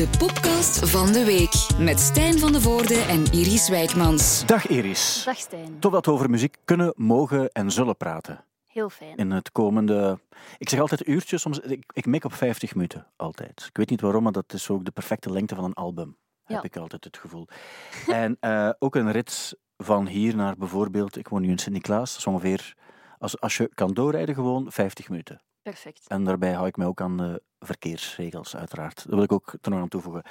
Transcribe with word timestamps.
De 0.00 0.08
podcast 0.18 0.90
van 0.90 1.12
de 1.12 1.24
week 1.24 1.78
met 1.78 2.00
Stijn 2.00 2.38
van 2.38 2.52
de 2.52 2.60
Voorde 2.60 2.94
en 2.94 3.24
Iris 3.32 3.68
Wijkmans. 3.68 4.46
Dag 4.46 4.66
Iris. 4.66 5.22
Dag 5.24 5.36
Stijn. 5.36 5.78
Toch 5.78 5.92
dat 5.92 6.06
we 6.06 6.12
over 6.12 6.30
muziek 6.30 6.56
kunnen, 6.64 6.92
mogen 6.96 7.50
en 7.52 7.70
zullen 7.70 7.96
praten. 7.96 8.44
Heel 8.66 8.90
fijn. 8.90 9.16
In 9.16 9.30
het 9.30 9.52
komende... 9.52 10.20
Ik 10.58 10.68
zeg 10.68 10.80
altijd 10.80 11.06
uurtjes, 11.06 11.40
soms... 11.40 11.58
Ik, 11.58 11.84
ik 11.92 12.06
mik 12.06 12.24
op 12.24 12.32
50 12.32 12.74
minuten, 12.74 13.06
altijd. 13.16 13.66
Ik 13.68 13.76
weet 13.76 13.90
niet 13.90 14.00
waarom, 14.00 14.22
maar 14.22 14.32
dat 14.32 14.52
is 14.52 14.70
ook 14.70 14.84
de 14.84 14.90
perfecte 14.90 15.32
lengte 15.32 15.54
van 15.54 15.64
een 15.64 15.74
album. 15.74 16.16
Heb 16.44 16.64
ik 16.64 16.76
altijd 16.76 17.04
het 17.04 17.18
gevoel. 17.18 17.48
en 18.06 18.36
eh, 18.40 18.70
ook 18.78 18.94
een 18.94 19.12
rit 19.12 19.58
van 19.76 20.06
hier 20.06 20.36
naar 20.36 20.56
bijvoorbeeld... 20.56 21.16
Ik 21.16 21.28
woon 21.28 21.42
nu 21.42 21.48
in 21.48 21.58
Sint-Niklaas. 21.58 22.10
Dat 22.10 22.18
is 22.18 22.26
ongeveer... 22.26 22.74
Als, 23.18 23.40
als 23.40 23.56
je 23.56 23.70
kan 23.74 23.94
doorrijden, 23.94 24.34
gewoon 24.34 24.72
50 24.72 25.08
minuten. 25.08 25.40
Perfect. 25.62 26.08
En 26.08 26.24
daarbij 26.24 26.52
hou 26.52 26.66
ik 26.66 26.76
mij 26.76 26.86
ook 26.86 27.00
aan 27.00 27.16
de 27.16 27.42
verkeersregels, 27.58 28.56
uiteraard. 28.56 28.96
Dat 28.96 29.14
wil 29.14 29.22
ik 29.22 29.32
ook 29.32 29.54
er 29.60 29.70
nog 29.70 29.80
aan 29.80 29.88
toevoegen. 29.88 30.22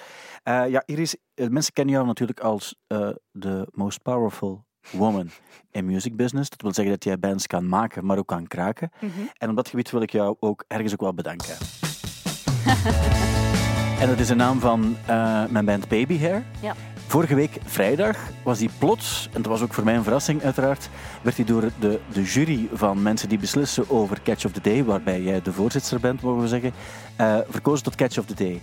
Eh, 0.43 0.69
ja, 0.69 0.83
Iris, 0.85 1.15
eh, 1.33 1.47
mensen 1.47 1.73
kennen 1.73 1.93
jou 1.93 2.07
natuurlijk 2.07 2.39
als 2.39 2.75
eh, 2.87 3.09
de 3.31 3.67
most 3.71 4.01
powerful 4.01 4.65
woman 4.91 5.29
in 5.71 5.85
music 5.85 6.15
business. 6.15 6.49
Dat 6.49 6.61
wil 6.61 6.73
zeggen 6.73 6.93
dat 6.93 7.03
jij 7.03 7.19
bands 7.19 7.47
kan 7.47 7.69
maken, 7.69 8.05
maar 8.05 8.17
ook 8.17 8.27
kan 8.27 8.47
kraken. 8.47 8.91
Mhm. 8.99 9.11
En 9.37 9.49
op 9.49 9.55
dat 9.55 9.67
gebied 9.69 9.91
wil 9.91 10.01
ik 10.01 10.11
jou 10.11 10.35
ook 10.39 10.63
ergens 10.67 10.93
ook 10.93 11.01
wel 11.01 11.13
bedanken. 11.13 11.55
en 14.01 14.07
dat 14.07 14.19
is 14.19 14.27
de 14.27 14.35
naam 14.35 14.59
van 14.59 14.97
mijn 15.49 15.65
band 15.65 15.87
Baby 15.87 16.19
Hair. 16.19 16.45
Ja. 16.61 16.75
Vorige 17.09 17.35
week 17.35 17.57
vrijdag 17.65 18.17
was 18.43 18.57
die 18.57 18.69
plots, 18.77 19.29
en 19.33 19.41
dat 19.41 19.51
was 19.51 19.61
ook 19.61 19.73
voor 19.73 19.83
mij 19.83 19.95
een 19.95 20.03
verrassing 20.03 20.43
uiteraard, 20.43 20.89
werd 21.21 21.35
hij 21.35 21.45
door 21.45 21.69
de, 21.79 21.99
de 22.13 22.23
jury 22.23 22.69
van 22.73 23.01
mensen 23.01 23.29
die 23.29 23.39
beslissen 23.39 23.89
over 23.89 24.21
Catch 24.23 24.45
of 24.45 24.51
the 24.51 24.61
Day, 24.61 24.83
waarbij 24.83 25.21
jij 25.21 25.41
de 25.41 25.53
voorzitter 25.53 25.99
bent, 25.99 26.21
mogen 26.21 26.41
we 26.41 26.47
zeggen, 26.47 26.71
eh, 27.15 27.37
verkozen 27.49 27.83
tot 27.83 27.95
Catch 27.95 28.17
of 28.17 28.25
the 28.25 28.33
Day. 28.33 28.61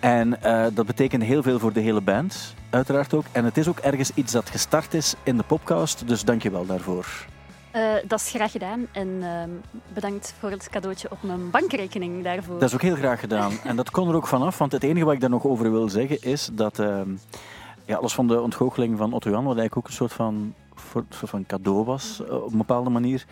En 0.00 0.42
eh, 0.42 0.66
dat 0.72 0.86
betekent 0.86 1.22
heel 1.22 1.42
veel 1.42 1.58
voor 1.58 1.72
de 1.72 1.80
hele 1.80 2.00
band, 2.00 2.54
uiteraard 2.70 3.14
ook. 3.14 3.24
En 3.32 3.44
het 3.44 3.56
is 3.56 3.68
ook 3.68 3.78
ergens 3.78 4.10
iets 4.14 4.32
dat 4.32 4.50
gestart 4.50 4.94
is 4.94 5.14
in 5.22 5.36
de 5.36 5.44
podcast, 5.44 6.08
dus 6.08 6.24
dank 6.24 6.42
je 6.42 6.50
wel 6.50 6.66
daarvoor. 6.66 7.06
Eh, 7.70 7.82
dat 8.06 8.20
is 8.20 8.30
graag 8.30 8.50
gedaan 8.50 8.86
en 8.92 9.18
ehm, 9.22 9.50
bedankt 9.94 10.34
voor 10.38 10.50
het 10.50 10.68
cadeautje 10.70 11.10
op 11.10 11.22
mijn 11.22 11.50
bankrekening 11.50 12.24
daarvoor. 12.24 12.58
Dat 12.58 12.68
is 12.68 12.74
ook 12.74 12.82
heel 12.82 12.96
graag 12.96 13.20
gedaan. 13.20 13.52
En 13.64 13.76
dat 13.76 13.90
kon 13.90 14.08
er 14.08 14.14
ook 14.14 14.26
vanaf, 14.26 14.58
want 14.58 14.72
het 14.72 14.82
enige 14.82 15.04
wat 15.04 15.14
ik 15.14 15.20
daar 15.20 15.30
nog 15.30 15.44
over 15.44 15.70
wil 15.70 15.88
zeggen 15.88 16.22
is 16.22 16.50
dat, 16.52 16.78
ehm, 16.78 17.08
ja, 17.90 18.00
los 18.00 18.14
van 18.14 18.26
de 18.26 18.40
ontgoocheling 18.40 18.98
van 18.98 19.12
Otto 19.12 19.30
Jan, 19.30 19.44
wat 19.44 19.56
eigenlijk 19.56 19.76
ook 19.76 19.86
een 19.86 19.92
soort 19.92 20.12
van, 20.12 20.54
soort 21.08 21.30
van 21.30 21.46
cadeau 21.46 21.84
was, 21.84 22.22
eh, 22.24 22.42
op 22.42 22.52
een 22.52 22.58
bepaalde 22.58 22.90
manier, 22.90 23.26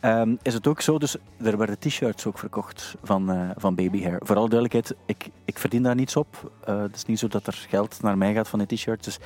ehm, 0.00 0.34
is 0.42 0.54
het 0.54 0.66
ook 0.66 0.80
zo, 0.80 0.98
dus 0.98 1.16
er 1.36 1.58
werden 1.58 1.78
t-shirts 1.78 2.26
ook 2.26 2.38
verkocht 2.38 2.96
van, 3.02 3.30
eh, 3.30 3.50
van 3.56 3.74
Baby 3.74 4.02
Hair. 4.02 4.20
Vooral 4.22 4.48
duidelijkheid, 4.48 4.94
ik, 5.06 5.30
ik 5.44 5.58
verdien 5.58 5.82
daar 5.82 5.94
niets 5.94 6.16
op. 6.16 6.52
Eh, 6.64 6.80
het 6.80 6.96
is 6.96 7.04
niet 7.04 7.18
zo 7.18 7.28
dat 7.28 7.46
er 7.46 7.66
geld 7.68 8.02
naar 8.02 8.18
mij 8.18 8.34
gaat 8.34 8.48
van 8.48 8.58
die 8.58 8.76
t-shirts, 8.76 9.04
dus 9.04 9.18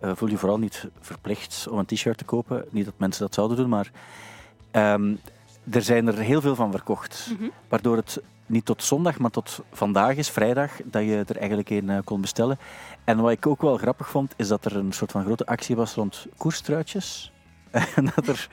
voel 0.00 0.28
je 0.28 0.38
vooral 0.38 0.58
niet 0.58 0.88
verplicht 1.00 1.66
om 1.70 1.78
een 1.78 1.86
t-shirt 1.86 2.18
te 2.18 2.24
kopen. 2.24 2.64
Niet 2.70 2.84
dat 2.84 2.94
mensen 2.96 3.22
dat 3.22 3.34
zouden 3.34 3.56
doen, 3.56 3.68
maar 3.68 3.90
ehm, 4.70 5.14
er 5.70 5.82
zijn 5.82 6.06
er 6.06 6.18
heel 6.18 6.40
veel 6.40 6.54
van 6.54 6.70
verkocht. 6.70 7.28
Mhm. 7.38 7.48
Waardoor 7.68 7.96
het 7.96 8.22
niet 8.46 8.64
tot 8.64 8.82
zondag, 8.82 9.18
maar 9.18 9.30
tot 9.30 9.62
vandaag 9.72 10.16
is, 10.16 10.30
vrijdag, 10.30 10.70
dat 10.84 11.02
je 11.02 11.24
er 11.26 11.36
eigenlijk 11.36 11.70
een 11.70 11.90
eh, 11.90 11.98
kon 12.04 12.20
bestellen. 12.20 12.58
En 13.04 13.20
wat 13.20 13.30
ik 13.30 13.46
ook 13.46 13.62
wel 13.62 13.76
grappig 13.76 14.08
vond, 14.08 14.34
is 14.36 14.48
dat 14.48 14.64
er 14.64 14.76
een 14.76 14.92
soort 14.92 15.10
van 15.10 15.24
grote 15.24 15.46
actie 15.46 15.76
was 15.76 15.94
rond 15.94 16.26
koerstruitjes. 16.36 17.32
En 17.96 18.12
dat 18.14 18.26
er 18.26 18.48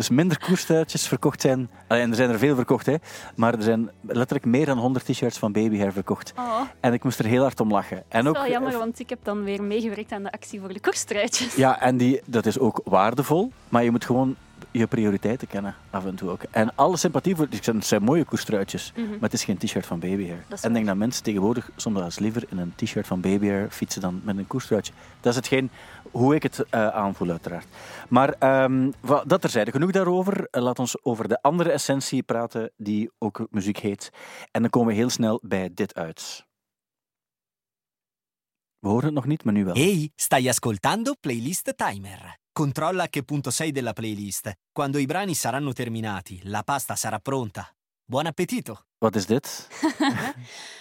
dus 0.00 0.08
minder 0.08 0.38
koerstruitjes 0.38 1.08
verkocht 1.08 1.40
zijn. 1.40 1.70
Allee, 1.86 2.02
En 2.02 2.10
er 2.10 2.16
zijn 2.16 2.30
er 2.30 2.38
veel 2.38 2.54
verkocht, 2.54 2.86
hè. 2.86 2.94
Maar 3.36 3.54
er 3.54 3.62
zijn 3.62 3.90
letterlijk 4.02 4.44
meer 4.44 4.66
dan 4.66 4.78
100 4.78 5.04
t-shirts 5.04 5.38
van 5.38 5.52
Baby 5.52 5.78
Hair 5.78 5.92
verkocht. 5.92 6.32
Oh, 6.38 6.60
En 6.80 6.92
ik 6.92 7.04
moest 7.04 7.18
er 7.18 7.24
heel 7.24 7.42
hard 7.42 7.60
om 7.60 7.70
lachen. 7.70 8.02
En 8.08 8.24
dat 8.24 8.28
ook, 8.28 8.34
is 8.36 8.40
wel 8.42 8.50
jammer, 8.50 8.72
eh, 8.72 8.78
want 8.78 8.98
ik 9.00 9.08
heb 9.08 9.18
dan 9.22 9.44
weer 9.44 9.62
meegewerkt 9.62 10.12
aan 10.12 10.22
de 10.22 10.32
actie 10.32 10.60
voor 10.60 10.72
de 10.72 10.80
korstruitjes. 10.80 11.54
Ja, 11.54 11.80
en 11.80 11.96
die, 11.96 12.20
dat 12.26 12.46
is 12.46 12.58
ook 12.58 12.80
waardevol, 12.84 13.52
maar 13.68 13.84
je 13.84 13.90
moet 13.90 14.04
gewoon 14.04 14.36
je 14.70 14.86
prioriteiten 14.86 15.48
kennen, 15.48 15.74
af 15.90 16.04
en 16.06 16.14
toe 16.14 16.30
ook. 16.30 16.40
En 16.50 16.72
alle 16.74 16.96
sympathie 16.96 17.36
voor... 17.36 17.46
Het 17.50 17.64
zijn, 17.64 17.76
het 17.76 17.86
zijn 17.86 18.02
mooie 18.02 18.24
koerstruitjes, 18.24 18.92
Mhm. 18.96 19.08
maar 19.10 19.18
het 19.20 19.32
is 19.32 19.44
geen 19.44 19.58
t-shirt 19.58 19.86
van 19.86 19.98
Baby 19.98 20.26
Hair. 20.26 20.44
Dat 20.48 20.58
is 20.58 20.64
En 20.64 20.68
ik 20.68 20.74
denk 20.74 20.86
dat 20.86 20.96
mensen 20.96 21.22
tegenwoordig 21.22 21.70
soms 21.76 22.18
liever 22.18 22.44
in 22.48 22.58
een 22.58 22.72
t-shirt 22.76 23.06
van 23.06 23.20
Baby 23.20 23.46
Hair 23.46 23.70
fietsen 23.70 24.00
dan 24.00 24.20
met 24.24 24.36
een 24.38 24.46
koerstruitje. 24.46 24.92
Dat 25.20 25.30
is 25.32 25.36
hetgeen 25.38 25.70
hoe 26.10 26.34
ik 26.34 26.42
het 26.42 26.60
eh, 26.70 26.88
aanvoel, 26.88 27.30
uiteraard. 27.30 27.66
Maar 28.08 28.38
wa- 29.00 29.24
dat 29.24 29.40
terzijde. 29.40 29.70
Genoeg 29.70 29.90
daarover. 29.90 30.46
Eh, 30.50 30.62
laat 30.62 30.78
ons 30.78 31.04
over 31.04 31.28
de 31.28 31.42
andere 31.42 31.70
essentie 31.70 32.22
praten, 32.22 32.72
die 32.76 33.10
ook 33.18 33.46
muziek 33.50 33.76
heet. 33.78 34.10
En 34.50 34.60
dan 34.60 34.70
komen 34.70 34.88
we 34.88 34.94
heel 34.94 35.10
snel 35.10 35.40
bij 35.42 35.70
dit 35.74 35.94
uit. 35.94 36.48
We 38.78 38.88
horen 38.88 39.04
het 39.04 39.14
nog 39.14 39.26
niet, 39.26 39.44
maar 39.44 39.52
nu 39.54 39.64
wel. 39.64 39.74
Ehi, 39.74 40.10
stai 40.14 40.48
ascoltando 40.48 41.14
Playlist 41.20 41.72
Timer. 41.76 42.38
Controlla 42.52 43.06
che 43.10 43.22
punto 43.22 43.50
sei 43.50 43.72
della 43.72 43.92
playlist. 43.92 44.52
Quando 44.72 44.98
i 44.98 45.06
brani 45.06 45.34
saranno 45.34 45.72
terminati, 45.72 46.40
la 46.42 46.62
pasta 46.62 46.94
sarà 46.96 47.18
pronta. 47.18 47.74
Buon 48.04 48.26
appetito! 48.26 48.84
Wat 49.00 49.14
is 49.16 49.26
dit? 49.26 49.68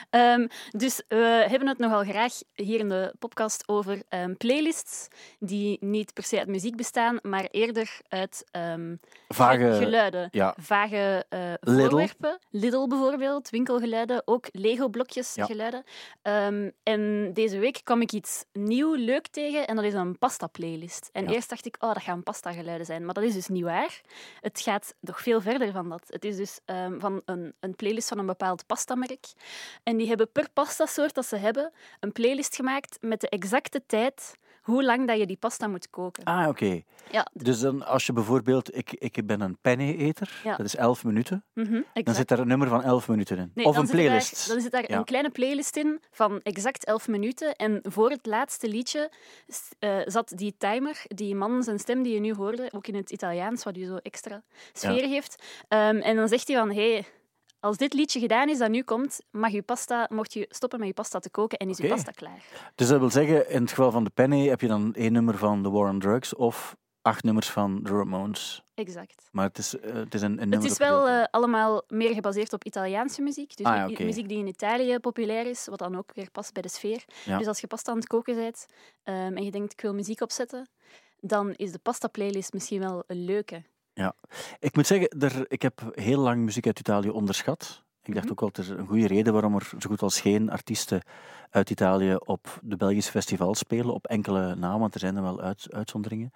Ehm, 0.09 0.47
dus 0.71 1.03
we 1.07 1.45
hebben 1.49 1.67
het 1.67 1.77
nogal 1.77 2.03
graag 2.03 2.33
hier 2.53 2.79
in 2.79 2.89
de 2.89 3.13
podcast 3.19 3.63
over 3.67 4.01
ehm, 4.07 4.33
playlists 4.33 5.07
die 5.39 5.77
niet 5.79 6.13
per 6.13 6.23
se 6.23 6.37
uit 6.39 6.47
muziek 6.47 6.75
bestaan, 6.75 7.19
maar 7.21 7.47
eerder 7.51 7.99
uit 8.07 8.43
ehm, 8.51 8.95
Vage... 9.27 9.75
geluiden. 9.79 10.27
Ja, 10.31 10.55
vage 10.59 11.25
eh, 11.29 11.53
voorwerpen. 11.59 12.39
Lidl 12.49 12.87
bijvoorbeeld, 12.87 13.49
winkelgeluiden, 13.49 14.21
ook 14.25 14.47
Lego-blokjes 14.51 15.35
Ja. 15.35 15.45
geluiden. 15.45 15.83
En 16.83 17.31
deze 17.33 17.59
week 17.59 17.81
kwam 17.83 18.01
ik 18.01 18.11
iets 18.11 18.43
nieuw, 18.53 18.93
leuk 18.93 19.27
tegen 19.27 19.67
en 19.67 19.75
dat 19.75 19.85
is 19.85 19.93
een 19.93 20.17
pasta-playlist. 20.17 21.09
En 21.11 21.23
Ja. 21.23 21.29
eerst 21.31 21.49
dacht 21.49 21.65
ik, 21.65 21.75
oh, 21.79 21.93
dat 21.93 22.03
gaan 22.03 22.23
pasta-geluiden 22.23 22.85
zijn. 22.85 23.05
Maar 23.05 23.13
dat 23.13 23.23
is 23.23 23.33
dus 23.33 23.47
niet 23.47 23.63
waar. 23.63 24.01
Het 24.41 24.61
gaat 24.61 24.93
nog 24.99 25.21
veel 25.21 25.41
verder 25.41 25.71
van 25.71 25.89
dat. 25.89 26.03
Het 26.07 26.25
is 26.25 26.35
dus 26.35 26.59
van 26.97 27.21
een, 27.25 27.53
een 27.59 27.75
playlist 27.75 28.08
van 28.09 28.17
een 28.19 28.25
bepaald 28.25 28.65
pastamerk. 28.65 29.25
En 29.83 29.97
die 29.97 30.07
hebben 30.07 30.31
per 30.31 30.47
pastasoort 30.53 31.13
dat 31.13 31.25
ze 31.25 31.35
hebben 31.35 31.71
een 31.99 32.11
playlist 32.11 32.55
gemaakt 32.55 32.97
met 33.01 33.21
de 33.21 33.29
exacte 33.29 33.81
tijd 33.85 34.37
hoe 34.61 34.83
lang 34.83 35.07
dat 35.07 35.17
je 35.17 35.25
die 35.25 35.37
pasta 35.37 35.67
moet 35.67 35.89
koken. 35.89 36.23
Ah, 36.23 36.47
oké. 36.47 36.81
Ja, 37.11 37.27
Dus 37.33 37.59
dan 37.59 37.85
als 37.85 38.05
je 38.05 38.13
bijvoorbeeld, 38.13 38.75
ik, 38.75 38.91
ik 38.91 39.25
ben 39.27 39.41
een 39.41 39.57
penne-eter, 39.61 40.39
Ja. 40.43 40.55
dat 40.55 40.65
is 40.65 40.75
11 40.75 41.03
minuten, 41.03 41.43
mhm, 41.53 41.81
dan 41.93 42.15
zit 42.15 42.27
daar 42.27 42.39
een 42.39 42.47
nummer 42.47 42.67
van 42.67 42.83
11 42.83 43.07
minuten 43.07 43.37
in. 43.37 43.51
Nee, 43.53 43.65
of 43.65 43.75
een 43.77 43.85
daar- 43.85 43.91
playlist. 43.95 44.47
dan 44.47 44.61
zit 44.61 44.71
daar 44.71 44.91
Ja. 44.91 44.97
een 44.97 45.03
kleine 45.03 45.29
playlist 45.29 45.75
in 45.75 46.01
van 46.11 46.39
exact 46.43 46.85
11 46.85 47.07
minuten. 47.07 47.55
En 47.55 47.79
voor 47.83 48.09
het 48.09 48.25
laatste 48.25 48.67
liedje 48.67 49.11
eh, 49.79 49.97
zat 50.05 50.31
die 50.35 50.55
timer, 50.57 51.01
die 51.07 51.35
man 51.35 51.63
zijn 51.63 51.79
stem 51.79 52.03
die 52.03 52.13
je 52.13 52.19
nu 52.19 52.33
hoorde, 52.33 52.69
ook 52.71 52.87
in 52.87 52.95
het 52.95 53.11
Italiaans, 53.11 53.63
wat 53.63 53.75
je 53.75 53.85
zo 53.85 53.95
extra 53.95 54.43
sfeer 54.73 55.07
geeft. 55.07 55.43
Ehm, 55.67 55.95
en 55.97 56.15
dan 56.15 56.27
zegt 56.27 56.47
hij 56.47 56.57
van, 56.57 56.71
hey, 56.71 57.05
als 57.59 57.77
dit 57.77 57.93
liedje 57.93 58.19
gedaan 58.19 58.49
is 58.49 58.57
dat 58.57 58.69
nu 58.69 58.83
komt, 58.83 59.19
mag 59.31 59.51
je 59.51 59.61
pasta, 59.61 60.07
mocht 60.11 60.33
je 60.33 60.45
stoppen 60.49 60.79
met 60.79 60.87
je 60.87 60.93
pasta 60.93 61.19
te 61.19 61.29
koken 61.29 61.57
en 61.57 61.69
is 61.69 61.77
je 61.77 61.87
pasta 61.87 62.11
klaar. 62.11 62.43
Dus 62.75 62.87
dat 62.87 62.99
wil 62.99 63.09
zeggen, 63.09 63.49
in 63.49 63.61
het 63.61 63.69
geval 63.69 63.91
van 63.91 64.03
de 64.03 64.09
penne 64.09 64.49
heb 64.49 64.61
je 64.61 64.67
dan 64.67 64.93
één 64.93 65.11
nummer 65.11 65.37
van 65.37 65.63
The 65.63 65.69
War 65.69 65.89
on 65.89 65.99
Drugs 65.99 66.35
of 66.35 66.75
acht 67.01 67.23
nummers 67.23 67.49
van 67.49 67.81
The 67.83 67.91
Ramones. 67.93 68.63
Exact. 68.73 69.29
Maar 69.31 69.47
het 69.47 69.57
is, 69.57 69.79
eh, 69.79 69.93
het 69.93 70.13
is 70.13 70.21
een, 70.21 70.41
een 70.41 70.51
Het 70.51 70.63
is 70.63 70.77
wel 70.77 71.07
eh, 71.07 71.23
allemaal 71.31 71.83
meer 71.87 72.13
gebaseerd 72.13 72.53
op 72.53 72.63
Italiaanse 72.63 73.21
muziek. 73.21 73.57
Dus 73.57 73.65
Ah, 73.65 73.99
muziek 73.99 74.27
die 74.27 74.37
in 74.37 74.47
Italië 74.47 74.99
populair 74.99 75.45
is, 75.45 75.65
wat 75.65 75.79
dan 75.79 75.97
ook 75.97 76.11
weer 76.13 76.31
past 76.31 76.53
bij 76.53 76.61
de 76.61 76.69
sfeer. 76.69 77.03
Ja. 77.25 77.37
Dus 77.37 77.47
als 77.47 77.59
je 77.59 77.67
pasta 77.67 77.91
aan 77.91 77.97
het 77.97 78.07
koken 78.07 78.35
bent 78.35 78.65
ehm, 79.03 79.37
en 79.37 79.43
je 79.43 79.51
denkt 79.51 79.71
ik 79.71 79.81
wil 79.81 79.93
muziek 79.93 80.21
opzetten, 80.21 80.69
dan 81.19 81.53
is 81.55 81.71
de 81.71 81.79
pasta-playlist 81.79 82.53
misschien 82.53 82.79
wel 82.79 83.03
een 83.07 83.25
leuke. 83.25 83.63
Ik 84.59 84.75
moet 84.75 84.87
zeggen, 84.87 85.09
er, 85.19 85.45
ik 85.47 85.61
heb 85.61 85.91
heel 85.91 86.19
lang 86.19 86.43
muziek 86.43 86.65
uit 86.65 86.79
Italië 86.79 87.09
onderschat. 87.09 87.83
Ik 88.03 88.13
dacht 88.13 88.29
Mhm. 88.29 88.43
ook 88.43 88.57
er 88.57 88.63
is 88.63 88.69
een 88.69 88.87
goede 88.87 89.07
reden 89.07 89.33
waarom 89.33 89.55
er 89.55 89.71
zo 89.79 89.89
goed 89.89 90.01
als 90.01 90.21
geen 90.21 90.49
artiesten 90.49 91.01
uit 91.49 91.69
Italië 91.69 92.15
op 92.15 92.59
de 92.63 92.75
Belgische 92.75 93.11
festivals 93.11 93.59
spelen, 93.59 93.93
op 93.93 94.07
enkele 94.07 94.55
namen, 94.55 94.79
want 94.79 94.93
er 94.93 94.99
zijn 94.99 95.15
er 95.15 95.21
wel 95.21 95.41
uit, 95.41 95.67
uitzonderingen. 95.69 96.31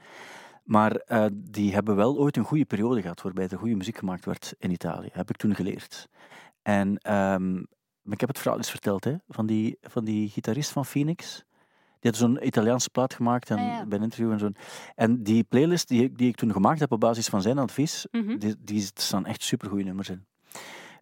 Maar 0.63 0.95
eh, 0.95 1.25
die 1.33 1.73
hebben 1.73 1.95
wel 1.95 2.17
ooit 2.17 2.37
een 2.37 2.43
goede 2.43 2.65
periode 2.65 3.01
gehad 3.01 3.21
waarbij 3.21 3.47
er 3.47 3.57
goede 3.57 3.75
muziek 3.75 3.97
gemaakt 3.97 4.25
werd 4.25 4.53
in 4.59 4.71
Italië. 4.71 5.09
Heb 5.11 5.29
ik 5.29 5.37
toen 5.37 5.55
geleerd. 5.55 6.09
En 6.61 6.97
ehm, 6.97 7.57
ik 8.03 8.19
heb 8.19 8.29
het 8.29 8.39
verhaal 8.39 8.57
eens 8.57 8.69
verteld, 8.69 9.03
hè, 9.03 9.15
van, 9.27 9.45
die, 9.45 9.77
van 9.81 10.05
die 10.05 10.29
gitarist 10.29 10.71
van 10.71 10.85
Phoenix. 10.85 11.43
Die 12.03 12.11
had 12.11 12.15
zo'n 12.19 12.45
Italiaanse 12.45 12.89
plaat 12.89 13.13
gemaakt 13.13 13.49
en 13.49 13.57
Ah, 13.57 13.63
ja. 13.63 13.85
bij 13.85 13.97
een 13.97 14.03
interview 14.03 14.31
en 14.31 14.39
zo. 14.39 14.49
En 14.95 15.23
die 15.23 15.43
playlist 15.43 15.87
die, 15.87 16.03
ik- 16.03 16.17
die 16.17 16.27
ik 16.27 16.35
toen 16.35 16.51
gemaakt 16.51 16.79
heb 16.79 16.91
op 16.91 16.99
basis 16.99 17.27
van 17.27 17.41
zijn 17.41 17.57
advies, 17.57 18.05
Mhm. 18.11 18.37
die, 18.37 18.55
die 18.59 18.89
staan 18.93 19.25
echt 19.25 19.43
supergoeie 19.43 19.83
nummers 19.85 20.09
in. 20.09 20.25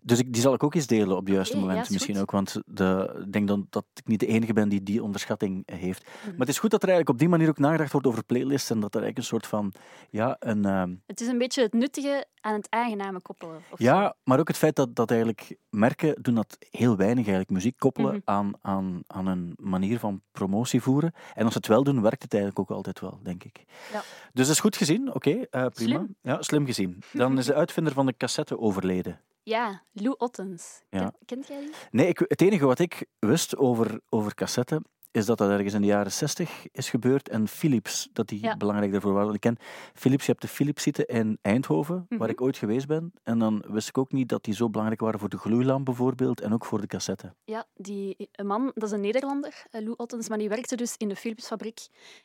Dus 0.04 0.20
ik, 0.20 0.34
die 0.34 0.42
zal 0.42 0.54
ik 0.54 0.64
ook 0.64 0.76
eens 0.76 0.88
delen 0.88 1.16
op 1.18 1.26
het 1.26 1.34
juiste 1.34 1.58
moment 1.58 1.82
is 1.82 1.90
misschien 1.90 2.14
goed. 2.14 2.24
ook. 2.24 2.32
Want 2.32 2.62
de, 2.66 3.20
ik 3.26 3.34
denk 3.34 3.48
dan 3.48 3.68
dat 3.70 3.86
ik 3.94 4.08
niet 4.08 4.20
de 4.20 4.26
enige 4.28 4.54
ben 4.54 4.70
die 4.70 4.84
die 4.84 5.04
onderschatting 5.04 5.64
heeft. 5.72 6.04
Mhm. 6.06 6.30
Maar 6.30 6.40
het 6.40 6.50
is 6.50 6.60
goed 6.60 6.72
dat 6.72 6.82
er 6.84 6.90
eigenlijk 6.90 7.18
op 7.20 7.20
die 7.20 7.30
manier 7.38 7.50
ook 7.50 7.58
nagedacht 7.58 7.92
wordt 7.92 8.08
over 8.08 8.24
playlists. 8.24 8.70
En 8.70 8.80
dat 8.80 8.96
er 8.96 9.02
eigenlijk 9.02 9.18
een 9.18 9.40
soort 9.40 9.48
van... 9.48 9.74
Ja, 10.10 10.36
een, 10.40 10.66
ehm, 10.66 10.96
Het 11.08 11.22
is 11.22 11.28
een 11.28 11.38
beetje 11.38 11.62
het 11.62 11.74
nuttige 11.74 12.26
aan 12.42 12.54
het 12.54 12.68
aangename 12.70 13.22
koppelen. 13.22 13.56
Of 13.56 13.78
zo. 13.78 13.84
ja 13.84 14.16
maar 14.24 14.40
ook 14.40 14.48
het 14.48 14.58
feit 14.58 14.76
dat, 14.76 14.96
dat 14.96 15.10
eigenlijk 15.12 15.56
merken 15.70 16.16
doen 16.22 16.36
dat 16.36 16.58
heel 16.72 16.96
weinig 16.96 17.20
eigenlijk. 17.24 17.50
Muziek 17.50 17.78
koppelen 17.78 18.12
Mhm. 18.14 18.22
aan, 18.24 18.52
aan, 18.62 19.02
aan 19.08 19.28
een 19.28 19.54
manier 19.60 20.00
van 20.00 20.22
promotie 20.32 20.82
voeren. 20.82 21.14
En 21.34 21.44
als 21.44 21.52
ze 21.54 21.58
het 21.58 21.68
wel 21.68 21.84
doen, 21.84 22.02
werkt 22.02 22.22
het 22.24 22.34
eigenlijk 22.34 22.62
ook 22.70 22.78
altijd 22.78 23.00
wel, 23.00 23.20
denk 23.24 23.44
ik. 23.44 23.66
Ja. 23.92 24.00
Dus 24.34 24.46
dat 24.46 24.56
is 24.56 24.60
goed 24.60 24.76
gezien. 24.76 25.14
Oké, 25.14 25.30
eh, 25.30 25.66
prima. 25.66 25.70
Slim. 25.74 26.16
Ja, 26.22 26.42
slim 26.42 26.66
gezien. 26.66 27.04
Dan 27.14 27.38
is 27.38 27.46
de 27.46 27.54
uitvinder 27.54 27.94
van 27.94 28.06
de 28.06 28.14
cassette 28.18 28.60
overleden. 28.60 29.20
Ja, 29.44 29.84
Lou 29.92 30.16
Ottens. 30.18 30.82
Ja. 30.90 31.14
Kent 31.26 31.48
jij 31.48 31.60
die? 31.60 31.74
Nee, 31.92 32.08
ik, 32.08 32.20
het 32.28 32.42
enige 32.42 32.66
wat 32.66 32.80
ik 32.80 33.06
wist 33.20 33.58
over, 33.58 34.00
over 34.10 34.36
cassette 34.36 34.82
is 35.12 35.26
dat 35.26 35.38
dat 35.38 35.50
ergens 35.50 35.74
in 35.74 35.82
de 35.82 35.88
jaren 35.88 36.12
60 36.12 36.66
is 36.72 36.90
gebeurd 36.90 37.30
en 37.30 37.48
Philips, 37.48 38.10
dat 38.14 38.28
die 38.28 38.42
Ja. 38.42 38.58
belangrijk 38.58 38.92
daarvoor 38.92 39.12
waren. 39.12 39.28
Want 39.28 39.36
Ik 39.46 39.56
ken 39.56 39.58
Philips, 39.94 40.26
je 40.26 40.32
hebt 40.32 40.44
de 40.44 40.48
Philips 40.48 40.84
zitten 40.84 41.06
in 41.06 41.38
Eindhoven, 41.42 41.96
waar 42.10 42.18
Mhm. 42.20 42.30
ik 42.30 42.42
ooit 42.42 42.58
geweest 42.58 42.88
ben. 42.88 43.14
En 43.24 43.40
dan 43.40 43.64
wist 43.68 43.88
ik 43.88 43.98
ook 43.98 44.12
niet 44.12 44.30
dat 44.30 44.44
die 44.44 44.54
zo 44.54 44.70
belangrijk 44.70 45.02
waren 45.02 45.20
voor 45.20 45.30
de 45.30 45.38
gloeilamp 45.38 45.86
bijvoorbeeld 45.86 46.42
en 46.42 46.54
ook 46.54 46.66
voor 46.66 46.82
de 46.82 46.88
cassette. 46.88 47.34
Ja, 47.44 47.66
die 47.76 48.30
een 48.32 48.48
man, 48.48 48.72
dat 48.74 48.84
is 48.84 48.92
een 48.92 49.02
Nederlander, 49.02 49.66
eh, 49.72 49.82
Lou 49.82 49.94
Ottens, 49.98 50.30
maar 50.30 50.38
die 50.38 50.50
werkte 50.50 50.76
dus 50.76 50.96
in 50.98 51.08
de 51.08 51.16
Philipsfabriek 51.16 51.80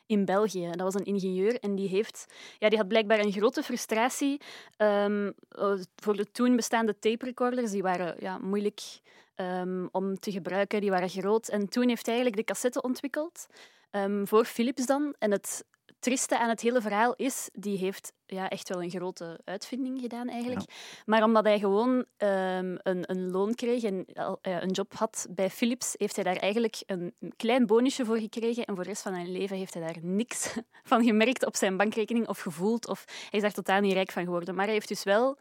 in 0.05 0.25
België. 0.25 0.67
Dat 0.71 0.81
was 0.81 0.93
een 0.93 1.05
ingenieur 1.05 1.59
en 1.59 1.75
die, 1.75 1.87
heeft, 1.89 2.25
ja, 2.59 2.69
die 2.69 2.77
had 2.77 2.87
blijkbaar 2.87 3.19
een 3.19 3.31
grote 3.31 3.63
frustratie 3.63 4.41
ehm, 4.77 5.31
eh, 5.49 5.73
voor 5.95 6.15
de 6.15 6.31
toen 6.31 6.55
bestaande 6.55 6.99
tape 6.99 7.25
recorders. 7.25 7.71
Die 7.71 7.81
waren 7.81 8.15
ja, 8.19 8.37
moeilijk 8.37 8.81
ehm, 9.37 9.87
om 9.91 10.19
te 10.19 10.31
gebruiken, 10.31 10.81
die 10.81 10.89
waren 10.89 11.09
groot. 11.09 11.47
En 11.47 11.69
toen 11.69 11.87
heeft 11.87 12.05
hij 12.05 12.15
eigenlijk 12.15 12.47
de 12.47 12.53
cassette 12.53 12.81
ontwikkeld, 12.81 13.45
ehm, 13.89 14.25
voor 14.25 14.45
Philips 14.45 14.85
dan. 14.85 15.15
En 15.19 15.31
het 15.31 15.65
trieste 15.99 16.39
aan 16.39 16.49
het 16.49 16.61
hele 16.61 16.81
verhaal 16.81 17.13
is, 17.15 17.49
die 17.53 17.77
heeft 17.77 18.13
ja, 18.25 18.49
echt 18.49 18.69
wel 18.69 18.83
een 18.83 18.89
grote 18.89 19.39
uitvinding 19.43 19.99
gedaan 20.01 20.29
eigenlijk. 20.29 20.61
Maar 21.05 21.23
omdat 21.23 21.43
hij 21.43 21.59
gewoon 21.59 22.05
ehm, 22.17 22.75
een, 22.83 23.11
een 23.11 23.31
loon 23.31 23.55
kreeg 23.55 23.83
en 23.83 24.05
een 24.41 24.71
job 24.71 24.93
had 24.93 25.27
bij 25.29 25.49
Philips, 25.49 25.93
heeft 25.97 26.15
hij 26.15 26.23
daar 26.23 26.35
eigenlijk 26.35 26.83
een 26.85 27.13
klein 27.35 27.65
bonusje 27.65 28.05
voor 28.05 28.17
gekregen. 28.17 28.65
En 28.65 28.75
voor 28.75 28.83
de 28.83 28.89
rest 28.89 29.01
van 29.01 29.13
zijn 29.13 29.31
leven 29.31 29.57
heeft 29.57 29.73
hij 29.73 29.83
daar 29.83 29.97
niks 30.01 30.55
van 30.83 31.03
gemerkt 31.03 31.45
op 31.45 31.55
zijn 31.55 31.77
bankrekening 31.77 32.27
of 32.27 32.39
gevoeld. 32.39 32.87
Of 32.87 33.03
hij 33.07 33.27
is 33.31 33.41
daar 33.41 33.53
totaal 33.53 33.81
niet 33.81 33.93
rijk 33.93 34.11
van 34.11 34.23
geworden. 34.23 34.55
Maar 34.55 34.65
hij 34.65 34.73
heeft 34.73 34.87
dus 34.87 35.03
wel 35.03 35.37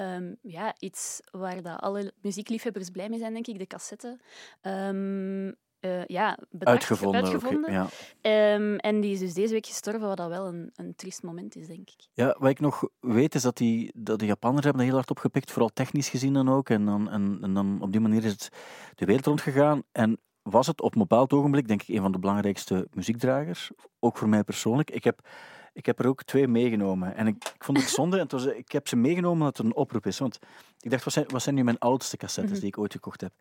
ehm, 0.00 0.34
ja, 0.42 0.74
iets 0.78 1.20
waar 1.30 1.62
dat 1.62 1.80
alle 1.80 2.12
muziekliefhebbers 2.22 2.90
blij 2.90 3.08
mee 3.08 3.18
zijn, 3.18 3.32
denk 3.32 3.46
ik, 3.46 3.58
de 3.58 3.66
cassette. 3.66 4.18
Ehm, 4.60 5.52
eh, 5.80 6.04
ja, 6.04 6.38
bedacht, 6.50 6.76
Uitgevonden. 6.76 7.34
ook, 7.34 7.68
ja. 7.68 7.86
Ehm, 8.20 8.76
en 8.76 9.00
die 9.00 9.12
is 9.12 9.18
dus 9.18 9.34
deze 9.34 9.52
week 9.52 9.66
gestorven, 9.66 10.08
wat 10.08 10.16
dat 10.16 10.28
wel 10.28 10.46
een, 10.46 10.70
een 10.74 10.94
triest 10.94 11.22
moment 11.22 11.56
is, 11.56 11.66
denk 11.66 11.90
ik. 11.90 12.08
ja, 12.12 12.36
wat 12.38 12.50
ik 12.50 12.60
nog 12.60 12.88
weet 13.00 13.34
is 13.34 13.42
dat, 13.42 13.56
die, 13.56 13.92
dat 13.94 14.18
de 14.18 14.26
Japanners 14.26 14.64
hebben 14.64 14.84
heel 14.84 14.94
hard 14.94 15.10
opgepikt, 15.10 15.50
vooral 15.50 15.70
technisch 15.72 16.08
gezien 16.08 16.32
dan 16.32 16.48
ook. 16.48 16.68
En 16.68 16.84
dan, 16.84 17.10
en, 17.10 17.38
en 17.42 17.54
dan 17.54 17.78
op 17.82 17.92
die 17.92 18.00
manier 18.00 18.24
is 18.24 18.32
het 18.32 18.48
de 18.94 19.04
wereld 19.04 19.26
rondgegaan. 19.26 19.82
En 19.92 20.20
was 20.42 20.66
het 20.66 20.80
op 20.80 20.94
een 20.94 21.00
bepaald 21.00 21.32
ogenblik, 21.32 21.68
denk 21.68 21.82
ik, 21.82 21.88
een 21.88 22.02
van 22.02 22.12
de 22.12 22.18
belangrijkste 22.18 22.88
muziekdragers. 22.90 23.70
Ook 23.98 24.16
voor 24.16 24.28
mij 24.28 24.44
persoonlijk. 24.44 24.90
Ik 24.90 25.04
heb, 25.04 25.28
ik 25.72 25.86
heb 25.86 25.98
er 25.98 26.06
ook 26.06 26.22
twee 26.22 26.48
meegenomen. 26.48 27.14
En 27.14 27.26
ik, 27.26 27.34
ik 27.54 27.64
vond 27.64 27.78
het 27.78 27.88
zonde. 27.98 28.16
En 28.16 28.22
het 28.22 28.32
was, 28.32 28.44
ik 28.46 28.72
heb 28.72 28.88
ze 28.88 28.96
meegenomen 28.96 29.38
omdat 29.40 29.56
het 29.56 29.66
een 29.66 29.74
oproep 29.74 30.06
is. 30.06 30.18
Want 30.18 30.38
ik 30.80 30.90
dacht, 30.90 31.04
wat 31.04 31.12
zijn, 31.12 31.26
wat 31.28 31.42
zijn 31.42 31.54
nu 31.54 31.64
mijn 31.64 31.78
oudste 31.78 32.16
cassettes 32.16 32.50
Mhm. 32.52 32.60
die 32.60 32.68
ik 32.68 32.78
ooit 32.78 32.92
gekocht 32.92 33.20
heb? 33.20 33.32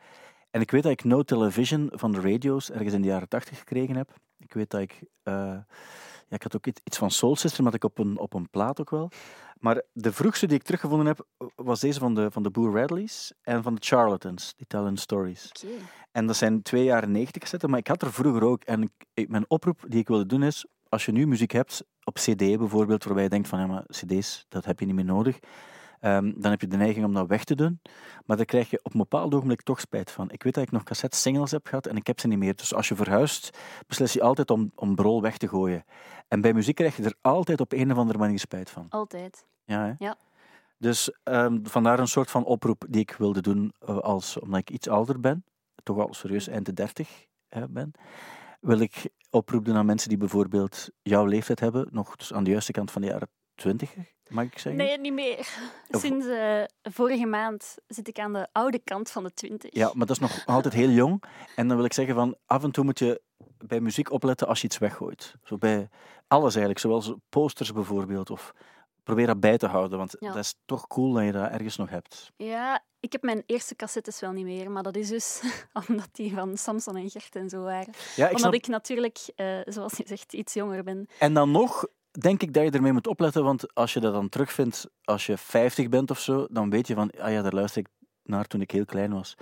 En 0.51 0.61
ik 0.61 0.71
weet 0.71 0.83
dat 0.83 0.91
ik 0.91 1.03
No 1.03 1.23
Television 1.23 1.89
van 1.93 2.11
de 2.11 2.19
radio's 2.21 2.71
ergens 2.71 2.93
in 2.93 3.01
de 3.01 3.07
jaren 3.07 3.27
tachtig 3.29 3.57
gekregen 3.57 3.95
heb. 3.95 4.13
Ik 4.37 4.53
weet 4.53 4.69
dat 4.69 4.81
ik... 4.81 4.99
eh, 5.23 5.33
ja, 6.27 6.35
ik 6.35 6.43
had 6.43 6.55
ook 6.55 6.65
iets 6.67 6.97
van 6.97 7.11
Soul 7.11 7.35
Sister, 7.35 7.63
maar 7.63 7.71
dat 7.71 7.83
ik 7.83 7.89
op 7.89 7.97
een, 8.05 8.19
op 8.19 8.33
een 8.33 8.49
plaat 8.49 8.79
ook 8.79 8.89
wel. 8.89 9.11
Maar 9.59 9.81
de 9.93 10.13
vroegste 10.13 10.47
die 10.47 10.57
ik 10.57 10.63
teruggevonden 10.63 11.07
heb, 11.07 11.25
was 11.55 11.79
deze 11.79 11.99
van 11.99 12.15
de, 12.15 12.31
van 12.31 12.43
de 12.43 12.49
Boo 12.49 12.73
Radleys 12.75 13.33
en 13.41 13.63
van 13.63 13.75
de 13.75 13.81
Charlatans, 13.83 14.53
die 14.57 14.67
Tellen 14.67 14.97
Stories. 14.97 15.51
En 16.11 16.27
dat 16.27 16.35
zijn 16.35 16.61
twee 16.61 16.83
jaren 16.83 17.11
negentig 17.11 17.41
cassetten, 17.41 17.69
maar 17.69 17.79
ik 17.79 17.87
had 17.87 18.01
er 18.01 18.13
vroeger 18.13 18.43
ook. 18.43 18.63
En 18.63 18.91
ik- 19.13 19.29
mijn 19.29 19.45
oproep 19.49 19.83
die 19.87 19.99
ik 19.99 20.07
wilde 20.07 20.25
doen 20.25 20.43
is, 20.43 20.65
als 20.89 21.05
je 21.05 21.11
nu 21.11 21.27
muziek 21.27 21.51
hebt, 21.51 21.83
op 22.09 22.15
cd 22.15 22.37
bijvoorbeeld, 22.57 23.03
waarbij 23.03 23.23
je 23.23 23.29
denkt 23.29 23.47
van, 23.47 23.59
ja, 23.59 23.67
maar 23.67 23.83
cd's, 23.87 24.45
dat 24.49 24.65
heb 24.65 24.79
je 24.79 24.85
niet 24.85 24.95
meer 24.95 25.05
nodig. 25.05 25.39
ehm, 25.99 26.33
dan 26.35 26.51
heb 26.51 26.61
je 26.61 26.67
de 26.67 26.77
neiging 26.77 27.05
om 27.05 27.13
dat 27.13 27.27
weg 27.27 27.43
te 27.43 27.55
doen. 27.55 27.81
Maar 28.25 28.37
daar 28.37 28.45
krijg 28.45 28.69
je 28.69 28.79
op 28.83 28.93
een 28.93 28.99
bepaald 28.99 29.33
ogenblik 29.33 29.61
toch 29.61 29.79
spijt 29.79 30.11
van. 30.11 30.31
Ik 30.31 30.43
weet 30.43 30.53
dat 30.53 30.63
ik 30.63 30.71
nog 30.71 30.83
cassette 30.83 31.17
singles 31.17 31.51
heb 31.51 31.67
gehad 31.67 31.87
en 31.87 31.95
ik 31.95 32.07
heb 32.07 32.19
ze 32.19 32.27
niet 32.27 32.37
meer. 32.39 32.55
Dus 32.55 32.73
als 32.73 32.87
je 32.87 32.95
verhuist, 32.95 33.57
beslis 33.87 34.13
je 34.13 34.21
altijd 34.21 34.51
om, 34.51 34.71
om 34.75 34.95
brol 34.95 35.21
weg 35.21 35.37
te 35.37 35.47
gooien. 35.47 35.83
En 36.27 36.41
bij 36.41 36.53
muziek 36.53 36.75
krijg 36.75 36.97
je 36.97 37.03
er 37.03 37.15
altijd 37.21 37.59
op 37.61 37.71
een 37.71 37.91
of 37.91 37.97
andere 37.97 38.17
manier 38.19 38.39
spijt 38.39 38.69
van. 38.69 38.85
Altijd. 38.89 39.45
Ja, 39.65 39.85
hè? 39.85 39.93
Ja. 40.05 40.15
Dus 40.77 41.11
ehm, 41.23 41.59
vandaar 41.63 41.99
een 41.99 42.07
soort 42.07 42.31
van 42.31 42.45
oproep 42.45 42.85
die 42.89 43.01
ik 43.01 43.15
wilde 43.17 43.41
doen, 43.41 43.73
eh, 43.79 43.97
als, 43.97 44.39
omdat 44.39 44.59
ik 44.59 44.69
iets 44.69 44.87
ouder 44.87 45.19
ben, 45.19 45.43
toch 45.83 45.99
al 45.99 46.13
serieus 46.13 46.47
eind 46.47 46.65
de 46.65 46.73
dertig 46.73 47.27
ben, 47.69 47.91
wil 48.59 48.79
ik 48.79 49.09
oproep 49.29 49.65
doen 49.65 49.75
aan 49.75 49.85
mensen 49.85 50.09
die 50.09 50.17
bijvoorbeeld 50.17 50.89
jouw 51.01 51.25
leeftijd 51.25 51.59
hebben, 51.59 51.87
nog 51.91 52.15
dus 52.15 52.33
aan 52.33 52.43
de 52.43 52.49
juiste 52.51 52.71
kant 52.71 52.91
van 52.91 53.01
de 53.01 53.07
jaren 53.07 53.29
twintig, 53.55 53.95
mag 54.27 54.43
ik 54.45 54.57
zeggen? 54.59 54.75
Nee, 54.85 54.97
niet 54.99 55.13
meer. 55.13 55.37
Of- 55.89 56.01
Sinds 56.01 56.25
eh, 56.27 56.63
vorige 56.81 57.25
maand 57.25 57.75
zit 57.87 58.07
ik 58.07 58.19
aan 58.19 58.33
de 58.33 58.47
oude 58.51 58.79
kant 58.83 59.11
van 59.11 59.23
de 59.23 59.33
twintig. 59.33 59.73
Ja, 59.75 59.91
maar 59.93 60.05
dat 60.07 60.15
is 60.15 60.21
nog 60.21 60.45
altijd 60.45 60.73
heel 60.73 60.89
jong. 60.89 61.23
En 61.55 61.67
dan 61.67 61.77
wil 61.77 61.85
ik 61.85 61.93
zeggen 61.93 62.15
van, 62.15 62.35
af 62.45 62.63
en 62.63 62.71
toe 62.71 62.83
moet 62.83 62.99
je 62.99 63.21
bij 63.57 63.79
muziek 63.79 64.11
opletten 64.11 64.47
als 64.47 64.59
je 64.61 64.65
iets 64.67 64.77
weggooit. 64.77 65.35
Zo 65.43 65.57
bij 65.57 65.89
alles 66.27 66.55
eigenlijk, 66.55 66.79
zoals 66.79 67.13
posters 67.29 67.73
bijvoorbeeld, 67.73 68.29
of 68.29 68.53
probeer 69.09 69.27
dat 69.27 69.39
bij 69.39 69.57
te 69.57 69.67
houden, 69.67 69.97
want 69.97 70.15
Ja. 70.19 70.27
dat 70.27 70.37
is 70.43 70.55
toch 70.65 70.87
cool 70.87 71.13
dat 71.13 71.23
je 71.23 71.31
dat 71.31 71.51
ergens 71.51 71.75
nog 71.77 71.89
hebt. 71.89 72.31
Ja, 72.35 72.83
ik 72.99 73.11
heb 73.11 73.21
mijn 73.23 73.43
eerste 73.45 73.75
cassettes 73.75 74.19
wel 74.19 74.31
niet 74.31 74.45
meer, 74.45 74.71
maar 74.71 74.83
dat 74.83 74.95
is 74.95 75.07
dus 75.07 75.41
omdat 75.87 76.09
die 76.11 76.33
van 76.33 76.57
Samson 76.57 76.95
en 76.95 77.09
Gert 77.09 77.35
en 77.35 77.49
zo 77.49 77.61
waren. 77.61 77.93
Ja, 78.15 78.23
ik 78.23 78.25
omdat 78.25 78.39
snap 78.39 78.53
ik 78.53 78.67
natuurlijk, 78.67 79.17
eh, 79.35 79.57
zoals 79.65 79.97
je 79.97 80.03
zegt, 80.07 80.33
iets 80.33 80.53
jonger 80.53 80.83
ben. 80.83 81.07
En 81.19 81.33
dan 81.33 81.51
nog 81.51 81.85
denk 82.19 82.41
ik 82.41 82.53
dat 82.53 82.63
je 82.63 82.71
ermee 82.71 82.93
moet 82.93 83.07
opletten, 83.07 83.43
want 83.43 83.73
als 83.75 83.93
je 83.93 83.99
dat 83.99 84.13
dan 84.13 84.29
terugvindt 84.29 84.87
als 85.03 85.25
je 85.25 85.37
50 85.37 85.89
bent 85.89 86.11
of 86.11 86.19
zo, 86.19 86.47
dan 86.51 86.69
weet 86.69 86.87
je 86.87 86.93
van, 86.93 87.11
ah 87.19 87.31
ja, 87.31 87.41
daar 87.41 87.53
luister 87.53 87.81
ik 87.81 87.87
naar 88.23 88.45
toen 88.45 88.61
ik 88.61 88.71
heel 88.71 88.85
klein 88.85 89.13
was. 89.13 89.35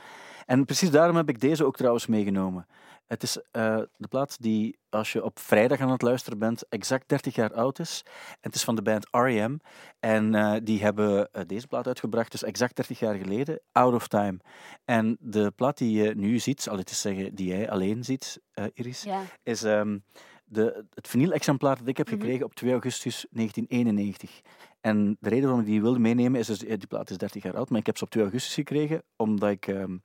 En 0.46 0.66
precies 0.66 0.92
daarom 0.92 1.16
heb 1.16 1.30
ik 1.30 1.40
deze 1.40 1.66
ook 1.66 1.75
trouwens 1.78 2.08
meegenomen. 2.08 2.68
Het 3.07 3.24
is 3.24 3.38
eh, 3.51 3.77
de 3.98 4.07
plaat 4.07 4.42
die, 4.42 4.77
als 4.89 5.12
je 5.12 5.24
op 5.24 5.39
vrijdag 5.39 5.80
aan 5.80 5.92
het 5.92 6.01
luisteren 6.01 6.39
bent, 6.39 6.68
exact 6.69 7.09
30 7.09 7.36
jaar 7.36 7.54
oud 7.54 7.80
is. 7.80 8.01
En 8.30 8.38
het 8.39 8.56
is 8.56 8.63
van 8.63 8.75
de 8.75 8.81
band 8.81 9.07
R.E.M. 9.12 9.57
En 10.00 10.36
eh, 10.36 10.56
die 10.63 10.81
hebben 10.81 11.31
eh, 11.31 11.42
deze 11.48 11.68
plaat 11.68 11.88
uitgebracht, 11.88 12.31
dus 12.31 12.44
exact 12.44 12.75
30 12.75 13.00
jaar 13.00 13.15
geleden, 13.15 13.59
Out 13.71 13.94
of 13.94 14.07
Time. 14.07 14.38
En 14.86 15.18
de 15.19 15.51
plaat 15.56 15.77
die 15.77 16.01
je 16.04 16.15
nu 16.15 16.39
ziet, 16.39 16.69
al 16.69 16.77
het 16.77 16.89
is 16.89 17.01
zeggen 17.01 17.35
die 17.35 17.47
jij 17.47 17.69
alleen 17.69 18.04
ziet, 18.04 18.42
Iris, 18.73 19.04
Ja. 19.04 19.21
is 19.44 19.64
ehm, 19.64 19.97
de, 20.45 20.85
het 20.94 21.07
vinyl-exemplaar 21.07 21.78
dat 21.78 21.87
ik 21.87 21.97
heb 21.97 22.07
Mhm. 22.09 22.16
gekregen 22.19 22.45
op 22.45 22.56
2 22.56 22.71
augustus 22.71 23.26
1991. 23.30 24.42
En 24.81 25.18
de 25.19 25.30
reden 25.30 25.44
waarom 25.44 25.59
ik 25.61 25.66
die 25.66 25.81
wilde 25.81 25.99
meenemen 25.99 26.40
is, 26.40 26.47
dus, 26.47 26.59
die 26.59 26.87
plaat 26.87 27.09
is 27.09 27.18
30 27.18 27.44
jaar 27.44 27.57
oud, 27.57 27.69
maar 27.69 27.80
ik 27.80 27.85
heb 27.85 27.97
ze 27.97 28.04
op 28.04 28.09
2 28.09 28.23
augustus 28.23 28.54
gekregen 28.54 29.04
omdat 29.16 29.49
ik 29.49 29.68
ehm, 29.68 29.97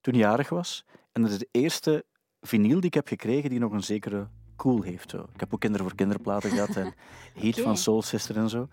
toen 0.00 0.14
jarig 0.14 0.48
was. 0.48 0.84
En 1.12 1.22
dat 1.22 1.30
is 1.30 1.38
de 1.38 1.48
eerste 1.50 2.04
vinyl 2.40 2.76
die 2.80 2.84
ik 2.88 2.94
heb 2.94 3.08
gekregen 3.08 3.50
die 3.50 3.58
nog 3.58 3.72
een 3.72 3.82
zekere 3.82 4.26
cool 4.56 4.82
heeft. 4.82 5.10
Zo. 5.10 5.26
Ik 5.34 5.40
heb 5.40 5.54
ook 5.54 5.60
Kinderen 5.60 5.86
voor 5.86 5.96
Kinderplaten 5.96 6.50
gehad 6.50 6.76
en 6.76 6.94
Heat 7.42 7.60
van 7.60 7.76
Soul 7.76 8.02
Sister 8.02 8.36
en 8.36 8.48
zo. 8.48 8.68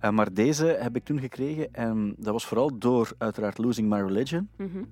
Eh, 0.00 0.10
maar 0.10 0.32
deze 0.32 0.66
heb 0.66 0.96
ik 0.96 1.04
toen 1.04 1.20
gekregen 1.20 1.74
en 1.74 2.14
dat 2.18 2.32
was 2.32 2.46
vooral 2.46 2.78
door 2.78 3.12
uiteraard 3.18 3.58
Losing 3.58 3.88
My 3.88 4.00
Religion. 4.00 4.48
Mhm. 4.56 4.84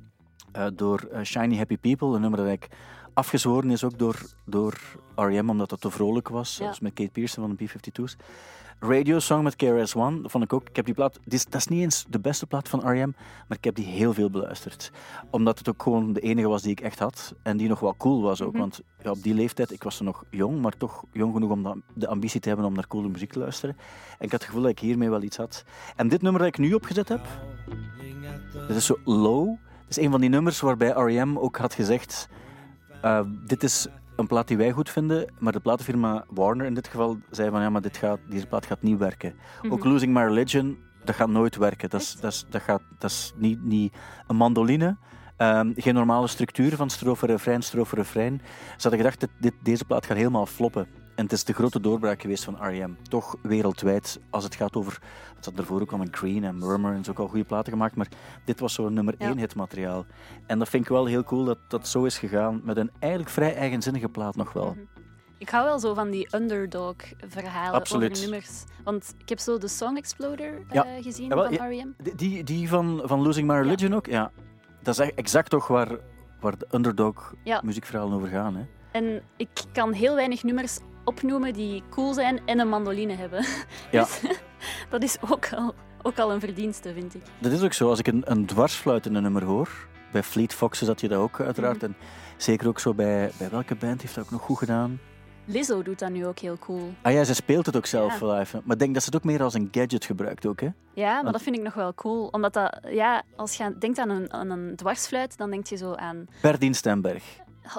Eh, 0.52 0.66
door 0.74 1.00
eh, 1.00 1.22
Shiny 1.22 1.56
Happy 1.56 1.76
People, 1.78 2.14
een 2.14 2.20
nummer 2.20 2.38
dat 2.38 2.48
eigenlijk 2.48 2.80
afgezworen 3.14 3.70
is 3.70 3.84
ook 3.84 3.98
door, 3.98 4.16
door 4.46 4.80
R.E.M. 5.14 5.48
omdat 5.50 5.70
het 5.70 5.80
te 5.80 5.90
vrolijk 5.90 6.28
was, 6.28 6.50
Ja. 6.56 6.62
zoals 6.62 6.80
met 6.80 6.92
Kate 6.94 7.10
Pearson 7.10 7.46
van 7.46 7.56
de 7.56 7.64
B-52's. 7.64 8.16
Radio 8.82 9.18
Song 9.18 9.42
met 9.42 9.56
KRS-One, 9.56 10.20
dat 10.20 10.30
vond 10.30 10.44
ik 10.44 10.52
ook. 10.52 10.68
Ik 10.68 10.76
heb 10.76 10.84
die 10.84 10.94
plaat, 10.94 11.20
is, 11.24 11.44
dat 11.44 11.54
is 11.54 11.66
niet 11.66 11.80
eens 11.80 12.06
de 12.08 12.18
beste 12.18 12.46
plaat 12.46 12.68
van 12.68 12.88
R.E.M., 12.90 13.12
maar 13.48 13.58
ik 13.58 13.64
heb 13.64 13.74
die 13.74 13.84
heel 13.84 14.12
veel 14.12 14.30
beluisterd. 14.30 14.92
Omdat 15.30 15.58
het 15.58 15.68
ook 15.68 15.82
gewoon 15.82 16.12
de 16.12 16.20
enige 16.20 16.48
was 16.48 16.62
die 16.62 16.70
ik 16.70 16.80
echt 16.80 16.98
had 16.98 17.34
en 17.42 17.56
die 17.56 17.68
nog 17.68 17.80
wel 17.80 17.96
cool 17.96 18.22
was 18.22 18.42
ook. 18.42 18.52
Mhm. 18.52 18.60
Want 18.60 18.80
ja, 19.02 19.10
op 19.10 19.22
die 19.22 19.34
leeftijd, 19.34 19.72
ik 19.72 19.82
was 19.82 19.98
er 19.98 20.04
nog 20.04 20.24
jong, 20.30 20.60
maar 20.60 20.76
toch 20.76 21.04
jong 21.12 21.32
genoeg 21.32 21.50
om 21.50 21.62
de, 21.62 21.82
de 21.94 22.08
ambitie 22.08 22.40
te 22.40 22.48
hebben 22.48 22.66
om 22.66 22.74
naar 22.74 22.86
coole 22.86 23.08
muziek 23.08 23.32
te 23.32 23.38
luisteren. 23.38 23.76
En 24.18 24.24
ik 24.24 24.30
had 24.30 24.40
het 24.40 24.44
gevoel 24.44 24.62
dat 24.62 24.70
ik 24.70 24.78
hiermee 24.78 25.10
wel 25.10 25.22
iets 25.22 25.36
had. 25.36 25.64
En 25.96 26.08
dit 26.08 26.22
nummer 26.22 26.40
dat 26.40 26.50
ik 26.50 26.58
nu 26.58 26.74
opgezet 26.74 27.08
heb, 27.08 27.26
dit 28.68 28.76
is 28.76 28.86
zo 28.86 28.98
low. 29.04 29.48
Het 29.80 29.98
is 29.98 30.04
een 30.04 30.10
van 30.10 30.20
die 30.20 30.30
nummers 30.30 30.60
waarbij 30.60 30.88
R.E.M. 30.88 31.36
ook 31.38 31.56
had 31.56 31.74
gezegd... 31.74 32.28
eh, 33.02 33.20
dit 33.46 33.62
is 33.62 33.86
een 34.20 34.26
plaat 34.26 34.48
die 34.48 34.56
wij 34.56 34.70
goed 34.70 34.90
vinden, 34.90 35.32
maar 35.38 35.52
de 35.52 35.60
platenfirma 35.60 36.24
Warner 36.28 36.66
in 36.66 36.74
dit 36.74 36.88
geval 36.88 37.18
zei 37.30 37.50
van 37.50 37.60
ja, 37.60 37.70
maar 37.70 37.80
dit 37.80 37.96
gaat, 37.96 38.18
deze 38.28 38.46
plaat 38.46 38.66
gaat 38.66 38.82
niet 38.82 38.98
werken. 38.98 39.34
Ook 39.68 39.78
Mhm. 39.78 39.88
Losing 39.88 40.12
My 40.14 40.22
Religion, 40.22 40.78
dat 41.04 41.14
gaat 41.14 41.28
nooit 41.28 41.56
werken. 41.56 41.90
Dat 41.90 42.00
is, 42.00 42.16
dat 42.20 42.32
is, 42.32 42.46
dat 42.50 42.62
gaat, 42.62 42.82
dat 42.98 43.10
is 43.10 43.32
niet, 43.36 43.62
niet 43.62 43.94
een 44.26 44.36
mandoline. 44.36 44.96
Ehm, 45.36 45.72
geen 45.76 45.94
normale 45.94 46.26
structuur 46.26 46.76
van 46.76 46.90
strofe, 46.90 47.26
refrein, 47.26 47.62
strofe, 47.62 47.94
refrein. 47.94 48.40
Ze 48.76 48.82
hadden 48.82 49.00
gedacht, 49.00 49.20
dat 49.20 49.30
dit, 49.38 49.54
deze 49.62 49.84
plaat 49.84 50.06
gaat 50.06 50.16
helemaal 50.16 50.46
floppen. 50.46 50.86
En 51.20 51.26
het 51.26 51.34
is 51.34 51.44
de 51.44 51.52
grote 51.52 51.80
doorbraak 51.80 52.20
geweest 52.20 52.44
van 52.44 52.56
R.E.M. 52.68 52.90
Toch 53.08 53.36
wereldwijd, 53.42 54.20
als 54.30 54.44
het 54.44 54.54
gaat 54.54 54.76
over... 54.76 54.98
Het 55.34 55.44
zat 55.44 55.54
ervoor 55.58 55.80
ook 55.80 55.92
al 55.92 55.98
met 55.98 56.16
Green 56.16 56.44
en 56.44 56.58
Murmur 56.58 56.92
en 56.92 57.04
zo 57.04 57.10
ook 57.10 57.18
al 57.18 57.28
goede 57.28 57.44
platen 57.44 57.72
gemaakt, 57.72 57.94
maar 57.96 58.08
dit 58.44 58.60
was 58.60 58.74
zo'n 58.74 58.92
nummer 58.92 59.14
Ja. 59.18 59.26
één 59.26 59.38
hitmateriaal. 59.38 60.06
En 60.46 60.58
dat 60.58 60.68
vind 60.68 60.82
ik 60.84 60.88
wel 60.90 61.06
heel 61.06 61.24
cool 61.24 61.44
dat 61.44 61.58
dat 61.68 61.88
zo 61.88 62.04
is 62.04 62.18
gegaan, 62.18 62.60
met 62.64 62.76
een 62.76 62.90
eigenlijk 62.98 63.32
vrij 63.32 63.54
eigenzinnige 63.56 64.08
plaat 64.08 64.36
nog 64.36 64.52
wel. 64.52 64.76
Ik 65.38 65.48
hou 65.48 65.64
wel 65.64 65.78
zo 65.78 65.94
van 65.94 66.10
die 66.10 66.28
underdog-verhalen 66.34 67.80
over 67.80 68.10
nummers. 68.20 68.64
Want 68.84 69.14
ik 69.18 69.28
heb 69.28 69.38
zo 69.38 69.58
de 69.58 69.68
Song 69.68 69.96
Exploder 69.96 70.62
eh, 70.68 70.82
gezien 71.00 71.30
van. 71.30 71.54
R.E.M. 71.54 71.88
Die- 72.16 72.44
Die, 72.44 72.68
van, 72.68 73.00
van 73.04 73.22
Losing 73.22 73.46
My 73.46 73.54
Religion 73.56 73.94
ook, 73.94 74.06
ja. 74.06 74.30
Dat 74.82 74.98
is 74.98 75.10
exact 75.14 75.50
toch 75.50 75.66
waar, 75.66 75.88
waar 76.40 76.58
de 76.58 76.66
underdog 76.72 77.34
Ja. 77.44 77.60
muziekverhalen 77.64 78.14
over 78.14 78.28
gaan. 78.28 78.56
Hè. 78.56 78.62
En 78.92 79.22
ik 79.36 79.48
kan 79.72 79.92
heel 79.92 80.14
weinig 80.14 80.42
nummers 80.42 80.78
opnoemen 81.10 81.52
die 81.52 81.82
cool 81.90 82.14
zijn 82.14 82.40
en 82.46 82.58
een 82.58 82.68
mandoline 82.68 83.14
hebben. 83.14 83.44
Ja. 83.90 84.00
Dus 84.04 84.20
dat 84.90 85.02
is 85.02 85.16
ook 85.30 85.52
al, 85.54 85.74
ook 86.02 86.18
al 86.18 86.32
een 86.32 86.40
verdienste, 86.40 86.92
vind 86.92 87.14
ik. 87.14 87.22
Dat 87.38 87.52
is 87.52 87.62
ook 87.62 87.72
zo. 87.72 87.88
Als 87.88 87.98
ik 87.98 88.06
een, 88.06 88.22
een 88.24 88.46
dwarsfluitende 88.46 89.20
nummer 89.20 89.44
hoor, 89.44 89.68
bij 90.12 90.22
Fleet 90.22 90.54
Foxes 90.54 90.88
had 90.88 91.00
je 91.00 91.08
dat 91.08 91.18
ook 91.18 91.40
uiteraard. 91.40 91.76
Mhm. 91.76 91.84
En 91.84 91.96
zeker 92.36 92.68
ook 92.68 92.78
zo 92.78 92.94
bij, 92.94 93.30
bij 93.38 93.50
welke 93.50 93.74
band 93.74 94.00
heeft 94.02 94.14
dat 94.14 94.24
ook 94.24 94.30
nog 94.30 94.42
goed 94.42 94.58
gedaan? 94.58 95.00
Lizzo 95.44 95.82
doet 95.82 95.98
dat 95.98 96.10
nu 96.10 96.26
ook 96.26 96.38
heel 96.38 96.58
cool. 96.58 96.92
Ah 97.02 97.12
ja, 97.12 97.24
ze 97.24 97.34
speelt 97.34 97.66
het 97.66 97.76
ook 97.76 97.86
zelf 97.86 98.20
Ja. 98.20 98.32
live. 98.38 98.60
Maar 98.64 98.72
ik 98.74 98.78
denk 98.82 98.94
dat 98.94 99.02
ze 99.02 99.08
het 99.08 99.18
ook 99.18 99.24
meer 99.24 99.42
als 99.42 99.54
een 99.54 99.68
gadget 99.70 100.04
gebruikt 100.04 100.46
ook. 100.46 100.60
Hè? 100.60 100.68
Ja, 100.94 101.12
maar 101.12 101.22
Want- 101.22 101.32
dat 101.34 101.42
vind 101.42 101.56
ik 101.56 101.62
nog 101.62 101.74
wel 101.74 101.94
cool. 101.94 102.26
Omdat 102.26 102.52
dat, 102.52 102.78
ja, 102.88 103.22
als 103.36 103.56
je 103.56 103.74
denkt 103.78 103.98
aan 103.98 104.10
een, 104.10 104.32
aan 104.32 104.50
een 104.50 104.76
dwarsfluit, 104.76 105.36
dan 105.36 105.50
denk 105.50 105.66
je 105.66 105.76
zo 105.76 105.92
aan 105.94 106.26
Berdien 106.42 106.74
Stemberg. 106.74 107.24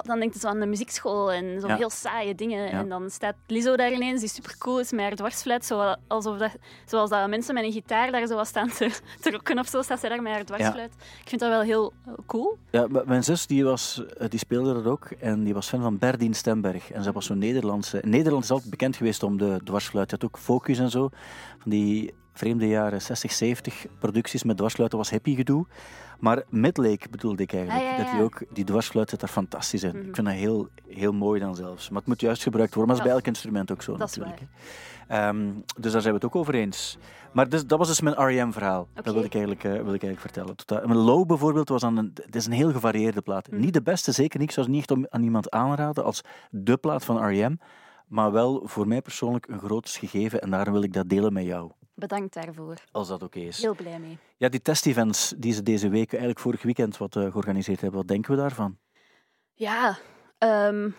Dan 0.02 0.18
denkt 0.18 0.34
het 0.34 0.42
zo 0.42 0.48
aan 0.48 0.60
de 0.60 0.66
muziekschool 0.66 1.32
en 1.32 1.60
zo 1.60 1.66
Ja. 1.66 1.76
heel 1.76 1.90
saaie 1.90 2.34
dingen. 2.34 2.62
Ja. 2.64 2.70
En 2.70 2.88
dan 2.88 3.10
staat 3.10 3.34
Lizzo 3.46 3.76
daar 3.76 3.92
ineens, 3.92 4.20
die 4.20 4.28
super 4.28 4.58
cool 4.58 4.80
is 4.80 4.90
met 4.92 5.00
haar 5.00 5.14
dwarsfluit. 5.14 5.64
Zo, 5.64 5.94
alsof 6.06 6.38
dat, 6.38 6.50
zoals 6.86 7.10
dat 7.10 7.28
mensen 7.28 7.54
met 7.54 7.64
een 7.64 7.72
gitaar 7.72 8.10
daar 8.10 8.26
zo 8.26 8.44
staan 8.44 8.68
te, 8.68 8.90
te 9.20 9.30
rocken 9.30 9.58
of 9.58 9.68
zo, 9.68 9.82
staat 9.82 10.00
zij 10.00 10.08
daar 10.08 10.22
met 10.22 10.32
haar 10.32 10.44
dwarsfluit. 10.44 10.92
Ik 11.22 11.28
vind 11.28 11.40
dat 11.40 11.50
wel 11.50 11.60
heel 11.60 11.92
eh, 12.06 12.12
cool. 12.26 12.58
Ja, 12.70 12.86
mijn 13.04 13.24
zus 13.24 13.46
die 13.46 13.64
was, 13.64 14.04
eh, 14.18 14.28
die 14.28 14.38
speelde 14.38 14.72
dat 14.74 14.86
ook 14.86 15.04
en 15.20 15.44
die 15.44 15.54
was 15.54 15.68
fan 15.68 15.82
van 15.82 15.98
Berdien 15.98 16.34
Stemberg. 16.34 16.90
En 16.92 17.02
zij 17.02 17.12
was 17.12 17.26
zo'n 17.26 17.38
Nederlandse... 17.38 18.00
Nederland 18.04 18.44
is 18.44 18.50
altijd 18.50 18.70
bekend 18.70 18.96
geweest 18.96 19.22
om 19.22 19.38
de 19.38 19.60
dwarsfluit. 19.64 20.10
Je 20.10 20.16
had 20.20 20.24
ook 20.24 20.38
Focus 20.38 20.78
en 20.78 20.90
zo. 20.90 21.08
Van 21.58 21.70
die 21.70 22.14
vreemde 22.32 22.68
jaren 22.68 23.02
60, 23.02 23.32
70 23.32 23.86
producties 23.98 24.42
met 24.42 24.56
dwarsfluiten 24.56 24.98
was 24.98 25.10
hippie 25.10 25.36
gedoe. 25.36 25.66
Maar 26.22 26.42
Midlake 26.48 27.08
bedoelde 27.10 27.42
ik 27.42 27.52
eigenlijk. 27.52 27.84
Ah, 27.84 27.90
ja, 27.90 27.96
ja, 27.98 28.02
Dat 28.04 28.12
die 28.12 28.22
ook, 28.22 28.42
die 28.54 28.64
dwarsfluit 28.64 29.10
zit 29.10 29.20
daar 29.20 29.28
fantastisch 29.28 29.82
in. 29.82 29.96
Mhm. 29.96 30.08
Ik 30.08 30.14
vind 30.14 30.26
dat 30.26 30.36
heel, 30.36 30.68
heel 30.88 31.12
mooi 31.12 31.40
dan 31.40 31.54
zelfs. 31.56 31.88
Maar 31.88 31.98
het 31.98 32.08
moet 32.08 32.20
juist 32.20 32.42
gebruikt 32.42 32.74
worden. 32.74 32.94
Maar 32.96 33.04
dat 33.04 33.14
is 33.16 33.22
bij 33.22 33.30
elk 33.30 33.34
instrument 33.36 33.72
ook 33.72 33.82
zo 33.82 33.96
Dat 33.96 34.16
natuurlijk. 34.16 34.42
Ehm, 35.08 35.46
dus 35.78 35.92
daar 35.92 36.00
zijn 36.00 36.14
we 36.14 36.20
het 36.20 36.24
ook 36.24 36.36
over 36.36 36.54
eens. 36.54 36.98
Maar 37.32 37.48
dus, 37.48 37.66
dat 37.66 37.78
was 37.78 37.88
dus 37.88 38.00
mijn 38.00 38.14
R.E.M.-verhaal. 38.22 38.88
Dat 38.94 39.04
wil 39.14 39.22
ik 39.24 39.34
eigenlijk, 39.34 39.64
eh, 39.64 39.70
wil 39.70 39.80
ik 39.80 39.86
eigenlijk 40.02 40.20
vertellen. 40.20 40.56
Tot 40.56 40.68
dat- 40.68 40.86
Mijn 40.86 40.98
Low 40.98 41.26
bijvoorbeeld 41.26 41.68
was 41.68 41.80
dan 41.80 41.96
een, 41.96 42.10
het 42.14 42.34
is 42.36 42.46
een 42.46 42.52
heel 42.52 42.72
gevarieerde 42.72 43.20
plaat. 43.22 43.50
Mhm. 43.50 43.60
Niet 43.60 43.72
de 43.74 43.82
beste, 43.82 44.12
zeker 44.12 44.38
niet. 44.38 44.48
Ik 44.48 44.54
zou 44.54 44.66
het 44.66 44.74
niet 44.74 44.84
echt 44.84 44.98
om- 44.98 45.06
aan 45.10 45.22
iemand 45.22 45.50
aanraden 45.50 46.04
als 46.04 46.20
de 46.50 46.76
plaat 46.76 47.04
van 47.04 47.26
R.E.M. 47.28 47.56
Maar 48.06 48.32
wel 48.32 48.62
voor 48.64 48.86
mij 48.88 49.02
persoonlijk 49.02 49.46
een 49.48 49.58
groot 49.58 49.88
gegeven 49.90 50.40
en 50.40 50.50
daarom 50.50 50.72
wil 50.72 50.82
ik 50.82 50.92
dat 50.92 51.08
delen 51.08 51.32
met 51.32 51.44
jou. 51.44 51.70
Bedankt 51.94 52.34
daarvoor. 52.34 52.84
Als 52.90 53.08
dat 53.08 53.22
oké 53.22 53.38
is. 53.38 53.62
Heel 53.62 53.74
blij 53.74 53.98
mee. 53.98 54.18
Ja, 54.36 54.48
die 54.48 54.62
test-events 54.62 55.34
die 55.36 55.52
ze 55.52 55.62
deze 55.62 55.88
week, 55.88 56.10
eigenlijk 56.10 56.40
vorig 56.40 56.62
weekend, 56.62 56.96
wat 56.96 57.16
eh, 57.16 57.30
georganiseerd 57.30 57.80
hebben, 57.80 57.98
wat 57.98 58.08
denken 58.08 58.30
we 58.30 58.36
daarvan? 58.36 58.78
Ja, 59.54 59.98
ehm, 60.38 60.90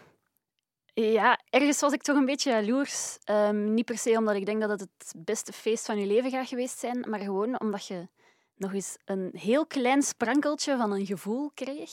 ja, 0.94 1.40
ergens 1.50 1.80
was 1.80 1.94
ik 1.94 2.02
toch 2.02 2.18
een 2.18 2.26
beetje 2.26 2.52
jaloers. 2.52 3.18
Ehm, 3.24 3.74
niet 3.74 3.86
per 3.86 3.98
se 3.98 4.18
omdat 4.18 4.36
ik 4.36 4.46
denk 4.46 4.62
dat 4.62 4.70
het 4.70 4.80
het 4.80 5.14
beste 5.18 5.54
feest 5.54 5.86
van 5.86 6.00
je 6.00 6.06
leven 6.06 6.32
gaat 6.32 6.48
geweest 6.48 6.80
zijn, 6.80 7.06
maar 7.10 7.20
gewoon 7.20 7.60
omdat 7.60 7.88
je 7.88 8.08
nog 8.56 8.74
eens 8.74 8.98
een 9.06 9.30
heel 9.34 9.66
klein 9.66 10.02
sprankeltje 10.02 10.78
van 10.78 10.92
een 10.92 11.06
gevoel 11.06 11.52
kreeg 11.54 11.92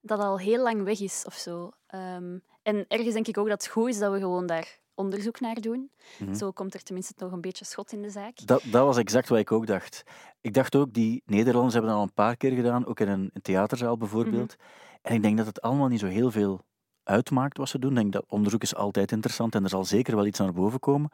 dat 0.00 0.18
al 0.18 0.38
heel 0.38 0.62
lang 0.62 0.82
weg 0.82 1.00
is 1.00 1.24
of 1.26 1.34
zo. 1.34 1.70
Ehm, 1.86 2.38
en 2.62 2.84
ergens 2.88 3.14
denk 3.14 3.26
ik 3.26 3.38
ook 3.38 3.48
dat 3.48 3.62
het 3.62 3.72
goed 3.72 3.88
is 3.88 3.98
dat 3.98 4.12
we 4.12 4.18
gewoon 4.18 4.46
daar 4.46 4.78
onderzoek 4.96 5.40
naar 5.40 5.60
doen. 5.60 5.90
Mhm. 6.18 6.34
Zo 6.34 6.50
komt 6.50 6.74
er 6.74 6.82
tenminste 6.82 7.12
nog 7.16 7.32
een 7.32 7.40
beetje 7.40 7.64
schot 7.64 7.92
in 7.92 8.02
de 8.02 8.10
zaak. 8.10 8.46
Dat, 8.46 8.62
dat 8.70 8.84
was 8.84 8.96
exact 8.96 9.28
wat 9.28 9.38
ik 9.38 9.52
ook 9.52 9.66
dacht. 9.66 10.02
Ik 10.40 10.54
dacht 10.54 10.76
ook, 10.76 10.92
die 10.92 11.22
Nederlanders 11.26 11.72
hebben 11.72 11.90
dat 11.90 12.00
al 12.00 12.06
een 12.06 12.14
paar 12.14 12.36
keer 12.36 12.52
gedaan, 12.52 12.86
ook 12.86 13.00
in 13.00 13.08
een, 13.08 13.30
een 13.32 13.42
theaterzaal 13.42 13.96
bijvoorbeeld. 13.96 14.56
En 15.02 15.14
ik 15.14 15.22
denk 15.22 15.36
dat 15.36 15.46
het 15.46 15.60
allemaal 15.60 15.88
niet 15.88 16.00
zo 16.00 16.06
heel 16.06 16.30
veel 16.30 16.64
uitmaakt 17.06 17.58
wat 17.58 17.68
ze 17.68 17.78
doen. 17.78 17.90
Ik 17.90 17.96
denk 17.96 18.12
dat 18.12 18.24
onderzoek 18.28 18.62
is 18.62 18.74
altijd 18.74 19.12
interessant 19.12 19.54
en 19.54 19.62
er 19.62 19.68
zal 19.68 19.84
zeker 19.84 20.16
wel 20.16 20.26
iets 20.26 20.38
naar 20.38 20.52
boven 20.52 20.80
komen. 20.80 21.10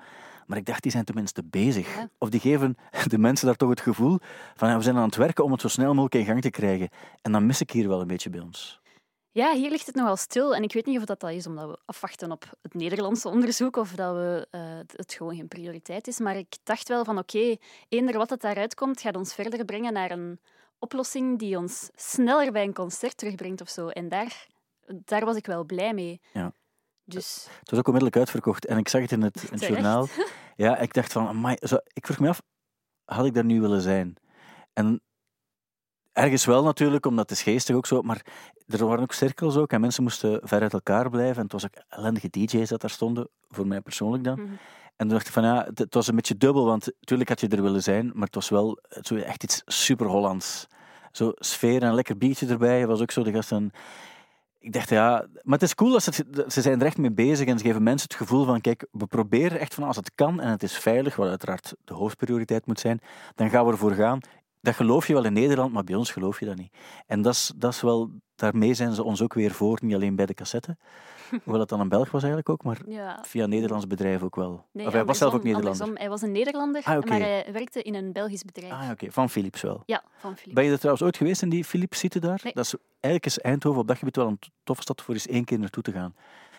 Maar 0.46 0.58
ik 0.58 0.66
dacht, 0.66 0.82
die 0.82 0.92
zijn 0.92 1.04
tenminste 1.04 1.42
bezig. 1.44 1.96
Ja. 1.96 2.08
Of 2.18 2.28
die 2.28 2.40
geven 2.40 2.76
de 3.06 3.18
mensen 3.18 3.46
daar 3.46 3.56
toch 3.56 3.70
het 3.70 3.80
gevoel 3.80 4.18
van 4.54 4.68
ja, 4.68 4.76
we 4.76 4.82
zijn 4.82 4.96
aan 4.96 5.06
het 5.06 5.16
werken 5.16 5.44
om 5.44 5.52
het 5.52 5.60
zo 5.60 5.68
snel 5.68 5.94
mogelijk 5.94 6.14
in 6.14 6.24
gang 6.24 6.40
te 6.40 6.50
krijgen. 6.50 6.88
En 7.22 7.32
dan 7.32 7.46
mis 7.46 7.60
ik 7.60 7.70
hier 7.70 7.88
wel 7.88 8.00
een 8.00 8.06
beetje 8.06 8.30
bij 8.30 8.40
ons. 8.40 8.81
Ja, 9.34 9.54
hier 9.54 9.70
ligt 9.70 9.86
het 9.86 9.94
nogal 9.94 10.16
stil. 10.16 10.54
En 10.54 10.62
ik 10.62 10.72
weet 10.72 10.86
niet 10.86 10.98
of 10.98 11.04
dat, 11.04 11.20
dat 11.20 11.30
is 11.30 11.46
omdat 11.46 11.68
we 11.68 11.78
afwachten 11.84 12.30
op 12.30 12.44
het 12.62 12.74
Nederlandse 12.74 13.28
onderzoek 13.28 13.76
of 13.76 13.92
dat 13.92 14.14
we, 14.14 14.46
eh, 14.50 14.60
het 14.96 15.14
gewoon 15.14 15.36
geen 15.36 15.48
prioriteit 15.48 16.06
is. 16.06 16.18
Maar 16.18 16.36
ik 16.36 16.56
dacht 16.62 16.88
wel 16.88 17.04
van 17.04 17.18
oké, 17.18 17.56
eender 17.88 18.16
wat 18.16 18.30
het 18.30 18.40
daaruit 18.40 18.74
komt, 18.74 19.00
gaat 19.00 19.16
ons 19.16 19.34
verder 19.34 19.64
brengen 19.64 19.92
naar 19.92 20.10
een 20.10 20.40
oplossing 20.78 21.38
die 21.38 21.56
ons 21.58 21.90
sneller 21.94 22.52
bij 22.52 22.62
een 22.64 22.74
concert 22.74 23.16
terugbrengt 23.16 23.60
of 23.60 23.68
zo. 23.68 23.88
En 23.88 24.08
daar, 24.08 24.46
daar 24.86 25.24
was 25.24 25.36
ik 25.36 25.46
wel 25.46 25.64
blij 25.64 25.94
mee. 25.94 26.20
Ja. 26.32 26.52
Dus 27.04 27.46
Het 27.58 27.70
was 27.70 27.78
ook 27.78 27.86
onmiddellijk 27.86 28.20
uitverkocht. 28.20 28.66
En 28.66 28.78
ik 28.78 28.88
zag 28.88 29.00
het 29.00 29.12
in 29.12 29.22
het, 29.22 29.42
in 29.42 29.48
het 29.50 29.66
journaal. 29.66 30.08
Ja, 30.56 30.78
ik 30.78 30.94
dacht 30.94 31.12
van, 31.12 31.26
amai, 31.26 31.56
zo, 31.60 31.76
ik 31.92 32.06
vroeg 32.06 32.18
me 32.18 32.28
af, 32.28 32.42
had 33.04 33.26
ik 33.26 33.34
daar 33.34 33.44
nu 33.44 33.60
willen 33.60 33.80
zijn? 33.80 34.16
En 34.72 35.02
ergens 36.12 36.44
wel 36.44 36.62
natuurlijk, 36.62 37.06
omdat 37.06 37.28
het 37.28 37.38
is 37.38 37.44
geestig 37.44 37.76
ook 37.76 37.86
zo, 37.86 38.02
maar 38.02 38.26
er 38.68 38.86
waren 38.86 39.02
ook 39.02 39.12
cirkels 39.12 39.56
ook 39.56 39.72
en 39.72 39.80
mensen 39.80 40.02
moesten 40.02 40.40
ver 40.42 40.60
uit 40.60 40.72
elkaar 40.72 41.10
blijven. 41.10 41.36
En 41.36 41.42
het 41.42 41.52
was 41.52 41.64
ook 41.64 41.84
ellendige 41.88 42.28
DJ's 42.30 42.68
dat 42.68 42.80
daar 42.80 42.90
stonden, 42.90 43.28
voor 43.50 43.66
mij 43.66 43.80
persoonlijk 43.80 44.24
dan. 44.24 44.40
Mhm. 44.40 44.52
En 44.96 45.08
toen 45.08 45.16
dacht 45.16 45.26
ik 45.26 45.32
van, 45.32 45.44
ja, 45.44 45.64
het, 45.64 45.78
het 45.78 45.94
was 45.94 46.08
een 46.08 46.14
beetje 46.14 46.36
dubbel, 46.36 46.64
want 46.64 46.86
natuurlijk 47.00 47.28
had 47.28 47.40
je 47.40 47.48
er 47.48 47.62
willen 47.62 47.82
zijn, 47.82 48.10
maar 48.14 48.26
het 48.26 48.34
was 48.34 48.48
wel 48.48 48.78
zo 49.00 49.16
echt 49.16 49.42
iets 49.42 49.62
super 49.66 50.06
Hollands. 50.06 50.66
Zo 51.12 51.32
sfeer 51.34 51.82
en 51.82 51.88
een 51.88 51.94
lekker 51.94 52.18
biertje 52.18 52.46
erbij, 52.46 52.86
was 52.86 53.00
ook 53.00 53.10
zo 53.10 53.22
de 53.22 53.32
gasten... 53.32 53.70
Ik 54.58 54.72
dacht, 54.72 54.88
ja, 54.88 55.26
maar 55.42 55.54
het 55.58 55.62
is 55.62 55.74
cool 55.74 55.92
dat 55.92 56.02
ze, 56.02 56.44
ze 56.48 56.60
zijn 56.60 56.80
er 56.80 56.86
echt 56.86 56.98
mee 56.98 57.12
bezig 57.12 57.46
en 57.46 57.58
ze 57.58 57.64
geven 57.64 57.82
mensen 57.82 58.08
het 58.08 58.18
gevoel 58.18 58.44
van, 58.44 58.60
kijk, 58.60 58.86
we 58.90 59.06
proberen 59.06 59.60
echt 59.60 59.74
van 59.74 59.84
als 59.84 59.96
het 59.96 60.12
kan 60.14 60.40
en 60.40 60.50
het 60.50 60.62
is 60.62 60.78
veilig, 60.78 61.16
wat 61.16 61.28
uiteraard 61.28 61.74
de 61.84 61.94
hoofdprioriteit 61.94 62.66
moet 62.66 62.80
zijn, 62.80 63.00
dan 63.34 63.50
gaan 63.50 63.64
we 63.64 63.72
ervoor 63.72 63.92
gaan. 63.92 64.20
Dat 64.62 64.74
geloof 64.74 65.06
je 65.06 65.12
wel 65.12 65.24
in 65.24 65.32
Nederland, 65.32 65.72
maar 65.72 65.84
bij 65.84 65.94
ons 65.94 66.10
geloof 66.10 66.40
je 66.40 66.46
dat 66.46 66.56
niet. 66.56 66.72
En 67.06 67.22
dat 67.22 67.32
is, 67.32 67.52
dat 67.56 67.72
is 67.72 67.80
wel, 67.80 68.10
daarmee 68.34 68.74
zijn 68.74 68.92
ze 68.92 69.02
ons 69.02 69.22
ook 69.22 69.34
weer 69.34 69.50
voor, 69.50 69.78
niet 69.82 69.94
alleen 69.94 70.16
bij 70.16 70.26
de 70.26 70.34
cassette, 70.34 70.76
hoewel 71.44 71.60
het 71.60 71.68
dan 71.68 71.80
een 71.80 71.88
Belg 71.88 72.10
was 72.10 72.22
eigenlijk 72.22 72.48
ook, 72.48 72.62
maar 72.64 72.80
ja. 72.86 73.18
via 73.22 73.44
een 73.44 73.50
Nederlands 73.50 73.86
bedrijf 73.86 74.22
ook 74.22 74.36
wel. 74.36 74.64
Nee, 74.72 74.86
of 74.86 74.92
hij 74.92 75.04
was 75.04 75.18
zelf 75.18 75.34
ook 75.34 75.42
Nederlander. 75.42 75.70
andersom. 75.72 75.96
Hij 75.96 76.08
was 76.08 76.22
een 76.22 76.32
Nederlander, 76.32 76.82
Ah, 76.84 77.04
maar 77.04 77.18
hij 77.18 77.48
werkte 77.52 77.82
in 77.82 77.94
een 77.94 78.12
Belgisch 78.12 78.44
bedrijf. 78.44 78.72
Ah, 78.72 78.90
oké, 78.90 79.10
van 79.10 79.30
Philips 79.30 79.60
wel. 79.62 79.82
Ja, 79.86 80.02
van 80.18 80.36
Philips. 80.36 80.54
Ben 80.54 80.64
je 80.64 80.70
er 80.70 80.78
trouwens 80.78 81.04
ooit 81.04 81.16
geweest 81.16 81.42
in 81.42 81.48
die 81.48 81.64
Philips-site 81.64 82.20
daar? 82.20 82.40
Nee. 82.42 82.52
Dat 82.52 82.64
is, 82.64 82.74
eigenlijk 83.00 83.26
is 83.26 83.38
Eindhoven 83.38 83.80
op 83.80 83.86
dat 83.88 83.98
gebied 83.98 84.16
wel 84.16 84.26
een 84.26 84.38
toffe 84.64 84.82
stad 84.82 85.02
voor 85.02 85.14
eens 85.14 85.26
één 85.26 85.44
keer 85.44 85.58
naartoe 85.58 85.82
te 85.82 85.92
gaan. 85.92 86.14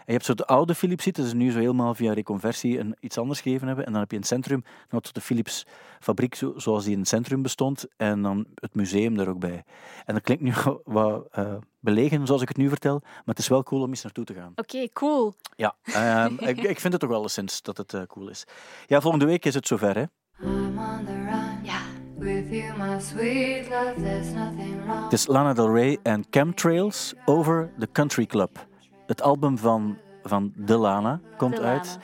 En 0.05 0.11
je 0.11 0.13
hebt 0.13 0.25
zo 0.25 0.33
de 0.33 0.45
oude 0.45 0.75
Philips-site, 0.75 1.21
dat 1.21 1.29
ze 1.29 1.35
nu 1.35 1.51
zo 1.51 1.59
helemaal 1.59 1.95
via 1.95 2.13
reconversie 2.13 2.79
een, 2.79 2.95
iets 2.99 3.17
anders 3.17 3.41
gegeven 3.41 3.67
hebben. 3.67 3.85
En 3.85 3.91
dan 3.91 4.01
heb 4.01 4.11
je 4.11 4.17
het 4.17 4.27
centrum 4.27 4.63
tot 4.89 5.13
de 5.13 5.21
Philips-fabriek 5.21 6.35
zo, 6.35 6.53
zoals 6.57 6.83
die 6.83 6.93
in 6.93 6.99
het 6.99 7.07
centrum 7.07 7.41
bestond. 7.41 7.85
En 7.97 8.21
dan 8.21 8.45
het 8.55 8.75
museum 8.75 9.17
daar 9.17 9.27
ook 9.27 9.39
bij. 9.39 9.63
En 10.05 10.13
dat 10.13 10.23
klinkt 10.23 10.43
nu 10.43 10.53
wat 10.83 11.27
eh, 11.31 11.53
belegen, 11.79 12.25
zoals 12.25 12.41
ik 12.41 12.47
het 12.47 12.57
nu 12.57 12.69
vertel. 12.69 12.99
Maar 13.01 13.21
het 13.25 13.39
is 13.39 13.47
wel 13.47 13.63
cool 13.63 13.81
om 13.81 13.89
eens 13.89 14.03
naartoe 14.03 14.25
te 14.25 14.33
gaan. 14.33 14.51
Oké, 14.55 14.87
cool. 14.93 15.33
Ja, 15.55 15.75
ehm, 15.83 16.33
ik, 16.37 16.63
ik 16.63 16.79
vind 16.79 16.93
het 16.93 17.01
toch 17.01 17.09
wel 17.09 17.29
sinds 17.29 17.61
dat 17.61 17.77
het 17.77 17.93
eh, 17.93 18.01
cool 18.07 18.29
is. 18.29 18.45
Ja, 18.87 19.01
volgende 19.01 19.25
week 19.25 19.45
is 19.45 19.53
het 19.53 19.67
zover, 19.67 19.95
hè? 19.95 20.03
I'm 20.47 20.77
on 20.77 21.05
the 21.05 21.11
run. 21.11 21.63
Ja. 21.63 21.81
With 22.17 22.49
you, 22.49 22.77
my 22.77 22.99
sweet 22.99 23.69
love, 23.69 24.01
there's 24.01 24.33
nothing 24.33 24.85
wrong. 24.85 25.03
Het 25.03 25.13
is 25.13 25.27
Lana 25.27 25.53
Del 25.53 25.73
Rey 25.73 25.99
en 26.03 26.25
Chemtrails 26.29 27.13
Over 27.25 27.73
the 27.79 27.87
Country 27.91 28.25
Club. 28.25 28.71
Het 29.07 29.21
album 29.21 29.57
van, 29.57 29.97
van 30.23 30.51
De 30.55 30.77
Lana 30.77 31.19
komt 31.37 31.59
uit. 31.59 31.97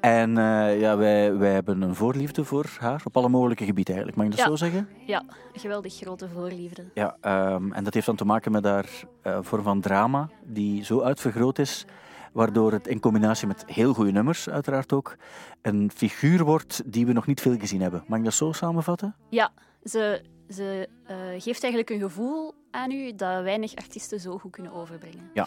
En 0.00 0.38
eh, 0.38 0.80
ja, 0.80 0.96
wij, 0.96 1.36
wij 1.36 1.52
hebben 1.52 1.82
een 1.82 1.94
voorliefde 1.94 2.44
voor 2.44 2.66
haar, 2.78 3.02
op 3.04 3.16
alle 3.16 3.28
mogelijke 3.28 3.64
gebieden 3.64 3.94
eigenlijk. 3.94 4.16
Mag 4.16 4.26
ik 4.26 4.36
dat 4.36 4.40
Ja. 4.46 4.56
zo 4.56 4.64
zeggen? 4.64 4.88
Ja, 5.06 5.22
geweldig 5.52 5.94
grote 5.94 6.28
voorliefde. 6.28 6.84
Ja, 6.94 7.16
ehm, 7.20 7.72
en 7.72 7.84
dat 7.84 7.94
heeft 7.94 8.06
dan 8.06 8.16
te 8.16 8.24
maken 8.24 8.52
met 8.52 8.64
haar 8.64 8.88
eh, 9.22 9.38
vorm 9.42 9.62
van 9.62 9.80
drama, 9.80 10.28
die 10.44 10.84
zo 10.84 11.00
uitvergroot 11.00 11.58
is, 11.58 11.84
waardoor 12.32 12.72
het 12.72 12.86
in 12.86 13.00
combinatie 13.00 13.46
met 13.46 13.64
heel 13.66 13.94
goede 13.94 14.12
nummers 14.12 14.48
uiteraard 14.48 14.92
ook 14.92 15.16
een 15.62 15.90
figuur 15.94 16.44
wordt 16.44 16.82
die 16.92 17.06
we 17.06 17.12
nog 17.12 17.26
niet 17.26 17.40
veel 17.40 17.58
gezien 17.58 17.80
hebben. 17.80 18.04
Mag 18.06 18.18
ik 18.18 18.24
dat 18.24 18.34
zo 18.34 18.52
samenvatten? 18.52 19.14
Ja, 19.28 19.50
ze, 19.84 20.22
ze 20.48 20.88
eh, 21.06 21.16
geeft 21.38 21.62
eigenlijk 21.62 21.90
een 21.90 22.00
gevoel 22.00 22.54
aan 22.70 22.90
u 22.90 23.14
dat 23.14 23.42
weinig 23.42 23.74
artiesten 23.76 24.20
zo 24.20 24.38
goed 24.38 24.50
kunnen 24.50 24.72
overbrengen. 24.72 25.30
Ja. 25.34 25.46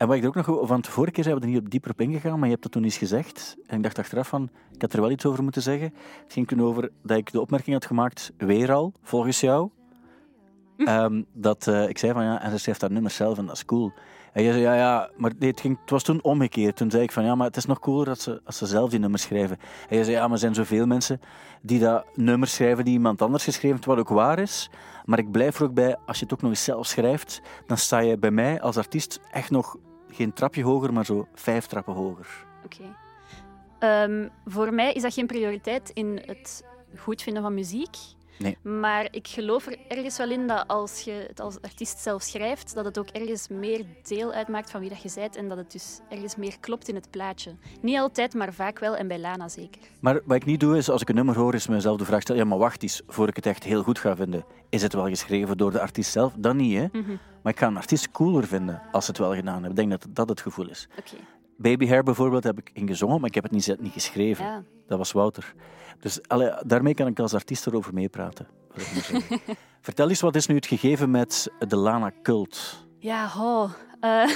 En 0.00 0.06
wat 0.06 0.16
ik 0.16 0.22
er 0.22 0.28
ook 0.28 0.46
nog, 0.46 0.68
want 0.68 0.84
de 0.84 0.90
vorige 0.90 1.12
keer 1.12 1.24
zijn 1.24 1.36
we 1.36 1.42
er 1.42 1.48
niet 1.48 1.58
op 1.58 1.70
dieper 1.70 1.90
op 1.90 2.00
ingegaan, 2.00 2.34
maar 2.34 2.44
je 2.44 2.50
hebt 2.50 2.62
dat 2.62 2.72
toen 2.72 2.84
eens 2.84 2.96
gezegd. 2.96 3.56
En 3.66 3.76
ik 3.76 3.82
dacht 3.82 3.98
achteraf 3.98 4.28
van, 4.28 4.50
ik 4.72 4.82
had 4.82 4.92
er 4.92 5.00
wel 5.00 5.10
iets 5.10 5.26
over 5.26 5.42
moeten 5.42 5.62
zeggen. 5.62 5.94
Het 6.22 6.32
ging 6.32 6.48
toen 6.48 6.62
over 6.62 6.90
dat 7.02 7.16
ik 7.16 7.32
de 7.32 7.40
opmerking 7.40 7.74
had 7.74 7.86
gemaakt, 7.86 8.32
weer 8.36 8.72
al, 8.72 8.92
volgens 9.02 9.40
jou. 9.40 9.70
Ehm, 10.76 11.22
dat 11.32 11.66
eh, 11.66 11.88
ik 11.88 11.98
zei 11.98 12.12
van, 12.12 12.24
ja, 12.24 12.42
en 12.42 12.50
ze 12.50 12.58
schrijft 12.58 12.80
dat 12.80 12.90
nummer 12.90 13.10
zelf 13.10 13.38
en 13.38 13.46
dat 13.46 13.56
is 13.56 13.64
cool. 13.64 13.92
En 14.32 14.42
jij 14.42 14.52
zei, 14.52 14.64
ja, 14.64 14.74
ja, 14.74 15.10
maar 15.16 15.32
nee, 15.38 15.50
het, 15.50 15.60
ging, 15.60 15.78
het 15.80 15.90
was 15.90 16.02
toen 16.02 16.22
omgekeerd. 16.22 16.76
Toen 16.76 16.90
zei 16.90 17.02
ik 17.02 17.12
van, 17.12 17.24
ja, 17.24 17.34
maar 17.34 17.46
het 17.46 17.56
is 17.56 17.66
nog 17.66 17.78
cooler 17.78 18.06
dat 18.06 18.20
ze, 18.20 18.40
als 18.44 18.58
ze 18.58 18.66
zelf 18.66 18.90
die 18.90 18.98
nummers 18.98 19.22
schrijven. 19.22 19.58
En 19.88 19.96
jij 19.96 20.04
zei, 20.04 20.16
ja, 20.16 20.22
maar 20.22 20.32
er 20.32 20.38
zijn 20.38 20.54
zoveel 20.54 20.86
mensen 20.86 21.20
die 21.62 21.80
dat 21.80 22.04
nummer 22.14 22.48
schrijven 22.48 22.84
die 22.84 22.94
iemand 22.94 23.22
anders 23.22 23.44
geschreven 23.44 23.70
heeft, 23.70 23.84
wat 23.84 23.98
ook 23.98 24.08
waar 24.08 24.38
is. 24.38 24.70
Maar 25.04 25.18
ik 25.18 25.30
blijf 25.30 25.58
er 25.58 25.64
ook 25.64 25.74
bij, 25.74 25.96
als 26.06 26.18
je 26.18 26.24
het 26.24 26.32
ook 26.32 26.42
nog 26.42 26.50
eens 26.50 26.64
zelf 26.64 26.86
schrijft, 26.86 27.42
dan 27.66 27.76
sta 27.76 27.98
je 27.98 28.18
bij 28.18 28.30
mij 28.30 28.60
als 28.60 28.76
artiest 28.76 29.20
echt 29.30 29.50
nog 29.50 29.76
geen 30.12 30.32
trapje 30.32 30.62
hoger, 30.62 30.92
maar 30.92 31.04
zo 31.04 31.26
vijf 31.34 31.66
trappen 31.66 31.94
hoger. 31.94 32.46
Oké. 32.64 32.96
Ehm, 33.78 34.28
voor 34.46 34.74
mij 34.74 34.92
is 34.92 35.02
dat 35.02 35.14
geen 35.14 35.26
prioriteit 35.26 35.90
in 35.94 36.22
het 36.26 36.64
goed 36.96 37.22
vinden 37.22 37.42
van 37.42 37.54
muziek. 37.54 37.96
Nee. 38.40 38.56
Maar 38.62 39.08
ik 39.10 39.28
geloof 39.28 39.66
er 39.66 39.76
ergens 39.88 40.16
wel 40.18 40.30
in 40.30 40.46
dat 40.46 40.64
als 40.66 41.00
je 41.00 41.24
het 41.28 41.40
als 41.40 41.60
artiest 41.60 41.98
zelf 41.98 42.22
schrijft, 42.22 42.74
dat 42.74 42.84
het 42.84 42.98
ook 42.98 43.08
ergens 43.08 43.48
meer 43.48 43.84
deel 44.02 44.32
uitmaakt 44.32 44.70
van 44.70 44.80
wie 44.80 44.88
dat 44.88 45.02
je 45.02 45.10
bent 45.14 45.36
en 45.36 45.48
dat 45.48 45.58
het 45.58 45.72
dus 45.72 46.00
ergens 46.08 46.36
meer 46.36 46.56
klopt 46.60 46.88
in 46.88 46.94
het 46.94 47.10
plaatje. 47.10 47.54
Niet 47.80 47.98
altijd, 47.98 48.34
maar 48.34 48.52
vaak 48.52 48.78
wel 48.78 48.96
en 48.96 49.08
bij 49.08 49.18
Lana 49.18 49.48
zeker. 49.48 49.82
Maar 50.00 50.20
wat 50.24 50.36
ik 50.36 50.44
niet 50.44 50.60
doe, 50.60 50.76
is 50.76 50.90
als 50.90 51.02
ik 51.02 51.08
een 51.08 51.14
nummer 51.14 51.36
hoor, 51.36 51.54
is 51.54 51.66
mezelf 51.66 51.98
de 51.98 52.04
vraag 52.04 52.20
stellen, 52.20 52.42
ja, 52.42 52.48
maar 52.48 52.58
wacht 52.58 52.82
eens, 52.82 53.02
voor 53.06 53.28
ik 53.28 53.36
het 53.36 53.46
echt 53.46 53.64
heel 53.64 53.82
goed 53.82 53.98
ga 53.98 54.16
vinden, 54.16 54.44
is 54.68 54.82
het 54.82 54.92
wel 54.92 55.08
geschreven 55.08 55.56
door 55.56 55.70
de 55.70 55.80
artiest 55.80 56.12
zelf? 56.12 56.32
Dan 56.36 56.56
niet, 56.56 56.76
hè. 56.76 56.86
Mhm. 56.92 57.16
Maar 57.42 57.52
ik 57.52 57.58
ga 57.58 57.66
een 57.66 57.76
artiest 57.76 58.10
cooler 58.10 58.46
vinden 58.46 58.82
als 58.92 59.04
ze 59.04 59.10
het 59.10 59.20
wel 59.20 59.34
gedaan 59.34 59.52
hebben. 59.52 59.70
Ik 59.70 59.76
denk 59.76 59.90
dat 59.90 60.06
dat 60.10 60.28
het 60.28 60.40
gevoel 60.40 60.68
is. 60.68 60.88
Oké. 60.98 61.16
Baby 61.56 61.88
Hair 61.88 62.02
bijvoorbeeld 62.02 62.44
heb 62.44 62.58
ik 62.58 62.70
ingezongen, 62.72 63.20
maar 63.20 63.28
ik 63.28 63.34
heb 63.34 63.44
het 63.44 63.52
niet, 63.52 63.76
niet 63.80 63.92
geschreven. 63.92 64.44
Ja. 64.44 64.62
Dat 64.86 64.98
was 64.98 65.12
Wouter. 65.12 65.54
Dus 66.00 66.28
allee, 66.28 66.52
daarmee 66.66 66.94
kan 66.94 67.06
ik 67.06 67.18
als 67.18 67.34
artiest 67.34 67.66
erover 67.66 67.94
meepraten. 67.94 68.46
Vertel 69.80 70.08
eens, 70.08 70.20
wat 70.20 70.36
is 70.36 70.46
nu 70.46 70.54
het 70.54 70.66
gegeven 70.66 71.10
met 71.10 71.52
de 71.68 71.76
Lana 71.76 72.12
Cult? 72.22 72.86
Ja, 72.98 73.28
ho. 73.28 73.68
Eh, 74.00 74.30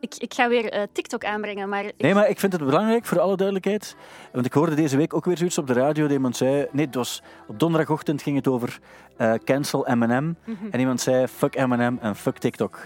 ik, 0.00 0.14
ik 0.18 0.34
ga 0.34 0.48
weer 0.48 0.70
eh, 0.72 0.82
TikTok 0.92 1.24
aanbrengen, 1.24 1.68
maar 1.68 1.84
ik, 1.84 1.94
Nee, 1.98 2.14
maar 2.14 2.28
ik 2.28 2.40
vind 2.40 2.52
het 2.52 2.64
belangrijk, 2.64 3.04
voor 3.04 3.20
alle 3.20 3.36
duidelijkheid. 3.36 3.96
Want 4.32 4.46
ik 4.46 4.52
hoorde 4.52 4.74
deze 4.74 4.96
week 4.96 5.14
ook 5.14 5.24
weer 5.24 5.36
zoiets 5.36 5.58
op 5.58 5.66
de 5.66 5.72
radio. 5.72 6.02
Dat 6.02 6.12
iemand 6.12 6.36
zei... 6.36 6.66
Nee, 6.72 6.86
het 6.86 6.94
was, 6.94 7.22
op 7.46 7.58
donderdagochtend 7.58 8.22
ging 8.22 8.36
het 8.36 8.48
over 8.48 8.78
eh, 9.16 9.34
cancel 9.44 9.86
M&M. 9.94 10.34
En 10.70 10.80
iemand 10.80 11.00
zei 11.00 11.26
fuck 11.26 11.66
M&M 11.66 11.96
en 12.00 12.16
fuck 12.16 12.38
TikTok. 12.38 12.78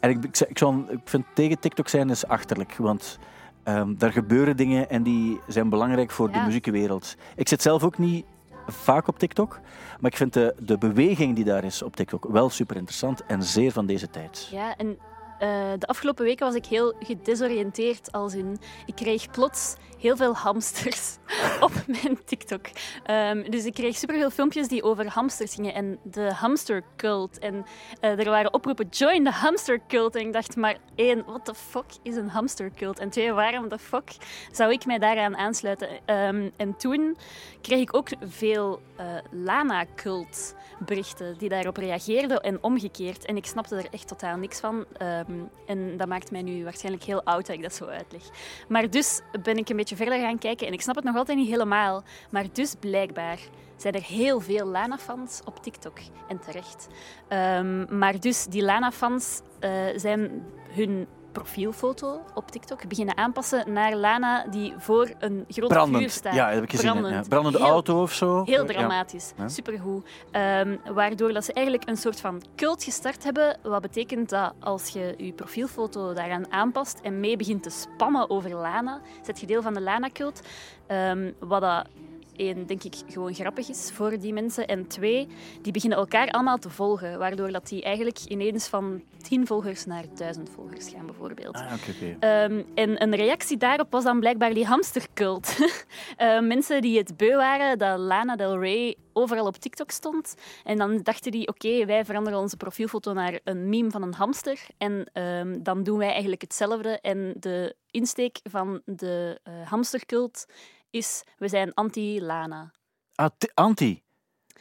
En 0.00 0.10
ik, 0.10 0.24
ik, 0.48 0.58
zou- 0.58 0.84
ik 0.90 0.98
vind 1.04 1.24
tegen 1.34 1.58
TikTok 1.58 1.88
zijn 1.88 2.10
is 2.10 2.26
achterlijk. 2.26 2.76
Want 2.76 3.18
ehm, 3.62 3.94
daar 3.96 4.12
gebeuren 4.12 4.56
dingen 4.56 4.90
en 4.90 5.02
die 5.02 5.40
zijn 5.46 5.68
belangrijk 5.68 6.10
voor 6.10 6.30
de 6.32 6.42
muziekwereld. 6.46 7.14
Ik 7.36 7.48
zit 7.48 7.62
zelf 7.62 7.82
ook 7.84 7.98
niet 7.98 8.24
vaak 8.66 9.08
op 9.08 9.18
TikTok. 9.18 9.60
Maar 10.00 10.10
ik 10.10 10.16
vind 10.16 10.32
de, 10.32 10.54
de 10.58 10.78
beweging 10.78 11.34
die 11.34 11.44
daar 11.44 11.64
is 11.64 11.82
op 11.82 11.96
TikTok 11.96 12.26
wel 12.30 12.50
super 12.50 12.76
interessant 12.76 13.26
en 13.26 13.42
zeer 13.42 13.72
van 13.72 13.86
deze 13.86 14.10
tijd. 14.10 14.48
Ja, 14.50 14.76
en 14.76 14.98
eh, 15.42 15.72
de 15.78 15.86
afgelopen 15.86 16.24
weken 16.24 16.46
was 16.46 16.54
ik 16.54 16.66
heel 16.66 16.94
gedesoriënteerd. 17.00 18.12
Als 18.12 18.34
in, 18.34 18.58
ik 18.86 18.94
kreeg 18.94 19.30
plots 19.30 19.74
heel 20.02 20.16
veel 20.16 20.34
hamsters 20.34 21.16
op 21.60 21.72
mijn 21.86 22.24
TikTok. 22.24 22.66
Ehm, 23.04 23.50
dus 23.50 23.64
ik 23.64 23.74
kreeg 23.74 23.96
superveel 23.96 24.30
filmpjes 24.30 24.68
die 24.68 24.82
over 24.82 25.08
hamsters 25.08 25.54
gingen 25.54 25.74
en 25.74 25.98
de 26.02 26.32
hamstercult. 26.34 27.38
En 27.38 27.64
eh, 28.00 28.18
er 28.18 28.30
waren 28.30 28.54
oproepen, 28.54 28.88
join 28.88 29.24
de 29.24 29.30
hamstercult. 29.30 30.14
En 30.14 30.26
ik 30.26 30.32
dacht 30.32 30.56
maar, 30.56 30.76
één, 30.94 31.24
what 31.26 31.44
the 31.44 31.54
fuck 31.54 31.84
is 32.02 32.16
een 32.16 32.28
hamstercult? 32.28 32.98
En 32.98 33.10
twee, 33.10 33.32
waarom 33.32 33.68
de 33.68 33.78
fuck 33.78 34.16
zou 34.52 34.72
ik 34.72 34.86
mij 34.86 34.98
daaraan 34.98 35.36
aansluiten? 35.36 35.88
Ehm, 36.04 36.50
en 36.56 36.76
toen 36.76 37.16
kreeg 37.60 37.80
ik 37.80 37.96
ook 37.96 38.08
veel 38.20 38.80
eh, 38.96 39.06
Lana-cult 39.30 40.54
berichten 40.78 41.38
die 41.38 41.48
daarop 41.48 41.76
reageerden 41.76 42.40
en 42.40 42.62
omgekeerd. 42.62 43.24
En 43.24 43.36
ik 43.36 43.46
snapte 43.46 43.76
er 43.76 43.86
echt 43.90 44.08
totaal 44.08 44.36
niks 44.36 44.60
van. 44.60 44.84
Ehm, 44.96 45.32
en 45.66 45.96
dat 45.96 46.08
maakt 46.08 46.30
mij 46.30 46.42
nu 46.42 46.64
waarschijnlijk 46.64 47.04
heel 47.04 47.22
oud 47.22 47.46
dat 47.46 47.56
ik 47.56 47.62
dat 47.62 47.74
zo 47.74 47.84
uitleg. 47.84 48.22
Maar 48.68 48.90
dus 48.90 49.20
ben 49.42 49.56
ik 49.56 49.68
een 49.68 49.76
beetje 49.76 49.91
verder 49.96 50.20
gaan 50.20 50.38
kijken 50.38 50.66
en 50.66 50.72
ik 50.72 50.80
snap 50.80 50.94
het 50.94 51.04
nog 51.04 51.16
altijd 51.16 51.38
niet 51.38 51.48
helemaal. 51.48 52.02
Maar 52.30 52.46
dus 52.52 52.74
blijkbaar 52.80 53.38
zijn 53.76 53.94
er 53.94 54.02
heel 54.02 54.40
veel 54.40 54.66
Lana-fans 54.66 55.40
op 55.44 55.62
TikTok. 55.62 55.98
En 56.28 56.40
terecht. 56.40 56.88
Ehm, 57.28 57.98
maar 57.98 58.20
dus 58.20 58.46
die 58.46 58.62
Lana-fans 58.62 59.40
eh, 59.60 59.70
zijn 59.96 60.42
hun 60.70 61.06
profielfoto 61.32 62.20
op 62.34 62.50
TikTok 62.50 62.88
beginnen 62.88 63.16
aanpassen 63.16 63.72
naar 63.72 63.94
Lana 63.96 64.46
die 64.50 64.74
voor 64.78 65.10
een 65.18 65.44
groot 65.48 65.88
vuur 65.88 66.10
staat. 66.10 66.34
Ja, 66.34 66.44
dat 66.46 66.54
heb 66.54 66.62
ik 66.64 66.70
gezien. 66.70 66.90
Brandend. 66.90 67.14
Ja. 67.14 67.28
Brandende 67.28 67.58
Heel- 67.58 67.66
auto 67.68 68.02
of 68.02 68.12
zo. 68.12 68.42
Heel 68.44 68.64
dramatisch, 68.66 69.32
Ja. 69.36 69.48
supergoed. 69.48 70.06
Ehm, 70.30 70.76
waardoor 70.94 71.32
dat 71.32 71.44
ze 71.44 71.52
eigenlijk 71.52 71.88
een 71.88 71.96
soort 71.96 72.20
van 72.20 72.42
cult 72.56 72.84
gestart 72.84 73.24
hebben. 73.24 73.58
Wat 73.62 73.80
betekent 73.82 74.28
dat 74.28 74.52
als 74.60 74.88
je 74.88 75.14
je 75.16 75.32
profielfoto 75.32 76.12
daaraan 76.12 76.52
aanpast 76.52 76.98
en 77.02 77.20
mee 77.20 77.36
begint 77.36 77.62
te 77.62 77.70
spammen 77.70 78.30
over 78.30 78.54
Lana, 78.54 79.00
zet 79.22 79.40
je 79.40 79.46
deel 79.46 79.62
van 79.62 79.74
de 79.74 79.80
Lana-cult. 79.80 80.40
Ehm, 80.86 81.30
wat 81.38 81.60
dat 81.60 81.86
één, 82.36 82.66
denk 82.66 82.82
ik, 82.82 82.94
gewoon 83.08 83.34
grappig 83.34 83.68
is 83.68 83.90
voor 83.92 84.18
die 84.18 84.32
mensen. 84.32 84.66
En 84.66 84.86
twee, 84.86 85.28
die 85.62 85.72
beginnen 85.72 85.98
elkaar 85.98 86.30
allemaal 86.30 86.58
te 86.58 86.70
volgen. 86.70 87.18
Waardoor 87.18 87.52
dat 87.52 87.68
die 87.68 87.82
eigenlijk 87.82 88.18
ineens 88.28 88.68
van 88.68 89.02
tien 89.22 89.46
volgers 89.46 89.84
naar 89.84 90.04
duizend 90.14 90.50
volgers 90.50 90.88
gaan, 90.88 91.06
bijvoorbeeld. 91.06 91.54
Ah. 91.54 91.72
Ehm, 92.18 92.62
en 92.74 93.02
een 93.02 93.14
reactie 93.14 93.56
daarop 93.56 93.90
was 93.90 94.04
dan 94.04 94.20
blijkbaar 94.20 94.54
die 94.54 94.66
hamstercult. 94.66 95.56
Eh, 96.16 96.40
mensen 96.40 96.80
die 96.80 96.98
het 96.98 97.16
beu 97.16 97.36
waren 97.36 97.78
dat 97.78 97.98
Lana 97.98 98.36
Del 98.36 98.58
Rey 98.58 98.96
overal 99.12 99.46
op 99.46 99.56
TikTok 99.56 99.90
stond. 99.90 100.34
En 100.64 100.78
dan 100.78 101.00
dachten 101.02 101.32
die, 101.32 101.48
oké, 101.48 101.84
wij 101.84 102.04
veranderen 102.04 102.38
onze 102.38 102.56
profielfoto 102.56 103.12
naar 103.12 103.40
een 103.44 103.68
meme 103.68 103.90
van 103.90 104.02
een 104.02 104.14
hamster. 104.14 104.60
En 104.78 105.10
ehm, 105.12 105.62
dan 105.62 105.82
doen 105.82 105.98
wij 105.98 106.10
eigenlijk 106.10 106.42
hetzelfde. 106.42 107.00
En 107.00 107.34
de 107.38 107.76
insteek 107.90 108.40
van 108.50 108.82
de 108.84 109.40
eh, 109.42 109.52
hamstercult 109.64 110.46
is, 110.92 111.24
we 111.38 111.48
zijn 111.48 111.74
anti-Lana. 111.74 112.70
Ah, 113.14 113.30
anti. 113.54 114.02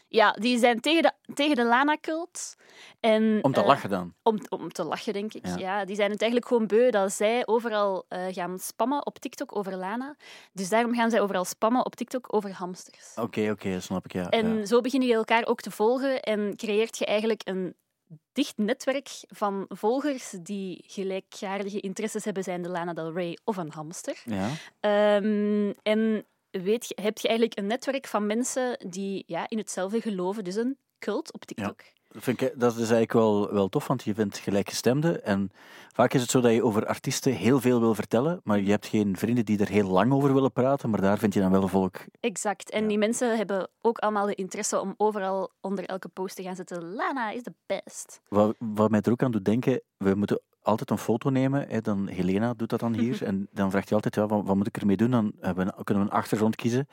Ja, 0.07 0.31
die 0.31 0.57
zijn 0.57 0.79
tegen 0.79 1.01
de, 1.01 1.11
tegen 1.33 1.55
de 1.55 1.63
Lana-cult. 1.63 2.55
En, 2.99 3.39
Om 3.41 3.53
te 3.53 3.59
eh, 3.59 3.67
lachen 3.67 3.89
dan. 3.89 4.13
om, 4.23 4.39
om 4.49 4.71
te 4.71 4.83
lachen, 4.83 5.13
denk 5.13 5.33
ik. 5.33 5.45
Ja. 5.45 5.57
Ja. 5.57 5.85
die 5.85 5.95
zijn 5.95 6.11
het 6.11 6.21
eigenlijk 6.21 6.51
gewoon 6.51 6.67
beu 6.67 6.89
dat 6.89 7.11
zij 7.13 7.47
overal 7.47 8.05
eh, 8.07 8.25
gaan 8.29 8.59
spammen 8.59 9.05
op 9.05 9.19
TikTok 9.19 9.55
over 9.55 9.75
Lana. 9.75 10.15
Dus 10.53 10.69
daarom 10.69 10.93
gaan 10.93 11.09
zij 11.09 11.21
overal 11.21 11.45
spammen 11.45 11.85
op 11.85 11.95
TikTok 11.95 12.33
over 12.33 12.53
hamsters. 12.53 13.13
Oké, 13.15 13.49
oké, 13.51 13.71
dat 13.71 13.83
snap 13.83 14.05
ik, 14.05 14.13
ja. 14.13 14.29
En 14.29 14.57
ja. 14.57 14.65
zo 14.65 14.81
begin 14.81 15.01
je 15.01 15.13
elkaar 15.13 15.45
ook 15.45 15.61
te 15.61 15.71
volgen 15.71 16.21
en 16.21 16.55
creëert 16.55 16.97
je 16.97 17.05
eigenlijk 17.05 17.41
een 17.43 17.75
dicht 18.32 18.58
netwerk 18.58 19.10
van 19.28 19.65
volgers 19.67 20.36
die 20.41 20.84
gelijkaardige 20.88 21.80
interesses 21.80 22.26
hebben, 22.26 22.43
zijn 22.43 22.62
de 22.62 22.69
Lana 22.69 22.93
Del 22.93 23.13
Rey 23.13 23.38
of 23.43 23.58
een 23.58 23.71
hamster. 23.71 24.21
Ja. 24.26 24.50
Ehm, 24.80 25.74
en 25.82 26.26
weet 26.50 26.88
je, 26.88 26.97
heb 27.02 27.17
je 27.17 27.28
eigenlijk 27.28 27.60
een 27.60 27.67
netwerk 27.67 28.08
van 28.08 28.26
mensen 28.26 28.86
die 28.89 29.24
ja, 29.28 29.50
in 29.50 29.58
hetzelfde 29.58 30.02
geloven, 30.02 30.43
dus 30.43 30.56
een 30.56 30.78
cult 31.00 31.34
op 31.34 31.45
TikTok. 31.45 31.82
Vind 32.13 32.41
ik, 32.41 32.54
dat 32.60 32.71
is 32.71 32.78
eigenlijk 32.78 33.13
wel, 33.13 33.54
wel 33.54 33.69
tof, 33.69 33.88
want 33.88 34.04
je 34.04 34.13
vindt 34.13 34.38
gelijkgestemden. 34.38 35.26
En 35.26 35.50
vaak 35.93 36.13
is 36.13 36.21
het 36.21 36.30
zo 36.30 36.41
dat 36.41 36.54
je 36.54 36.63
over 36.63 36.86
artiesten 36.86 37.34
heel 37.34 37.60
veel 37.60 37.80
wil 37.80 37.95
vertellen, 37.95 38.41
maar 38.43 38.60
je 38.60 38.69
hebt 38.69 38.86
geen 38.88 39.17
vrienden 39.17 39.45
die 39.45 39.60
er 39.60 39.67
heel 39.69 39.88
lang 39.88 40.13
over 40.13 40.34
willen 40.34 40.52
praten, 40.52 40.89
maar 40.89 41.02
daar 41.02 41.17
vind 41.17 41.34
je 41.34 41.39
dan 41.39 41.52
wel 41.52 41.67
volk. 41.67 41.97
Exact. 42.19 42.69
En 42.69 42.82
Ja. 42.82 42.88
die 42.88 42.97
mensen 42.97 43.38
hebben 43.38 43.69
ook 43.82 43.97
allemaal 43.97 44.26
de 44.26 44.36
interesse 44.36 44.80
om 44.82 44.93
overal 44.97 45.52
onder 45.62 45.86
elke 45.86 46.08
post 46.08 46.36
te 46.36 46.43
gaan 46.43 46.56
zetten. 46.56 46.93
Lana 46.93 47.30
is 47.32 47.43
de 47.43 47.54
best. 47.65 48.21
Wat, 48.28 48.56
wat 48.60 48.89
mij 48.89 49.02
er 49.02 49.12
ook 49.12 49.24
aan 49.24 49.32
doet 49.32 49.45
denken, 49.45 49.82
we 49.97 50.15
moeten 50.15 50.41
altijd 50.62 50.89
een 50.89 50.97
foto 50.97 51.30
nemen. 51.30 51.65
Hè, 51.69 51.82
dan, 51.82 52.08
Helena 52.08 52.54
doet 52.54 52.69
dat 52.69 52.80
dan 52.80 52.93
hier. 52.93 53.24
En 53.24 53.47
dan 53.52 53.71
vraagt 53.71 53.86
hij 53.88 53.95
altijd, 53.95 54.15
ja, 54.15 54.26
wat, 54.36 54.45
wat 54.45 54.56
moet 54.56 54.67
ik 54.67 54.78
ermee 54.78 54.97
doen? 54.97 55.12
Dan 55.12 55.32
we, 55.39 55.54
kunnen 55.84 56.04
we 56.04 56.10
een 56.10 56.17
achtergrond 56.17 56.56
kiezen. 56.56 56.88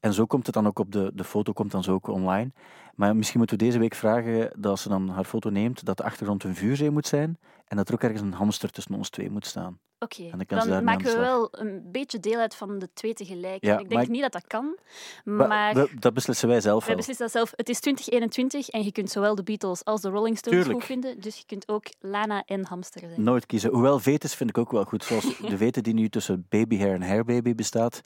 En 0.00 0.12
zo 0.12 0.26
komt 0.26 0.46
het 0.46 0.54
dan 0.54 0.66
ook 0.66 0.78
op 0.78 0.92
de, 0.92 1.10
de 1.14 1.24
foto, 1.24 1.52
komt 1.52 1.70
dan 1.70 1.82
zo 1.82 1.92
ook 1.92 2.06
online. 2.08 2.52
Maar 2.98 3.16
misschien 3.16 3.38
moeten 3.38 3.58
we 3.58 3.64
deze 3.64 3.78
week 3.78 3.94
vragen 3.94 4.50
dat 4.56 4.70
als 4.70 4.82
ze 4.82 4.88
dan 4.88 5.08
haar 5.08 5.24
foto 5.24 5.50
neemt, 5.50 5.84
dat 5.84 5.96
de 5.96 6.02
achtergrond 6.02 6.44
een 6.44 6.54
vuurzee 6.54 6.90
moet 6.90 7.06
zijn 7.06 7.38
en 7.66 7.76
dat 7.76 7.88
er 7.88 7.94
ook 7.94 8.02
ergens 8.02 8.20
een 8.20 8.32
hamster 8.32 8.70
tussen 8.70 8.94
ons 8.94 9.08
twee 9.10 9.30
moet 9.30 9.46
staan. 9.46 9.78
Oké, 10.00 10.30
dan 10.46 10.84
maken 10.84 11.04
we 11.12 11.18
wel 11.18 11.48
een 11.50 11.82
beetje 11.92 12.20
deel 12.20 12.38
uit 12.38 12.54
van 12.54 12.78
de 12.78 12.88
twee 12.94 13.14
tegelijk. 13.14 13.64
Ja, 13.64 13.78
ik 13.78 13.88
denk 13.88 14.02
ik- 14.02 14.08
niet 14.08 14.22
dat 14.22 14.32
dat 14.32 14.46
kan, 14.46 14.76
maar 15.24 15.74
we- 15.74 15.90
dat 15.98 16.14
beslissen 16.14 16.48
wij 16.48 16.60
zelf 16.60 16.86
wij 16.86 16.96
beslissen 16.96 17.24
dat 17.24 17.34
zelf. 17.34 17.52
Het 17.56 17.68
is 17.68 17.80
2021 17.80 18.68
en 18.68 18.84
je 18.84 18.92
kunt 18.92 19.10
zowel 19.10 19.34
de 19.34 19.42
Beatles 19.42 19.84
als 19.84 20.00
de 20.00 20.08
Rolling 20.08 20.38
Stones 20.38 20.58
Tuurlijk. 20.58 20.78
goed 20.84 20.90
vinden, 20.92 21.20
dus 21.20 21.36
je 21.36 21.44
kunt 21.46 21.68
ook 21.68 21.84
Lana 22.00 22.42
en 22.46 22.64
Hamster 22.66 23.00
zijn. 23.00 23.22
Nooit 23.22 23.46
kiezen. 23.46 23.70
Hoewel 23.70 23.98
Vetus 23.98 24.34
vind 24.34 24.50
ik 24.50 24.58
ook 24.58 24.70
wel 24.72 24.84
goed. 24.84 25.04
Zoals 25.04 25.24
de 25.50 25.56
Vete 25.56 25.80
die 25.80 25.94
nu 25.94 26.08
tussen 26.08 26.46
Baby 26.48 26.78
Hair 26.78 26.94
en 26.94 27.02
Hair 27.02 27.24
Baby 27.24 27.54
bestaat. 27.54 28.00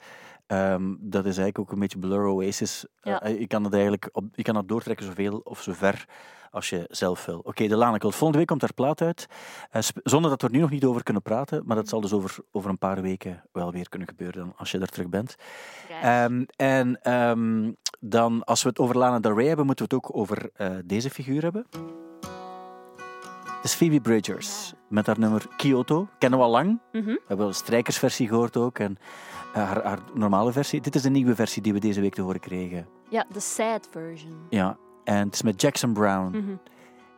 Ehm, 0.53 0.95
dat 0.99 1.25
is 1.25 1.37
eigenlijk 1.37 1.59
ook 1.59 1.71
een 1.71 1.79
beetje 1.79 1.99
Blur 1.99 2.25
Oasis. 2.25 2.85
Ja. 3.01 3.21
Eh, 3.21 3.39
je 3.39 3.47
kan 3.47 3.63
het 3.63 3.73
eigenlijk 3.73 4.09
op, 4.11 4.25
je 4.31 4.41
kan 4.41 4.53
dat 4.53 4.67
doortrekken 4.67 5.05
zoveel 5.05 5.41
of 5.43 5.61
zo 5.61 5.73
ver 5.73 6.05
als 6.51 6.69
je 6.69 6.85
zelf 6.89 7.25
wil. 7.25 7.39
Oké, 7.43 7.67
de 7.67 7.75
Lana 7.75 7.97
Cult. 7.97 8.15
Volgende 8.15 8.37
week 8.37 8.47
komt 8.47 8.61
haar 8.61 8.73
plaat 8.73 9.01
uit. 9.01 9.27
Eh, 9.71 9.81
zonder 10.03 10.29
dat 10.29 10.41
we 10.41 10.47
er 10.47 10.53
nu 10.53 10.59
nog 10.59 10.69
niet 10.69 10.85
over 10.85 11.03
kunnen 11.03 11.21
praten. 11.21 11.63
Maar 11.65 11.75
dat 11.75 11.89
zal 11.89 12.01
dus 12.01 12.13
over, 12.13 12.35
over 12.51 12.69
een 12.69 12.77
paar 12.77 13.01
weken 13.01 13.43
wel 13.51 13.71
weer 13.71 13.89
kunnen 13.89 14.07
gebeuren 14.07 14.39
dan, 14.39 14.53
als 14.57 14.71
je 14.71 14.79
er 14.79 14.87
terug 14.87 15.09
bent. 15.09 15.35
Graag. 15.85 16.01
Ehm, 16.01 16.43
en 16.55 17.01
ehm, 17.01 17.71
dan, 17.99 18.43
als 18.43 18.63
we 18.63 18.69
het 18.69 18.79
over 18.79 18.97
Lana 18.97 19.19
Del 19.19 19.35
Rey 19.35 19.47
hebben, 19.47 19.65
moeten 19.65 19.87
we 19.89 19.95
het 19.95 20.05
ook 20.05 20.17
over 20.17 20.49
eh, 20.53 20.69
deze 20.85 21.09
figuur 21.09 21.41
hebben. 21.41 21.65
Het 23.63 23.71
is 23.71 23.77
Phoebe 23.77 24.01
Bridgers 24.01 24.73
met 24.89 25.05
haar 25.05 25.19
nummer 25.19 25.45
Kyoto. 25.57 26.07
Kennen 26.17 26.39
we 26.39 26.45
al 26.45 26.51
lang. 26.51 26.79
Mhm. 26.91 27.05
We 27.05 27.21
hebben 27.27 27.47
een 27.47 27.53
strijkersversie 27.53 28.27
gehoord 28.27 28.57
ook. 28.57 28.79
En 28.79 28.97
eh, 29.53 29.63
haar, 29.63 29.83
haar 29.83 29.99
normale 30.13 30.51
versie. 30.51 30.81
Dit 30.81 30.95
is 30.95 31.01
de 31.01 31.09
nieuwe 31.09 31.35
versie 31.35 31.61
die 31.61 31.73
we 31.73 31.79
deze 31.79 32.01
week 32.01 32.13
te 32.13 32.21
horen 32.21 32.39
kregen. 32.39 32.87
Ja, 33.09 33.25
de 33.33 33.39
sad 33.39 33.87
version. 33.91 34.35
Ja. 34.49 34.77
En 35.03 35.25
het 35.25 35.33
is 35.33 35.41
met 35.41 35.61
Jackson 35.61 35.93
Brown. 35.93 36.37
Mhm. 36.37 36.55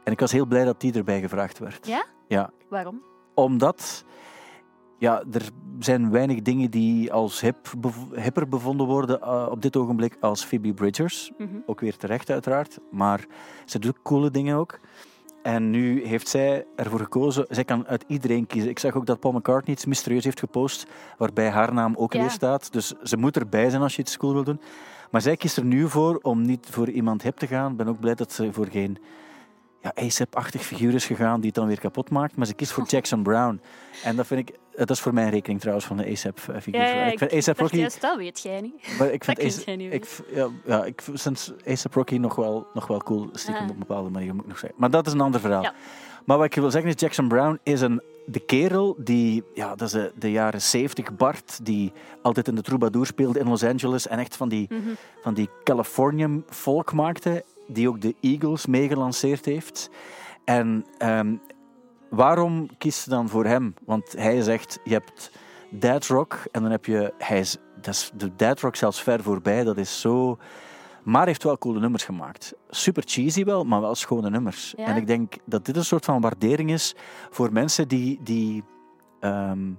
En 0.03 0.11
ik 0.11 0.19
was 0.19 0.31
heel 0.31 0.45
blij 0.45 0.65
dat 0.65 0.81
die 0.81 0.93
erbij 0.93 1.21
gevraagd 1.21 1.59
werd. 1.59 1.87
Ja? 1.87 2.05
Ja, 2.27 2.49
Waarom? 2.69 3.01
omdat 3.33 4.03
ja, 4.97 5.23
er 5.31 5.49
zijn 5.79 6.11
weinig 6.11 6.41
dingen 6.41 6.71
die 6.71 7.13
als 7.13 7.41
hip, 7.41 7.73
bev- 7.77 8.11
hipper 8.23 8.47
bevonden 8.47 8.87
worden 8.87 9.21
eh, 9.21 9.47
op 9.51 9.61
dit 9.61 9.77
ogenblik 9.77 10.17
als 10.19 10.43
Phoebe 10.45 10.73
Bridgers. 10.73 11.31
Mhm. 11.37 11.55
Ook 11.65 11.79
weer 11.79 11.97
terecht 11.97 12.29
uiteraard, 12.29 12.77
maar 12.91 13.25
ze 13.65 13.79
doet 13.79 14.01
coole 14.01 14.31
dingen 14.31 14.57
ook. 14.57 14.79
En 15.45 15.69
nu 15.69 16.05
heeft 16.05 16.27
zij 16.27 16.65
ervoor 16.75 16.99
gekozen, 16.99 17.45
zij 17.49 17.63
kan 17.63 17.87
uit 17.87 18.03
iedereen 18.07 18.47
kiezen. 18.47 18.69
Ik 18.69 18.79
zag 18.79 18.95
ook 18.95 19.05
dat 19.05 19.19
Paul 19.19 19.33
McCartney 19.33 19.75
iets 19.75 19.85
mysterieus 19.85 20.23
heeft 20.23 20.39
gepost, 20.39 20.85
waarbij 21.17 21.49
haar 21.49 21.73
naam 21.73 21.95
ook 21.95 22.13
Ja. 22.13 22.19
weer 22.19 22.29
staat. 22.29 22.73
Dus 22.73 22.93
ze 23.03 23.17
moet 23.17 23.37
erbij 23.37 23.69
zijn 23.69 23.81
als 23.81 23.95
je 23.95 24.01
iets 24.01 24.17
cool 24.17 24.33
wil 24.33 24.43
doen. 24.43 24.59
Maar 25.11 25.21
zij 25.21 25.37
kiest 25.37 25.57
er 25.57 25.65
nu 25.65 25.89
voor 25.89 26.19
om 26.21 26.41
niet 26.41 26.67
voor 26.69 26.89
iemand 26.89 27.21
hip 27.21 27.37
te 27.37 27.47
gaan. 27.47 27.71
Ik 27.71 27.77
ben 27.77 27.87
ook 27.87 27.99
blij 27.99 28.15
dat 28.15 28.31
ze 28.31 28.53
voor 28.53 28.67
geen 28.71 28.97
ja, 29.93 30.03
ASAP-achtig 30.03 30.61
figuur 30.65 30.93
is 30.93 31.05
gegaan 31.05 31.35
die 31.37 31.45
het 31.45 31.55
dan 31.55 31.67
weer 31.67 31.79
kapot 31.79 32.09
maakt. 32.09 32.35
Maar 32.35 32.45
ze 32.45 32.53
kiest 32.53 32.71
voor 32.71 32.85
Jackson 32.87 33.23
Brown. 33.23 33.61
En 34.03 34.15
dat 34.15 34.27
vind 34.27 34.49
ik, 34.49 34.55
dat 34.75 34.89
is 34.89 34.99
voor 34.99 35.13
mijn 35.13 35.29
rekening 35.29 35.59
trouwens 35.59 35.85
van 35.87 35.97
de 35.97 36.11
ASAP-figuur. 36.11 36.75
Ja, 36.81 36.87
ja, 36.87 37.03
ik 37.05 37.17
vind 37.17 37.33
ASAP 37.33 37.59
Rocky 37.59 37.77
juist, 37.77 38.01
dat 38.01 38.17
weet 38.17 38.41
jij 38.41 38.61
niet. 38.61 38.95
maar 38.99 39.11
ik 39.11 39.23
vind 39.25 39.37
Dat 39.65 39.75
niet 39.77 39.93
ik, 39.93 40.07
ja, 40.33 40.47
ja, 40.65 40.85
ik 40.85 41.01
v- 41.01 41.09
sinds 41.13 41.51
A$AP 41.67 41.93
Rocky 41.93 42.17
nog 42.17 42.35
wel, 42.35 42.67
nog 42.73 42.87
wel 42.87 42.99
cool, 42.99 43.29
stiekem 43.33 43.63
Ah. 43.63 43.67
op 43.69 43.73
een 43.73 43.79
bepaalde 43.87 44.09
manier, 44.09 44.33
moet 44.35 44.43
ik 44.43 44.49
nog 44.49 44.59
zeggen. 44.59 44.79
Maar 44.79 44.89
dat 44.89 45.07
is 45.07 45.13
een 45.13 45.21
ander 45.21 45.39
verhaal. 45.39 45.61
Ja. 45.61 45.73
Maar 46.25 46.37
wat 46.37 46.45
ik 46.45 46.55
wil 46.55 46.71
zeggen 46.71 46.89
is, 46.89 46.99
Jackson 47.01 47.27
Brown 47.27 47.59
is 47.63 47.81
een, 47.81 48.01
de 48.25 48.39
kerel 48.39 48.95
die, 48.99 49.43
ja, 49.53 49.75
dat 49.75 49.87
is 49.87 49.91
de, 49.93 50.11
de 50.15 50.31
jaren 50.31 50.61
70 50.61 51.15
Bart, 51.15 51.65
die 51.65 51.91
altijd 52.21 52.47
in 52.47 52.55
de 52.55 52.61
troubadour 52.61 53.05
speelde 53.05 53.39
in 53.39 53.47
Los 53.47 53.63
Angeles 53.63 54.07
en 54.07 54.19
echt 54.19 54.35
van 54.37 54.49
die, 54.49 54.67
Mhm. 54.69 54.79
van 55.21 55.33
die 55.33 55.49
Californium 55.63 56.43
folk 56.49 56.93
maakte, 56.93 57.43
die 57.67 57.89
ook 57.89 58.01
de 58.01 58.15
Eagles 58.21 58.65
meegelanceerd 58.65 59.45
heeft. 59.45 59.89
En 60.43 60.85
ehm, 60.97 61.35
waarom 62.09 62.77
kies 62.77 63.03
je 63.03 63.09
dan 63.09 63.29
voor 63.29 63.45
hem? 63.45 63.73
Want 63.85 64.13
hij 64.17 64.41
zegt, 64.41 64.79
je 64.83 64.93
hebt 64.93 65.31
Dead 65.69 66.05
Rock 66.05 66.39
en 66.51 66.61
dan 66.61 66.71
heb 66.71 66.85
je, 66.85 67.13
hij 67.17 67.39
is, 67.39 67.57
dat 67.81 67.93
is 67.93 68.11
de 68.15 68.35
Dead 68.35 68.59
Rock 68.59 68.75
zelfs 68.75 69.01
ver 69.01 69.23
voorbij, 69.23 69.63
dat 69.63 69.77
is 69.77 70.01
zo... 70.01 70.37
Maar 71.03 71.21
hij 71.21 71.27
heeft 71.27 71.43
wel 71.43 71.57
coole 71.57 71.79
nummers 71.79 72.03
gemaakt. 72.03 72.53
Super 72.69 73.03
cheesy 73.05 73.43
wel, 73.43 73.63
maar 73.63 73.81
wel 73.81 73.95
schone 73.95 74.29
nummers. 74.29 74.73
Ja. 74.77 74.85
En 74.85 74.95
ik 74.95 75.07
denk 75.07 75.33
dat 75.45 75.65
dit 75.65 75.75
een 75.75 75.85
soort 75.85 76.05
van 76.05 76.21
waardering 76.21 76.71
is 76.71 76.95
voor 77.29 77.51
mensen 77.51 77.87
die, 77.87 78.19
die, 78.23 78.63
ehm, 79.19 79.71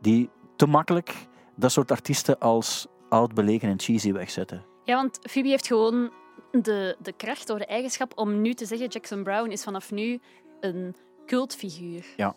die 0.00 0.30
te 0.56 0.66
makkelijk 0.66 1.28
dat 1.56 1.72
soort 1.72 1.90
artiesten 1.90 2.38
als 2.38 2.86
oud, 3.08 3.34
belegen 3.34 3.68
en 3.68 3.80
cheesy 3.80 4.12
wegzetten. 4.12 4.64
Ja, 4.84 4.94
want 4.94 5.18
Phoebe 5.22 5.48
heeft 5.48 5.66
gewoon 5.66 6.10
de, 6.52 6.96
de 6.98 7.12
kracht 7.12 7.50
of 7.50 7.58
de 7.58 7.66
eigenschap 7.66 8.12
om 8.18 8.40
nu 8.42 8.54
te 8.54 8.64
zeggen 8.66 8.88
Jackson 8.88 9.22
Brown 9.22 9.50
is 9.50 9.62
vanaf 9.62 9.90
nu 9.90 10.20
een 10.60 10.94
cultfiguur. 11.26 12.04
Ja. 12.16 12.34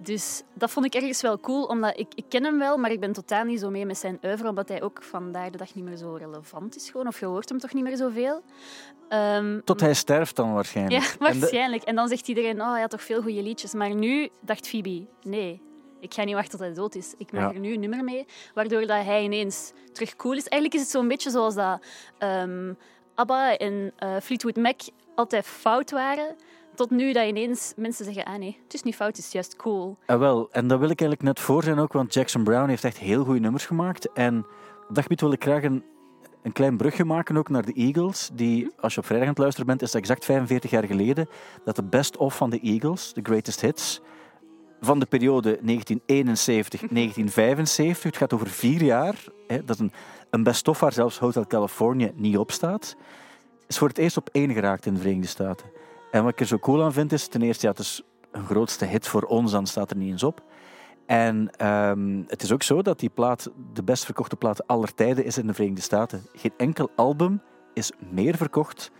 Dus 0.00 0.42
dat 0.54 0.70
vond 0.70 0.86
ik 0.86 0.94
ergens 0.94 1.20
wel 1.20 1.40
cool, 1.40 1.64
omdat 1.64 1.98
ik, 1.98 2.06
ik 2.14 2.24
ken 2.28 2.44
hem 2.44 2.58
wel, 2.58 2.76
maar 2.76 2.90
ik 2.90 3.00
ben 3.00 3.12
totaal 3.12 3.44
niet 3.44 3.60
zo 3.60 3.70
mee 3.70 3.86
met 3.86 3.98
zijn 3.98 4.18
oeuvre, 4.24 4.48
omdat 4.48 4.68
hij 4.68 4.82
ook 4.82 5.02
vandaag 5.02 5.50
de 5.50 5.58
dag 5.58 5.74
niet 5.74 5.84
meer 5.84 5.96
zo 5.96 6.14
relevant 6.14 6.76
is 6.76 6.90
gewoon, 6.90 7.06
of 7.06 7.20
je 7.20 7.26
hoort 7.26 7.48
hem 7.48 7.58
toch 7.58 7.72
niet 7.72 7.84
meer 7.84 7.96
zoveel. 7.96 8.42
Ehm, 9.08 9.60
Tot 9.64 9.80
hij 9.80 9.94
sterft 9.94 10.36
dan 10.36 10.52
waarschijnlijk. 10.54 11.02
Ja, 11.04 11.10
waarschijnlijk. 11.18 11.82
En 11.82 11.94
dan 11.94 12.08
zegt 12.08 12.28
iedereen, 12.28 12.60
oh, 12.60 12.70
hij 12.72 12.80
had 12.80 12.90
toch 12.90 13.02
veel 13.02 13.22
goede 13.22 13.42
liedjes. 13.42 13.72
Maar 13.74 13.94
nu 13.94 14.28
dacht 14.40 14.68
Phoebe, 14.68 15.06
nee, 15.22 15.60
ik 16.00 16.14
ga 16.14 16.24
niet 16.24 16.34
wachten 16.34 16.50
tot 16.50 16.60
hij 16.60 16.74
dood 16.74 16.94
is. 16.94 17.14
Ik 17.16 17.32
maak 17.32 17.48
Ja. 17.48 17.54
er 17.54 17.60
nu 17.60 17.72
een 17.72 17.80
nummer 17.80 18.04
mee, 18.04 18.26
waardoor 18.54 18.80
dat 18.86 19.04
hij 19.04 19.22
ineens 19.22 19.72
terug 19.92 20.16
cool 20.16 20.34
is. 20.34 20.46
Eigenlijk 20.48 20.74
is 20.74 20.80
het 20.80 20.90
zo'n 20.90 21.08
beetje 21.08 21.30
zoals 21.30 21.54
dat 21.54 21.80
ehm, 22.18 22.72
ABBA 23.18 23.56
en 23.56 23.92
eh, 23.96 24.16
Fleetwood 24.22 24.56
Mac 24.56 24.80
altijd 25.14 25.46
fout 25.46 25.90
waren. 25.90 26.36
Tot 26.74 26.90
nu 26.90 27.12
dat 27.12 27.26
ineens 27.26 27.72
mensen 27.76 28.04
zeggen, 28.04 28.24
ah 28.24 28.38
nee, 28.38 28.58
het 28.64 28.74
is 28.74 28.82
niet 28.82 28.94
fout, 28.94 29.16
het 29.16 29.26
is 29.26 29.32
juist 29.32 29.56
cool. 29.56 29.96
Ah, 30.06 30.18
wel, 30.18 30.48
en 30.50 30.68
dat 30.68 30.78
wil 30.78 30.90
ik 30.90 31.00
eigenlijk 31.00 31.22
net 31.22 31.40
voor 31.40 31.62
zijn 31.62 31.78
ook, 31.78 31.92
want 31.92 32.14
Jackson 32.14 32.44
Brown 32.44 32.68
heeft 32.68 32.84
echt 32.84 32.98
heel 32.98 33.24
goede 33.24 33.40
nummers 33.40 33.66
gemaakt. 33.66 34.12
En 34.12 34.38
op 34.88 34.94
dat 34.94 35.02
gebied 35.02 35.20
wil 35.20 35.32
ik 35.32 35.42
graag 35.42 35.62
een, 35.62 35.84
een 36.42 36.52
klein 36.52 36.76
brugje 36.76 37.04
maken 37.04 37.36
ook 37.36 37.48
naar 37.48 37.64
de 37.64 37.72
Eagles. 37.72 38.30
Die, 38.32 38.70
als 38.80 38.94
je 38.94 39.00
op 39.00 39.06
vrijdag 39.06 39.26
aan 39.26 39.34
het 39.34 39.42
luisteren 39.42 39.66
bent, 39.66 39.82
is 39.82 39.92
het 39.92 40.02
exact 40.02 40.24
45 40.24 40.70
jaar 40.70 40.84
geleden 40.84 41.28
dat 41.64 41.76
de 41.76 41.84
best-of 41.84 42.36
van 42.36 42.50
de 42.50 42.60
Eagles, 42.60 43.12
de 43.12 43.22
greatest 43.22 43.60
hits, 43.60 44.00
van 44.80 44.98
de 44.98 45.06
periode 45.06 45.58
1971-1975, 45.58 45.62
het 48.02 48.16
gaat 48.16 48.32
over 48.32 48.48
vier 48.48 48.82
jaar, 48.82 49.14
hè, 49.46 49.64
dat 49.64 49.74
is 49.74 49.80
een, 49.80 49.92
een 50.30 50.42
best-of 50.42 50.80
waar 50.80 50.92
zelfs 50.92 51.18
Hotel 51.18 51.46
California 51.46 52.10
niet 52.14 52.38
op 52.38 52.50
staat, 52.50 52.96
is 53.66 53.78
voor 53.78 53.88
het 53.88 53.98
eerst 53.98 54.16
op 54.16 54.28
één 54.32 54.52
geraakt 54.52 54.86
in 54.86 54.94
de 54.94 55.00
Verenigde 55.00 55.28
Staten. 55.28 55.66
En 56.10 56.22
wat 56.22 56.32
ik 56.32 56.40
er 56.40 56.46
zo 56.46 56.58
cool 56.58 56.84
aan 56.84 56.92
vind, 56.92 57.12
is 57.12 57.28
ten 57.28 57.42
eerste, 57.42 57.66
ja, 57.66 57.72
het 57.72 57.80
is 57.80 58.02
een 58.32 58.44
grootste 58.44 58.84
hit 58.84 59.08
voor 59.08 59.22
ons, 59.22 59.52
dan 59.52 59.66
staat 59.66 59.90
er 59.90 59.96
niet 59.96 60.10
eens 60.10 60.22
op. 60.22 60.42
En 61.06 61.50
ehm, 61.56 62.22
het 62.26 62.42
is 62.42 62.52
ook 62.52 62.62
zo 62.62 62.82
dat 62.82 62.98
die 62.98 63.08
plaat 63.08 63.50
de 63.72 63.82
best 63.82 64.04
verkochte 64.04 64.36
plaat 64.36 64.66
aller 64.66 64.94
tijden 64.94 65.24
is 65.24 65.38
in 65.38 65.46
de 65.46 65.54
Verenigde 65.54 65.82
Staten. 65.82 66.22
Geen 66.32 66.52
enkel 66.56 66.90
album 66.96 67.42
is 67.74 67.92
meer 68.10 68.36
verkocht 68.36 68.90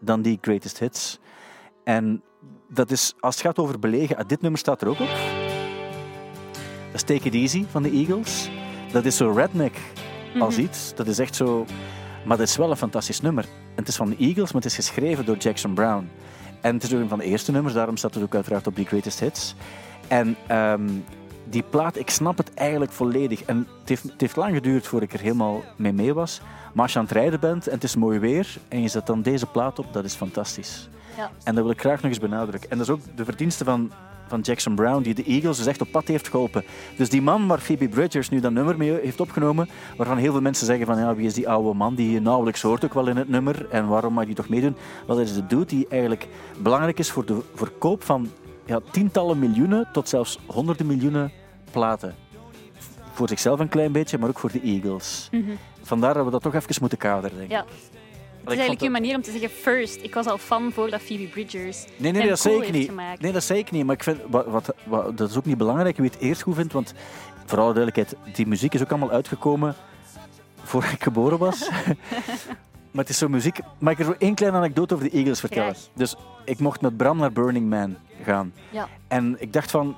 dan 0.00 0.22
die 0.22 0.38
Greatest 0.40 0.78
Hits. 0.78 1.18
En 1.84 2.22
dat 2.68 2.90
is, 2.90 3.14
als 3.20 3.34
het 3.34 3.44
gaat 3.44 3.58
over 3.58 3.78
belegen, 3.78 4.16
ah, 4.16 4.28
dit 4.28 4.40
nummer 4.40 4.60
staat 4.60 4.82
er 4.82 4.88
ook 4.88 5.00
op. 5.00 5.08
Dat 6.86 6.94
is 6.94 7.02
Take 7.02 7.26
It 7.26 7.34
Easy 7.34 7.64
van 7.70 7.82
de 7.82 7.90
Eagles. 7.90 8.50
Dat 8.92 9.04
is 9.04 9.16
zo 9.16 9.30
redneck 9.30 9.76
als 10.38 10.54
Mhm. 10.54 10.64
iets. 10.64 10.94
Dat 10.94 11.06
is 11.06 11.18
echt 11.18 11.36
zo... 11.36 11.66
Maar 12.24 12.36
dat 12.36 12.48
is 12.48 12.56
wel 12.56 12.70
een 12.70 12.76
fantastisch 12.76 13.20
nummer. 13.20 13.44
En 13.44 13.74
het 13.74 13.88
is 13.88 13.96
van 13.96 14.08
de 14.10 14.16
Eagles, 14.16 14.52
maar 14.52 14.62
het 14.62 14.70
is 14.70 14.74
geschreven 14.76 15.24
door 15.24 15.36
Jackson 15.36 15.74
Brown. 15.74 16.08
En 16.60 16.74
het 16.74 16.82
is 16.82 16.94
ook 16.94 17.00
een 17.00 17.08
van 17.08 17.18
de 17.18 17.24
eerste 17.24 17.52
nummers, 17.52 17.74
daarom 17.74 17.96
staat 17.96 18.14
het 18.14 18.22
ook 18.22 18.34
uiteraard 18.34 18.66
op 18.66 18.76
die 18.76 18.86
Greatest 18.86 19.20
Hits. 19.20 19.54
En 20.08 20.36
ehm, 20.46 20.88
die 21.44 21.62
plaat, 21.62 21.96
ik 21.98 22.10
snap 22.10 22.36
het 22.38 22.54
eigenlijk 22.54 22.92
volledig. 22.92 23.42
En 23.42 23.66
het 23.80 23.88
heeft, 23.88 24.02
het 24.02 24.20
heeft 24.20 24.36
lang 24.36 24.54
geduurd 24.54 24.86
voordat 24.86 25.08
ik 25.08 25.14
er 25.14 25.22
helemaal 25.22 25.62
mee 25.76 25.92
mee 25.92 26.14
was. 26.14 26.40
Maar 26.72 26.82
als 26.82 26.92
je 26.92 26.98
aan 26.98 27.04
het 27.04 27.14
rijden 27.14 27.40
bent 27.40 27.66
en 27.66 27.74
het 27.74 27.84
is 27.84 27.96
mooi 27.96 28.18
weer 28.18 28.56
en 28.68 28.82
je 28.82 28.88
zet 28.88 29.06
dan 29.06 29.22
deze 29.22 29.46
plaat 29.46 29.78
op, 29.78 29.92
dat 29.92 30.04
is 30.04 30.14
fantastisch. 30.14 30.88
Ja. 31.16 31.30
En 31.44 31.54
dat 31.54 31.64
wil 31.64 31.72
ik 31.72 31.80
graag 31.80 32.02
nog 32.02 32.10
eens 32.10 32.20
benadrukken. 32.20 32.70
En 32.70 32.78
dat 32.78 32.86
is 32.86 32.92
ook 32.92 33.00
de 33.16 33.24
verdienste 33.24 33.64
van, 33.64 33.92
van 34.28 34.40
Jackson 34.40 34.74
Brown, 34.74 35.02
die 35.02 35.14
de 35.14 35.24
Eagles 35.24 35.56
dus 35.56 35.66
echt 35.66 35.80
op 35.80 35.90
pad 35.90 36.08
heeft 36.08 36.28
geholpen. 36.28 36.64
Dus 36.96 37.08
die 37.08 37.22
man 37.22 37.46
waar 37.46 37.58
Phoebe 37.58 37.88
Bridgers 37.88 38.28
nu 38.28 38.40
dat 38.40 38.52
nummer 38.52 38.76
mee 38.76 39.00
heeft 39.02 39.20
opgenomen, 39.20 39.68
waarvan 39.96 40.16
heel 40.16 40.32
veel 40.32 40.40
mensen 40.40 40.66
zeggen 40.66 40.86
van 40.86 40.98
ja, 40.98 41.14
wie 41.14 41.26
is 41.26 41.34
die 41.34 41.48
oude 41.48 41.74
man 41.74 41.94
die 41.94 42.10
je 42.10 42.20
nauwelijks 42.20 42.62
hoort 42.62 42.84
ook 42.84 42.94
wel 42.94 43.08
in 43.08 43.16
het 43.16 43.28
nummer 43.28 43.66
en 43.70 43.88
waarom 43.88 44.12
mag 44.12 44.24
die 44.24 44.34
toch 44.34 44.48
meedoen? 44.48 44.76
Wel, 45.06 45.16
dat 45.16 45.26
is 45.26 45.34
de 45.34 45.46
dude 45.46 45.64
die 45.64 45.86
eigenlijk 45.88 46.28
belangrijk 46.58 46.98
is 46.98 47.10
voor 47.10 47.24
de 47.24 47.40
verkoop 47.54 48.04
van 48.04 48.30
ja, 48.66 48.80
tientallen 48.90 49.38
miljoenen 49.38 49.88
tot 49.92 50.08
zelfs 50.08 50.38
honderden 50.46 50.86
miljoenen 50.86 51.32
platen. 51.70 52.14
Voor 53.12 53.28
zichzelf 53.28 53.60
een 53.60 53.68
klein 53.68 53.92
beetje, 53.92 54.18
maar 54.18 54.28
ook 54.28 54.38
voor 54.38 54.52
de 54.52 54.60
Eagles. 54.60 55.28
Mhm. 55.30 55.50
Vandaar 55.82 56.14
dat 56.14 56.24
we 56.24 56.30
dat 56.30 56.42
toch 56.42 56.54
even 56.54 56.76
moeten 56.80 56.98
kaderen, 56.98 57.36
denk 57.36 57.50
ik. 57.50 57.56
Ja. 57.56 57.64
Het 58.40 58.52
is 58.58 58.64
eigenlijk 58.64 58.80
uw 58.82 58.90
manier 58.90 59.16
om 59.16 59.22
te 59.22 59.30
zeggen 59.30 59.50
first. 59.50 60.02
Ik 60.02 60.14
was 60.14 60.26
al 60.26 60.38
fan 60.38 60.72
voordat 60.72 61.00
Phoebe 61.00 61.24
Bridgers 61.26 61.84
Nee, 61.96 62.12
nee, 62.12 62.28
dat 62.28 62.40
cool 62.40 62.52
zeker 62.54 62.60
heeft 62.60 62.78
niet. 62.78 62.88
gemaakt. 62.88 63.20
Nee, 63.20 63.32
dat 63.32 63.42
zeker 63.44 63.74
niet. 63.74 63.84
Maar 63.84 63.94
ik 63.94 64.02
vind, 64.02 64.18
wat, 64.28 64.46
wat, 64.46 64.74
wat- 64.84 65.16
dat 65.18 65.30
is 65.30 65.36
ook 65.36 65.44
niet 65.44 65.58
belangrijk 65.58 65.96
wie 65.96 66.10
het 66.10 66.18
eerst 66.20 66.42
goed 66.42 66.54
vindt. 66.54 66.72
Want 66.72 66.94
voor 67.46 67.58
alle 67.58 67.74
duidelijkheid, 67.74 68.34
die 68.36 68.46
muziek 68.46 68.74
is 68.74 68.82
ook 68.82 68.90
allemaal 68.90 69.10
uitgekomen 69.10 69.74
voor 70.62 70.84
ik 70.92 71.02
geboren 71.02 71.38
was. 71.38 71.70
maar 72.92 73.04
het 73.04 73.08
is 73.08 73.18
zo 73.18 73.28
muziek. 73.28 73.58
Mag 73.78 73.92
ik 73.92 73.98
er 73.98 74.04
zo 74.04 74.14
één 74.18 74.34
kleine 74.34 74.58
anekdote 74.58 74.94
over 74.94 75.10
de 75.10 75.16
Eagles 75.16 75.40
vertellen? 75.40 75.74
Dus 75.94 76.14
ik 76.44 76.58
mocht 76.58 76.80
met 76.80 76.96
Bram 76.96 77.18
naar 77.18 77.32
Burning 77.32 77.68
Man 77.70 77.96
gaan. 78.24 78.52
Ja. 78.70 78.88
En 79.08 79.36
ik 79.38 79.52
dacht 79.52 79.70
van, 79.70 79.96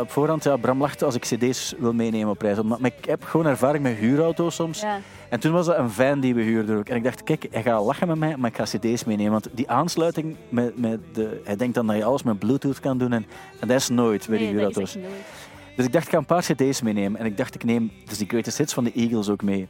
op 0.00 0.10
voorhand, 0.10 0.44
ja, 0.44 0.56
Bram 0.56 0.80
lacht 0.80 1.02
als 1.02 1.14
ik 1.14 1.22
cd's 1.22 1.74
wil 1.78 1.92
meenemen 1.92 2.28
op 2.28 2.42
reis. 2.42 2.58
Omdat, 2.58 2.78
maar 2.78 2.90
ik 2.98 3.04
heb 3.04 3.24
gewoon 3.24 3.46
ervaring 3.46 3.82
met 3.82 3.96
huurauto's 3.96 4.54
soms. 4.54 4.80
Ja. 4.80 4.98
En 5.28 5.40
toen 5.40 5.52
was 5.52 5.66
dat 5.66 5.78
een 5.78 5.90
fan 5.90 6.20
die 6.20 6.34
we 6.34 6.42
huurden 6.42 6.76
ook. 6.76 6.88
En 6.88 6.96
ik 6.96 7.04
dacht, 7.04 7.22
kijk, 7.22 7.46
hij 7.50 7.62
gaat 7.62 7.84
lachen 7.84 8.08
met 8.08 8.18
mij, 8.18 8.36
maar 8.36 8.50
ik 8.50 8.56
ga 8.56 8.64
cd's 8.64 9.04
meenemen. 9.04 9.32
Want 9.32 9.48
die 9.52 9.70
aansluiting 9.70 10.36
met, 10.48 10.78
met 10.78 11.00
de... 11.12 11.40
Hij 11.44 11.56
denkt 11.56 11.74
dan 11.74 11.86
dat 11.86 11.96
je 11.96 12.04
alles 12.04 12.22
met 12.22 12.38
bluetooth 12.38 12.80
kan 12.80 12.98
doen. 12.98 13.12
En, 13.12 13.26
en 13.60 13.68
dat 13.68 13.76
is 13.76 13.88
nooit 13.88 14.26
bij 14.28 14.38
die 14.38 14.46
Nee, 14.46 14.56
huurauto's. 14.56 14.96
Dus 15.76 15.84
ik 15.84 15.92
dacht, 15.92 16.04
ik 16.04 16.10
ga 16.10 16.18
een 16.18 16.24
paar 16.24 16.42
cd's 16.42 16.82
meenemen. 16.82 17.20
En 17.20 17.26
ik 17.26 17.36
dacht, 17.36 17.54
ik 17.54 17.64
neem 17.64 17.92
dus 18.04 18.18
die 18.18 18.28
greatest 18.28 18.58
hits 18.58 18.74
van 18.74 18.84
de 18.84 18.92
Eagles 18.92 19.28
ook 19.28 19.42
mee. 19.42 19.68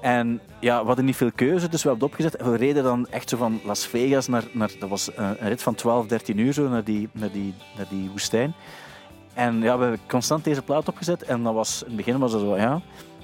En 0.00 0.40
ja, 0.60 0.80
we 0.80 0.86
hadden 0.86 1.04
niet 1.04 1.16
veel 1.16 1.32
keuze, 1.34 1.68
dus 1.68 1.82
we 1.82 1.88
hebben 1.88 2.08
het 2.08 2.18
opgezet. 2.18 2.36
En 2.36 2.50
we 2.50 2.56
reden 2.56 2.82
dan 2.82 3.06
echt 3.08 3.28
zo 3.28 3.36
van 3.36 3.60
Las 3.64 3.86
Vegas 3.86 4.28
naar... 4.28 4.44
naar 4.52 4.70
dat 4.78 4.88
was 4.88 5.10
een, 5.16 5.24
een 5.42 5.48
rit 5.48 5.62
van 5.62 5.74
12, 5.74 6.06
13 6.06 6.38
uur 6.38 6.52
zo, 6.52 6.68
naar 6.68 6.84
die, 6.84 7.08
naar 7.12 7.32
die, 7.32 7.54
naar 7.76 7.86
die 7.88 8.10
woestijn. 8.10 8.54
En 9.34 9.62
ja, 9.62 9.76
we 9.76 9.82
hebben 9.82 10.00
constant 10.08 10.44
deze 10.44 10.62
plaat 10.62 10.88
opgezet. 10.88 11.22
En 11.22 11.42
dat 11.42 11.54
was, 11.54 11.82
in 11.82 11.86
het 11.86 11.96
begin 11.96 12.18
was 12.18 12.32
dat 12.32 12.40
zo, 12.40 12.56
ja... 12.56 12.80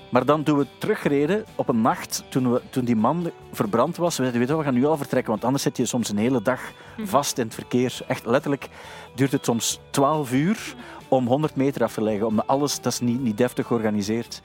Maar 0.09 0.25
dan 0.25 0.43
toen 0.43 0.59
we 0.59 0.67
terugreden 0.79 1.45
op 1.55 1.69
een 1.69 1.81
nacht, 1.81 2.25
toen, 2.29 2.53
we, 2.53 2.63
toen 2.71 2.85
die 2.85 2.97
man 2.97 3.31
verbrand 3.53 3.97
was, 3.97 4.17
we 4.17 4.23
zeiden, 4.23 4.41
weet 4.41 4.49
je, 4.49 4.57
we 4.57 4.63
gaan 4.63 4.75
nu 4.75 4.87
al 4.87 4.97
vertrekken, 4.97 5.31
want 5.31 5.45
anders 5.45 5.63
zit 5.63 5.77
je 5.77 5.87
soms 5.87 6.09
een 6.09 6.17
hele 6.17 6.43
dag 6.43 6.61
vast 7.05 7.39
in 7.39 7.45
het 7.45 7.55
verkeer. 7.55 7.99
Echt 8.07 8.27
letterlijk 8.27 8.69
duurt 9.15 9.33
het 9.33 9.45
soms 9.45 9.81
12 9.91 10.33
uur 10.33 10.75
om 11.09 11.27
100 11.27 11.57
meter 11.57 11.83
af 11.83 11.93
te 11.93 12.03
leggen. 12.03 12.27
Om 12.27 12.41
alles, 12.41 12.81
dat 12.81 12.93
is 12.93 13.01
niet, 13.01 13.21
niet 13.21 13.37
deftig 13.37 13.67
georganiseerd. 13.67 14.43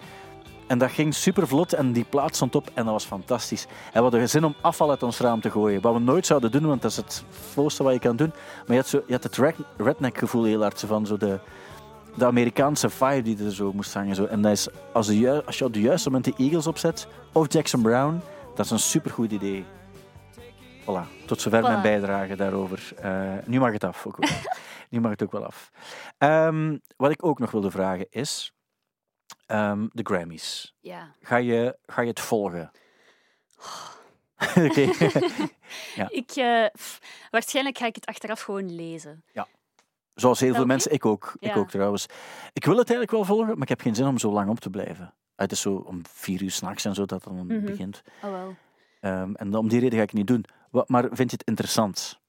En 0.72 0.78
dat 0.78 0.92
ging 0.92 1.14
super 1.14 1.48
vlot 1.48 1.74
en 1.74 1.92
die 1.92 2.04
plaat 2.04 2.36
stond 2.36 2.56
op 2.56 2.70
en 2.74 2.84
dat 2.84 2.94
was 2.94 3.06
fantastisch. 3.06 3.66
En 3.66 3.94
we 3.94 4.00
hadden 4.00 4.30
zin 4.30 4.44
om 4.44 4.56
afval 4.62 4.90
uit 4.90 5.04
ons 5.04 5.20
raam 5.20 5.42
te 5.42 5.52
gooien. 5.52 5.82
Wat 5.82 5.94
we 5.94 6.00
nooit 6.00 6.26
zouden 6.26 6.52
doen, 6.52 6.66
want 6.66 6.82
dat 6.82 6.92
is 6.92 6.98
het 6.98 7.24
flauwste 7.30 7.84
wat 7.84 7.94
je 7.94 8.00
kan 8.00 8.16
doen. 8.16 8.28
Maar 8.28 8.76
je 8.76 8.76
had, 8.76 8.88
zo, 8.88 9.04
je 9.08 9.14
had 9.14 9.24
het 9.24 9.38
red- 9.38 9.66
redneck 9.78 10.18
gevoel 10.18 10.44
heel 10.44 10.62
hard, 10.62 10.84
van 10.88 11.06
zo 11.06 11.18
de, 11.18 11.40
de 12.16 12.26
Amerikaanse 12.26 12.90
vibe 12.90 13.22
die 13.22 13.46
er 13.46 13.54
zo 13.54 13.74
moest 13.74 13.94
hangen. 13.94 14.16
Zo. 14.16 14.26
En 14.26 14.42
dat 14.42 14.52
is, 14.52 14.68
als, 14.94 15.08
de, 15.08 15.44
als 15.46 15.58
je 15.58 15.66
op 15.66 15.74
de 15.74 15.82
juiste 15.82 16.10
moment 16.10 16.26
de 16.26 16.44
Eagles 16.44 16.68
opzet, 16.68 17.08
of 17.32 17.54
Jackson 17.54 17.82
Brown, 17.82 18.22
dat 18.56 18.66
is 18.66 18.72
een 18.72 18.80
supergoed 18.80 19.32
idee. 19.32 19.66
Voilà, 20.82 21.26
tot 21.26 21.42
zover 21.42 21.62
mijn 21.62 21.82
bijdrage 21.82 22.36
daarover. 22.36 22.94
Eh, 22.98 23.34
nu 23.46 23.60
mag 23.60 23.72
het 23.72 23.84
af. 23.84 24.06
Ook. 24.06 24.18
nu 24.90 25.00
mag 25.00 25.12
het 25.12 25.24
ook 25.24 25.32
wel 25.32 25.46
af. 25.46 25.72
Ehm, 26.18 26.78
wat 26.98 27.12
ik 27.12 27.26
ook 27.26 27.40
nog 27.40 27.52
wilde 27.52 27.72
vragen 27.72 28.06
is 28.10 28.54
ehm, 29.52 29.88
de 29.92 30.04
Grammys. 30.04 30.76
Ja. 30.80 31.16
Ga 31.22 31.36
je, 31.36 31.78
ga 31.86 32.02
je 32.02 32.08
het 32.08 32.20
volgen? 32.20 32.72
Oké. 34.66 34.82
Ik, 36.22 36.32
eh, 36.32 36.66
pff, 36.72 37.00
waarschijnlijk 37.30 37.78
ga 37.78 37.86
ik 37.86 37.96
het 37.96 38.06
achteraf 38.06 38.42
gewoon 38.42 38.76
lezen. 38.76 39.24
Zoals 40.14 40.40
heel 40.40 40.54
veel 40.54 40.66
mensen, 40.66 40.92
ik 40.92 41.06
ook. 41.06 41.34
Ik 41.40 41.48
Ja. 41.54 41.56
ook 41.56 41.70
trouwens. 41.70 42.06
Ik 42.54 42.66
wil 42.66 42.78
het 42.78 42.90
eigenlijk 42.90 43.12
wel 43.12 43.24
volgen, 43.36 43.54
maar 43.54 43.62
ik 43.62 43.70
heb 43.70 43.82
geen 43.82 43.96
zin 43.96 44.06
om 44.08 44.18
zo 44.18 44.32
lang 44.32 44.50
op 44.50 44.60
te 44.60 44.70
blijven. 44.70 45.14
Het 45.36 45.52
is 45.52 45.62
zo 45.62 45.74
om 45.76 46.02
vier 46.10 46.42
uur 46.44 46.52
s'nachts 46.52 46.86
en 46.86 46.94
zo 46.94 47.06
dat 47.06 47.24
het 47.26 47.34
dan 47.36 47.46
Mhm. 47.46 47.66
begint. 47.66 48.02
Oh 48.24 48.32
wel. 48.32 48.56
Ehm, 49.00 49.34
en 49.34 49.56
om 49.56 49.68
die 49.70 49.80
reden 49.80 49.98
ga 49.98 50.04
ik 50.04 50.10
het 50.10 50.18
niet 50.18 50.28
doen. 50.28 50.46
Wat, 50.72 50.90
maar 50.90 51.04
vind 51.12 51.32
je 51.32 51.38
het 51.38 51.48
interessant? 51.48 52.20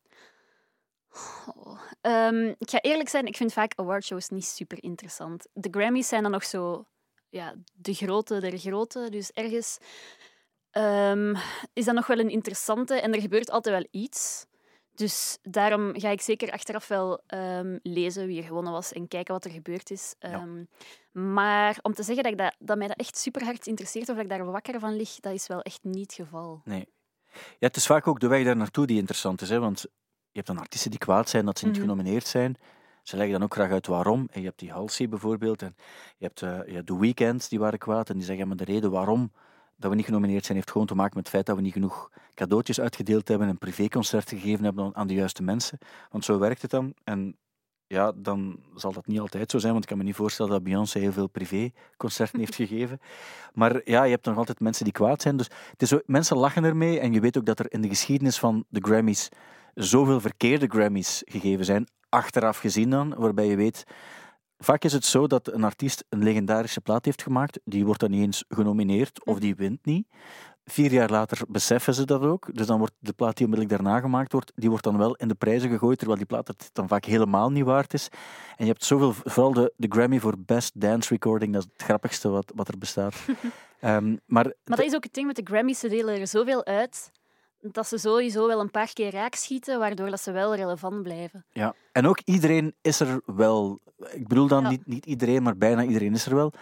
Oh. 1.57 1.81
Ehm, 2.01 2.55
ik 2.59 2.71
ga 2.71 2.81
eerlijk 2.81 3.09
zijn, 3.09 3.27
ik 3.27 3.37
vind 3.37 3.53
vaak 3.53 3.73
awardshows 3.77 4.29
niet 4.29 4.45
super 4.47 4.83
interessant. 4.83 5.47
De 5.53 5.69
Grammys 5.71 6.09
zijn 6.09 6.23
dan 6.23 6.31
nog 6.33 6.45
zo 6.45 6.87
ja, 7.33 7.55
de 7.75 7.95
grote 7.95 8.41
der 8.41 8.59
grote. 8.59 9.07
Dus 9.11 9.31
ergens 9.33 9.79
ehm, 10.71 11.35
is 11.73 11.85
dat 11.85 11.95
nog 11.95 12.07
wel 12.07 12.19
een 12.19 12.31
interessante 12.31 12.95
en 13.01 13.15
er 13.15 13.21
gebeurt 13.21 13.51
altijd 13.51 13.75
wel 13.75 13.87
iets. 14.03 14.47
Dus 14.95 15.39
daarom 15.43 16.01
ga 16.01 16.09
ik 16.09 16.21
zeker 16.21 16.51
achteraf 16.51 16.89
wel 16.89 17.23
ehm, 17.27 17.79
lezen 17.83 18.27
wie 18.27 18.39
er 18.41 18.47
gewonnen 18.47 18.73
was 18.73 18.93
en 18.93 19.09
kijken 19.09 19.35
wat 19.35 19.45
er 19.45 19.51
gebeurd 19.51 19.91
is. 19.91 20.15
Ehm, 20.19 20.65
Maar 21.13 21.79
om 21.83 21.95
te 21.95 22.03
zeggen 22.03 22.23
dat, 22.23 22.33
ik 22.33 22.39
dat, 22.39 22.55
dat 22.59 22.79
mij 22.79 22.87
dat 22.89 22.97
echt 22.97 23.17
super 23.17 23.45
hard 23.45 23.67
interesseert 23.67 24.09
of 24.09 24.15
dat 24.15 24.25
ik 24.25 24.31
daar 24.31 24.45
wakker 24.45 24.81
van 24.81 24.97
lig, 24.97 25.21
dat 25.21 25.33
is 25.33 25.47
wel 25.47 25.61
echt 25.63 25.79
niet 25.83 26.03
het 26.17 26.27
geval. 26.27 26.61
Nee. 26.65 26.89
Ja, 27.33 27.67
het 27.67 27.77
is 27.77 27.87
vaak 27.87 28.07
ook 28.07 28.21
de 28.21 28.27
weg 28.27 28.45
daar 28.45 28.57
naartoe 28.57 28.87
die 28.87 28.99
interessant 28.99 29.41
is. 29.41 29.49
Hè? 29.49 29.59
Want 29.59 29.81
je 29.81 29.89
hebt 30.33 30.47
dan 30.47 30.59
artiesten 30.59 30.91
die 30.91 30.99
kwaad 30.99 31.29
zijn 31.29 31.45
dat 31.45 31.59
ze 31.59 31.65
niet 31.65 31.75
Mhm. 31.75 31.83
genomineerd 31.83 32.27
zijn. 32.27 32.57
Ze 33.03 33.17
leggen 33.17 33.35
dan 33.35 33.43
ook 33.43 33.55
graag 33.55 33.71
uit 33.71 33.87
waarom. 33.87 34.29
En 34.31 34.41
je 34.41 34.47
hebt 34.47 34.59
die 34.59 34.73
Halsey 34.73 35.09
bijvoorbeeld. 35.09 35.63
En 35.63 35.75
je 36.17 36.25
hebt, 36.25 36.43
eh, 36.43 36.59
je 36.67 36.73
hebt 36.75 36.87
The 36.87 36.99
Weeknd, 36.99 37.49
die 37.51 37.59
waren 37.59 37.79
kwaad. 37.79 38.09
En 38.11 38.17
die 38.17 38.25
zeggen, 38.25 38.49
maar 38.49 38.57
de 38.57 38.65
reden 38.65 38.91
waarom 38.91 39.33
dat 39.77 39.91
we 39.91 39.97
niet 39.97 40.07
genomineerd 40.07 40.45
zijn, 40.45 40.57
heeft 40.59 40.71
gewoon 40.71 40.87
te 40.87 40.95
maken 40.95 41.13
met 41.17 41.25
het 41.25 41.35
feit 41.35 41.47
dat 41.47 41.57
we 41.57 41.63
niet 41.63 41.73
genoeg 41.73 42.11
cadeautjes 42.35 42.81
uitgedeeld 42.81 43.29
hebben 43.29 43.49
en 43.49 43.59
privéconcerten 43.59 44.39
gegeven 44.39 44.65
hebben 44.65 44.95
aan- 44.97 45.07
de 45.07 45.15
juiste 45.15 45.43
mensen. 45.43 45.79
Want 46.11 46.25
zo 46.25 46.39
werkt 46.39 46.63
het 46.63 46.71
dan. 46.71 46.95
En 47.05 47.37
ja, 47.87 48.13
dan 48.17 48.61
zal 48.75 48.93
dat 48.93 49.07
niet 49.07 49.21
altijd 49.21 49.51
zo 49.51 49.59
zijn, 49.59 49.73
want 49.73 49.85
ik 49.85 49.89
kan 49.91 49.99
me 49.99 50.05
niet 50.05 50.15
voorstellen 50.15 50.51
dat 50.53 50.63
Beyoncé 50.63 50.99
heel 50.99 51.13
veel 51.13 51.27
privéconcerten 51.29 52.39
heeft 52.39 52.55
gegeven. 52.65 53.01
Maar 53.53 53.81
ja, 53.85 54.05
je 54.05 54.11
hebt 54.11 54.27
nog 54.27 54.37
altijd 54.37 54.61
mensen 54.61 54.85
die 54.85 54.93
kwaad 54.93 55.23
zijn. 55.23 55.37
Dus 55.37 55.49
het 55.71 55.83
is 55.83 55.89
zo, 55.89 56.01
mensen 56.07 56.37
lachen 56.37 56.65
ermee 56.65 57.01
en 57.01 57.13
je 57.13 57.21
weet 57.21 57.39
ook 57.39 57.47
dat 57.47 57.59
er 57.59 57.73
in 57.73 57.81
de 57.81 57.89
geschiedenis 57.89 58.39
van 58.39 58.65
de 58.69 58.81
Grammys 58.83 59.29
zoveel 59.75 60.21
verkeerde 60.21 60.67
Grammys 60.67 61.23
gegeven 61.25 61.65
zijn, 61.65 61.87
achteraf 62.13 62.59
gezien 62.59 62.91
dan, 62.91 63.15
waarbij 63.17 63.47
je 63.47 63.57
weet... 63.57 63.85
Vaak 64.59 64.85
is 64.85 64.93
het 64.93 65.05
zo 65.05 65.27
dat 65.27 65.53
een 65.53 65.65
artiest 65.65 66.05
een 66.09 66.23
legendarische 66.23 66.81
plaat 66.81 67.05
heeft 67.05 67.23
gemaakt, 67.23 67.61
die 67.65 67.85
wordt 67.85 68.01
dan 68.01 68.11
niet 68.11 68.23
eens 68.23 68.45
genomineerd 68.49 69.25
of 69.25 69.39
die 69.39 69.55
wint 69.55 69.85
niet. 69.85 70.07
Vier 70.65 70.93
jaar 70.93 71.11
later 71.11 71.39
beseffen 71.49 71.95
ze 71.95 72.05
dat 72.05 72.23
ook, 72.23 72.55
dus 72.55 72.67
dan 72.67 72.79
wordt 72.79 72.95
de 72.99 73.13
plaat 73.13 73.37
die 73.37 73.47
onmiddellijk 73.47 73.83
daarna 73.83 74.01
gemaakt 74.01 74.33
wordt, 74.33 74.53
die 74.55 74.69
wordt 74.69 74.85
dan 74.85 74.99
wel 74.99 75.15
in 75.15 75.29
de 75.29 75.35
prijzen 75.35 75.71
gegooid, 75.71 75.99
terwijl 75.99 76.19
die 76.19 76.27
plaat 76.27 76.49
het 76.49 76.71
dan 76.73 76.89
vaak 76.89 77.05
helemaal 77.05 77.51
niet 77.51 77.65
waard 77.65 77.95
is. 77.95 78.09
En 78.57 78.65
je 78.65 78.71
hebt 78.71 78.85
zoveel, 78.85 79.13
vooral 79.13 79.53
de, 79.53 79.73
de 79.77 79.87
Grammy 79.89 80.21
voor 80.21 80.35
Best 80.39 80.81
Dance 80.81 81.09
Recording, 81.09 81.53
dat 81.53 81.63
is 81.63 81.69
het 81.73 81.83
grappigste 81.83 82.29
wat, 82.29 82.53
wat 82.55 82.69
er 82.69 82.79
bestaat. 82.79 83.15
Ehm, 83.81 84.17
maar 84.27 84.45
Maar 84.45 84.77
dat 84.77 84.85
is 84.87 84.95
ook 84.95 85.05
het 85.05 85.15
ding 85.15 85.27
met 85.27 85.37
de 85.37 85.43
Grammys, 85.45 85.79
ze 85.79 85.89
delen 85.89 86.21
er 86.21 86.27
zoveel 86.27 86.65
uit 86.65 87.11
dat 87.63 87.87
ze 87.87 87.99
sowieso 87.99 88.47
wel 88.47 88.61
een 88.61 88.71
paar 88.71 88.93
keer 88.93 89.11
raak 89.11 89.35
schieten, 89.35 89.79
waardoor 89.79 90.11
dat 90.11 90.21
ze 90.21 90.33
wel 90.33 90.55
relevant 90.55 91.03
blijven. 91.03 91.45
Ja, 91.51 91.75
en 91.93 92.07
ook 92.07 92.21
iedereen 92.25 92.75
is 92.81 93.01
er 93.01 93.21
wel. 93.27 93.81
Ik 94.13 94.29
bedoel 94.29 94.47
dan 94.47 94.63
Ja. 94.63 94.69
niet, 94.69 94.87
niet 94.87 95.07
iedereen, 95.07 95.43
maar 95.43 95.57
bijna 95.57 95.83
iedereen 95.85 96.13
is 96.15 96.27
er 96.27 96.35
wel. 96.35 96.53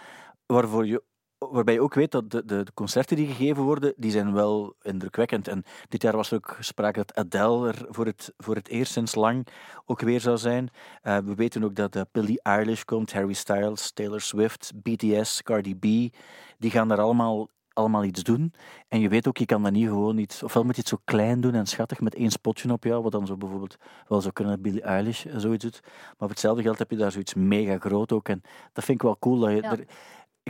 Waarvoor 0.45 0.85
je, 0.85 1.03
waarbij 1.37 1.73
je 1.73 1.81
ook 1.81 1.93
weet 1.93 2.11
dat 2.11 2.29
de, 2.31 2.45
de, 2.45 2.63
de 2.63 2.73
concerten 2.73 3.15
die 3.15 3.27
gegeven 3.27 3.63
worden, 3.63 3.93
die 3.97 4.11
zijn 4.11 4.33
wel 4.33 4.75
indrukwekkend. 4.81 5.47
En 5.47 5.63
dit 5.89 6.01
jaar 6.01 6.15
was 6.15 6.31
er 6.31 6.37
ook 6.37 6.57
sprake 6.59 6.97
dat 6.97 7.15
Adele 7.15 7.67
er 7.67 7.85
voor 7.89 8.05
het, 8.05 8.33
voor 8.37 8.55
het 8.55 8.67
eerst 8.67 8.91
sinds 8.91 9.15
lang 9.15 9.47
ook 9.85 10.01
weer 10.01 10.19
zou 10.21 10.37
zijn. 10.37 10.69
Eh, 11.01 11.17
we 11.17 11.35
weten 11.35 11.63
ook 11.63 11.75
dat 11.75 11.95
uh, 11.95 12.01
Billie 12.11 12.41
Eilish 12.41 12.83
komt, 12.83 13.13
Harry 13.13 13.33
Styles, 13.33 13.91
Taylor 13.91 14.21
Swift, 14.21 14.71
BTS, 14.75 15.41
Cardi 15.41 15.75
B. 15.75 16.15
Die 16.57 16.71
gaan 16.71 16.87
daar 16.87 16.99
allemaal 17.01 17.49
allemaal 17.73 18.03
iets 18.03 18.23
doen. 18.23 18.53
En 18.87 18.99
je 18.99 19.09
weet 19.09 19.27
ook, 19.27 19.37
je 19.37 19.45
kan 19.45 19.63
dat 19.63 19.71
niet 19.71 19.87
gewoon 19.87 20.17
iets... 20.17 20.43
Ofwel 20.43 20.63
moet 20.63 20.75
je 20.75 20.81
het 20.81 20.89
zo 20.89 20.97
klein 21.03 21.41
doen 21.41 21.53
en 21.53 21.65
schattig 21.65 21.99
met 21.99 22.15
één 22.15 22.31
spotje 22.31 22.71
op 22.71 22.83
jou, 22.83 23.03
wat 23.03 23.11
dan 23.11 23.25
zo 23.25 23.37
bijvoorbeeld 23.37 23.77
wel 24.07 24.21
zou 24.21 24.33
kunnen 24.33 24.53
dat 24.53 24.61
Billie 24.61 24.81
Eilish 24.81 25.25
zoiets 25.35 25.63
doet. 25.63 25.79
Maar 25.83 26.15
voor 26.17 26.29
hetzelfde 26.29 26.61
geld 26.61 26.79
heb 26.79 26.91
je 26.91 26.97
daar 26.97 27.11
zoiets 27.11 27.33
mega 27.33 27.77
groot 27.77 28.11
ook. 28.11 28.29
En 28.29 28.41
dat 28.73 28.83
vind 28.83 28.97
ik 28.97 29.03
wel 29.03 29.19
cool. 29.19 29.39
Dat 29.39 29.49
je 29.49 29.55
Ja. 29.55 29.71
er, 29.71 29.85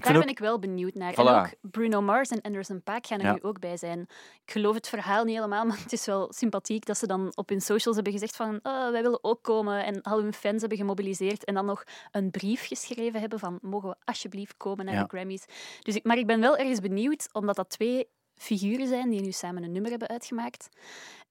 ik 0.02 0.08
Daar 0.08 0.20
ben 0.20 0.30
ook, 0.30 0.38
ik 0.38 0.40
wel 0.40 0.60
benieuwd 0.60 0.94
naar. 0.94 1.14
Voilà. 1.14 1.16
En 1.16 1.28
ook 1.28 1.50
Bruno 1.72 2.02
Mars 2.02 2.30
en 2.30 2.42
Anderson 2.42 2.82
Paak 2.84 3.08
gaan 3.08 3.20
er 3.20 3.26
Ja. 3.26 3.34
nu 3.34 3.42
ook 3.42 3.60
bij 3.60 3.78
zijn. 3.78 4.00
Ik 4.46 4.52
geloof 4.52 4.76
het 4.76 4.88
verhaal 4.88 5.24
niet 5.24 5.36
helemaal, 5.36 5.66
maar 5.68 5.80
het 5.82 5.92
is 5.94 6.06
wel 6.06 6.34
sympathiek 6.34 6.86
dat 6.86 6.98
ze 6.98 7.08
dan 7.08 7.32
op 7.36 7.50
hun 7.50 7.62
socials 7.62 7.96
hebben 7.96 8.14
gezegd 8.14 8.36
van 8.36 8.60
oh, 8.64 8.90
wij 8.90 9.02
willen 9.02 9.24
ook 9.24 9.44
komen 9.44 9.86
en 9.86 10.02
al 10.02 10.22
hun 10.22 10.34
fans 10.34 10.60
hebben 10.60 10.78
gemobiliseerd 10.78 11.44
en 11.44 11.54
dan 11.54 11.66
nog 11.66 11.84
een 12.12 12.32
brief 12.32 12.68
geschreven 12.68 13.20
hebben 13.20 13.40
van 13.40 13.60
mogen 13.62 13.90
we 13.90 13.96
alsjeblieft 14.04 14.58
komen 14.58 14.86
naar 14.86 14.94
Ja. 14.94 15.02
de 15.04 15.10
Grammys. 15.10 15.46
Dus 15.82 15.96
ik, 15.96 16.04
maar 16.04 16.18
ik 16.18 16.28
ben 16.28 16.40
wel 16.40 16.58
ergens 16.58 16.80
benieuwd, 16.80 17.30
omdat 17.32 17.56
dat 17.56 17.70
twee 17.70 18.08
figuren 18.36 18.88
zijn 18.88 19.10
die 19.10 19.22
nu 19.22 19.32
samen 19.32 19.64
een 19.64 19.72
nummer 19.72 19.90
hebben 19.92 20.08
uitgemaakt. 20.08 20.70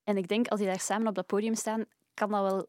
En 0.05 0.17
ik 0.17 0.29
denk, 0.29 0.49
als 0.49 0.59
die 0.61 0.69
daar 0.69 0.81
samen 0.81 1.07
op 1.09 1.15
dat 1.15 1.27
podium 1.27 1.55
staan, 1.55 1.85
kan 2.15 2.31
dat 2.31 2.41
wel 2.51 2.67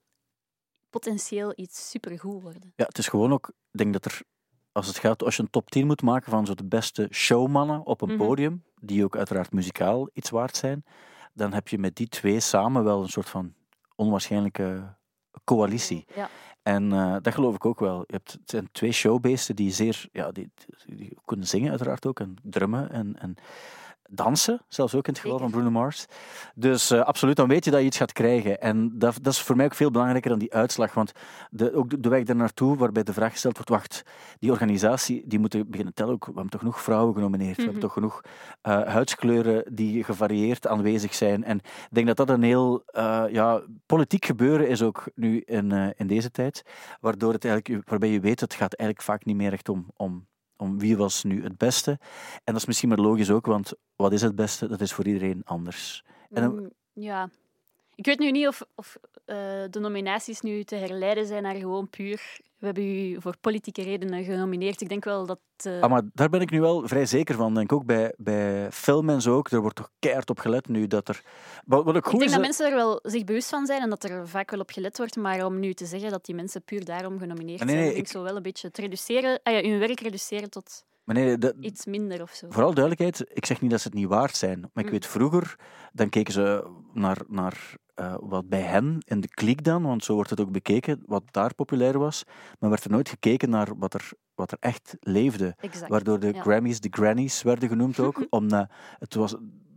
potentieel 0.90 1.54
iets 1.56 1.90
supergoed 1.90 2.42
worden. 2.42 2.74
ja, 2.76 2.86
het 2.86 2.98
is 2.98 3.08
gewoon 3.08 3.34
ook... 3.34 3.48
Ik 3.48 3.78
denk 3.80 3.94
dat 3.94 4.06
er, 4.06 4.22
als 4.72 4.88
het 4.88 4.98
gaat, 4.98 5.24
als 5.24 5.36
je 5.36 5.42
een 5.42 5.50
top 5.50 5.70
10 5.72 5.88
moet 5.88 6.02
maken 6.02 6.32
van 6.32 6.46
zo 6.46 6.54
de 6.54 6.66
beste 6.66 7.08
showmannen 7.12 7.86
op 7.86 8.02
een 8.02 8.08
Mhm. 8.10 8.18
podium, 8.18 8.64
die 8.80 9.04
ook 9.04 9.18
uiteraard 9.18 9.52
muzikaal 9.52 10.10
iets 10.14 10.30
waard 10.30 10.56
zijn, 10.58 10.86
dan 11.34 11.54
heb 11.54 11.68
je 11.68 11.78
met 11.78 11.96
die 11.96 12.08
twee 12.08 12.40
samen 12.40 12.84
wel 12.84 13.02
een 13.02 13.10
soort 13.10 13.30
van 13.30 13.54
onwaarschijnlijke 13.96 14.96
coalitie. 15.44 16.06
Ja. 16.16 16.30
En 16.64 16.92
eh, 16.94 17.16
dat 17.22 17.34
geloof 17.34 17.56
ik 17.56 17.66
ook 17.66 17.80
wel. 17.80 17.98
Je 17.98 18.14
hebt, 18.14 18.32
het 18.32 18.50
zijn 18.50 18.70
twee 18.72 18.92
showbeesten 18.92 19.56
die 19.56 19.72
zeer... 19.72 20.08
Ja, 20.12 20.32
die, 20.32 20.52
die 20.86 21.18
kunnen 21.26 21.48
zingen 21.48 21.70
uiteraard 21.70 22.06
ook 22.06 22.20
en 22.20 22.36
drummen. 22.44 22.92
En, 22.92 23.20
en 23.20 23.36
dansen, 24.12 24.62
zelfs 24.68 24.96
ook 24.96 25.08
in 25.08 25.14
het 25.14 25.22
geval 25.22 25.40
van 25.40 25.52
Bruno 25.52 25.70
Mars. 25.70 26.06
Dus 26.56 26.92
uh, 26.92 27.02
absoluut, 27.02 27.36
dan 27.36 27.48
weet 27.48 27.66
je 27.66 27.72
dat 27.72 27.80
je 27.80 27.86
iets 27.86 27.98
gaat 27.98 28.12
krijgen. 28.12 28.62
En 28.62 28.92
dat, 29.00 29.18
dat, 29.22 29.34
is 29.34 29.42
voor 29.42 29.56
mij 29.56 29.66
ook 29.66 29.74
veel 29.74 29.92
belangrijker 29.92 30.30
dan 30.30 30.40
die 30.40 30.54
uitslag. 30.54 30.94
Want 30.94 31.12
de, 31.50 31.74
ook 31.74 31.90
de, 31.90 32.00
de 32.00 32.10
weg 32.10 32.24
daar 32.24 32.36
naartoe, 32.36 32.78
waarbij 32.78 33.04
de 33.04 33.14
vraag 33.14 33.32
gesteld 33.32 33.56
wordt, 33.56 33.70
wacht, 33.70 34.04
die 34.40 34.52
organisatie, 34.52 35.24
die 35.26 35.40
moeten 35.40 35.70
beginnen 35.70 35.94
tellen 35.94 36.14
ook, 36.14 36.26
we 36.26 36.32
hebben 36.32 36.52
toch 36.52 36.60
genoeg 36.60 36.82
vrouwen 36.82 37.14
genomineerd, 37.14 37.56
we 37.56 37.64
hebben 37.64 37.82
toch 37.82 37.94
genoeg 37.94 38.22
uh, 38.24 38.82
huidskleuren 38.82 39.64
die 39.76 40.04
gevarieerd 40.04 40.68
aanwezig 40.68 41.14
zijn. 41.14 41.44
En 41.44 41.58
ik 41.58 41.88
denk 41.90 42.08
dat 42.08 42.18
dat 42.18 42.30
een 42.30 42.44
heel 42.44 42.84
uh, 42.98 43.24
ja, 43.30 43.62
politiek 43.86 44.26
gebeuren 44.26 44.68
is 44.68 44.82
ook 44.82 45.10
nu 45.16 45.40
in, 45.40 45.94
in 45.98 46.08
deze 46.08 46.32
tijd, 46.32 46.64
waardoor 47.00 47.34
het 47.34 47.46
eigenlijk, 47.46 47.90
waarbij 47.90 48.10
je 48.10 48.20
weet, 48.20 48.40
het 48.40 48.54
gaat 48.54 48.74
eigenlijk 48.74 49.10
vaak 49.10 49.26
niet 49.26 49.36
meer 49.36 49.54
echt 49.54 49.70
om, 49.70 49.92
om 49.96 50.30
om 50.62 50.80
wie 50.80 50.98
was 50.98 51.24
nu 51.24 51.44
het 51.44 51.58
beste. 51.58 51.92
En 52.34 52.54
dat 52.54 52.56
is 52.56 52.66
misschien 52.66 52.90
maar 52.90 52.98
logisch 52.98 53.32
ook, 53.32 53.46
want 53.46 53.74
wat 53.96 54.12
is 54.12 54.22
het 54.22 54.36
beste? 54.36 54.68
Dat 54.68 54.82
is 54.82 54.94
voor 54.94 55.08
iedereen 55.08 55.42
anders. 55.44 56.04
En 56.30 56.56
mm, 56.56 56.70
ja. 56.94 57.30
Ik 58.02 58.08
weet 58.08 58.20
nu 58.20 58.32
niet 58.32 58.48
of, 58.48 58.62
of 58.76 58.98
uh, 59.26 59.36
de 59.70 59.80
nominaties 59.80 60.42
nu 60.42 60.64
te 60.64 60.76
herleiden 60.76 61.26
zijn 61.26 61.44
naar 61.44 61.56
gewoon 61.56 61.90
puur 61.90 62.42
we 62.62 62.68
hebben 62.68 62.84
u 62.84 63.22
voor 63.22 63.36
politieke 63.42 63.84
redenen 63.84 64.24
genomineerd. 64.24 64.82
Ik 64.82 64.90
denk 64.90 65.04
wel 65.04 65.26
dat... 65.26 65.40
Uh... 65.66 65.82
Ah, 65.82 65.90
maar 65.90 66.02
daar 66.14 66.30
ben 66.30 66.42
ik 66.42 66.52
nu 66.52 66.62
wel 66.62 66.88
vrij 66.88 67.06
zeker 67.06 67.36
van. 67.36 67.54
Denk 67.54 67.72
ook 67.72 67.86
bij, 67.86 68.14
bij 68.18 68.72
film 68.72 69.10
en 69.10 69.22
zo 69.22 69.36
ook. 69.36 69.50
Er 69.50 69.62
wordt 69.62 69.76
toch 69.76 69.90
keihard 70.00 70.30
op 70.30 70.40
gelet 70.40 70.68
nu 70.68 70.88
dat 70.88 71.10
er... 71.10 71.24
Wat, 71.66 71.86
wat 71.86 71.96
ik 71.96 72.04
goed 72.04 72.14
ik 72.14 72.20
denk 72.20 72.32
dat 72.32 72.42
mensen 72.42 72.66
er 72.70 72.76
wel 72.76 73.00
zich 73.04 73.24
bewust 73.24 73.50
van 73.50 73.66
zijn 73.66 73.82
en 73.82 73.90
dat 73.90 74.04
er 74.04 74.28
vaak 74.28 74.52
wel 74.52 74.60
op 74.60 74.70
gelet 74.70 74.98
wordt. 74.98 75.16
Maar 75.16 75.46
om 75.46 75.60
nu 75.60 75.74
te 75.74 75.86
zeggen 75.86 76.12
dat 76.12 76.26
die 76.26 76.36
mensen 76.36 76.64
puur 76.64 76.86
daarom 76.86 77.20
genomineerd 77.20 77.64
nee, 77.64 77.76
nee, 77.76 77.86
zijn, 77.86 77.98
ik... 77.98 78.08
zo 78.08 78.24
wel 78.24 78.36
een 78.36 78.42
beetje 78.42 78.72
te 78.72 78.82
reduceren... 78.82 79.40
Ah 79.44 79.54
ja, 79.54 79.70
hun 79.70 79.80
werk 79.80 80.00
reduceren 80.00 80.50
tot... 80.50 80.84
Nee, 81.06 81.38
dat, 81.38 81.54
iets 81.60 81.86
minder 81.86 82.22
of 82.22 82.32
zo. 82.32 82.48
Vooral 82.50 82.74
duidelijkheid, 82.74 83.32
ik 83.34 83.46
zeg 83.46 83.62
niet 83.62 83.72
dat 83.72 83.82
ze 83.82 83.88
het 83.88 83.98
niet 83.98 84.08
waard 84.08 84.36
zijn. 84.36 84.60
Maar 84.60 84.70
ik 84.74 84.86
mm. 84.86 84.92
weet 84.92 85.06
vroeger, 85.06 85.56
dan 85.94 86.10
keken 86.10 86.34
ze 86.34 86.70
naar, 86.94 87.18
naar 87.28 87.76
uh, 88.02 88.16
wat 88.20 88.50
bij 88.50 88.62
hen 88.62 88.98
in 89.06 89.22
de 89.22 89.28
klik 89.28 89.64
dan, 89.64 89.84
want 89.84 90.04
zo 90.04 90.14
wordt 90.14 90.30
het 90.30 90.40
ook 90.40 90.52
bekeken, 90.52 91.04
wat 91.06 91.24
daar 91.32 91.56
populair 91.56 92.00
was. 92.00 92.24
Maar 92.60 92.70
werd 92.70 92.84
er 92.84 92.92
nooit 92.92 93.10
gekeken 93.10 93.50
naar 93.50 93.78
wat 93.78 93.94
er, 93.94 94.12
wat 94.36 94.52
er 94.52 94.58
echt 94.60 94.98
leefde. 95.00 95.56
Exact, 95.60 95.90
Waardoor 95.90 96.20
de 96.20 96.34
Grammys 96.34 96.80
de 96.80 96.88
Grannies 96.92 97.42
werden 97.42 97.70
genoemd 97.70 98.00
ook. 98.00 98.26
omdat 98.30 98.70
het 99.00 99.14
was, 99.14 99.32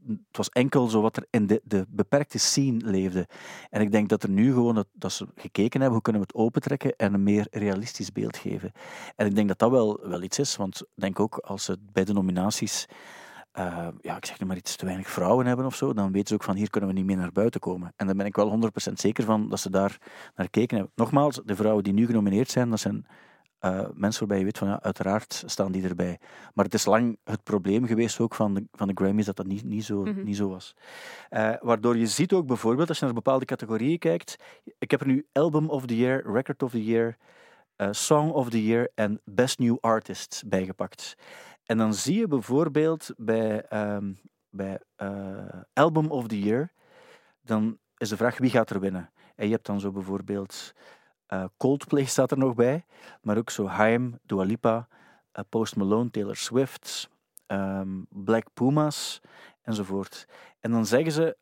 het 0.06 0.36
was 0.36 0.48
enkel 0.48 0.88
zo 0.88 1.00
wat 1.00 1.16
er 1.16 1.26
in 1.30 1.46
de, 1.46 1.60
de 1.64 1.86
beperkte 1.88 2.38
scene 2.38 2.84
leefde. 2.84 3.28
En 3.70 3.80
ik 3.80 3.92
denk 3.92 4.08
dat 4.08 4.22
er 4.22 4.30
nu 4.30 4.52
gewoon 4.52 4.74
dat, 4.74 4.88
dat 4.92 5.12
ze 5.12 5.26
gekeken 5.34 5.80
hebben, 5.80 5.92
hoe 5.92 6.02
kunnen 6.02 6.22
we 6.22 6.28
het 6.32 6.44
opentrekken 6.44 6.96
en 6.96 7.14
een 7.14 7.22
meer 7.22 7.46
realistisch 7.50 8.12
beeld 8.12 8.36
geven. 8.36 8.72
En 9.16 9.26
ik 9.26 9.34
denk 9.34 9.48
dat 9.48 9.58
dat 9.58 9.70
wel, 9.70 10.00
wel 10.02 10.22
iets 10.22 10.38
is, 10.38 10.56
want 10.56 10.80
ik 10.80 11.02
denk 11.02 11.20
ook 11.20 11.38
als 11.38 11.66
het 11.66 11.92
bij 11.92 12.04
de 12.04 12.12
nominaties 12.12 12.86
uh, 13.58 13.88
ja, 14.00 14.16
ik 14.16 14.24
zeg 14.24 14.40
nu 14.40 14.46
maar 14.46 14.56
iets 14.56 14.76
te 14.76 14.84
weinig 14.84 15.10
vrouwen 15.10 15.46
hebben 15.46 15.66
of 15.66 15.74
zo, 15.74 15.92
dan 15.92 16.12
weten 16.12 16.28
ze 16.28 16.34
ook 16.34 16.42
van 16.42 16.56
hier 16.56 16.70
kunnen 16.70 16.90
we 16.90 16.96
niet 16.96 17.04
meer 17.04 17.16
naar 17.16 17.32
buiten 17.32 17.60
komen. 17.60 17.92
En 17.96 18.06
daar 18.06 18.16
ben 18.16 18.26
ik 18.26 18.36
wel 18.36 18.70
100% 18.88 18.92
zeker 18.92 19.24
van 19.24 19.48
dat 19.48 19.60
ze 19.60 19.70
daar 19.70 19.98
naar 20.34 20.46
gekeken 20.46 20.76
hebben. 20.76 20.94
Nogmaals, 20.96 21.40
de 21.44 21.56
vrouwen 21.56 21.84
die 21.84 21.92
nu 21.92 22.06
genomineerd 22.06 22.50
zijn, 22.50 22.70
dat 22.70 22.80
zijn 22.80 23.06
uh, 23.64 23.86
mensen 23.94 24.18
waarbij 24.18 24.38
je 24.38 24.44
weet 24.44 24.58
van 24.58 24.68
ja, 24.68 24.82
uiteraard 24.82 25.42
staan 25.46 25.72
die 25.72 25.88
erbij. 25.88 26.18
Maar 26.54 26.64
het 26.64 26.74
is 26.74 26.84
lang 26.84 27.18
het 27.24 27.42
probleem 27.42 27.86
geweest 27.86 28.20
ook 28.20 28.34
van 28.34 28.54
de, 28.54 28.64
van 28.72 28.88
de 28.88 28.94
Grammys 28.94 29.26
dat 29.26 29.36
dat 29.36 29.46
niet, 29.46 29.64
niet, 29.64 29.84
zo, 29.84 30.04
mm 30.04 30.14
-hmm. 30.14 30.24
niet 30.24 30.36
zo 30.36 30.48
was. 30.48 30.74
Uh, 31.30 31.54
waardoor 31.60 31.96
je 31.96 32.06
ziet 32.06 32.32
ook 32.32 32.46
bijvoorbeeld, 32.46 32.88
als 32.88 32.98
je 32.98 33.04
naar 33.04 33.14
bepaalde 33.14 33.44
categorieën 33.44 33.98
kijkt, 33.98 34.36
ik 34.78 34.90
heb 34.90 35.00
er 35.00 35.06
nu 35.06 35.26
Album 35.32 35.70
of 35.70 35.86
the 35.86 35.96
Year, 35.96 36.32
Record 36.32 36.62
of 36.62 36.70
the 36.70 36.84
Year, 36.84 37.16
uh, 37.76 37.88
Song 37.90 38.30
of 38.30 38.50
the 38.50 38.64
Year 38.64 38.90
en 38.94 39.20
Best 39.24 39.58
New 39.58 39.76
Artist 39.80 40.42
bijgepakt. 40.46 41.16
En 41.64 41.78
dan 41.78 41.94
zie 41.94 42.18
je 42.18 42.26
bijvoorbeeld 42.26 43.10
bij, 43.16 43.72
um, 43.94 44.20
bij 44.50 44.80
uh, 44.96 45.62
Album 45.72 46.10
of 46.10 46.28
the 46.28 46.40
Year, 46.40 46.72
dan 47.40 47.78
is 47.96 48.08
de 48.08 48.16
vraag 48.16 48.38
wie 48.38 48.50
gaat 48.50 48.70
er 48.70 48.80
winnen. 48.80 49.12
En 49.34 49.46
je 49.46 49.52
hebt 49.52 49.66
dan 49.66 49.80
zo 49.80 49.90
bijvoorbeeld 49.90 50.72
uh, 51.28 51.44
Coldplay 51.56 52.04
staat 52.04 52.30
er 52.30 52.38
nog 52.38 52.54
bij, 52.54 52.86
maar 53.22 53.38
ook 53.38 53.50
zo 53.50 53.66
Haim, 53.66 54.18
Dua 54.22 54.42
Lipa, 54.42 54.88
uh, 55.32 55.44
Post 55.48 55.76
Malone, 55.76 56.10
Taylor 56.10 56.36
Swift, 56.36 57.10
um, 57.46 58.06
Black 58.10 58.46
Pumas 58.54 59.20
enzovoort. 59.62 60.26
En 60.60 60.70
dan 60.70 60.86
zeggen 60.86 61.12
ze, 61.12 61.36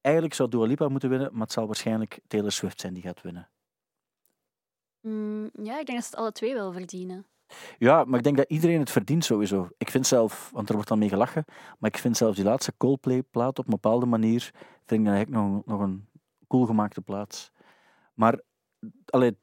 eigenlijk 0.00 0.34
zou 0.34 0.48
Dua 0.48 0.64
Lipa 0.64 0.88
moeten 0.88 1.08
winnen, 1.08 1.30
maar 1.32 1.42
het 1.42 1.52
zal 1.52 1.66
waarschijnlijk 1.66 2.20
Taylor 2.26 2.52
Swift 2.52 2.80
zijn 2.80 2.94
die 2.94 3.02
gaat 3.02 3.22
winnen. 3.22 3.48
Mm, 5.00 5.50
ja, 5.52 5.78
ik 5.78 5.86
denk 5.86 5.98
dat 5.98 6.02
ze 6.02 6.10
het 6.10 6.16
alle 6.16 6.32
twee 6.32 6.54
wel 6.54 6.72
verdienen. 6.72 7.26
Ja, 7.78 8.04
maar 8.04 8.18
ik 8.18 8.24
denk 8.24 8.36
dat 8.36 8.50
iedereen 8.50 8.80
het 8.80 8.90
verdient 8.90 9.24
sowieso. 9.24 9.68
Ik 9.78 9.90
vind 9.90 10.06
zelf, 10.06 10.50
want 10.52 10.68
er 10.68 10.74
wordt 10.74 10.88
dan 10.88 10.98
mee 10.98 11.08
gelachen, 11.08 11.44
maar 11.78 11.90
ik 11.90 11.98
vind 11.98 12.16
zelfs 12.16 12.36
die 12.36 12.44
laatste 12.44 12.74
Coldplay-plaat 12.76 13.58
op 13.58 13.64
een 13.64 13.70
bepaalde 13.70 14.06
manier, 14.06 14.50
vind 14.86 15.06
ik 15.06 15.12
eigenlijk 15.12 15.42
nog, 15.42 15.64
nog 15.64 15.80
een 15.80 16.08
cool 16.48 16.66
gemaakte 16.66 17.00
plaats. 17.00 17.50
Maar, 18.14 18.40
allee, 19.06 19.36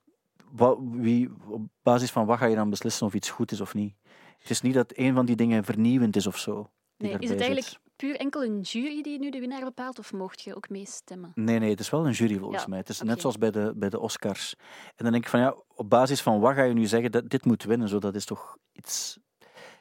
wat, 0.51 0.77
wie, 0.91 1.29
op 1.47 1.61
basis 1.81 2.11
van 2.11 2.25
wat 2.25 2.37
ga 2.37 2.45
je 2.45 2.55
dan 2.55 2.69
beslissen 2.69 3.05
of 3.05 3.13
iets 3.13 3.29
goed 3.29 3.51
is 3.51 3.61
of 3.61 3.73
niet? 3.73 3.95
Het 4.39 4.49
is 4.49 4.61
niet 4.61 4.73
dat 4.73 4.93
een 4.95 5.13
van 5.13 5.25
die 5.25 5.35
dingen 5.35 5.63
vernieuwend 5.63 6.15
is 6.15 6.27
of 6.27 6.37
zo. 6.37 6.69
Nee, 6.97 7.17
is 7.19 7.29
het 7.29 7.39
eigenlijk 7.39 7.79
puur 8.01 8.15
enkel 8.15 8.43
een 8.43 8.61
jury 8.61 9.01
die 9.01 9.19
nu 9.19 9.29
de 9.29 9.39
winnaar 9.39 9.63
bepaalt, 9.63 9.99
of 9.99 10.13
mocht 10.13 10.41
je 10.41 10.55
ook 10.55 10.69
meestemmen? 10.69 11.31
Nee, 11.35 11.59
nee, 11.59 11.69
het 11.69 11.79
is 11.79 11.89
wel 11.89 12.05
een 12.05 12.11
jury 12.11 12.37
volgens 12.37 12.65
mij. 12.65 12.77
Het 12.77 12.89
is 12.89 13.01
net 13.01 13.21
zoals 13.21 13.37
bij 13.37 13.51
de, 13.51 13.73
bij 13.75 13.89
de 13.89 13.99
Oscars. 13.99 14.55
En 14.95 15.03
dan 15.03 15.11
denk 15.11 15.23
ik 15.23 15.29
van 15.29 15.39
ja, 15.39 15.55
op 15.75 15.89
basis 15.89 16.21
van 16.21 16.39
wat 16.39 16.53
ga 16.53 16.63
je 16.63 16.73
nu 16.73 16.85
zeggen 16.85 17.11
dat 17.11 17.29
dit 17.29 17.45
moet 17.45 17.63
winnen? 17.63 17.89
Zo, 17.89 17.99
dat 17.99 18.15
is 18.15 18.25
toch 18.25 18.57
iets. 18.71 19.17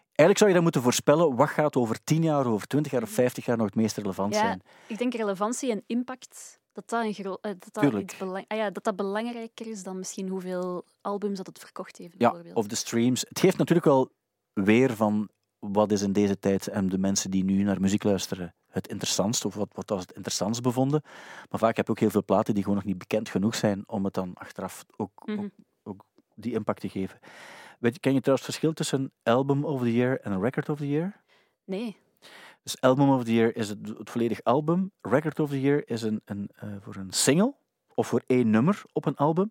Eigenlijk 0.04 0.38
zou 0.38 0.48
je 0.48 0.54
dan 0.54 0.62
moeten 0.62 0.82
voorspellen 0.82 1.36
wat 1.36 1.48
gaat 1.48 1.76
over 1.76 2.04
10 2.04 2.22
jaar, 2.22 2.46
over 2.46 2.66
20 2.66 2.92
jaar 2.92 3.02
of 3.02 3.10
50 3.10 3.44
jaar 3.44 3.56
nog 3.56 3.66
het 3.66 3.74
meest 3.74 3.96
relevant 3.96 4.34
ja, 4.34 4.40
zijn. 4.40 4.62
Ik 4.86 4.98
denk 4.98 5.14
relevantie 5.14 5.70
en 5.70 5.82
impact 5.86 6.58
dat 6.72 6.88
dat, 6.88 7.04
een 7.04 7.14
gro- 7.14 7.38
eh, 7.40 7.52
dat, 7.58 7.92
dat, 7.92 8.00
iets 8.00 8.16
belang- 8.16 8.44
ah 8.48 8.58
ja, 8.58 8.70
dat 8.70 8.84
dat 8.84 8.96
belangrijker 8.96 9.66
is 9.66 9.82
dan 9.82 9.98
misschien 9.98 10.28
hoeveel 10.28 10.84
albums 11.00 11.36
dat 11.36 11.46
het 11.46 11.58
verkocht 11.58 11.96
heeft. 11.96 12.14
Ja, 12.18 12.34
of 12.52 12.66
de 12.66 12.74
streams. 12.74 13.24
Het 13.28 13.40
geeft 13.40 13.58
natuurlijk 13.58 13.86
wel 13.86 14.10
weer 14.52 14.96
van 14.96 15.28
wat 15.60 15.92
is 15.92 16.02
in 16.02 16.12
deze 16.12 16.38
tijd 16.38 16.68
en 16.68 16.88
de 16.88 16.98
mensen 16.98 17.30
die 17.30 17.44
nu 17.44 17.62
naar 17.62 17.80
muziek 17.80 18.02
luisteren 18.02 18.54
het 18.70 18.88
interessantst, 18.88 19.44
of 19.44 19.54
wat, 19.54 19.68
wat 19.72 19.88
was 19.88 20.00
het 20.00 20.12
interessantst 20.12 20.62
bevonden. 20.62 21.02
Maar 21.50 21.58
vaak 21.58 21.76
heb 21.76 21.86
je 21.86 21.92
ook 21.92 21.98
heel 21.98 22.10
veel 22.10 22.24
platen 22.24 22.54
die 22.54 22.62
gewoon 22.62 22.78
nog 22.78 22.86
niet 22.86 22.98
bekend 22.98 23.28
genoeg 23.28 23.54
zijn 23.54 23.82
om 23.86 24.04
het 24.04 24.14
dan 24.14 24.34
achteraf 24.34 24.84
ook, 24.96 25.22
mm 25.24 25.36
-hmm. 25.36 25.44
ook, 25.44 25.52
ook, 25.82 26.04
die 26.34 26.52
impact 26.52 26.80
te 26.80 26.88
geven. 26.88 27.18
Weet 27.78 27.94
je, 27.94 28.00
ken 28.00 28.14
je 28.14 28.20
trouwens 28.20 28.46
het 28.46 28.54
verschil 28.54 28.72
tussen 28.72 29.12
Album 29.22 29.64
of 29.64 29.80
the 29.80 29.94
Year 29.94 30.20
en 30.20 30.40
Record 30.40 30.68
of 30.68 30.78
the 30.78 30.88
Year? 30.88 31.20
Nee. 31.64 31.96
Dus 32.62 32.80
Album 32.80 33.10
of 33.10 33.24
the 33.24 33.34
Year 33.34 33.56
is 33.56 33.68
het, 33.68 33.88
het 33.98 34.10
volledig 34.10 34.42
album. 34.42 34.92
Record 35.00 35.40
of 35.40 35.50
the 35.50 35.60
Year 35.60 35.88
is 35.88 36.02
een, 36.02 36.20
een, 36.24 36.50
uh, 36.64 36.74
voor 36.80 36.96
een 36.96 37.12
single 37.12 37.54
of 38.00 38.06
voor 38.06 38.22
één 38.26 38.50
nummer 38.50 38.82
op 38.92 39.06
een 39.06 39.16
album. 39.16 39.50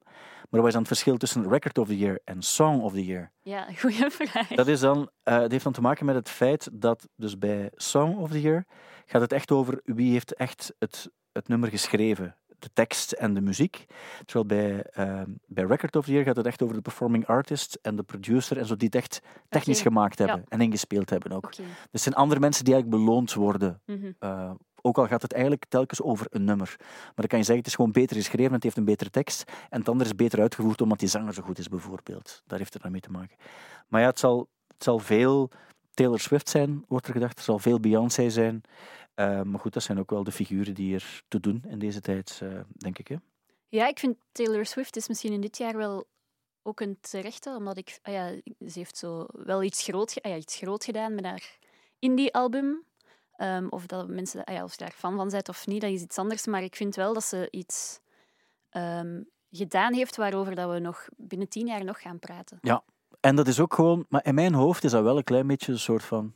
Maar 0.50 0.60
wat 0.60 0.66
is 0.66 0.72
dan 0.72 0.82
het 0.82 0.92
verschil 0.92 1.18
tussen 1.18 1.50
Record 1.50 1.78
of 1.78 1.88
the 1.88 1.98
Year 1.98 2.20
en 2.24 2.42
Song 2.42 2.82
of 2.82 2.94
the 2.94 3.06
Year? 3.06 3.32
Ja, 3.42 3.68
goede 3.82 4.10
vraag. 4.10 4.48
Dat, 4.48 4.68
is 4.68 4.80
dan, 4.80 4.98
uh, 5.00 5.38
dat 5.40 5.52
heeft 5.52 5.64
dan 5.64 5.74
te 5.74 5.82
maken 5.82 6.06
met 6.06 6.16
het 6.16 6.30
feit 6.30 6.70
dat 6.74 7.08
dus 7.16 7.38
bij 7.38 7.72
Song 7.76 8.18
of 8.18 8.32
the 8.32 8.42
Year 8.42 8.66
gaat 9.06 9.22
het 9.22 9.32
echt 9.32 9.52
over 9.52 9.82
wie 9.84 10.12
heeft 10.12 10.34
echt 10.34 10.74
het, 10.80 11.10
het 11.32 11.48
nummer 11.48 11.70
geschreven. 11.70 12.36
De 12.60 12.70
tekst 12.74 13.12
en 13.12 13.34
de 13.34 13.42
muziek. 13.42 13.86
Terwijl 14.26 14.46
bij, 14.46 15.06
uh, 15.06 15.22
bij 15.46 15.64
Record 15.64 15.96
of 15.96 16.06
the 16.06 16.12
Year 16.12 16.26
gaat 16.26 16.36
het 16.36 16.46
echt 16.46 16.62
over 16.62 16.76
de 16.76 16.82
performing 16.82 17.26
artist 17.26 17.80
en 17.82 17.96
de 17.96 18.04
producer 18.04 18.58
en 18.58 18.66
zo 18.66 18.76
die 18.76 18.88
het 18.88 18.96
echt 18.96 19.22
technisch 19.50 19.80
okay. 19.80 19.92
gemaakt 19.92 20.20
hebben 20.20 20.38
ja. 20.38 20.46
en 20.48 20.62
ingespeeld 20.62 21.10
hebben 21.10 21.32
ook. 21.32 21.46
Okay. 21.46 21.66
Dus 21.66 21.92
het 21.92 22.02
zijn 22.02 22.16
andere 22.16 22.40
mensen 22.40 22.66
die 22.66 22.74
eigenlijk 22.74 23.04
beloond 23.04 23.34
worden 23.34 23.82
mm 23.86 24.02
-hmm. 24.02 24.16
uh, 24.20 24.52
ook 24.82 24.98
al 24.98 25.08
gaat 25.08 25.22
het 25.22 25.34
eigenlijk 25.34 25.66
telkens 25.70 26.02
over 26.02 26.28
een 26.30 26.44
nummer. 26.44 26.76
Maar 26.80 27.14
dan 27.16 27.28
kan 27.28 27.38
je 27.38 27.46
zeggen, 27.46 27.58
het 27.58 27.68
is 27.68 27.76
gewoon 27.76 27.92
beter 27.92 28.16
geschreven, 28.16 28.54
het 28.54 28.64
heeft 28.64 28.78
een 28.78 28.86
betere 28.86 29.10
tekst. 29.10 29.52
En 29.70 29.80
het 29.80 29.90
andere 29.90 30.10
is 30.10 30.16
beter 30.16 30.40
uitgevoerd 30.40 30.82
omdat 30.82 31.00
die 31.00 31.08
zanger 31.08 31.34
zo 31.34 31.42
goed 31.42 31.60
is, 31.60 31.68
bijvoorbeeld. 31.68 32.42
Daar 32.48 32.60
heeft 32.60 32.74
het 32.74 32.82
dan 32.82 32.92
mee 32.92 33.02
te 33.02 33.12
maken. 33.12 33.38
Maar 33.88 34.02
ja, 34.02 34.08
het 34.08 34.20
zal, 34.20 34.50
het 34.68 34.84
zal 34.84 35.00
veel 35.00 35.50
Taylor 35.94 36.20
Swift 36.20 36.50
zijn, 36.50 36.86
wordt 36.88 37.08
er 37.08 37.14
gedacht. 37.14 37.38
Er 37.38 37.44
zal 37.44 37.60
veel 37.60 37.80
Beyoncé 37.80 38.30
zijn. 38.30 38.62
Uh, 39.16 39.42
maar 39.42 39.60
goed, 39.60 39.74
dat 39.74 39.84
zijn 39.84 40.00
ook 40.00 40.10
wel 40.10 40.24
de 40.24 40.32
figuren 40.32 40.74
die 40.74 40.94
er 40.94 41.24
te 41.28 41.40
doen 41.40 41.64
in 41.68 41.80
deze 41.80 42.02
tijd, 42.02 42.40
uh, 42.44 42.60
denk 42.72 43.00
ik. 43.00 43.08
Hè? 43.08 43.16
Ja, 43.68 43.88
ik 43.88 44.00
vind 44.00 44.18
Taylor 44.32 44.66
Swift 44.66 44.96
is 44.96 45.08
misschien 45.08 45.34
in 45.34 45.42
dit 45.42 45.58
jaar 45.58 45.78
wel 45.78 46.08
ook 46.62 46.80
een 46.80 46.98
terechte, 47.02 47.56
omdat 47.58 47.78
ik... 47.78 48.00
Ah 48.02 48.14
ja, 48.14 48.30
ze 48.68 48.80
heeft 48.80 48.98
zo 48.98 49.26
wel 49.32 49.64
iets 49.64 49.84
groot, 49.84 50.22
ah 50.22 50.32
ja, 50.32 50.38
iets 50.38 50.58
groot 50.58 50.84
gedaan 50.84 51.16
met 51.16 51.26
haar 51.26 51.58
indie-album. 52.00 52.84
Um, 53.42 53.68
of 53.70 53.86
dat 53.86 54.08
mensen 54.08 54.44
ah 54.44 54.56
ja, 54.56 54.64
of 54.64 54.72
je 54.72 54.78
daar 54.78 54.92
fan 54.92 55.16
van 55.16 55.30
zijn 55.30 55.48
of 55.48 55.68
niet, 55.68 55.82
dat 55.82 55.92
is 55.92 56.02
iets 56.02 56.18
anders. 56.18 56.46
Maar 56.46 56.64
ik 56.64 56.76
vind 56.76 56.96
wel 56.96 57.14
dat 57.14 57.24
ze 57.24 57.48
iets 57.52 58.00
um, 58.72 59.30
gedaan 59.52 59.94
heeft 59.94 60.16
waarover 60.16 60.56
dat 60.56 60.72
we 60.72 60.80
nog 60.80 61.08
binnen 61.18 61.50
tien 61.50 61.68
jaar 61.68 61.84
nog 61.84 62.02
gaan 62.02 62.20
praten. 62.20 62.58
Ja, 62.62 62.84
en 63.20 63.36
dat 63.36 63.48
is 63.48 63.60
ook 63.60 63.74
gewoon... 63.74 64.06
Maar 64.10 64.26
in 64.26 64.36
mijn 64.36 64.54
hoofd 64.54 64.84
is 64.84 64.92
dat 64.92 65.04
wel 65.04 65.18
een 65.18 65.24
klein 65.24 65.48
beetje 65.48 65.72
een 65.72 65.80
soort 65.80 66.04
van 66.04 66.34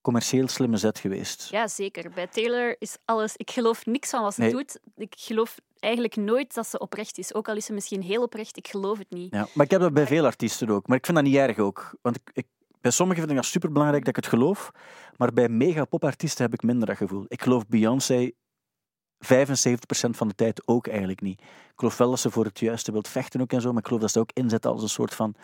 commercieel 0.00 0.48
slimme 0.48 0.76
zet 0.76 0.98
geweest. 0.98 1.50
Ja, 1.50 1.68
zeker. 1.68 2.10
Bij 2.10 2.26
Taylor 2.26 2.76
is 2.78 2.96
alles... 3.04 3.36
Ik 3.36 3.50
geloof 3.50 3.86
niks 3.86 4.10
van 4.10 4.22
wat 4.22 4.34
ze 4.34 4.40
nee. 4.40 4.50
doet. 4.50 4.80
Ik 4.96 5.14
geloof 5.18 5.60
eigenlijk 5.78 6.16
nooit 6.16 6.54
dat 6.54 6.66
ze 6.66 6.78
oprecht 6.78 7.18
is. 7.18 7.34
Ook 7.34 7.48
al 7.48 7.56
is 7.56 7.64
ze 7.64 7.72
misschien 7.72 8.02
heel 8.02 8.22
oprecht, 8.22 8.56
ik 8.56 8.68
geloof 8.68 8.98
het 8.98 9.10
niet. 9.10 9.34
Ja, 9.34 9.46
maar 9.54 9.64
ik 9.64 9.70
heb 9.70 9.80
dat 9.80 9.92
bij 9.92 10.06
veel 10.06 10.24
artiesten 10.24 10.68
ook. 10.68 10.86
Maar 10.86 10.96
ik 10.96 11.04
vind 11.04 11.16
dat 11.16 11.26
niet 11.26 11.36
erg 11.36 11.58
ook. 11.58 11.94
Want 12.02 12.16
ik, 12.16 12.30
ik 12.32 12.46
bij 12.84 12.92
sommigen 12.92 13.22
vind 13.22 13.36
ik 13.36 13.42
dat 13.42 13.52
superbelangrijk 13.52 14.04
dat 14.04 14.16
ik 14.16 14.24
het 14.24 14.32
geloof, 14.34 14.70
maar 15.16 15.32
bij 15.32 15.48
mega 15.48 15.84
popartiesten 15.84 16.44
heb 16.44 16.52
ik 16.54 16.62
minder 16.62 16.86
dat 16.86 16.96
gevoel. 16.96 17.24
Ik 17.28 17.42
geloof 17.42 17.66
Beyoncé 17.66 18.30
75% 18.30 20.10
van 20.10 20.28
de 20.28 20.34
tijd 20.34 20.68
ook 20.68 20.86
eigenlijk 20.86 21.20
niet. 21.20 21.40
Ik 21.40 21.72
geloof 21.76 21.96
wel 21.96 22.10
dat 22.10 22.18
ze 22.20 22.30
voor 22.30 22.44
het 22.44 22.58
juiste 22.60 22.92
wilt 22.92 23.08
vechten 23.08 23.40
ook 23.40 23.52
en 23.52 23.60
zo, 23.60 23.68
maar 23.72 23.78
ik 23.80 23.86
geloof 23.86 24.00
dat 24.02 24.10
ze 24.10 24.18
ook 24.18 24.30
inzetten 24.32 24.70
als 24.70 24.82
een 24.82 24.88
soort 24.88 25.14
van... 25.14 25.34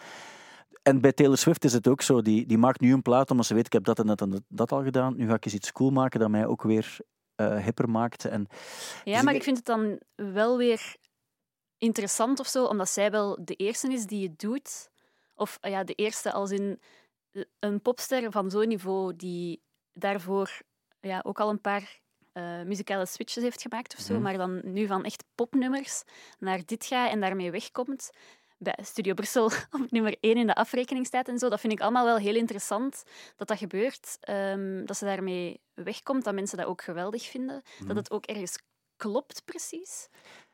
En 0.82 1.00
bij 1.00 1.12
Taylor 1.12 1.36
Swift 1.38 1.64
is 1.64 1.72
het 1.72 1.88
ook 1.88 2.02
zo. 2.02 2.22
Die, 2.22 2.46
die 2.46 2.58
maakt 2.58 2.80
nu 2.80 2.92
een 2.92 3.02
plaat 3.02 3.30
omdat 3.30 3.46
ze 3.46 3.54
weet, 3.54 3.66
ik 3.66 3.72
heb 3.72 3.84
dat 3.84 3.98
en 3.98 4.06
dat 4.06 4.20
en 4.20 4.44
dat, 4.48 4.72
al 4.72 4.82
gedaan. 4.82 5.16
Nu 5.16 5.28
ga 5.28 5.34
ik 5.34 5.44
eens 5.44 5.54
iets 5.54 5.72
cool 5.72 5.90
maken 5.90 6.20
dat 6.20 6.30
mij 6.30 6.46
ook 6.46 6.62
weer 6.62 6.96
eh, 7.34 7.56
hipper 7.64 7.88
maakt. 7.90 8.24
En, 8.24 8.46
Ja, 9.04 9.14
Dus 9.14 9.22
maar 9.22 9.32
ik- 9.32 9.38
ik 9.38 9.44
vind 9.44 9.56
het 9.56 9.66
dan 9.66 10.00
wel 10.14 10.56
weer 10.56 10.96
interessant 11.78 12.40
of 12.40 12.46
zo, 12.46 12.64
omdat 12.64 12.88
zij 12.88 13.10
wel 13.10 13.38
de 13.44 13.54
eerste 13.54 13.92
is 13.92 14.06
die 14.06 14.28
het 14.28 14.38
doet. 14.38 14.90
Of 15.34 15.58
ja, 15.60 15.84
de 15.84 15.94
eerste 15.94 16.32
als 16.32 16.50
in 16.50 16.80
een 17.58 17.80
popster 17.82 18.30
van 18.30 18.50
zo'n 18.50 18.68
niveau 18.68 19.16
die 19.16 19.62
daarvoor 19.92 20.58
ja, 21.00 21.20
ook 21.26 21.40
al 21.40 21.48
een 21.50 21.60
paar 21.60 22.00
eh, 22.32 22.62
muzikale 22.62 23.06
switches 23.06 23.42
heeft 23.42 23.62
gemaakt 23.62 23.94
of 23.94 24.00
zo, 24.00 24.12
Mhm. 24.12 24.22
maar 24.22 24.36
dan 24.36 24.60
nu 24.72 24.86
van 24.86 25.04
echt 25.04 25.24
popnummers 25.34 26.02
naar 26.38 26.60
dit 26.64 26.84
gaat 26.86 27.10
en 27.10 27.20
daarmee 27.20 27.50
wegkomt. 27.50 28.10
Bij 28.58 28.78
Studio 28.82 29.14
Brussel 29.14 29.44
op 29.80 29.90
nummer 29.90 30.16
1 30.20 30.36
in 30.36 30.46
de 30.46 30.54
afrekening 30.54 31.06
staat 31.06 31.28
en 31.28 31.38
zo. 31.38 31.48
Dat 31.48 31.60
vind 31.60 31.72
ik 31.72 31.80
allemaal 31.80 32.04
wel 32.04 32.16
heel 32.16 32.34
interessant 32.34 33.02
dat 33.36 33.48
dat 33.48 33.58
gebeurt. 33.58 34.16
ehm, 34.20 34.84
dat 34.84 34.96
ze 34.96 35.04
daarmee 35.04 35.60
wegkomt, 35.74 36.24
dat 36.24 36.34
mensen 36.34 36.58
dat 36.58 36.66
ook 36.66 36.82
geweldig 36.82 37.22
vinden. 37.28 37.62
Mhm. 37.78 37.86
Dat 37.86 37.96
het 37.96 38.10
ook 38.10 38.26
ergens 38.26 38.58
klopt, 38.96 39.44
precies. 39.44 40.08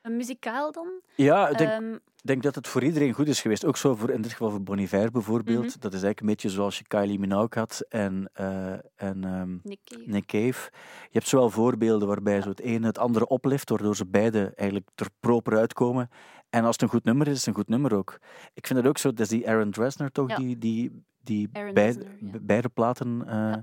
Een 0.06 0.16
muzikaal 0.16 0.72
dan. 0.72 0.88
ja, 1.14 1.48
ik 1.48 1.58
denk, 1.58 1.70
Ehm, 1.70 1.96
denk 2.22 2.42
dat 2.42 2.54
het 2.54 2.68
voor 2.68 2.82
iedereen 2.82 3.12
goed 3.12 3.28
is 3.28 3.40
geweest. 3.40 3.64
Ook 3.64 3.76
zo 3.76 3.94
voor, 3.94 4.10
in 4.10 4.22
dit 4.22 4.30
geval 4.32 4.50
voor 4.50 4.62
Bon 4.62 4.78
Iver 4.78 5.10
bijvoorbeeld. 5.10 5.64
Mhm. 5.66 5.78
Dat 5.80 5.92
is 5.94 6.02
eigenlijk 6.02 6.20
een 6.20 6.26
beetje 6.26 6.48
zoals 6.50 6.78
je 6.78 6.84
Kylie 6.86 7.18
Minogue 7.18 7.48
had 7.62 7.84
en, 7.88 8.30
eh, 8.32 8.72
en 8.96 9.24
ehm, 9.24 9.56
Nick 9.62 9.78
Cave. 9.84 10.02
Nick 10.06 10.26
Cave. 10.26 10.70
Je 11.02 11.10
hebt 11.12 11.28
zowel 11.28 11.50
voorbeelden 11.50 12.08
waarbij 12.08 12.42
zo 12.42 12.48
het 12.48 12.60
ene 12.60 12.86
het 12.86 12.98
andere 12.98 13.26
oplift, 13.26 13.68
waardoor 13.70 13.96
ze 13.96 14.06
beide 14.06 14.52
eigenlijk 14.54 14.88
er 14.94 15.08
proper 15.20 15.56
uitkomen. 15.58 16.08
En 16.50 16.64
als 16.64 16.72
het 16.72 16.82
een 16.82 16.88
goed 16.88 17.04
nummer 17.04 17.26
is, 17.26 17.32
is 17.32 17.38
het 17.38 17.46
een 17.48 17.54
goed 17.54 17.68
nummer 17.68 17.94
ook. 17.94 18.18
Ik 18.54 18.66
vind 18.66 18.78
het 18.78 18.88
ook 18.88 18.98
zo, 18.98 19.08
dat 19.08 19.20
is 19.20 19.28
die 19.28 19.48
Aaron 19.48 19.70
Dresner 19.70 20.12
toch, 20.12 20.28
Ja. 20.28 20.36
die, 20.36 20.58
die, 20.58 21.04
die 21.22 21.48
beide, 21.48 21.72
Dresner, 21.72 22.16
ja. 22.32 22.38
beide 22.42 22.68
platen 22.68 23.22
eh, 23.26 23.34
Ja. 23.34 23.62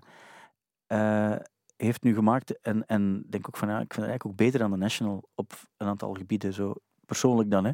eh, 1.36 1.39
heeft 1.84 2.04
nu 2.04 2.14
gemaakt. 2.14 2.62
En, 2.62 2.86
en 2.86 3.24
denk 3.30 3.48
ook 3.48 3.58
van, 3.58 3.68
ja, 3.68 3.74
ik 3.74 3.94
vind 3.94 4.06
het 4.06 4.06
eigenlijk 4.10 4.26
ook 4.26 4.36
beter 4.46 4.60
dan 4.60 4.72
de 4.72 4.78
National 4.78 5.30
op 5.36 5.54
een 5.78 5.88
aantal 5.88 6.14
gebieden, 6.14 6.54
zo 6.54 6.74
persoonlijk 7.06 7.52
dan. 7.52 7.66
Hè. 7.66 7.72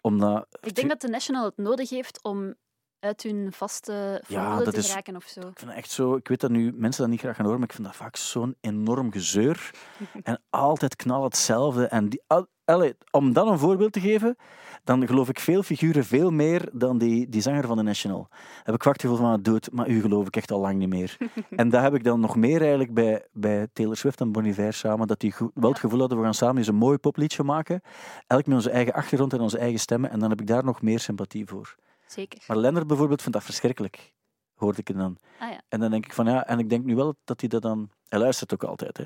Omdat, 0.00 0.46
Ik 0.60 0.74
denk 0.74 0.88
dat 0.88 1.00
de 1.00 1.08
National 1.08 1.44
het 1.44 1.56
nodig 1.56 1.90
heeft 1.90 2.22
om 2.22 2.54
uit 2.98 3.22
hun 3.22 3.52
vaste 3.52 4.22
formule 4.24 4.64
dat 4.64 4.74
te 4.74 4.80
is- 4.80 4.88
geraken 4.88 5.16
of 5.16 5.24
zo. 5.24 5.40
Ik 5.40 5.58
vind 5.58 5.70
echt 5.70 5.90
zo, 5.90 6.14
ik 6.16 6.28
weet 6.28 6.40
dat 6.40 6.50
nu 6.50 6.72
mensen 6.72 7.02
dat 7.02 7.10
niet 7.10 7.20
graag 7.20 7.36
gaan 7.36 7.44
horen, 7.44 7.60
maar 7.60 7.68
ik 7.68 7.74
vind 7.74 7.86
dat 7.86 7.96
vaak 7.96 8.16
zo'n 8.16 8.56
enorm 8.60 9.12
gezeur. 9.12 9.70
en 10.22 10.42
altijd 10.50 10.96
knal 10.96 11.24
hetzelfde. 11.24 11.86
En 11.86 12.08
die, 12.08 12.22
al- 12.26 12.46
allee, 12.68 12.94
om 13.10 13.32
dan 13.32 13.48
een 13.48 13.58
voorbeeld 13.58 13.92
te 13.92 14.00
geven, 14.00 14.36
dan 14.84 15.06
geloof 15.06 15.28
ik 15.28 15.40
veel 15.40 15.62
figuren 15.62 16.04
veel 16.04 16.30
meer 16.30 16.68
dan 16.72 16.98
die, 16.98 17.28
die 17.28 17.40
zanger 17.40 17.66
van 17.66 17.76
de 17.76 17.82
National. 17.82 18.28
Heb 18.62 18.74
ik 18.74 18.82
het 18.82 19.00
gevoel 19.00 19.16
van, 19.16 19.42
doe 19.42 19.54
het, 19.54 19.72
maar 19.72 19.88
u 19.88 20.00
geloof 20.00 20.26
ik 20.26 20.36
echt 20.36 20.50
al 20.50 20.60
lang 20.60 20.78
niet 20.78 20.88
meer. 20.88 21.16
en 21.50 21.68
dat 21.68 21.82
heb 21.82 21.94
ik 21.94 22.04
dan 22.04 22.20
nog 22.20 22.36
meer 22.36 22.60
eigenlijk 22.60 22.94
bij, 22.94 23.26
bij 23.32 23.68
Taylor 23.72 23.96
Swift 23.96 24.20
en 24.20 24.32
Bon 24.32 24.44
Iver 24.44 24.72
samen, 24.72 25.06
dat 25.06 25.20
die 25.20 25.34
wel 25.54 25.70
het 25.70 25.78
gevoel 25.78 26.00
hadden, 26.00 26.18
we 26.18 26.24
gaan 26.24 26.34
samen 26.34 26.56
eens 26.56 26.66
een 26.66 26.74
mooi 26.74 26.98
popliedje 26.98 27.42
maken. 27.42 27.80
Elk 28.26 28.46
met 28.46 28.54
onze 28.54 28.70
eigen 28.70 28.92
achtergrond 28.92 29.32
en 29.32 29.40
onze 29.40 29.58
eigen 29.58 29.80
stemmen. 29.80 30.10
En 30.10 30.18
dan 30.18 30.30
heb 30.30 30.40
ik 30.40 30.46
daar 30.46 30.64
nog 30.64 30.82
meer 30.82 31.00
sympathie 31.00 31.46
voor. 31.46 31.76
Zeker. 32.06 32.44
Maar 32.46 32.56
Lennart 32.56 32.86
bijvoorbeeld 32.86 33.22
vindt 33.22 33.36
dat 33.36 33.46
verschrikkelijk, 33.46 34.12
hoorde 34.54 34.80
ik 34.84 34.96
dan. 34.96 35.18
Ah 35.38 35.50
ja. 35.50 35.60
En 35.68 35.80
dan 35.80 35.90
denk 35.90 36.04
ik 36.04 36.12
van 36.12 36.26
ja, 36.26 36.46
en 36.46 36.58
ik 36.58 36.70
denk 36.70 36.84
nu 36.84 36.94
wel 36.94 37.14
dat 37.24 37.40
hij 37.40 37.48
dat 37.48 37.62
dan. 37.62 37.90
Hij 38.08 38.18
luistert 38.18 38.52
ook 38.52 38.64
altijd, 38.64 38.96
hè. 38.96 39.04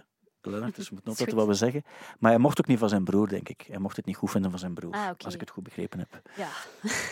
Lennart, 0.51 0.77
dus 0.77 0.89
we 0.89 0.95
moeten 1.05 1.17
goed. 1.27 1.35
wat 1.35 1.47
we 1.47 1.55
zeggen. 1.55 1.85
Maar 2.19 2.31
hij 2.31 2.41
mocht 2.41 2.59
ook 2.61 2.67
niet 2.67 2.79
van 2.79 2.89
zijn 2.89 3.05
broer, 3.05 3.29
denk 3.29 3.49
ik. 3.49 3.65
Hij 3.69 3.79
mocht 3.79 3.97
het 3.97 4.07
niet 4.07 4.17
goed 4.17 4.31
vinden 4.31 4.51
van 4.51 4.59
zijn 4.61 4.75
broer, 4.75 4.93
Ah, 4.93 5.09
als 5.25 5.35
ik 5.35 5.41
het 5.41 5.51
goed 5.51 5.63
begrepen 5.65 5.99
heb. 5.99 6.21
Ja. 6.37 6.49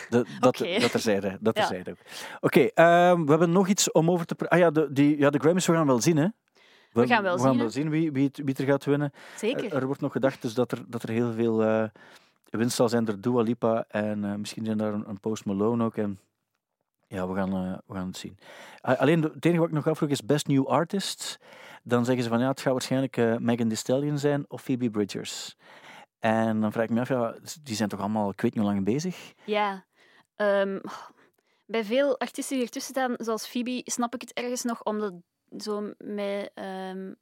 De, 0.09 0.25
dat, 0.39 0.61
Oké. 0.61 0.79
dat 0.79 0.91
terzijde. 0.91 1.37
Dat 1.41 1.55
Ja. 1.57 1.61
terzijde 1.67 1.91
ook. 1.91 1.97
Oké, 2.39 2.59
ehm, 2.61 3.23
we 3.23 3.29
hebben 3.29 3.51
nog 3.51 3.67
iets 3.67 3.91
om 3.91 4.11
over 4.11 4.25
te 4.25 4.35
praten. 4.35 4.57
Ah 4.57 4.63
ja 4.63 4.71
de, 4.71 4.93
die, 4.93 5.17
ja, 5.17 5.29
de 5.29 5.39
Grammys, 5.39 5.65
we 5.65 5.73
gaan 5.73 5.87
wel 5.87 6.01
zien, 6.01 6.17
hè. 6.17 6.27
We 6.91 7.07
gaan 7.07 7.23
wel 7.23 7.35
we 7.35 7.41
gaan 7.41 7.49
zien, 7.51 7.59
wel 7.59 7.69
zien 7.69 7.89
wie, 7.89 8.11
wie, 8.11 8.25
het- 8.27 8.41
wie 8.45 8.55
er 8.55 8.65
gaat 8.65 8.85
winnen. 8.85 9.11
Zeker. 9.37 9.65
Er, 9.65 9.75
er 9.75 9.85
wordt 9.85 10.01
nog 10.01 10.11
gedacht 10.11 10.41
dus 10.41 10.53
dat, 10.53 10.71
er, 10.71 10.83
dat 10.87 11.03
er 11.03 11.09
heel 11.09 11.33
veel 11.33 11.63
eh, 11.63 11.83
winst 12.49 12.75
zal 12.75 12.89
zijn 12.89 13.05
door 13.05 13.19
Dua 13.19 13.41
Lipa 13.41 13.85
en 13.87 14.23
eh, 14.25 14.35
misschien 14.35 14.65
zijn 14.65 14.77
daar 14.77 14.93
een, 14.93 15.09
een 15.09 15.19
Post 15.19 15.45
Malone 15.45 15.83
ook. 15.83 15.95
En 15.97 16.19
ja, 17.07 17.27
we 17.27 17.35
gaan, 17.35 17.53
eh, 17.53 17.77
we 17.85 17.93
gaan 17.93 18.07
het 18.07 18.17
zien. 18.17 18.37
Alleen 18.81 19.21
het 19.23 19.45
enige 19.45 19.59
wat 19.59 19.69
ik 19.69 19.75
nog 19.75 19.87
afvroeg 19.87 20.09
is 20.09 20.25
Best 20.25 20.47
New 20.47 20.67
Artist. 20.67 21.39
Dan 21.83 22.05
zeggen 22.05 22.23
ze 22.23 22.29
van 22.29 22.39
ja, 22.39 22.47
het 22.47 22.61
gaat 22.61 22.71
waarschijnlijk 22.71 23.17
eh, 23.17 23.37
Megan 23.37 23.67
Thee 23.67 23.77
Stallion 23.77 24.17
zijn 24.17 24.45
of 24.47 24.61
Phoebe 24.61 24.89
Bridgers. 24.89 25.55
En 26.19 26.61
dan 26.61 26.71
vraag 26.71 26.83
ik 26.83 26.89
me 26.89 26.99
af, 26.99 27.09
ja, 27.09 27.35
die 27.63 27.75
zijn 27.75 27.89
toch 27.89 27.99
allemaal, 27.99 28.29
ik 28.29 28.41
weet 28.41 28.53
niet 28.55 28.63
hoe 28.63 28.73
lang 28.73 28.85
bezig. 28.85 29.33
Ja. 29.45 29.85
Ehm, 30.35 30.79
bij 31.65 31.83
veel 31.83 32.19
artiesten 32.19 32.55
die 32.55 32.65
ertussen 32.65 32.93
staan, 32.93 33.13
zoals 33.17 33.47
Phoebe, 33.47 33.81
snap 33.85 34.13
ik 34.13 34.21
het 34.21 34.33
ergens 34.33 34.63
nog, 34.63 34.83
omdat 34.83 35.13
zo 35.57 35.93
met... 35.97 36.51
ehm, 36.53 37.13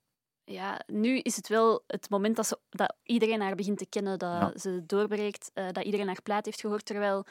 ja, 0.44 0.82
nu 0.88 1.18
is 1.18 1.36
het 1.36 1.48
wel 1.48 1.84
het 1.88 2.10
moment 2.10 2.36
dat, 2.36 2.48
ze, 2.48 2.60
dat 2.70 2.96
iedereen 3.04 3.42
haar 3.42 3.56
begint 3.56 3.78
te 3.78 3.86
kennen, 3.90 4.20
dat 4.20 4.30
Ja. 4.32 4.58
ze 4.58 4.86
doorbreekt, 4.86 5.52
eh, 5.54 5.68
dat 5.72 5.84
iedereen 5.84 6.08
haar 6.08 6.22
plaat 6.22 6.46
heeft 6.46 6.60
gehoord, 6.62 6.86
terwijl 6.86 7.26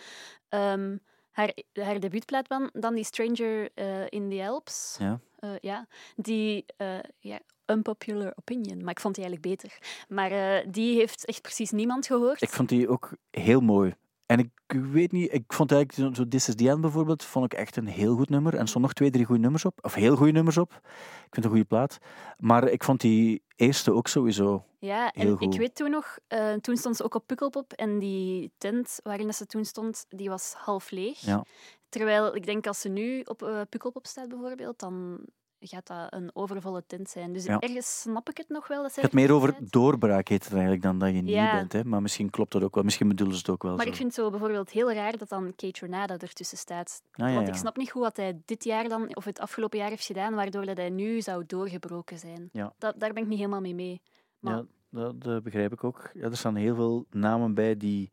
ehm, 0.49 0.97
haar, 1.39 1.53
haar 1.72 2.01
debuutplaat 2.01 2.49
dan, 2.49 2.70
dan 2.72 2.95
die 2.95 3.05
Stranger 3.05 3.68
eh, 3.74 4.07
in 4.09 4.30
the 4.30 4.45
Alps, 4.47 4.97
Ja. 5.01 5.20
eh, 5.39 5.51
ja, 5.61 5.86
die... 6.16 6.64
eh, 6.76 6.99
ja, 7.18 7.39
unpopular 7.66 8.32
opinion, 8.36 8.80
maar 8.84 8.91
ik 8.91 9.01
vond 9.01 9.14
die 9.14 9.24
eigenlijk 9.24 9.61
beter. 9.61 9.78
Maar 10.09 10.64
die 10.70 10.97
heeft 10.97 11.24
echt 11.24 11.43
precies 11.43 11.70
niemand 11.70 12.07
gehoord. 12.07 12.43
Ik 12.43 12.49
vond 12.51 12.68
die 12.68 12.89
ook 12.89 13.11
heel 13.30 13.61
mooi. 13.61 13.95
En 14.29 14.39
ik 14.39 14.51
weet 14.93 15.12
niet, 15.12 15.33
ik 15.33 15.53
vond 15.53 15.72
eigenlijk 15.72 16.16
zo- 16.16 16.29
This 16.29 16.49
is 16.49 16.55
the 16.55 16.68
End 16.68 16.81
bijvoorbeeld, 16.81 17.24
vond 17.24 17.45
ik 17.45 17.59
echt 17.59 17.76
een 17.76 17.87
heel 17.87 18.16
goed 18.16 18.29
nummer. 18.29 18.53
En 18.55 18.59
er 18.61 18.68
stonden 18.68 18.83
nog 18.83 18.93
twee, 18.93 19.11
drie 19.11 19.24
goede 19.24 19.41
nummers 19.41 19.64
op. 19.64 19.79
Of 19.83 19.95
heel 19.95 20.16
goede 20.16 20.33
nummers 20.33 20.57
op. 20.59 20.72
Ik 20.72 20.81
vind 21.20 21.35
het 21.35 21.45
een 21.45 21.51
goede 21.51 21.64
plaat. 21.64 21.99
Maar 22.39 22.68
ik 22.68 22.85
vond 22.85 23.01
die 23.01 23.43
eerste 23.57 23.93
ook 23.93 24.09
sowieso. 24.09 24.64
Ja, 24.79 25.11
Heel 25.14 25.31
en 25.31 25.37
goed. 25.37 25.55
ik 25.55 25.61
weet 25.61 25.74
toen 25.74 25.91
nog, 25.91 26.18
eh, 26.26 26.53
toen 26.53 26.76
stond 26.76 26.97
ze 26.97 27.05
ook 27.05 27.14
op 27.14 27.26
Pukkelpop 27.26 27.72
en 27.72 27.99
die 27.99 28.53
tent 28.59 29.01
waarin 29.03 29.26
dat 29.26 29.37
ze 29.37 29.47
toen 29.47 29.64
stond, 29.64 30.05
die 30.09 30.29
was 30.29 30.55
half 30.57 30.91
leeg. 30.91 31.18
Ja. 31.20 31.45
Terwijl 31.89 32.37
ik 32.37 32.47
denk 32.47 32.66
als 32.66 32.81
ze 32.81 32.89
nu 32.89 33.20
op 33.20 33.43
eh, 33.43 33.61
Pukkelpop 33.68 34.07
staat 34.07 34.29
bijvoorbeeld, 34.29 34.79
dan 34.79 35.18
gaat 35.61 35.86
dat 35.86 36.12
een 36.12 36.30
overvolle 36.32 36.82
tent 36.86 37.09
zijn. 37.11 37.32
Dus 37.32 37.44
Ja. 37.44 37.59
ergens 37.59 38.00
snap 38.00 38.28
ik 38.30 38.36
het 38.36 38.48
nog 38.48 38.68
wel. 38.68 38.82
Dat 38.82 38.94
Het 38.94 39.04
gaat 39.04 39.12
meer 39.12 39.32
over 39.32 39.56
doorbraak 39.61 40.28
heet 40.28 40.42
het 40.44 40.52
eigenlijk 40.52 40.82
dan 40.82 40.98
dat 40.98 41.09
je 41.14 41.20
nieuw 41.22 41.34
Ja. 41.34 41.52
bent. 41.56 41.72
Hè? 41.72 41.84
Maar 41.84 42.02
misschien 42.02 42.30
klopt 42.30 42.52
dat 42.52 42.62
ook 42.62 42.74
wel. 42.74 42.84
Misschien 42.84 43.09
bedoelen 43.09 43.34
ze 43.36 43.40
het 43.40 43.50
ook 43.50 43.62
wel 43.62 43.74
Maar 43.74 43.84
zo. 43.84 43.90
ik 43.90 43.96
vind 43.96 44.09
het 44.16 44.24
zo 44.24 44.30
bijvoorbeeld 44.30 44.70
heel 44.70 44.92
raar 44.92 45.16
dat 45.16 45.28
dan 45.28 45.52
Kate 45.56 45.80
Renata 45.80 46.18
ertussen 46.18 46.59
staat. 46.59 47.02
Ah, 47.12 47.28
ja, 47.28 47.34
Want 47.34 47.48
ik 47.48 47.54
snap 47.54 47.76
niet 47.76 47.90
goed 47.90 48.02
wat 48.02 48.16
hij 48.16 48.40
dit 48.44 48.64
jaar 48.64 48.88
dan, 48.88 49.16
of 49.16 49.24
het 49.24 49.38
afgelopen 49.40 49.78
jaar 49.78 49.88
heeft 49.88 50.04
gedaan, 50.06 50.34
waardoor 50.34 50.66
dat 50.66 50.76
hij 50.76 50.90
nu 50.90 51.20
zou 51.20 51.44
doorgebroken 51.46 52.18
zijn. 52.18 52.48
Ja. 52.52 52.74
Dat, 52.78 53.00
daar 53.00 53.12
ben 53.12 53.22
ik 53.22 53.28
niet 53.28 53.38
helemaal 53.38 53.61
mee 53.61 53.74
mee. 53.74 54.00
Maar 54.38 54.54
Ja, 54.56 54.64
dat, 54.90 55.20
dat 55.22 55.42
begrijp 55.42 55.72
ik 55.72 55.84
ook. 55.84 56.11
Ja, 56.14 56.22
er 56.22 56.36
staan 56.36 56.54
heel 56.56 56.74
veel 56.74 57.06
namen 57.11 57.54
bij 57.54 57.76
die 57.76 58.11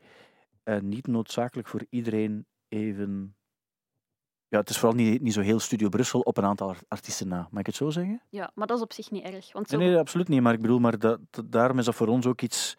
eh, 0.63 0.79
niet 0.79 1.07
noodzakelijk 1.07 1.67
voor 1.67 1.85
iedereen 1.89 2.45
even... 2.67 3.34
Ja, 4.49 4.59
het 4.59 4.69
is 4.69 4.77
vooral 4.77 4.97
niet, 4.97 5.21
niet 5.21 5.33
zo 5.33 5.41
heel 5.41 5.59
Studio 5.59 5.89
Brussel 5.89 6.19
op 6.19 6.37
een 6.37 6.43
aantal 6.45 6.69
ar- 6.69 6.79
artiesten 6.87 7.27
na. 7.27 7.47
Mag 7.51 7.59
ik 7.59 7.65
het 7.65 7.75
zo 7.75 7.89
zeggen? 7.89 8.21
ja, 8.29 8.51
maar 8.53 8.67
dat 8.67 8.77
is 8.77 8.83
op 8.83 8.93
zich 8.93 9.11
niet 9.11 9.23
erg. 9.23 9.53
Want 9.53 9.69
zo 9.69 9.77
Nee, 9.77 9.87
nee, 9.89 9.97
absoluut 9.97 10.27
niet. 10.27 10.41
Maar 10.41 10.53
ik 10.53 10.61
bedoel, 10.61 10.79
maar 10.79 10.99
dat, 10.99 11.19
dat- 11.29 11.51
daarom 11.51 11.79
is 11.79 11.85
dat 11.85 11.95
voor 11.95 12.07
ons 12.07 12.25
ook 12.25 12.41
iets 12.41 12.75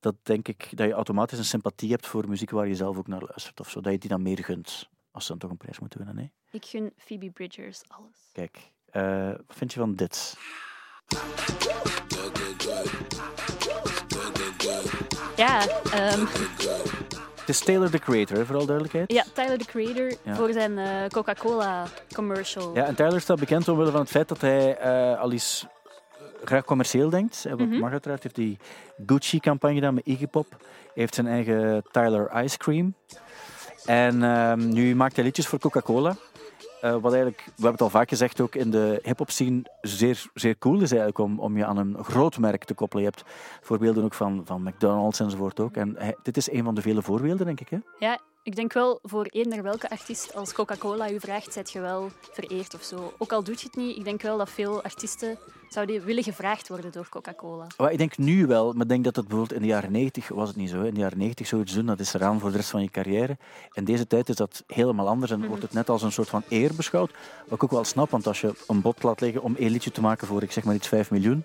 dat 0.00 0.14
denk 0.22 0.48
ik 0.48 0.76
dat 0.76 0.86
je 0.86 0.92
automatisch 0.92 1.38
een 1.38 1.44
sympathie 1.44 1.90
hebt 1.90 2.06
voor 2.06 2.28
muziek 2.28 2.50
waar 2.50 2.68
je 2.68 2.74
zelf 2.74 2.96
ook 2.98 3.06
naar 3.06 3.22
luistert. 3.22 3.60
Of 3.60 3.70
zo, 3.70 3.80
dat 3.80 3.92
je 3.92 3.98
die 3.98 4.10
dan 4.10 4.22
meer 4.22 4.44
gunt. 4.44 4.88
Als 5.10 5.24
ze 5.24 5.30
dan 5.30 5.38
toch 5.38 5.50
een 5.50 5.56
prijs 5.56 5.78
moeten 5.78 5.98
winnen. 5.98 6.16
Nee? 6.16 6.32
Ik 6.50 6.64
gun 6.64 6.92
Phoebe 6.96 7.30
Bridgers 7.30 7.82
alles. 7.88 8.30
Kijk, 8.32 8.70
eh, 8.90 9.28
wat 9.28 9.56
vind 9.56 9.72
je 9.72 9.78
van 9.80 9.94
dit? 9.94 10.36
Ja, 15.36 15.66
ehm, 15.92 16.24
Het 16.26 17.09
is 17.50 17.58
Taylor 17.60 17.90
the 17.90 17.98
Creator, 17.98 18.36
hè, 18.36 18.44
voor 18.46 18.56
alle 18.56 18.66
duidelijkheid. 18.66 19.12
ja 19.12 19.24
Tyler 19.32 19.58
the 19.58 19.64
Creator 19.64 20.12
Ja. 20.22 20.34
voor 20.34 20.52
zijn 20.52 20.78
eh, 20.78 21.06
Coca-Cola 21.08 21.84
commercial. 22.14 22.74
Ja, 22.74 22.84
en 22.86 22.94
Tyler 22.94 23.20
staat 23.20 23.38
bekend 23.38 23.68
omwille 23.68 23.90
van 23.90 24.00
het 24.00 24.10
feit 24.10 24.28
dat 24.28 24.40
hij 24.40 24.76
eh, 24.76 25.20
al 25.20 25.32
eens 25.32 25.66
graag 26.44 26.64
commercieel 26.64 27.10
denkt. 27.10 27.44
En 27.44 27.56
wat 27.56 27.66
Mhm. 27.66 27.78
mag 27.78 27.90
uiteraard. 27.90 28.22
heeft 28.22 28.34
die 28.34 28.58
Gucci-campagne 29.06 29.74
gedaan 29.76 29.94
met 29.94 30.06
Iggy 30.06 30.26
Pop. 30.26 30.46
Hij 30.50 30.58
heeft 30.94 31.14
zijn 31.14 31.26
eigen 31.26 31.82
Tyler 31.90 32.42
Ice 32.44 32.56
Cream. 32.56 32.94
En 33.86 34.22
ehm, 34.22 34.68
nu 34.68 34.94
maakt 34.96 35.14
hij 35.16 35.24
liedjes 35.24 35.46
voor 35.46 35.58
Coca-Cola. 35.58 36.16
Eh, 36.80 36.96
wat 37.00 37.12
eigenlijk, 37.12 37.42
we 37.44 37.52
hebben 37.52 37.72
het 37.72 37.80
al 37.80 37.90
vaak 37.90 38.08
gezegd, 38.08 38.40
ook 38.40 38.54
in 38.54 38.70
de 38.70 39.00
hip-hop 39.02 39.30
scene 39.30 39.62
zeer, 39.80 40.26
zeer 40.34 40.58
cool 40.58 40.74
is 40.74 40.90
eigenlijk 40.90 41.18
om, 41.18 41.40
om 41.40 41.56
je 41.56 41.64
aan 41.64 41.76
een 41.76 42.04
groot 42.04 42.38
merk 42.38 42.64
te 42.64 42.74
koppelen. 42.74 43.04
Je 43.04 43.10
hebt 43.10 43.30
voorbeelden 43.60 44.04
ook 44.04 44.14
van, 44.14 44.42
van 44.44 44.62
McDonald's 44.62 45.20
enzovoort 45.20 45.60
ook. 45.60 45.76
En 45.76 45.96
dit 46.22 46.36
is 46.36 46.50
een 46.50 46.64
van 46.64 46.74
de 46.74 46.82
vele 46.82 47.02
voorbeelden, 47.02 47.46
denk 47.46 47.60
ik. 47.60 47.68
Hè? 47.68 47.78
Ja, 47.98 48.18
ik 48.50 48.56
denk 48.56 48.72
wel 48.72 48.98
voor 49.02 49.24
eender 49.24 49.62
welke 49.62 49.90
artiest, 49.90 50.34
als 50.34 50.52
Coca-Cola 50.52 51.10
u 51.10 51.20
vraagt, 51.20 51.52
zijt 51.52 51.70
je 51.70 51.80
wel 51.80 52.10
vereerd 52.32 52.74
of 52.74 52.82
zo. 52.82 53.12
Ook 53.18 53.32
al 53.32 53.42
doet 53.42 53.60
je 53.60 53.66
het 53.66 53.76
niet, 53.76 53.96
ik 53.96 54.04
denk 54.04 54.22
wel 54.22 54.38
dat 54.38 54.50
veel 54.50 54.82
artiesten 54.82 55.38
zouden 55.68 56.04
willen 56.04 56.22
gevraagd 56.22 56.68
worden 56.68 56.92
door 56.92 57.08
Coca-Cola. 57.08 57.66
Maar 57.76 57.92
ik 57.92 57.98
denk 57.98 58.18
nu 58.18 58.46
wel, 58.46 58.72
maar 58.72 58.82
ik 58.82 58.88
denk 58.88 59.04
dat 59.04 59.16
het 59.16 59.28
bijvoorbeeld 59.28 59.60
in 59.60 59.66
de 59.66 59.72
jaren 59.72 59.92
90 59.92 60.28
was 60.28 60.48
het 60.48 60.56
niet 60.56 60.70
zo. 60.70 60.82
In 60.82 60.94
de 60.94 61.00
jaren 61.00 61.18
90 61.18 61.46
zoiets 61.46 61.74
doen, 61.74 61.86
dat 61.86 62.00
is 62.00 62.14
eraan 62.14 62.40
voor 62.40 62.50
de 62.50 62.56
rest 62.56 62.70
van 62.70 62.82
je 62.82 62.90
carrière. 62.90 63.36
In 63.72 63.84
deze 63.84 64.06
tijd 64.06 64.28
is 64.28 64.36
dat 64.36 64.64
helemaal 64.66 65.08
anders 65.08 65.30
en 65.30 65.46
wordt 65.46 65.62
het 65.62 65.72
net 65.72 65.88
als 65.88 66.02
een 66.02 66.12
soort 66.12 66.28
van 66.28 66.42
eer 66.48 66.74
beschouwd. 66.74 67.10
Wat 67.44 67.52
ik 67.52 67.62
ook 67.64 67.70
wel 67.70 67.84
snap, 67.84 68.10
want 68.10 68.26
als 68.26 68.40
je 68.40 68.54
een 68.66 68.80
bot 68.80 69.02
laat 69.02 69.20
liggen 69.20 69.42
om 69.42 69.56
één 69.56 69.70
liedje 69.70 69.90
te 69.90 70.00
maken 70.00 70.26
voor, 70.26 70.42
ik 70.42 70.52
zeg 70.52 70.64
maar 70.64 70.74
iets, 70.74 70.88
5 70.88 71.10
miljoen, 71.10 71.44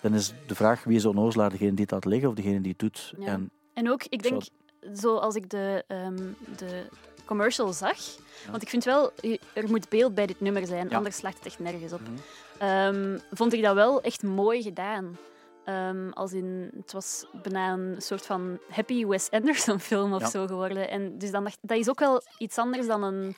dan 0.00 0.14
is 0.14 0.34
de 0.46 0.54
vraag 0.54 0.84
wie 0.84 0.96
is 0.96 1.06
onnozelaar, 1.06 1.50
degene 1.50 1.74
die 1.74 1.84
het 1.84 1.90
laat 1.90 2.04
liggen 2.04 2.28
of 2.28 2.34
degene 2.34 2.60
die 2.60 2.70
het 2.70 2.80
doet. 2.80 3.14
Ja. 3.18 3.26
En 3.26 3.50
En 3.74 3.90
ook, 3.90 4.04
ik 4.08 4.22
denk, 4.22 4.42
zoals 4.92 5.34
ik 5.34 5.50
de, 5.50 5.84
ehm, 5.86 6.18
de 6.56 6.86
commercial 7.24 7.72
zag, 7.72 7.98
want 8.50 8.62
ik 8.62 8.68
vind 8.68 8.84
wel, 8.84 9.12
er 9.52 9.68
moet 9.70 9.88
beeld 9.88 10.14
bij 10.14 10.26
dit 10.26 10.40
nummer 10.40 10.66
zijn, 10.66 10.88
Ja. 10.88 10.96
anders 10.96 11.16
slaat 11.16 11.34
het 11.34 11.46
echt 11.46 11.58
nergens 11.58 11.92
op. 11.92 12.00
Mhm. 12.00 12.10
Ehm, 12.58 13.18
vond 13.32 13.52
ik 13.52 13.62
dat 13.62 13.74
wel 13.74 14.00
echt 14.02 14.22
mooi 14.22 14.62
gedaan. 14.62 15.18
Ehm, 15.64 16.10
als 16.10 16.32
in, 16.32 16.70
het 16.76 16.92
was 16.92 17.24
bijna 17.42 17.72
een 17.72 17.94
soort 17.98 18.26
van 18.26 18.58
happy 18.70 19.06
Wes 19.06 19.30
Anderson 19.30 19.80
film 19.80 20.12
of 20.14 20.20
Ja. 20.20 20.28
zo 20.30 20.46
geworden. 20.46 20.88
En 20.90 21.18
dus 21.18 21.30
dan 21.30 21.44
dacht, 21.44 21.58
dat 21.60 21.78
is 21.78 21.88
ook 21.88 21.98
wel 22.00 22.22
iets 22.38 22.58
anders 22.58 22.86
dan 22.86 23.02
een 23.02 23.36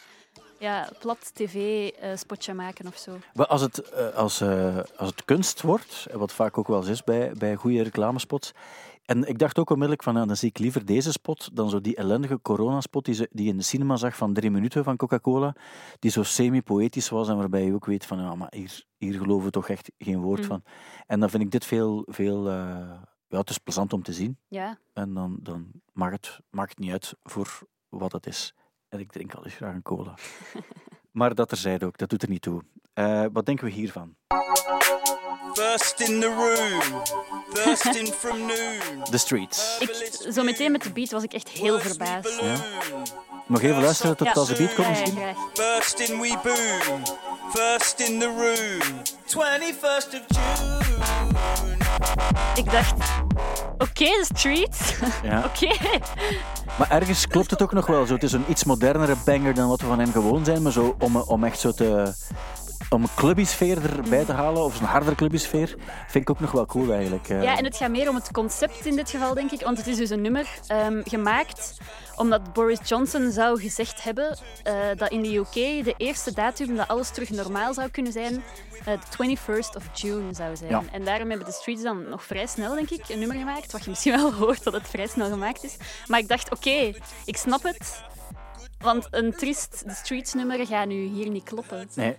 ja, 0.63 0.89
plat 0.99 1.31
tv-spotje 1.35 2.55
maken 2.55 2.87
of 2.87 2.97
zo. 2.97 3.17
Maar 3.35 3.47
als 3.47 3.61
het, 3.61 3.79
eh, 3.79 4.15
als, 4.15 4.41
eh, 4.41 4.77
als 4.97 5.09
het 5.11 5.25
kunst 5.25 5.63
wordt, 5.63 6.07
wat 6.13 6.33
vaak 6.33 6.59
ook 6.59 6.67
wel 6.69 6.79
eens 6.79 6.89
is 6.89 7.05
bij, 7.05 7.33
bij 7.39 7.55
goede 7.55 7.83
reclamespots. 7.83 8.53
En 9.03 9.25
ik 9.29 9.39
dacht 9.39 9.59
ook 9.59 9.71
onmiddellijk 9.71 10.03
van, 10.03 10.15
ja, 10.15 10.27
dan 10.27 10.37
zie 10.37 10.49
ik 10.49 10.59
liever 10.59 10.85
deze 10.85 11.13
spot 11.13 11.51
dan 11.57 11.71
zo 11.71 11.81
die 11.81 11.97
ellendige 11.97 12.39
coronaspot 12.43 13.05
die, 13.05 13.15
ze, 13.15 13.29
die 13.33 13.49
in 13.49 13.57
de 13.57 13.63
cinema 13.63 13.97
zag 13.97 14.17
van 14.17 14.33
drie 14.33 14.51
minuten 14.51 14.85
van 14.85 14.97
Coca-Cola. 14.97 15.55
Die 15.99 16.11
zo 16.11 16.23
semi-poëtisch 16.23 17.09
was 17.09 17.29
en 17.29 17.37
waarbij 17.37 17.65
je 17.65 17.75
ook 17.75 17.87
weet 17.87 18.07
van, 18.07 18.19
ja, 18.19 18.35
maar 18.35 18.53
hier, 18.57 18.85
hier 18.99 19.19
geloven 19.19 19.45
we 19.45 19.51
toch 19.51 19.69
echt 19.69 19.91
geen 19.99 20.21
woord 20.21 20.39
Mhm. 20.41 20.49
van. 20.49 20.63
En 21.07 21.21
dan 21.21 21.31
vind 21.31 21.43
ik 21.43 21.51
dit 21.51 21.65
veel, 21.65 22.03
veel 22.07 22.49
eh, 22.49 22.55
ja, 23.29 23.39
het 23.39 23.51
is 23.51 23.59
plezant 23.59 23.93
om 23.93 24.03
te 24.03 24.13
zien. 24.13 24.39
Ja, 24.49 24.79
En 24.93 25.15
dan, 25.15 25.37
dan 25.41 25.67
maakt, 25.93 26.27
het, 26.27 26.39
maakt 26.51 26.71
het 26.71 26.79
niet 26.79 26.93
uit 26.93 27.15
voor 27.23 27.61
wat 27.89 28.13
het 28.13 28.27
is. 28.27 28.55
En 28.93 29.01
ik 29.01 29.12
drink 29.12 29.34
al 29.34 29.45
eens 29.45 29.55
graag 29.55 29.74
een 29.74 29.82
cola. 29.82 30.14
maar 31.18 31.34
dat 31.34 31.49
terzijde 31.49 31.86
ook, 31.86 31.99
dat 31.99 32.09
doet 32.11 32.22
er 32.22 32.28
niet 32.28 32.43
toe. 32.43 32.62
Eh, 32.95 33.24
wat 33.32 33.47
denken 33.47 33.64
we 33.64 33.70
hiervan? 33.70 34.14
First 35.55 36.01
in 36.01 36.20
the 36.20 36.26
room, 36.26 37.03
thirsting 37.53 38.09
from 38.09 38.38
noon. 38.38 39.05
The 39.11 39.18
Streets. 39.18 39.78
ik, 39.80 40.32
zo 40.32 40.43
meteen 40.43 40.72
met 40.72 40.82
de 40.82 40.93
beat 40.93 41.11
was 41.11 41.22
ik 41.22 41.32
echt 41.32 41.49
heel 41.49 41.78
verbaasd. 41.80 42.40
Ja. 42.40 42.57
Nog 43.47 43.62
even 43.62 43.82
luisteren 43.82 44.16
tot 44.16 44.26
Ja. 44.26 44.32
als 44.32 44.49
de 44.49 44.55
beat 44.57 44.74
komt 44.74 44.86
ja, 44.86 44.93
misschien? 44.93 45.36
First 45.53 45.99
in 45.99 46.20
we 46.20 46.38
boom, 46.43 47.03
first 47.51 48.01
in 48.01 48.18
the 48.18 48.26
room. 48.26 49.03
21st 49.26 50.14
of 50.14 50.24
June. 50.26 50.80
Ik 52.55 52.70
dacht, 52.70 52.95
oké, 53.83 54.05
de 54.05 54.26
streets. 54.35 54.95
Ja. 55.22 55.45
oké. 55.45 55.74
Maar 56.78 56.91
ergens 56.91 57.26
klopt 57.26 57.51
het 57.51 57.62
ook 57.62 57.72
nog 57.72 57.87
wel 57.87 58.07
zo. 58.07 58.14
Het 58.14 58.22
is 58.22 58.33
een 58.33 58.45
iets 58.49 58.64
modernere 58.64 59.14
banger 59.24 59.55
dan 59.55 59.68
wat 59.68 59.80
we 59.80 59.87
van 59.87 59.99
hem 59.99 60.12
gewoon 60.12 60.45
zijn. 60.45 60.62
Maar 60.62 60.72
zo 60.72 60.97
om, 60.99 61.16
om 61.16 61.45
echt 61.45 61.59
zo 61.59 61.72
te... 61.72 62.12
Om 62.91 63.03
een 63.03 63.09
clubbysfeer 63.14 63.97
erbij 63.97 64.24
te 64.24 64.33
halen, 64.33 64.64
of 64.64 64.76
zo'n 64.76 64.87
hardere 64.87 65.14
clubbysfeer, 65.14 65.68
vind 66.09 66.24
ik 66.24 66.30
ook 66.30 66.41
nog 66.41 66.51
wel 66.51 66.66
cool 66.66 66.93
eigenlijk. 66.93 67.28
eh. 67.28 67.43
Ja, 67.43 67.57
en 67.59 67.64
het 67.64 67.76
gaat 67.76 67.91
meer 67.91 68.09
om 68.09 68.14
het 68.14 68.30
concept 68.33 68.87
in 68.87 68.97
dit 68.97 69.11
geval, 69.11 69.35
denk 69.35 69.51
ik. 69.51 69.61
Want 69.61 69.76
het 69.78 69.87
is 69.87 69.97
dus 69.97 70.11
een 70.11 70.20
nummer 70.22 70.47
ehm, 70.66 71.01
gemaakt 71.05 71.74
omdat 72.23 72.53
Boris 72.53 72.79
Johnson 72.85 73.31
zou 73.31 73.61
gezegd 73.61 74.03
hebben 74.03 74.39
eh, 74.62 74.75
dat 74.97 75.11
in 75.11 75.23
de 75.23 75.37
UK 75.37 75.85
de 75.85 75.95
eerste 75.97 76.33
datum 76.33 76.77
dat 76.77 76.89
alles 76.89 77.11
terug 77.11 77.31
normaal 77.31 77.75
zou 77.75 77.89
kunnen 77.91 78.12
zijn, 78.12 78.43
eh, 78.85 78.95
de 79.16 79.37
21st 79.37 79.77
of 79.77 80.01
June 80.01 80.35
zou 80.35 80.57
zijn. 80.57 80.70
Ja. 80.70 80.83
En 80.93 81.05
daarom 81.05 81.29
hebben 81.29 81.47
de 81.47 81.53
Streets 81.53 81.83
dan 81.83 82.09
nog 82.09 82.25
vrij 82.25 82.47
snel, 82.47 82.75
denk 82.75 82.91
ik, 82.91 83.09
een 83.09 83.18
nummer 83.18 83.37
gemaakt. 83.37 83.73
Wat 83.73 83.85
je 83.85 83.91
misschien 83.91 84.12
wel 84.12 84.33
hoort 84.43 84.62
dat 84.62 84.73
het 84.73 84.89
vrij 84.89 85.07
snel 85.07 85.31
gemaakt 85.31 85.64
is. 85.64 85.77
Maar 86.07 86.18
ik 86.18 86.29
dacht, 86.29 86.51
oké, 86.51 86.93
ik 87.25 87.37
snap 87.37 87.62
het. 87.62 88.03
Want 88.79 89.07
een 89.11 89.33
triest 89.37 89.83
The 89.87 89.95
Streets 89.95 90.35
nummer 90.35 90.66
gaat 90.66 90.87
nu 90.87 91.05
hier 91.05 91.29
niet 91.29 91.45
kloppen. 91.45 91.89
Nee. 91.95 92.16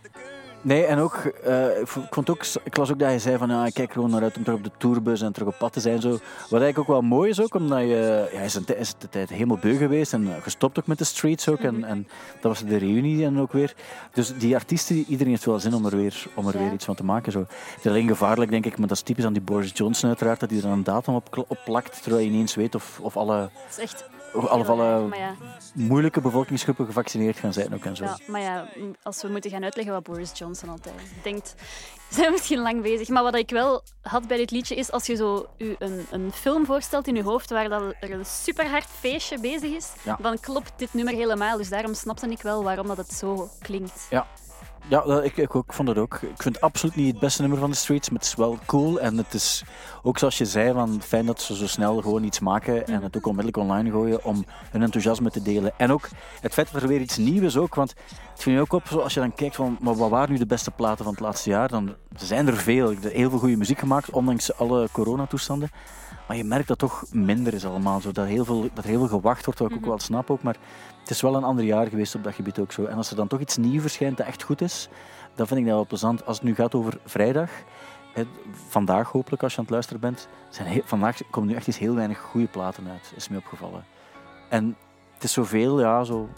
Nee, 0.66 0.86
en 0.86 0.99
ook, 0.99 1.16
eh, 1.16 1.80
ik 1.80 1.88
vond- 1.88 2.30
ook, 2.30 2.45
ik 2.64 2.78
las 2.78 2.91
ook 2.91 2.99
dat 2.99 3.11
je 3.11 3.20
zei 3.20 3.38
van, 3.38 3.49
ja, 3.49 3.66
ik 3.66 3.74
kijk 3.74 3.91
gewoon 3.93 4.09
naar 4.09 4.22
uit 4.22 4.38
om 4.38 4.43
terug 4.43 4.57
op 4.59 4.64
de 4.64 4.72
tourbus 4.78 5.22
en 5.22 5.32
terug 5.34 5.47
op 5.47 5.57
pad 5.57 5.74
te 5.74 5.80
zijn. 5.80 6.01
Zo. 6.01 6.09
Wat 6.09 6.22
eigenlijk 6.61 6.80
ook 6.80 6.88
wel 6.88 7.01
mooi 7.01 7.30
is 7.30 7.41
ook, 7.41 7.55
omdat 7.55 7.80
je, 7.80 8.30
ja, 8.34 8.39
is 8.39 8.55
een, 8.55 8.66
is 8.78 8.93
de 8.97 9.09
tijd 9.09 9.30
helemaal 9.30 9.57
beu 9.57 9.76
geweest 9.78 10.14
en 10.14 10.28
eh, 10.36 10.41
gestopt 10.41 10.80
ook 10.80 10.88
met 10.88 10.97
de 10.97 11.03
streets 11.03 11.49
ook. 11.49 11.59
En, 11.59 11.84
en 11.84 12.07
dat 12.41 12.51
was 12.51 12.66
de 12.66 12.78
reunie 12.78 13.26
en 13.26 13.39
ook 13.39 13.51
weer. 13.51 13.74
Dus 14.14 14.34
die 14.38 14.55
artiesten, 14.55 14.95
iedereen 15.07 15.32
heeft 15.32 15.45
wel 15.45 15.59
zin 15.59 15.74
om 15.74 15.86
er 15.86 15.95
weer, 15.97 16.26
om 16.34 16.47
er 16.47 16.53
Ja. 16.57 16.64
weer 16.64 16.74
iets 16.74 16.86
van 16.86 16.95
te 16.95 17.03
maken. 17.03 17.32
Zo. 17.32 17.39
Het 17.39 17.80
is 17.80 17.88
alleen 17.88 18.07
gevaarlijk, 18.07 18.51
denk 18.51 18.66
ik, 18.66 18.78
maar 18.78 18.88
dat 18.88 18.97
is 18.97 19.03
typisch 19.03 19.26
aan 19.26 19.34
die 19.34 19.41
Boris 19.41 19.72
Johnson 19.74 20.09
uiteraard, 20.09 20.39
dat 20.39 20.49
hij 20.49 20.59
er 20.59 20.66
een 20.66 20.84
datum 20.84 21.16
op, 21.16 21.45
op 21.47 21.57
plakt, 21.66 22.01
terwijl 22.01 22.24
je 22.24 22.30
niet 22.32 22.39
eens 22.39 22.55
weet 22.55 22.76
of, 22.76 22.99
of 23.01 23.18
alle, 23.18 23.36
Het 23.53 23.78
is 23.78 23.78
echt... 23.84 24.11
alle, 24.34 25.08
Maar 25.08 25.18
ja, 25.20 25.36
moeilijke 25.74 26.22
bevolkingsgroepen 26.22 26.86
gevaccineerd 26.86 27.38
gaan 27.38 27.54
zijn 27.54 27.74
ook 27.74 27.86
en 27.86 27.96
zo. 27.96 28.04
Ja, 28.04 28.18
maar 28.28 28.42
ja, 28.42 28.68
als 29.04 29.22
we 29.22 29.28
moeten 29.28 29.52
gaan 29.52 29.64
uitleggen 29.64 29.94
wat 29.94 30.04
Boris 30.04 30.32
Johnson 30.34 30.70
altijd 30.70 30.96
denkt, 31.24 31.56
zijn 32.10 32.26
we 32.26 32.32
misschien 32.32 32.60
lang 32.60 32.82
bezig. 32.82 33.08
Maar 33.10 33.24
wat 33.24 33.36
ik 33.36 33.50
wel 33.50 33.84
had 34.02 34.28
bij 34.28 34.38
dit 34.38 34.52
liedje 34.52 34.76
is 34.76 34.92
als 34.92 35.06
je 35.06 35.16
zo 35.16 35.46
u 35.58 35.76
een, 35.80 36.06
een 36.12 36.32
film 36.32 36.66
voorstelt 36.66 37.08
in 37.08 37.16
je 37.16 37.24
hoofd 37.24 37.50
waar 37.50 37.70
dat 37.70 37.94
er 38.00 38.12
een 38.12 38.26
superhard 38.26 38.88
feestje 39.00 39.40
bezig 39.40 39.72
is, 39.72 39.90
Ja. 40.04 40.18
dan 40.22 40.40
klopt 40.40 40.72
dit 40.76 40.94
nummer 40.94 41.14
helemaal. 41.14 41.58
Dus 41.58 41.70
daarom 41.70 41.94
snapte 41.94 42.28
ik 42.30 42.42
wel 42.42 42.64
waarom 42.64 42.88
dat 42.88 42.98
het 42.98 43.14
zo 43.14 43.50
klinkt. 43.62 44.08
Ja, 44.10 44.28
dat- 44.88 45.24
ik, 45.24 45.38
ik, 45.38 45.56
ook, 45.56 45.74
vond 45.74 45.88
het 45.88 45.98
ook. 45.98 46.14
Ik 46.14 46.42
vind 46.42 46.56
het 46.56 46.62
absoluut 46.62 46.96
niet 46.96 47.12
het 47.12 47.20
beste 47.20 47.42
nummer 47.42 47.60
van 47.60 47.70
de 47.70 47.76
Streets, 47.76 48.10
maar 48.10 48.20
het 48.20 48.28
is 48.28 48.36
wel 48.36 48.58
cool. 48.66 49.00
En 49.00 49.18
het 49.18 49.34
is 49.34 49.64
ook 50.04 50.18
zoals 50.18 50.38
je 50.38 50.46
zei, 50.46 50.74
van, 50.74 51.02
fijn 51.02 51.26
dat 51.26 51.42
ze 51.42 51.56
zo 51.56 51.68
snel 51.68 52.02
gewoon 52.02 52.24
iets 52.24 52.40
maken 52.40 52.88
en 52.88 53.02
het 53.02 53.18
ook 53.18 53.26
onmiddellijk 53.26 53.58
online 53.58 53.92
gooien 53.92 54.24
om 54.24 54.46
hun 54.72 54.82
enthousiasme 54.82 55.30
te 55.32 55.42
delen. 55.42 55.72
En 55.78 55.92
ook 55.92 56.10
het 56.42 56.54
feit 56.54 56.72
dat 56.72 56.82
er 56.82 56.88
weer 56.88 57.02
iets 57.02 57.18
nieuws 57.18 57.46
is 57.46 57.58
ook, 57.58 57.76
want 57.76 57.94
het 58.32 58.42
viel 58.42 58.54
je 58.54 58.60
ook 58.62 58.74
op, 58.74 58.88
als 58.88 59.14
je 59.14 59.20
dan 59.20 59.34
kijkt 59.36 59.56
van, 59.56 59.78
maar 59.82 59.96
wat 59.96 60.10
waren 60.10 60.32
nu 60.32 60.38
de 60.38 60.46
beste 60.46 60.72
platen 60.72 61.04
van 61.04 61.14
het 61.14 61.22
laatste 61.24 61.50
jaar, 61.50 61.68
dan 61.70 61.96
zijn 62.16 62.48
er 62.48 62.58
veel. 62.58 62.92
Er 62.92 62.98
is 63.06 63.12
heel 63.14 63.30
veel 63.30 63.40
goede 63.40 63.58
muziek 63.58 63.80
gemaakt, 63.80 64.10
ondanks 64.10 64.58
alle 64.58 64.88
coronatoestanden. 64.92 65.70
Maar 66.28 66.38
je 66.38 66.44
merkt 66.44 66.68
dat 66.68 66.78
toch 66.78 67.04
minder 67.12 67.54
is 67.54 67.66
allemaal. 67.66 68.02
Zo, 68.02 68.12
dat, 68.12 68.26
heel 68.26 68.46
veel, 68.46 68.62
dat 68.74 68.84
er 68.84 68.90
heel 68.90 69.00
veel 69.00 69.08
gewacht 69.20 69.46
wordt, 69.46 69.60
wat 69.60 69.70
ik 69.70 69.76
ook 69.76 69.86
wel 69.86 70.00
snap 70.00 70.30
ook. 70.32 70.44
Maar 70.44 70.56
het 71.04 71.12
is 71.12 71.22
wel 71.22 71.36
een 71.36 71.43
ander 71.43 71.66
jaar 71.66 71.88
geweest 71.88 72.16
op 72.16 72.24
dat 72.24 72.34
gebied 72.34 72.60
ook 72.60 72.72
zo. 72.72 72.86
En 72.86 72.97
als 72.97 73.10
er 73.10 73.16
dan 73.16 73.28
toch 73.28 73.39
iets 73.39 73.58
nieuws 73.58 73.82
verschijnt 73.82 74.18
dat 74.18 74.26
echt 74.28 74.43
goed 74.43 74.62
is, 74.62 74.89
dan 75.36 75.47
vind 75.47 75.60
ik 75.60 75.66
dat 75.66 75.76
wel 75.76 75.86
plezant. 75.86 76.26
Als 76.26 76.38
het 76.38 76.45
nu 76.45 76.56
gaat 76.56 76.76
over 76.76 76.97
vrijdag, 77.06 77.49
vandaag 78.68 79.12
hopelijk 79.12 79.43
als 79.43 79.51
je 79.51 79.58
aan 79.58 79.64
het 79.64 79.74
luisteren 79.74 80.01
bent, 80.01 80.28
zijn 80.49 80.68
heel- 80.68 80.82
vandaag 80.86 81.20
komen 81.30 81.49
nu 81.49 81.56
echt 81.56 81.68
eens 81.68 81.78
heel 81.78 81.95
weinig 81.95 82.20
goede 82.20 82.47
platen 82.47 82.88
uit, 82.91 83.14
is 83.16 83.30
me 83.30 83.38
opgevallen. 83.38 83.86
En 84.49 84.76
het 85.14 85.24
is 85.24 85.34
zoveel, 85.34 85.80
ja, 85.80 86.04
zo... 86.04 86.30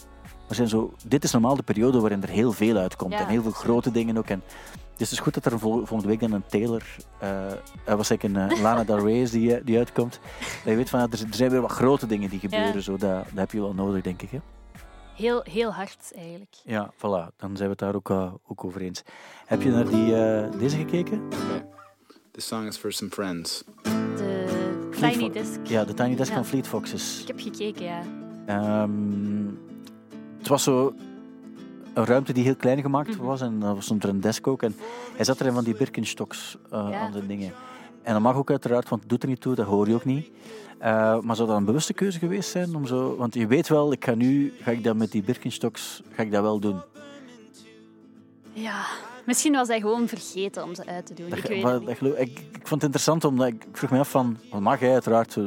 Er 0.48 0.54
zijn 0.54 0.68
zo, 0.68 0.92
dit 1.06 1.24
is 1.24 1.32
normaal 1.32 1.56
de 1.56 1.62
periode 1.62 2.00
waarin 2.00 2.22
er 2.22 2.28
heel 2.28 2.52
veel 2.52 2.76
uitkomt. 2.76 3.12
Ja, 3.12 3.18
en 3.18 3.26
heel 3.26 3.42
veel 3.42 3.50
grote 3.50 3.90
dingen 3.90 4.16
ook. 4.18 4.26
En 4.28 4.42
dus 4.72 5.08
het 5.08 5.10
is 5.10 5.18
goed 5.18 5.34
dat 5.34 5.44
er 5.44 5.58
vol- 5.58 5.84
volgende 5.86 6.06
week 6.06 6.20
dan 6.20 6.32
een 6.32 6.46
Taylor, 6.46 6.82
eh 7.18 7.50
eh, 7.52 7.56
was 7.84 8.10
ik 8.10 8.22
een 8.22 8.36
eh, 8.36 8.60
Lana 8.60 8.84
Del 8.84 9.06
Rey 9.06 9.28
die, 9.30 9.64
die 9.64 9.78
uitkomt. 9.78 10.20
Dat 10.40 10.72
je 10.72 10.74
weet 10.76 10.90
van, 10.90 11.00
ja, 11.00 11.06
er, 11.10 11.20
er 11.28 11.34
zijn 11.34 11.50
weer 11.50 11.60
wat 11.60 11.70
grote 11.70 12.06
dingen 12.06 12.30
die 12.30 12.38
gebeuren. 12.38 12.74
Ja. 12.74 12.80
Zo, 12.80 12.92
dat, 12.96 13.00
dat 13.24 13.24
heb 13.34 13.50
je 13.52 13.60
wel 13.60 13.74
nodig, 13.74 14.02
denk 14.02 14.22
ik. 14.22 14.30
Hè? 14.30 14.38
Heel, 15.16 15.42
heel 15.50 15.72
hard 15.72 16.12
eigenlijk. 16.16 16.54
Ja, 16.64 16.92
voilà. 16.96 17.36
Dan 17.36 17.56
zijn 17.56 17.58
we 17.58 17.64
het 17.68 17.78
daar 17.78 17.94
ook, 17.94 18.10
eh, 18.10 18.32
ook 18.46 18.64
over 18.64 18.80
eens. 18.80 19.02
Heb 19.46 19.62
je 19.62 19.70
naar 19.70 19.88
die, 19.88 20.14
eh, 20.16 20.58
deze 20.58 20.76
gekeken? 20.76 21.20
Okay. 21.26 21.64
This 22.30 22.46
song 22.46 22.66
is 22.66 22.76
for 22.76 22.92
some 22.92 23.10
friends. 23.10 23.64
De 23.82 24.88
Tiny 25.00 25.30
Desk. 25.30 25.58
Ja, 25.64 25.84
de 25.84 25.94
Tiny 25.94 26.14
Desk 26.16 26.28
Ja. 26.30 26.34
van 26.36 26.44
Fleet 26.44 26.66
Foxes. 26.68 27.20
Ik 27.20 27.26
heb 27.26 27.40
gekeken, 27.40 27.84
ja. 27.84 28.02
Ehm, 28.46 29.46
het 30.38 30.48
was 30.48 30.62
zo 30.62 30.94
een 31.94 32.04
ruimte 32.04 32.32
die 32.32 32.44
heel 32.44 32.56
klein 32.56 32.80
gemaakt 32.80 33.08
Mhm. 33.16 33.24
was 33.24 33.40
en 33.40 33.62
er 33.62 33.82
stond 33.82 34.02
er 34.02 34.08
een 34.08 34.20
desk 34.20 34.46
ook. 34.46 34.62
En 34.62 34.76
hij 35.16 35.24
zat 35.24 35.40
er 35.40 35.46
in 35.46 35.52
van 35.52 35.64
die 35.64 35.76
Birkenstocks 35.76 36.56
eh, 36.70 36.86
Ja. 36.90 36.98
aan 37.00 37.12
de 37.12 37.26
dingen. 37.26 37.52
En 38.02 38.12
dat 38.12 38.22
mag 38.22 38.36
ook 38.36 38.50
uiteraard, 38.50 38.88
want 38.88 39.00
het 39.00 39.10
doet 39.10 39.22
er 39.22 39.28
niet 39.28 39.40
toe, 39.40 39.54
dat 39.54 39.66
hoor 39.66 39.88
je 39.88 39.94
ook 39.94 40.04
niet. 40.04 40.30
Eh, 40.78 41.20
maar 41.20 41.36
zou 41.36 41.48
dat 41.48 41.56
een 41.56 41.64
bewuste 41.64 41.92
keuze 41.92 42.18
geweest 42.18 42.50
zijn? 42.50 42.74
Om 42.76 42.86
zo, 42.86 43.16
want 43.16 43.34
je 43.34 43.46
weet 43.46 43.68
wel, 43.68 43.92
ik 43.92 44.04
ga 44.04 44.14
nu 44.14 44.52
ga 44.60 44.70
ik 44.70 44.84
dat 44.84 44.96
met 44.96 45.12
die 45.12 45.22
Birkenstocks 45.22 46.02
ga 46.12 46.22
ik 46.22 46.32
dat 46.32 46.42
wel 46.42 46.58
doen. 46.58 46.80
Ja, 48.52 48.84
misschien 49.26 49.52
was 49.52 49.68
hij 49.68 49.80
gewoon 49.80 50.08
vergeten 50.08 50.62
om 50.64 50.74
ze 50.74 50.86
uit 50.86 51.06
te 51.06 51.14
doen. 51.14 51.28
Dat, 51.28 51.38
ik 51.38 51.44
weet 51.44 51.56
niet. 51.86 52.00
dat 52.00 52.18
ik, 52.18 52.38
ik 52.38 52.66
vond 52.66 52.70
het 52.70 52.82
interessant, 52.82 53.24
omdat 53.24 53.46
ik, 53.46 53.64
ik 53.64 53.76
vroeg 53.76 53.90
me 53.90 53.98
af 53.98 54.10
van, 54.10 54.36
wat 54.50 54.60
mag 54.60 54.80
hij 54.80 54.92
uiteraard, 54.92 55.36
eh, 55.36 55.44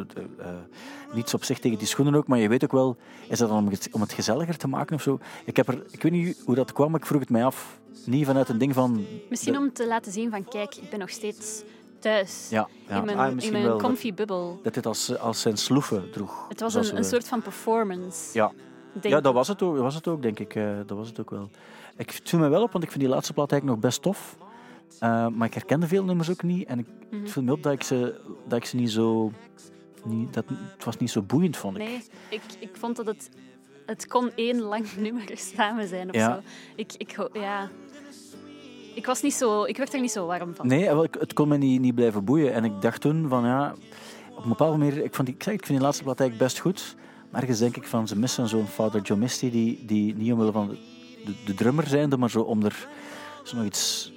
niets 1.13 1.33
op 1.33 1.43
zich 1.43 1.59
tegen 1.59 1.77
die 1.77 1.87
schoenen 1.87 2.15
ook, 2.15 2.27
maar 2.27 2.39
je 2.39 2.47
weet 2.49 2.63
ook 2.63 2.71
wel, 2.71 2.97
is 3.27 3.37
dat 3.37 3.49
dan 3.49 3.57
om 3.57 3.67
het, 3.67 3.89
om 3.91 4.01
het 4.01 4.13
gezelliger 4.13 4.57
te 4.57 4.67
maken 4.67 4.95
of 4.95 5.01
zo? 5.01 5.19
Ik, 5.45 5.55
heb 5.55 5.67
er, 5.67 5.83
ik 5.91 6.01
weet 6.03 6.11
niet 6.11 6.41
hoe 6.45 6.55
dat 6.55 6.73
kwam, 6.73 6.91
maar 6.91 6.99
ik 6.99 7.05
vroeg 7.05 7.19
het 7.19 7.29
mij 7.29 7.45
af. 7.45 7.79
Niet 8.05 8.25
vanuit 8.25 8.49
een 8.49 8.57
ding 8.57 8.73
van... 8.73 9.05
Misschien 9.29 9.53
de- 9.53 9.59
om 9.59 9.73
te 9.73 9.87
laten 9.87 10.11
zien 10.11 10.29
van, 10.29 10.45
kijk, 10.47 10.75
ik 10.75 10.89
ben 10.89 10.99
nog 10.99 11.09
steeds 11.09 11.63
thuis. 11.99 12.47
Ja, 12.49 12.67
ja. 12.87 12.97
in 12.97 13.05
mijn, 13.05 13.17
Ah, 13.17 13.43
in 13.43 13.51
mijn 13.51 13.63
wel. 13.65 13.77
comfy 13.77 14.13
bubble. 14.13 14.55
Dat 14.63 14.73
dit 14.73 14.85
als, 14.85 15.17
als 15.17 15.41
zijn 15.41 15.57
sloeven 15.57 16.11
droeg. 16.11 16.45
Het 16.49 16.59
was 16.59 16.73
een, 16.73 16.97
een 16.97 17.03
soort 17.03 17.27
van 17.27 17.41
performance. 17.41 18.37
Ja, 18.37 18.51
Denk 18.93 19.13
Ja, 19.13 19.21
dat 19.21 19.33
was 19.33 19.47
het 19.47 19.61
ook, 19.61 19.77
was 19.77 19.95
het 19.95 20.07
ook 20.07 20.21
denk 20.21 20.39
ik. 20.39 20.55
eh, 20.55 20.77
dat 20.85 20.97
was 20.97 21.07
het 21.07 21.19
ook 21.19 21.29
wel. 21.29 21.49
Ik 21.97 22.09
het 22.11 22.29
viel 22.29 22.39
me 22.39 22.47
wel 22.47 22.61
op, 22.63 22.71
want 22.71 22.83
ik 22.83 22.89
vind 22.91 23.03
die 23.03 23.13
laatste 23.13 23.33
plaat 23.33 23.51
eigenlijk 23.51 23.81
nog 23.81 23.89
best 23.91 24.01
tof. 24.01 24.37
Eh, 24.99 25.27
maar 25.27 25.47
ik 25.47 25.53
herkende 25.53 25.87
veel 25.87 26.03
nummers 26.03 26.29
ook 26.29 26.43
niet. 26.43 26.67
En 26.67 26.79
ik, 26.79 26.85
Mhm. 27.11 27.21
het 27.21 27.31
viel 27.31 27.43
me 27.43 27.51
op 27.51 27.63
dat 27.63 27.73
ik 27.73 27.83
ze, 27.83 28.19
dat 28.47 28.57
ik 28.57 28.65
ze 28.65 28.75
niet 28.75 28.91
zo... 28.91 29.31
Niet, 30.03 30.33
dat, 30.33 30.43
het 30.75 30.83
was 30.83 30.97
niet 30.97 31.11
zo 31.11 31.21
boeiend, 31.21 31.57
vond 31.57 31.77
ik. 31.77 31.83
Nee, 31.83 32.03
ik, 32.29 32.41
ik 32.59 32.69
vond 32.73 32.95
dat 32.95 33.05
het... 33.05 33.29
Het 33.85 34.07
kon 34.07 34.31
één 34.35 34.59
lang 34.61 34.85
nummer 34.97 35.23
samen 35.33 35.87
zijn 35.87 36.09
of 36.09 36.15
Ja. 36.15 36.33
zo. 36.35 36.41
Ik, 36.75 36.93
ik, 36.97 37.29
ja... 37.33 37.69
Ik, 38.99 39.05
was 39.05 39.21
niet 39.21 39.33
zo, 39.33 39.63
ik 39.63 39.77
werd 39.77 39.93
er 39.93 39.99
niet 40.01 40.11
zo 40.11 40.25
warm 40.25 40.55
van. 40.55 40.67
Nee, 40.67 40.85
wel, 40.85 41.03
ik- 41.03 41.15
het 41.19 41.33
kon 41.33 41.47
me 41.47 41.57
niet, 41.57 41.81
niet 41.81 41.95
blijven 41.95 42.23
boeien. 42.23 42.53
En 42.53 42.63
ik 42.63 42.81
dacht 42.81 43.01
toen 43.01 43.27
van 43.29 43.43
ja, 43.43 43.73
op 44.35 44.43
een 44.43 44.49
bepaalde 44.49 44.77
manier, 44.77 45.03
ik, 45.03 45.15
vond 45.15 45.27
die, 45.27 45.35
ik, 45.35 45.43
zeg, 45.43 45.53
ik 45.53 45.65
vind 45.65 45.77
die 45.77 45.85
laatste 45.87 46.03
plaat 46.03 46.19
eigenlijk 46.19 46.49
best 46.51 46.61
goed. 46.61 46.95
Maar 47.31 47.41
ergens 47.41 47.59
denk 47.59 47.75
ik 47.77 47.87
van 47.87 48.07
ze 48.07 48.17
missen 48.17 48.47
zo'n 48.47 48.65
Father 48.67 49.01
Joe 49.01 49.17
Misty, 49.17 49.49
die, 49.51 49.85
die 49.85 50.15
niet 50.15 50.31
omwille 50.31 50.51
van 50.51 50.67
de, 51.25 51.33
de, 51.45 51.53
drummer 51.53 51.87
zijnde, 51.87 52.17
maar 52.17 52.29
zo 52.29 52.41
om 52.41 52.63
er 52.63 52.87
zo 53.43 53.55
nog 53.55 53.65
iets 53.65 54.13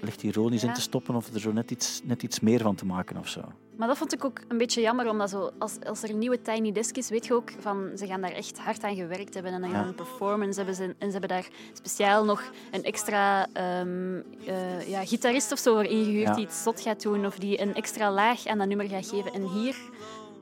licht 0.00 0.22
ironisch 0.22 0.62
in 0.64 0.72
te 0.72 0.80
stoppen 0.80 1.14
of 1.14 1.34
er 1.34 1.40
zo 1.40 1.52
net 1.52 1.70
iets, 1.70 2.00
net 2.04 2.22
iets 2.22 2.40
meer 2.40 2.60
van 2.60 2.74
te 2.74 2.86
maken 2.86 3.16
of 3.16 3.28
zo. 3.28 3.40
Maar 3.80 3.88
dat 3.88 3.98
vond 3.98 4.12
ik 4.12 4.24
ook 4.24 4.40
een 4.48 4.58
beetje 4.58 4.80
jammer, 4.80 5.08
omdat 5.08 5.30
zo, 5.30 5.50
als, 5.58 5.76
als 5.86 6.02
er 6.02 6.10
een 6.10 6.18
nieuwe 6.18 6.42
Tiny 6.42 6.72
Desk 6.72 6.96
is, 6.96 7.08
weet 7.08 7.26
je 7.26 7.34
ook 7.34 7.50
van 7.60 7.90
ze 7.96 8.06
gaan 8.06 8.20
daar 8.20 8.32
echt 8.32 8.58
hard 8.58 8.82
aan 8.82 8.94
gewerkt 8.94 9.34
hebben 9.34 9.52
en 9.52 9.60
dan 9.60 9.70
Ja. 9.70 9.84
een 9.84 9.94
performance 9.94 10.56
hebben 10.56 10.74
ze 10.74 10.82
en 10.84 10.94
ze 11.06 11.10
hebben 11.10 11.28
daar 11.28 11.48
speciaal 11.72 12.24
nog 12.24 12.42
een 12.70 12.84
extra 12.84 13.46
ehm, 13.52 14.20
eh, 14.46 14.88
ja, 14.88 15.04
gitarist 15.04 15.52
of 15.52 15.58
zo 15.58 15.74
voor 15.74 15.84
ingehuurd 15.84 16.26
Ja. 16.26 16.34
die 16.34 16.44
iets 16.44 16.62
zot 16.62 16.80
gaat 16.80 17.02
doen 17.02 17.26
of 17.26 17.38
die 17.38 17.60
een 17.60 17.74
extra 17.74 18.12
laag 18.12 18.46
aan 18.46 18.58
dat 18.58 18.68
nummer 18.68 18.88
gaat 18.88 19.08
geven. 19.08 19.32
En 19.32 19.42
hier 19.42 19.76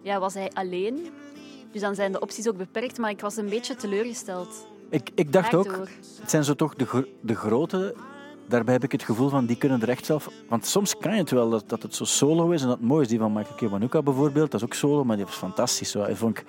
ja, 0.03 0.19
was 0.19 0.35
hij 0.35 0.51
alleen. 0.55 1.11
Dus 1.73 1.81
dan 1.81 1.95
zijn 1.95 2.13
de 2.13 2.21
opties 2.21 2.49
ook 2.49 2.57
beperkt, 2.57 2.99
maar 2.99 3.11
ik 3.11 3.21
was 3.21 3.37
een 3.37 3.49
beetje 3.49 3.77
teleurgesteld. 3.77 4.67
Ik, 4.91 5.11
ik 5.15 5.33
dacht 5.33 5.55
ook, 5.55 5.79
het 6.21 6.31
zijn 6.31 6.45
zo 6.45 6.55
toch 6.55 6.75
de, 6.75 7.09
de 7.21 7.35
grote, 7.35 7.95
daarbij 8.49 8.75
heb 8.75 8.85
ik 8.85 8.93
het 8.93 9.03
gevoel 9.03 9.29
van, 9.29 9.47
die 9.47 9.57
kunnen 9.57 9.83
er 9.83 9.89
echt 9.89 10.05
zelf... 10.05 10.29
Want 10.49 10.67
soms 10.67 10.97
kan 10.97 11.13
je 11.13 11.19
het 11.19 11.31
wel, 11.31 11.51
dat, 11.51 11.69
dat 11.69 11.83
het 11.83 11.95
zo 11.95 12.05
solo 12.05 12.51
is 12.51 12.63
en 12.63 12.69
dat 12.69 12.77
het 12.77 12.87
mooi. 12.87 13.07
Die 13.07 13.19
van 13.19 13.33
Michael 13.33 13.55
Kiwanuka 13.55 14.03
bijvoorbeeld, 14.03 14.51
dat 14.51 14.61
is 14.61 14.67
ook 14.67 14.75
solo, 14.75 15.05
maar 15.05 15.17
die 15.17 15.25
was 15.25 15.35
fantastisch. 15.35 15.93
Die, 15.93 16.17
vond 16.17 16.39
ik, 16.39 16.45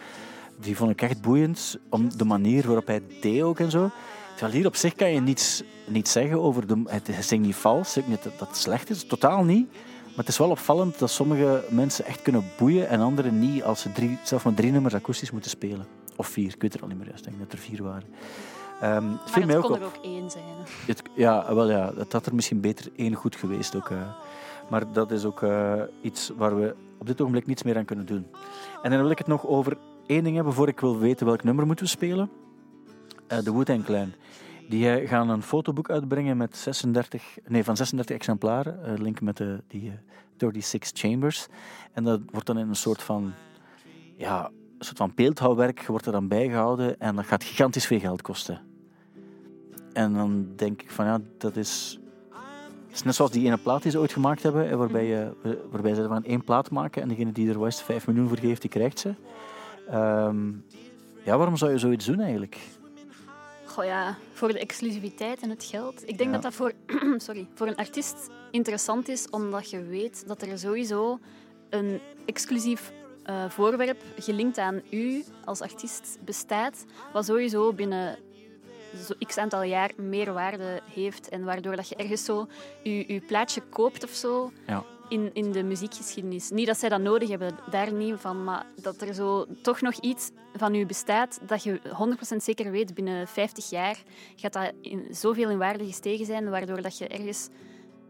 die 0.60 0.76
vond 0.76 0.92
ik 0.92 1.02
echt 1.02 1.22
boeiend, 1.22 1.78
om 1.90 2.18
de 2.18 2.26
manier 2.26 2.66
waarop 2.66 2.88
hij 2.88 3.02
deed 3.22 3.42
ook 3.42 3.60
en 3.60 3.72
zo. 3.72 3.90
Terwijl 4.36 4.58
hier 4.58 4.66
op 4.66 4.76
zich 4.76 4.96
kan 4.96 5.12
je 5.12 5.22
niets, 5.22 5.64
niets 5.88 6.12
zeggen 6.12 6.42
over... 6.42 6.68
De, 6.68 6.82
hij 6.86 7.22
zingt 7.22 7.46
niet 7.46 7.56
vals, 7.56 7.98
ik 7.98 8.08
niet 8.08 8.24
dat 8.24 8.40
dat 8.40 8.58
slecht 8.58 8.90
is, 8.90 9.04
totaal 9.04 9.44
niet. 9.44 9.68
Maar 10.10 10.28
het 10.28 10.28
is 10.28 10.38
wel 10.38 10.50
opvallend 10.50 11.00
dat 11.00 11.10
sommige 11.10 11.64
mensen 11.70 12.06
echt 12.06 12.22
kunnen 12.22 12.44
boeien 12.58 12.88
en 12.90 13.00
anderen 13.00 13.40
niet, 13.40 13.64
als 13.64 13.82
ze 13.82 13.92
drie, 13.92 14.18
zelf 14.24 14.44
maar 14.44 14.54
drie 14.54 14.72
nummers 14.72 14.94
akoestisch 14.94 15.32
moeten 15.32 15.50
spelen. 15.50 15.88
Of 16.16 16.28
vier, 16.28 16.54
ik 16.54 16.62
weet 16.62 16.74
het 16.74 16.82
al 16.82 16.88
niet 16.88 16.98
meer 16.98 17.08
juist, 17.08 17.26
ik 17.26 17.32
denk 17.32 17.44
dat 17.44 17.52
er 17.52 17.66
vier 17.66 17.84
waren. 17.84 18.08
Ehm, 18.82 19.12
het 19.26 19.46
Maar 19.46 19.56
ook 19.58 19.64
kon 19.64 19.72
op. 19.72 19.80
er 19.80 19.86
ook 19.86 20.00
één 20.04 20.30
zijn. 20.30 20.44
Het, 20.86 21.02
ja, 21.16 21.56
wel 21.56 21.70
ja, 21.70 21.94
het 21.96 22.14
had 22.14 22.26
er 22.26 22.36
misschien 22.36 22.62
beter 22.62 22.92
één 22.96 23.14
goed 23.14 23.36
geweest 23.36 23.76
ook. 23.76 23.90
eh. 23.90 23.98
maar 24.70 24.92
dat 24.92 25.12
is 25.12 25.26
ook 25.26 25.42
eh, 25.44 25.74
iets 26.02 26.32
waar 26.38 26.60
we 26.60 26.76
op 26.98 27.08
dit 27.08 27.22
ogenblik 27.22 27.46
niets 27.46 27.64
meer 27.64 27.78
aan 27.78 27.86
kunnen 27.86 28.06
doen. 28.06 28.28
En 28.82 28.92
dan 28.92 29.02
wil 29.02 29.10
ik 29.10 29.18
het 29.18 29.28
nog 29.28 29.46
over 29.48 29.78
één 30.06 30.24
ding 30.24 30.36
hebben, 30.36 30.54
voor 30.54 30.68
ik 30.68 30.80
wil 30.80 30.98
weten 31.00 31.26
welk 31.26 31.44
nummer 31.44 31.66
moeten 31.66 31.86
we 31.86 31.92
spelen. 31.92 32.30
Eh, 33.28 33.40
de 33.44 33.54
Wu-Tang 33.54 33.84
Clan. 33.84 34.14
Die 34.70 34.90
eh, 34.92 35.10
gaan 35.10 35.30
een 35.30 35.42
fotoboek 35.44 35.90
uitbrengen 35.90 36.38
met 36.38 36.58
36, 36.58 37.38
nee, 37.48 37.64
van 37.64 37.78
36 37.78 38.16
exemplaren. 38.16 39.02
linken 39.02 39.26
met 39.26 39.38
de, 39.38 39.62
die 39.68 39.90
eh, 39.90 39.96
36 40.38 40.90
Chambers. 40.94 41.48
En 41.94 42.04
dat 42.04 42.20
wordt 42.32 42.46
dan 42.48 42.58
in 42.58 42.68
een 42.70 42.76
soort 42.76 43.02
van, 43.04 43.34
ja, 44.18 44.46
een 44.78 44.86
soort 44.86 44.98
van 44.98 45.12
beeldhouwwerk 45.16 45.86
wordt 45.86 46.06
er 46.06 46.12
dan 46.12 46.28
bijgehouden. 46.28 47.00
En 47.00 47.16
dat 47.16 47.26
gaat 47.26 47.44
gigantisch 47.44 47.86
veel 47.86 48.00
geld 48.00 48.22
kosten. 48.22 48.62
En 49.94 50.14
dan 50.14 50.48
denk 50.56 50.82
ik 50.82 50.92
van 50.92 51.06
ja, 51.06 51.20
dat 51.38 51.56
is. 51.56 52.00
Is 52.92 53.04
net 53.04 53.16
zoals 53.16 53.32
die 53.32 53.46
ene 53.46 53.58
plaat 53.58 53.82
die 53.82 53.92
ze 53.92 54.00
ooit 54.00 54.12
gemaakt 54.14 54.44
hebben, 54.44 54.78
waarbij, 54.78 55.06
je, 55.06 55.32
waarbij 55.72 55.94
ze 55.94 56.08
van 56.08 56.24
één 56.24 56.44
plaat 56.44 56.72
maken 56.72 57.02
en 57.02 57.08
degene 57.08 57.32
die 57.32 57.50
er 57.50 57.60
West 57.60 57.82
5 57.82 58.08
miljoen 58.08 58.28
voor 58.28 58.38
geeft, 58.38 58.62
die 58.62 58.70
krijgt 58.70 59.00
ze. 59.00 59.14
Ehm, 59.90 60.48
ja, 61.24 61.38
waarom 61.38 61.58
zou 61.58 61.72
je 61.72 61.78
zoiets 61.78 62.06
doen 62.06 62.20
eigenlijk? 62.20 62.58
Goh 63.66 63.86
ja, 63.86 64.18
voor 64.34 64.48
de 64.52 64.60
exclusiviteit 64.60 65.42
en 65.42 65.50
het 65.50 65.64
geld. 65.64 66.02
Ik 66.10 66.18
denk 66.18 66.30
Ja. 66.30 66.32
dat 66.32 66.42
dat 66.42 66.54
voor, 66.54 66.72
sorry, 67.18 67.48
voor 67.54 67.68
een 67.68 67.76
artiest 67.76 68.30
interessant 68.52 69.08
is, 69.08 69.30
omdat 69.30 69.70
je 69.70 69.84
weet 69.84 70.24
dat 70.28 70.42
er 70.42 70.58
sowieso 70.58 71.20
een 71.70 72.00
exclusief 72.26 72.92
eh, 73.24 73.50
voorwerp 73.50 74.02
gelinkt 74.18 74.58
aan 74.58 74.82
u 74.92 75.24
als 75.46 75.62
artiest 75.62 76.18
bestaat, 76.26 76.86
wat 77.14 77.26
sowieso 77.26 77.74
binnen 77.74 78.18
zo 79.08 79.14
x 79.28 79.38
aantal 79.38 79.64
jaar 79.64 79.92
meer 79.98 80.34
waarde 80.34 80.82
heeft 80.94 81.30
en 81.30 81.44
waardoor 81.44 81.76
dat 81.76 81.90
je 81.90 81.96
ergens 81.96 82.26
zo 82.26 82.48
je, 82.84 83.14
je 83.14 83.20
plaatje 83.22 83.62
koopt 83.62 84.04
of 84.04 84.10
zo 84.10 84.52
Ja. 84.68 84.84
in, 85.10 85.30
in 85.34 85.52
de 85.52 85.64
muziekgeschiedenis. 85.64 86.50
Niet 86.50 86.68
dat 86.68 86.78
zij 86.78 86.90
dat 86.90 87.02
nodig 87.02 87.30
hebben, 87.30 87.56
daar 87.70 87.94
niet 87.94 88.16
van, 88.18 88.44
maar 88.44 88.66
dat 88.82 89.02
er 89.02 89.14
zo 89.14 89.46
toch 89.62 89.82
nog 89.82 89.94
iets 89.94 90.32
van 90.56 90.76
u 90.76 90.86
bestaat 90.86 91.40
dat 91.48 91.64
je 91.64 91.80
100% 92.34 92.36
zeker 92.38 92.72
weet 92.72 92.94
binnen 92.94 93.28
50 93.28 93.70
jaar 93.70 93.98
gaat 94.36 94.54
dat 94.54 94.74
in, 94.82 95.08
zoveel 95.12 95.50
in 95.50 95.58
waarde 95.58 95.86
gestegen 95.86 96.26
zijn, 96.26 96.50
waardoor 96.50 96.82
dat 96.82 96.98
je 96.98 97.08
ergens 97.08 97.50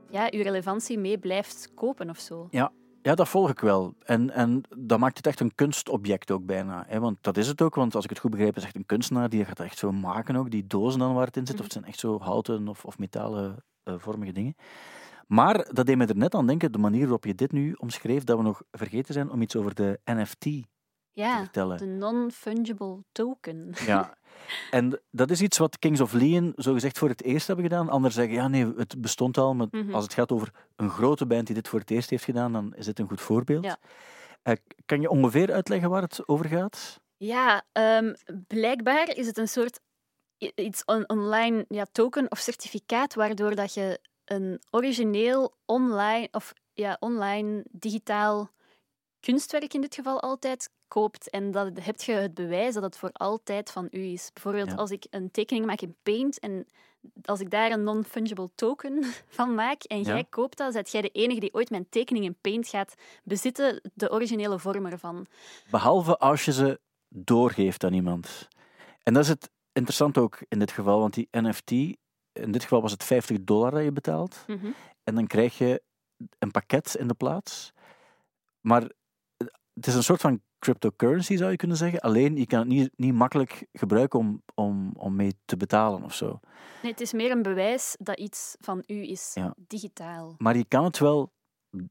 ja, 0.09 0.25
je 0.29 0.43
relevantie 0.43 0.97
mee 0.99 1.17
blijft 1.17 1.69
kopen 1.75 2.09
of 2.09 2.19
zo. 2.19 2.47
Ja, 2.51 2.71
dat 3.01 3.29
volg 3.29 3.49
ik 3.49 3.59
wel. 3.59 3.93
En, 4.03 4.29
en 4.31 4.61
dat 4.77 4.99
maakt 4.99 5.17
het 5.17 5.27
echt 5.27 5.39
een 5.39 5.55
kunstobject 5.55 6.31
ook 6.31 6.45
bijna. 6.45 6.83
Hè? 6.87 6.99
Want 6.99 7.17
dat 7.21 7.37
is 7.37 7.47
het 7.47 7.61
ook, 7.61 7.75
want 7.75 7.95
als 7.95 8.03
ik 8.03 8.09
het 8.09 8.19
goed 8.19 8.31
begrijp, 8.31 8.51
is 8.55 8.57
het 8.57 8.65
echt 8.65 8.75
een 8.75 8.85
kunstenaar 8.85 9.29
die 9.29 9.45
gaat 9.45 9.57
dat 9.57 9.65
echt 9.65 9.77
zo 9.77 9.91
maken 9.91 10.35
ook. 10.35 10.51
Die 10.51 10.67
dozen 10.67 10.99
dan 10.99 11.13
waar 11.13 11.25
het 11.25 11.37
in 11.37 11.47
zit, 11.47 11.55
of 11.57 11.63
het 11.63 11.71
zijn 11.73 11.85
echt 11.85 11.99
zo 11.99 12.19
houten 12.19 12.67
of, 12.67 12.85
of 12.85 12.97
metalen 12.97 13.63
eh, 13.83 13.93
vormige 13.97 14.31
dingen. 14.31 14.55
Maar 15.27 15.67
dat 15.73 15.85
deed 15.85 15.97
me 15.97 16.05
er 16.05 16.15
net 16.17 16.35
aan 16.35 16.47
denken, 16.47 16.71
de 16.71 16.77
manier 16.77 17.01
waarop 17.01 17.25
je 17.25 17.35
dit 17.35 17.51
nu 17.51 17.73
omschreef, 17.73 18.23
dat 18.23 18.37
we 18.37 18.43
nog 18.43 18.61
vergeten 18.71 19.13
zijn 19.13 19.29
om 19.31 19.41
iets 19.41 19.55
over 19.55 19.75
de 19.75 19.99
NFT 20.05 20.39
te 20.39 20.63
Ja, 21.11 21.37
vertellen. 21.39 21.77
de 21.77 21.85
non-fungible 21.85 23.03
token. 23.11 23.73
Ja. 23.85 24.17
En 24.71 24.99
dat 25.11 25.31
is 25.31 25.41
iets 25.41 25.57
wat 25.57 25.79
Kings 25.79 25.99
of 26.01 26.13
Leon 26.13 26.53
zogezegd 26.55 26.97
voor 26.97 27.09
het 27.09 27.23
eerst 27.23 27.47
hebben 27.47 27.65
gedaan. 27.65 27.89
Anderen 27.89 28.15
zeggen, 28.15 28.33
ja 28.33 28.47
nee, 28.47 28.73
het 28.77 29.01
bestond 29.01 29.37
al. 29.37 29.55
Maar 29.55 29.67
Mhm. 29.71 29.93
als 29.93 30.03
het 30.03 30.13
gaat 30.13 30.31
over 30.31 30.51
een 30.75 30.89
grote 30.89 31.25
band 31.25 31.45
die 31.45 31.55
dit 31.55 31.67
voor 31.67 31.79
het 31.79 31.91
eerst 31.91 32.09
heeft 32.09 32.23
gedaan, 32.23 32.51
dan 32.53 32.73
is 32.75 32.85
dit 32.85 32.99
een 32.99 33.07
goed 33.07 33.21
voorbeeld. 33.21 33.63
Ja. 33.63 33.77
Eh, 34.41 34.53
kan 34.85 35.01
je 35.01 35.09
ongeveer 35.09 35.51
uitleggen 35.53 35.89
waar 35.89 36.01
het 36.01 36.27
over 36.27 36.45
gaat? 36.45 36.99
Ja, 37.17 37.63
ehm, 37.71 38.13
blijkbaar 38.47 39.15
is 39.15 39.27
het 39.27 39.37
een 39.37 39.47
soort 39.47 39.79
iets 40.55 40.85
on- 40.85 41.09
online 41.09 41.65
ja, 41.67 41.85
token 41.91 42.31
of 42.31 42.39
certificaat 42.39 43.13
waardoor 43.13 43.55
dat 43.55 43.73
je 43.73 43.99
een 44.25 44.61
origineel 44.71 45.53
online 45.65 46.27
of 46.31 46.53
ja, 46.73 46.97
online 46.99 47.63
digitaal 47.71 48.49
kunstwerk 49.19 49.73
in 49.73 49.81
dit 49.81 49.95
geval 49.95 50.21
altijd 50.21 50.69
koopt 50.89 51.29
en 51.29 51.51
dan 51.51 51.77
heb 51.81 52.01
je 52.01 52.11
het 52.11 52.33
bewijs 52.33 52.73
dat 52.73 52.83
het 52.83 52.97
voor 52.97 53.09
altijd 53.13 53.71
van 53.71 53.87
u 53.91 53.99
is. 54.03 54.29
Bijvoorbeeld 54.33 54.69
Ja. 54.69 54.75
als 54.75 54.91
ik 54.91 55.05
een 55.09 55.31
tekening 55.31 55.65
maak 55.65 55.81
in 55.81 55.95
Paint 56.03 56.39
en 56.39 56.65
als 57.23 57.39
ik 57.39 57.49
daar 57.49 57.71
een 57.71 57.83
non-fungible 57.83 58.49
token 58.55 59.03
van 59.37 59.55
maak 59.55 59.83
en 59.83 59.97
Ja. 59.97 60.03
jij 60.03 60.25
koopt 60.29 60.57
dat, 60.57 60.73
zet 60.73 60.91
jij 60.91 61.01
de 61.01 61.09
enige 61.09 61.39
die 61.39 61.53
ooit 61.53 61.69
mijn 61.69 61.89
tekening 61.89 62.25
in 62.25 62.37
Paint 62.41 62.67
gaat 62.67 62.93
bezitten, 63.23 63.81
de 63.93 64.11
originele 64.11 64.59
vorm 64.59 64.85
ervan. 64.85 65.25
Behalve 65.69 66.17
als 66.17 66.45
je 66.45 66.51
ze 66.53 66.79
doorgeeft 67.09 67.83
aan 67.83 67.93
iemand. 67.93 68.47
En 69.03 69.13
dat 69.13 69.23
is 69.23 69.29
het 69.29 69.49
interessant 69.71 70.17
ook 70.17 70.37
in 70.47 70.59
dit 70.59 70.71
geval, 70.71 70.99
want 70.99 71.13
die 71.13 71.27
NFT, 71.31 71.71
in 71.71 72.51
dit 72.51 72.63
geval 72.63 72.81
was 72.81 72.91
het 72.91 73.03
50 73.03 73.37
dollar 73.43 73.71
dat 73.71 73.83
je 73.83 73.91
betaalt. 73.91 74.43
Mhm. 74.47 74.67
En 75.03 75.15
dan 75.15 75.27
krijg 75.27 75.57
je 75.57 75.81
een 76.39 76.51
pakket 76.51 76.95
in 76.95 77.07
de 77.07 77.13
plaats. 77.13 77.71
Maar 78.61 78.81
het 79.73 79.87
is 79.87 79.95
een 79.95 80.03
soort 80.03 80.21
van 80.21 80.41
cryptocurrency, 80.59 81.35
zou 81.37 81.51
je 81.51 81.57
kunnen 81.57 81.77
zeggen. 81.77 81.99
Alleen, 81.99 82.35
je 82.35 82.45
kan 82.45 82.59
het 82.59 82.67
niet, 82.67 82.91
niet 82.95 83.13
makkelijk 83.13 83.65
gebruiken 83.73 84.19
om, 84.19 84.41
om, 84.55 84.91
om 84.97 85.15
mee 85.15 85.33
te 85.45 85.57
betalen 85.57 86.03
of 86.03 86.13
zo. 86.13 86.39
Nee, 86.81 86.91
het 86.91 87.01
is 87.01 87.13
meer 87.13 87.31
een 87.31 87.41
bewijs 87.41 87.95
dat 87.99 88.17
iets 88.19 88.55
van 88.59 88.83
u 88.87 89.09
is, 89.09 89.31
Ja. 89.33 89.53
digitaal. 89.57 90.35
Maar 90.37 90.57
je 90.57 90.65
kan 90.67 90.83
het 90.83 90.97
wel, 90.99 91.33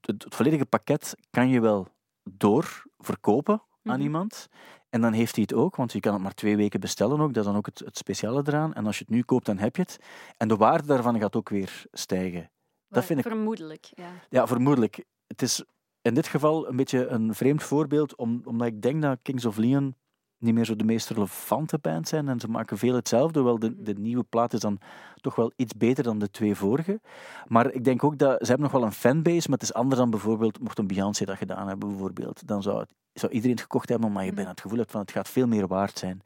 het, 0.01 0.07
het 0.25 0.35
volledige 0.35 0.67
pakket 0.67 1.15
kan 1.31 1.49
je 1.49 1.61
wel 1.61 1.89
doorverkopen 2.31 3.63
aan 3.83 3.95
Mhm. 3.95 4.01
iemand. 4.03 4.49
En 4.91 5.01
dan 5.01 5.13
heeft 5.13 5.35
hij 5.35 5.43
het 5.49 5.59
ook, 5.59 5.77
want 5.77 5.93
je 5.93 6.01
kan 6.01 6.13
het 6.13 6.23
maar 6.23 6.35
twee 6.35 6.57
weken 6.57 6.81
bestellen 6.81 7.21
ook. 7.21 7.29
Dat 7.35 7.37
is 7.45 7.49
dan 7.51 7.57
ook 7.59 7.67
het, 7.67 7.79
het 7.79 7.97
speciale 7.97 8.43
eraan. 8.47 8.75
En 8.75 8.87
als 8.87 8.99
je 8.99 9.05
het 9.07 9.15
nu 9.15 9.23
koopt, 9.23 9.47
dan 9.47 9.59
heb 9.59 9.77
je 9.77 9.83
het. 9.83 9.99
En 10.37 10.49
de 10.49 10.57
waarde 10.57 10.87
daarvan 10.87 11.21
gaat 11.21 11.37
ook 11.37 11.49
weer 11.49 11.85
stijgen. 11.93 12.51
Dat 12.89 13.05
vind 13.05 13.19
ik 13.19 13.27
Vermoedelijk, 13.27 13.91
ja. 13.95 14.11
Ja, 14.29 14.47
vermoedelijk. 14.47 15.05
Het 15.27 15.43
is 15.43 15.65
in 16.03 16.15
dit 16.15 16.27
geval 16.27 16.69
een 16.69 16.77
beetje 16.77 17.07
een 17.07 17.35
vreemd 17.35 17.63
voorbeeld, 17.63 18.17
om, 18.17 18.43
omdat 18.45 18.67
ik 18.67 18.83
denk 18.83 19.03
dat 19.03 19.19
Kings 19.23 19.45
of 19.45 19.57
Leon 19.57 19.95
niet 20.39 20.55
meer 20.55 20.65
zo 20.65 20.77
de 20.77 20.85
meest 20.85 21.11
relevante 21.11 21.79
band 21.79 22.09
zijn 22.09 22.29
en 22.29 22.41
ze 22.41 22.49
maken 22.49 22.79
veel 22.79 22.95
hetzelfde, 22.95 23.39
hoewel 23.39 23.59
de, 23.59 23.83
de 23.83 23.95
nieuwe 23.95 24.25
plaat 24.25 24.53
is 24.53 24.61
dan 24.61 24.79
toch 25.21 25.35
wel 25.35 25.53
iets 25.57 25.75
beter 25.77 26.05
dan 26.05 26.19
de 26.19 26.31
twee 26.31 26.55
vorige. 26.55 27.01
Maar 27.47 27.73
ik 27.73 27.85
denk 27.85 28.05
ook 28.05 28.19
dat 28.19 28.39
ze 28.41 28.47
hebben 28.47 28.63
nog 28.63 28.73
wel 28.73 28.83
een 28.83 28.93
fanbase, 28.93 29.49
maar 29.49 29.59
het 29.59 29.69
is 29.69 29.75
anders 29.75 30.01
dan 30.01 30.11
bijvoorbeeld, 30.11 30.61
mocht 30.61 30.79
een 30.79 30.87
Beyoncé 30.87 31.25
dat 31.25 31.37
gedaan 31.37 31.69
hebben 31.69 31.89
bijvoorbeeld, 31.89 32.47
dan 32.47 32.63
zou, 32.63 32.79
het, 32.79 32.95
zou 33.13 33.33
iedereen 33.33 33.55
het 33.55 33.65
gekocht 33.65 33.89
hebben, 33.89 34.09
omdat 34.09 34.23
je 34.23 34.29
Mhm. 34.29 34.37
bijna 34.37 34.51
het 34.51 34.61
gevoel 34.61 34.79
hebt 34.79 34.91
van 34.91 35.01
het 35.01 35.11
gaat 35.13 35.29
veel 35.29 35.47
meer 35.47 35.67
waard 35.67 35.99
zijn. 35.99 36.23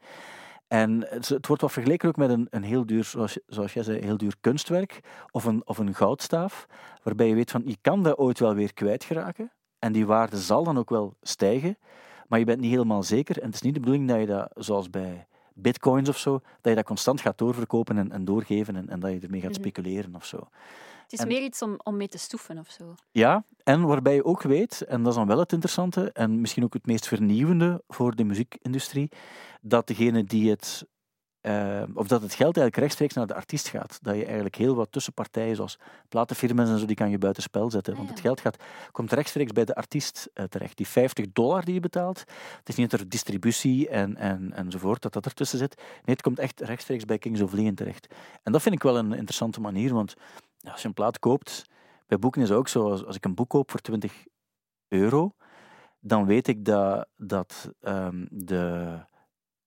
En 0.67 1.05
het, 1.09 1.29
het 1.29 1.47
wordt 1.47 1.61
wat 1.61 1.71
vergeleken 1.71 2.09
ook 2.09 2.15
met 2.15 2.29
een, 2.29 2.47
een 2.49 2.63
heel 2.63 2.85
duur, 2.85 3.03
zoals, 3.03 3.39
zoals 3.45 3.73
jij 3.73 3.83
zei, 3.83 3.99
heel 3.99 4.17
duur 4.17 4.35
kunstwerk 4.41 4.99
of 5.31 5.45
een, 5.45 5.67
of 5.67 5.77
een 5.77 5.95
goudstaaf, 5.95 6.65
waarbij 7.03 7.27
je 7.27 7.35
weet 7.35 7.51
van 7.51 7.61
je 7.65 7.77
kan 7.81 8.03
dat 8.03 8.17
ooit 8.17 8.39
wel 8.39 8.55
weer 8.55 8.73
kwijtgeraken 8.73 9.51
en 9.83 9.91
die 9.91 10.05
waarde 10.05 10.37
zal 10.37 10.63
dan 10.63 10.77
ook 10.77 10.89
wel 10.89 11.13
stijgen, 11.21 11.77
maar 12.27 12.39
je 12.39 12.45
bent 12.45 12.59
niet 12.59 12.71
helemaal 12.71 13.03
zeker 13.03 13.39
en 13.39 13.45
het 13.45 13.53
is 13.55 13.61
niet 13.61 13.73
de 13.73 13.79
bedoeling 13.79 14.07
dat 14.09 14.19
je 14.19 14.25
dat, 14.25 14.51
zoals 14.55 14.89
bij 14.89 15.27
bitcoins 15.53 16.09
of 16.09 16.17
zo, 16.17 16.31
dat 16.31 16.71
je 16.71 16.75
dat 16.75 16.85
constant 16.85 17.21
gaat 17.21 17.37
doorverkopen 17.37 17.97
en, 17.97 18.11
en 18.11 18.25
doorgeven 18.25 18.75
en, 18.75 18.89
en 18.89 18.99
dat 18.99 19.11
je 19.11 19.19
ermee 19.19 19.41
gaat 19.41 19.49
Mhm. 19.51 19.59
speculeren 19.59 20.15
of 20.15 20.25
zo. 20.25 20.37
Het 21.03 21.13
is 21.13 21.19
En- 21.19 21.27
meer 21.27 21.43
iets 21.43 21.61
om, 21.61 21.79
om 21.83 21.97
mee 21.97 22.07
te 22.07 22.17
stoeven 22.17 22.57
of 22.57 22.69
zo. 22.69 22.95
Ja, 23.11 23.43
en 23.63 23.81
waarbij 23.81 24.15
je 24.15 24.25
ook 24.25 24.41
weet, 24.41 24.81
en 24.81 24.99
dat 25.03 25.11
is 25.11 25.17
dan 25.17 25.27
wel 25.27 25.39
het 25.39 25.51
interessante 25.51 26.11
en 26.11 26.41
misschien 26.41 26.63
ook 26.63 26.73
het 26.73 26.85
meest 26.85 27.07
vernieuwende 27.07 27.83
voor 27.87 28.15
de 28.15 28.23
muziekindustrie, 28.23 29.09
dat 29.61 29.87
degene 29.87 30.23
die 30.23 30.49
het, 30.49 30.85
eh, 31.43 31.83
of 31.93 32.07
dat 32.07 32.21
het 32.21 32.33
geld 32.33 32.57
eigenlijk 32.57 32.75
rechtstreeks 32.75 33.13
naar 33.13 33.27
de 33.27 33.33
artiest 33.33 33.67
gaat. 33.67 33.99
Dat 34.01 34.15
je 34.15 34.25
eigenlijk 34.25 34.55
heel 34.55 34.75
wat 34.75 34.91
tussenpartijen, 34.91 35.55
zoals 35.55 35.79
platenfirma's 36.09 36.69
en 36.69 36.79
zo, 36.79 36.85
die 36.85 36.95
kan 36.95 37.09
je 37.09 37.17
buitenspel 37.17 37.71
zetten. 37.71 37.93
Ah, 37.93 37.99
Want 37.99 38.11
het 38.11 38.19
geld 38.19 38.41
gaat, 38.41 38.63
komt 38.91 39.11
rechtstreeks 39.11 39.51
bij 39.51 39.65
de 39.65 39.75
artiest 39.75 40.29
eh, 40.33 40.45
terecht. 40.45 40.77
Die 40.77 40.87
50 40.87 41.25
dollar 41.33 41.65
die 41.65 41.73
je 41.73 41.79
betaalt, 41.79 42.19
het 42.59 42.69
is 42.69 42.75
niet 42.75 42.91
dat 42.91 42.99
er 42.99 43.09
distributie 43.09 43.89
en, 43.89 44.17
en, 44.17 44.53
enzovoort, 44.53 45.01
dat 45.01 45.13
dat 45.13 45.25
ertussen 45.25 45.57
zit. 45.57 45.75
Nee, 45.77 46.15
het 46.15 46.21
komt 46.21 46.39
echt 46.39 46.59
rechtstreeks 46.59 47.05
bij 47.05 47.17
Kings 47.17 47.41
of 47.41 47.53
Leon 47.53 47.75
terecht. 47.75 48.07
En 48.43 48.51
dat 48.51 48.61
vind 48.61 48.75
ik 48.75 48.83
wel 48.83 48.97
een 48.97 49.13
interessante 49.13 49.61
manier, 49.61 49.93
want 49.93 50.13
als 50.71 50.81
je 50.81 50.87
een 50.87 50.93
plaat 50.93 51.19
koopt, 51.19 51.65
bij 52.07 52.19
boeken 52.19 52.41
is 52.41 52.49
het 52.49 52.57
ook 52.57 52.67
zo, 52.67 52.89
als, 52.89 53.05
als 53.05 53.15
ik 53.15 53.25
een 53.25 53.35
boek 53.35 53.49
koop 53.49 53.71
voor 53.71 53.79
20 53.79 54.25
euro, 54.87 55.35
dan 55.99 56.25
weet 56.25 56.47
ik 56.47 56.65
dat, 56.65 57.07
dat 57.15 57.71
ehm, 57.81 58.25
de, 58.29 58.97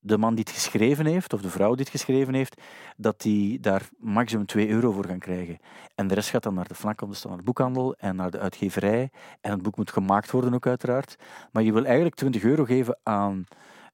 de 0.06 0.18
man 0.18 0.34
die 0.34 0.44
het 0.44 0.54
geschreven 0.54 1.06
heeft, 1.06 1.32
of 1.32 1.40
de 1.40 1.50
vrouw 1.50 1.74
die 1.74 1.84
het 1.84 1.88
geschreven 1.88 2.34
heeft, 2.34 2.60
dat 2.96 3.20
die 3.20 3.60
daar 3.60 3.88
maximum 3.98 4.46
2 4.46 4.68
euro 4.68 4.92
voor 4.92 5.06
gaan 5.06 5.18
krijgen. 5.18 5.58
En 5.94 6.06
de 6.06 6.14
rest 6.14 6.30
gaat 6.30 6.42
dan 6.42 6.54
naar 6.54 6.68
de 6.68 6.74
FNAC 6.74 7.02
of 7.02 7.08
de 7.08 7.14
standaard 7.14 7.44
boekhandel 7.44 7.94
en 7.94 8.16
naar 8.16 8.30
de 8.30 8.38
uitgeverij. 8.38 9.10
En 9.40 9.50
het 9.50 9.62
boek 9.62 9.76
moet 9.76 9.90
gemaakt 9.90 10.30
worden 10.30 10.54
ook 10.54 10.66
uiteraard. 10.66 11.16
Maar 11.52 11.62
je 11.62 11.72
wil 11.72 11.84
eigenlijk 11.84 12.14
20 12.14 12.42
euro 12.42 12.64
geven 12.64 12.98
aan 13.02 13.44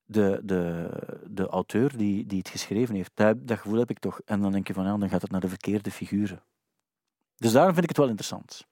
de, 0.04 0.40
de, 0.44 0.88
de 1.30 1.46
auteur 1.46 1.96
die, 1.96 2.26
die 2.26 2.38
het 2.38 2.48
geschreven 2.48 2.94
heeft. 2.94 3.10
Dat, 3.14 3.48
dat 3.48 3.58
gevoel 3.58 3.78
heb 3.78 3.90
ik 3.90 3.98
toch. 3.98 4.20
En 4.24 4.40
dan 4.40 4.52
denk 4.52 4.66
je 4.66 4.74
van, 4.74 4.84
ja, 4.84 4.96
dan 4.96 5.08
gaat 5.08 5.22
het 5.22 5.30
naar 5.30 5.40
de 5.40 5.48
verkeerde 5.48 5.90
figuren. 5.90 6.42
Dus 7.36 7.52
daarom 7.52 7.72
vind 7.72 7.82
ik 7.84 7.88
het 7.88 7.98
wel 7.98 8.08
interessant. 8.08 8.66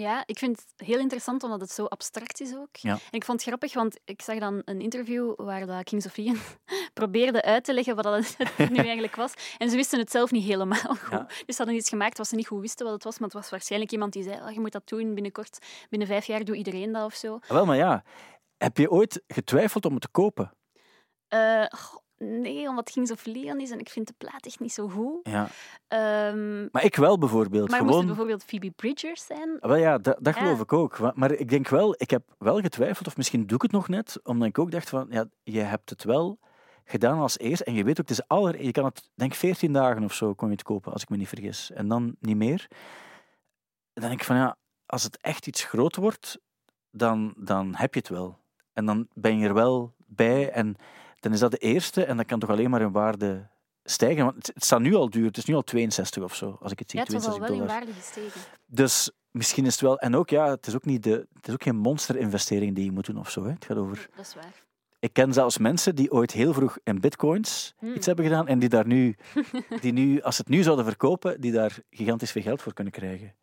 Ja, 0.00 0.22
ik 0.26 0.38
vind 0.38 0.56
het 0.58 0.88
heel 0.88 0.98
interessant 0.98 1.42
omdat 1.42 1.60
het 1.60 1.70
zo 1.70 1.84
abstract 1.84 2.40
is 2.40 2.54
ook. 2.54 2.76
Ja. 2.76 2.92
En 2.92 2.98
ik 3.10 3.24
vond 3.24 3.38
het 3.38 3.48
grappig, 3.48 3.74
want 3.74 3.98
ik 4.04 4.22
zag 4.22 4.38
dan 4.38 4.62
een 4.64 4.80
interview 4.80 5.32
waar 5.36 5.66
dat 5.66 5.84
Kings 5.84 6.06
of 6.06 6.16
Leon 6.16 6.38
probeerde 7.00 7.42
uit 7.42 7.64
te 7.64 7.74
leggen 7.74 7.94
wat 7.94 8.04
dat 8.04 8.36
het 8.38 8.70
nu 8.70 8.76
eigenlijk 8.76 9.16
was. 9.16 9.32
En 9.58 9.70
ze 9.70 9.76
wisten 9.76 9.98
het 9.98 10.10
zelf 10.10 10.30
niet 10.30 10.44
helemaal 10.44 10.96
goed. 10.96 11.10
Ja. 11.10 11.26
Dus 11.26 11.56
ze 11.56 11.62
hadden 11.62 11.74
iets 11.74 11.88
gemaakt 11.88 12.18
wat 12.18 12.28
ze 12.28 12.34
niet 12.34 12.46
goed 12.46 12.60
wisten 12.60 12.84
wat 12.84 12.94
het 12.94 13.04
was. 13.04 13.18
Maar 13.18 13.28
het 13.28 13.36
was 13.36 13.50
waarschijnlijk 13.50 13.92
iemand 13.92 14.12
die 14.12 14.22
zei, 14.22 14.40
"Ah, 14.40 14.52
je 14.52 14.60
moet 14.60 14.72
dat 14.72 14.88
doen 14.88 15.14
binnenkort. 15.14 15.58
Binnen 15.88 16.08
vijf 16.08 16.24
jaar 16.26 16.44
doet 16.44 16.56
iedereen 16.56 16.92
dat 16.92 17.04
of 17.04 17.14
zo. 17.14 17.34
Ah, 17.34 17.50
Wel, 17.50 17.66
maar 17.66 17.76
ja, 17.76 18.04
heb 18.56 18.76
je 18.76 18.90
ooit 18.90 19.22
getwijfeld 19.26 19.84
om 19.84 19.92
het 19.92 20.02
te 20.02 20.08
kopen? 20.08 20.52
Eh, 21.28 21.64
nee, 22.24 22.68
omdat 22.68 22.90
Kings 22.90 23.10
of 23.10 23.24
Leon 23.24 23.60
is 23.60 23.70
en 23.70 23.78
ik 23.78 23.88
vind 23.88 24.06
de 24.06 24.14
plaat 24.18 24.46
echt 24.46 24.60
niet 24.60 24.72
zo 24.72 24.88
goed. 24.88 25.18
Ja. 25.22 25.48
Ehm, 25.88 26.68
Maar 26.72 26.84
ik 26.84 26.96
wel 26.96 27.18
bijvoorbeeld. 27.18 27.68
maar 27.70 27.78
moest 27.78 27.80
het 27.80 27.90
Gewoon... 27.90 28.06
bijvoorbeeld 28.06 28.44
Phoebe 28.44 28.70
Bridgers 28.70 29.26
zijn? 29.26 29.56
Wel 29.60 29.76
ja, 29.76 29.98
dat, 29.98 30.16
dat 30.20 30.34
Ja. 30.34 30.40
geloof 30.40 30.60
ik 30.60 30.72
ook. 30.72 31.14
Maar 31.14 31.32
ik 31.32 31.48
denk 31.48 31.68
wel, 31.68 31.94
ik 31.98 32.10
heb 32.10 32.22
wel 32.38 32.60
getwijfeld, 32.60 33.06
of 33.06 33.16
misschien 33.16 33.46
doe 33.46 33.56
ik 33.56 33.62
het 33.62 33.72
nog 33.72 33.88
net, 33.88 34.20
omdat 34.22 34.48
ik 34.48 34.58
ook 34.58 34.70
dacht 34.70 34.88
van, 34.88 35.06
ja, 35.10 35.24
je 35.42 35.60
hebt 35.60 35.90
het 35.90 36.04
wel 36.04 36.38
gedaan 36.84 37.18
als 37.18 37.38
eerst. 37.38 37.62
En 37.62 37.74
je 37.74 37.84
weet 37.84 38.00
ook, 38.00 38.08
het 38.08 38.18
is 38.18 38.26
aller, 38.28 38.62
je 38.64 38.70
kan 38.72 38.84
het, 38.84 39.10
denk 39.14 39.34
14 39.34 39.72
dagen 39.72 40.04
of 40.04 40.14
zo 40.14 40.34
kon 40.34 40.48
je 40.48 40.54
het 40.54 40.62
kopen, 40.62 40.92
als 40.92 41.02
ik 41.02 41.08
me 41.08 41.16
niet 41.16 41.28
vergis. 41.28 41.70
En 41.70 41.88
dan 41.88 42.16
niet 42.20 42.36
meer. 42.36 42.68
Dan 43.92 44.08
denk 44.08 44.20
ik 44.20 44.26
van, 44.26 44.36
ja, 44.36 44.56
als 44.86 45.02
het 45.02 45.16
echt 45.20 45.46
iets 45.46 45.64
groot 45.64 45.96
wordt, 45.96 46.38
dan, 46.90 47.34
dan 47.36 47.74
heb 47.74 47.94
je 47.94 48.00
het 48.00 48.08
wel. 48.08 48.38
En 48.72 48.86
dan 48.86 49.08
ben 49.14 49.38
je 49.38 49.46
er 49.48 49.54
wel 49.54 49.94
bij 50.10 50.50
en 50.50 50.76
dan 51.20 51.32
is 51.32 51.40
dat 51.40 51.50
de 51.50 51.58
eerste 51.58 52.04
en 52.04 52.16
dat 52.16 52.26
kan 52.26 52.38
toch 52.38 52.50
alleen 52.50 52.70
maar 52.70 52.80
in 52.80 52.92
waarde 52.92 53.48
stijgen. 53.84 54.24
Want 54.24 54.46
het, 54.54 54.64
staat 54.64 54.80
nu 54.80 54.94
al 54.94 55.10
duur, 55.10 55.26
het 55.26 55.36
is 55.36 55.44
nu 55.44 55.54
al 55.54 55.62
62 55.62 56.22
of 56.22 56.34
zo, 56.34 56.56
als 56.60 56.72
ik 56.72 56.78
het 56.78 56.90
zie, 56.90 56.98
Ja, 56.98 57.04
het 57.06 57.22
62 57.22 57.48
wel 57.48 57.60
in 57.60 57.66
waarde 57.66 57.92
gestegen. 57.92 58.40
Dus 58.66 59.10
misschien 59.30 59.66
is 59.66 59.72
het 59.72 59.80
wel. 59.80 59.98
En 59.98 60.16
ook, 60.16 60.30
ja, 60.30 60.50
het 60.50 60.66
is 60.66 60.74
ook, 60.74 60.84
niet 60.84 61.02
de, 61.02 61.26
het 61.32 61.48
is 61.48 61.52
ook 61.52 61.62
geen 61.62 61.76
monsterinvestering 61.76 62.74
die 62.74 62.84
je 62.84 62.92
moet 62.92 63.06
doen 63.06 63.18
of 63.18 63.30
zo. 63.30 63.44
Hè. 63.44 63.50
Het 63.50 63.64
gaat 63.64 63.76
over. 63.76 64.08
Dat 64.16 64.26
is 64.26 64.34
waar. 64.34 64.68
Ik 64.98 65.12
ken 65.12 65.32
zelfs 65.32 65.58
mensen 65.58 65.94
die 65.94 66.12
ooit 66.12 66.32
heel 66.32 66.52
vroeg 66.52 66.78
in 66.84 67.00
bitcoins 67.00 67.74
Hmm. 67.78 67.94
iets 67.94 68.06
hebben 68.06 68.24
gedaan 68.24 68.46
en 68.46 68.58
die 68.58 68.68
daar 68.68 68.86
nu, 68.86 69.16
die 69.80 69.92
nu, 69.92 70.22
als 70.22 70.36
ze 70.36 70.40
het 70.40 70.50
nu 70.50 70.62
zouden 70.62 70.84
verkopen, 70.84 71.40
die 71.40 71.52
daar 71.52 71.78
gigantisch 71.90 72.32
veel 72.32 72.42
geld 72.42 72.62
voor 72.62 72.72
kunnen 72.72 72.92
krijgen. 72.92 73.34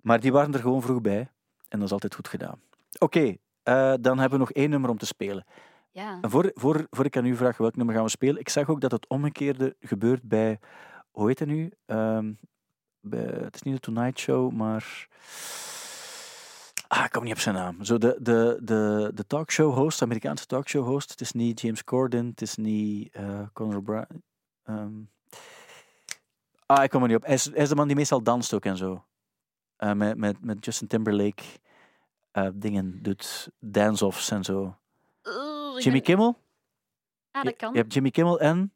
Maar 0.00 0.20
die 0.20 0.32
waren 0.32 0.54
er 0.54 0.60
gewoon 0.60 0.82
vroeg 0.82 1.00
bij 1.00 1.28
en 1.68 1.78
dat 1.78 1.82
is 1.82 1.92
altijd 1.92 2.14
goed 2.14 2.28
gedaan. 2.28 2.60
Oké, 2.98 3.36
eh, 3.62 3.94
dan 4.00 4.18
hebben 4.18 4.38
we 4.38 4.44
nog 4.44 4.52
één 4.52 4.70
nummer 4.70 4.90
om 4.90 4.98
te 4.98 5.06
spelen. 5.06 5.44
Ja. 5.96 6.18
Voor, 6.20 6.50
voor, 6.54 6.86
voor 6.90 7.04
ik 7.04 7.16
aan 7.16 7.24
u 7.24 7.36
vraag 7.36 7.56
welk 7.56 7.76
nummer 7.76 7.94
gaan 7.94 8.04
we 8.04 8.10
spelen, 8.10 8.40
ik 8.40 8.48
zag 8.48 8.68
ook 8.68 8.80
dat 8.80 8.90
het 8.90 9.08
omgekeerde 9.08 9.76
gebeurt 9.80 10.22
bij, 10.22 10.58
hoe 11.10 11.28
heet 11.28 11.38
het 11.38 11.48
nu? 11.48 11.72
Ehm, 11.86 12.32
bij, 13.00 13.20
het 13.20 13.54
is 13.54 13.62
niet 13.62 13.74
de 13.74 13.80
Tonight 13.80 14.18
Show, 14.18 14.52
maar... 14.52 15.08
Ah, 16.88 17.04
ik 17.04 17.10
kom 17.10 17.22
niet 17.22 17.32
op 17.32 17.38
zijn 17.38 17.54
naam. 17.54 17.84
Zo 17.84 17.98
de, 17.98 18.18
de, 18.20 18.58
de, 18.62 19.10
de 19.14 19.26
talkshow 19.26 19.74
host, 19.74 20.02
Amerikaanse 20.02 20.46
talkshow 20.46 20.86
host. 20.86 21.10
Het 21.10 21.20
is 21.20 21.32
niet 21.32 21.60
James 21.60 21.84
Corden, 21.84 22.26
het 22.26 22.42
is 22.42 22.56
niet 22.56 23.14
eh 23.14 23.40
Conor 23.52 23.76
O'Brien. 23.76 24.22
ehm. 24.62 24.92
ah, 26.66 26.84
ik 26.84 26.90
kom 26.90 27.02
er 27.02 27.08
niet 27.08 27.16
op. 27.16 27.24
Hij 27.24 27.34
is, 27.34 27.46
is 27.46 27.68
de 27.68 27.74
man 27.74 27.86
die 27.86 27.96
meestal 27.96 28.22
danst 28.22 28.54
ook 28.54 28.64
en 28.64 28.76
zo. 28.76 29.04
Eh, 29.76 29.92
met, 29.92 30.16
met, 30.16 30.44
met 30.44 30.64
Justin 30.64 30.86
Timberlake 30.86 31.42
eh, 32.30 32.48
dingen 32.54 33.02
doet, 33.02 33.50
dance-offs 33.58 34.30
en 34.30 34.44
zo. 34.44 34.76
Jimmy 35.82 36.00
Kimmel? 36.00 36.38
Ah, 37.30 37.42
dat 37.42 37.56
kan. 37.56 37.72
Je 37.72 37.78
hebt 37.78 37.92
Jimmy 37.94 38.10
Kimmel 38.10 38.40
en... 38.40 38.72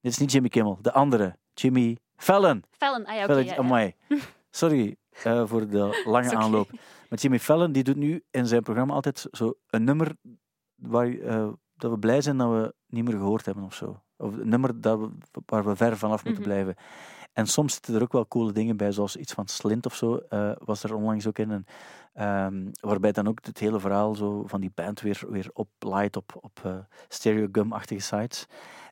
Dit 0.00 0.12
is 0.12 0.18
niet 0.18 0.32
Jimmy 0.32 0.48
Kimmel, 0.48 0.78
de 0.80 0.92
andere. 0.92 1.38
Jimmy 1.54 1.96
Fallon. 2.16 2.64
Fallon, 2.70 3.06
ah 3.06 3.14
ja, 3.14 3.22
oké. 3.24 3.32
Ja, 3.32 3.40
ja. 3.40 3.56
amai. 3.56 3.94
Sorry 4.50 4.96
eh, 5.22 5.46
voor 5.46 5.68
de 5.68 6.02
lange 6.04 6.36
aanloop. 6.36 6.70
Maar 7.08 7.18
Jimmy 7.18 7.38
Fallon 7.38 7.72
die 7.72 7.82
doet 7.82 7.96
nu 7.96 8.22
in 8.30 8.46
zijn 8.46 8.62
programma 8.62 8.94
altijd 8.94 9.26
zo 9.30 9.54
een 9.70 9.84
nummer 9.84 10.16
waar, 10.74 11.08
eh, 11.18 11.48
dat 11.74 11.90
we 11.90 11.98
blij 11.98 12.20
zijn 12.20 12.36
dat 12.36 12.50
we 12.50 12.74
niet 12.86 13.04
meer 13.04 13.16
gehoord 13.16 13.44
hebben 13.44 13.64
of 13.64 13.74
zo. 13.74 14.02
Of 14.16 14.32
een 14.36 14.48
nummer 14.48 14.80
dat 14.80 14.98
we, 14.98 15.10
waar 15.46 15.64
we 15.64 15.76
ver 15.76 15.96
vanaf 15.96 16.24
moeten 16.24 16.42
Mhm. 16.42 16.50
blijven. 16.50 16.76
En 17.32 17.46
soms 17.46 17.72
zitten 17.72 17.94
er 17.94 18.02
ook 18.02 18.12
wel 18.12 18.28
coole 18.28 18.52
dingen 18.52 18.76
bij, 18.76 18.92
zoals 18.92 19.16
iets 19.16 19.32
van 19.32 19.48
Slint 19.48 19.86
of 19.86 19.94
zo, 19.94 20.16
eh, 20.16 20.52
was 20.58 20.82
er 20.82 20.94
onlangs 20.94 21.26
ook 21.26 21.38
in. 21.38 21.50
En, 21.50 21.66
ehm, 22.12 22.70
waarbij 22.80 23.12
dan 23.12 23.28
ook 23.28 23.38
het 23.44 23.58
hele 23.58 23.80
verhaal 23.80 24.14
zo 24.14 24.46
van 24.46 24.60
die 24.60 24.72
band 24.74 25.00
weer, 25.00 25.22
weer 25.28 25.50
oplaait 25.52 26.16
op, 26.16 26.38
op 26.40 26.60
eh, 26.62 26.78
stereogum-achtige 27.08 28.00
sites. 28.00 28.46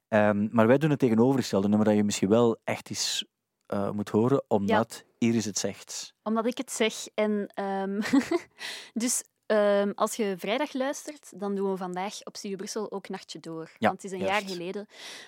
Ehm, 0.09 0.49
maar 0.51 0.67
wij 0.67 0.79
doen 0.79 0.91
het 0.91 0.99
tegenovergestelde, 0.99 1.65
een 1.65 1.71
nummer 1.71 1.89
dat 1.89 1.97
je 1.99 2.05
misschien 2.05 2.29
wel 2.29 2.61
echt 2.65 2.91
eens 2.91 3.25
eh, 3.67 3.91
moet 3.91 4.09
horen, 4.09 4.45
omdat 4.49 5.05
Iris 5.19 5.45
het 5.45 5.59
zegt. 5.59 6.15
Omdat 6.23 6.47
ik 6.47 6.59
het 6.59 6.73
zeg. 6.73 6.95
En, 7.15 7.51
ehm, 7.55 8.01
dus 9.03 9.25
ehm, 9.51 9.93
als 9.95 10.15
je 10.15 10.35
vrijdag 10.39 10.73
luistert, 10.73 11.33
dan 11.35 11.55
doen 11.55 11.71
we 11.71 11.77
vandaag 11.77 12.25
op 12.25 12.37
Studio 12.37 12.57
Brussel 12.57 12.91
ook 12.93 13.09
Nachtje 13.09 13.41
Door. 13.41 13.71
Ja, 13.79 13.89
Want 13.89 14.03
het 14.03 14.13
is 14.13 14.19
een 14.19 14.27
juist. 14.27 14.41
jaar 14.41 14.51
geleden. 14.51 14.87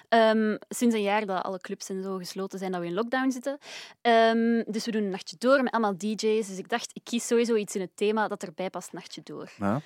Ehm, 0.09 0.57
sinds 0.68 0.95
een 0.95 1.03
jaar 1.03 1.27
dat 1.27 1.43
alle 1.43 1.61
clubs 1.61 1.89
en 1.89 2.03
zo 2.03 2.16
gesloten 2.16 2.59
zijn, 2.59 2.73
dat 2.73 2.81
we 2.81 2.87
in 2.87 2.95
lockdown 2.95 3.31
zitten. 3.31 3.59
Ehm, 4.01 4.62
dus 4.66 4.85
we 4.85 4.91
doen 4.91 5.03
een 5.03 5.11
Nachtje 5.11 5.37
Door 5.39 5.62
met 5.62 5.73
allemaal 5.73 5.97
DJ's. 5.97 6.47
Dus 6.47 6.59
ik 6.59 6.68
dacht, 6.68 6.91
ik 6.93 7.05
kies 7.05 7.27
sowieso 7.27 7.55
iets 7.55 7.75
in 7.75 7.81
het 7.81 7.97
thema 7.97 8.29
dat 8.29 8.43
erbij 8.43 8.70
past, 8.70 8.93
Nachtje 8.93 9.20
Door. 9.25 9.51
Ja. 9.59 9.81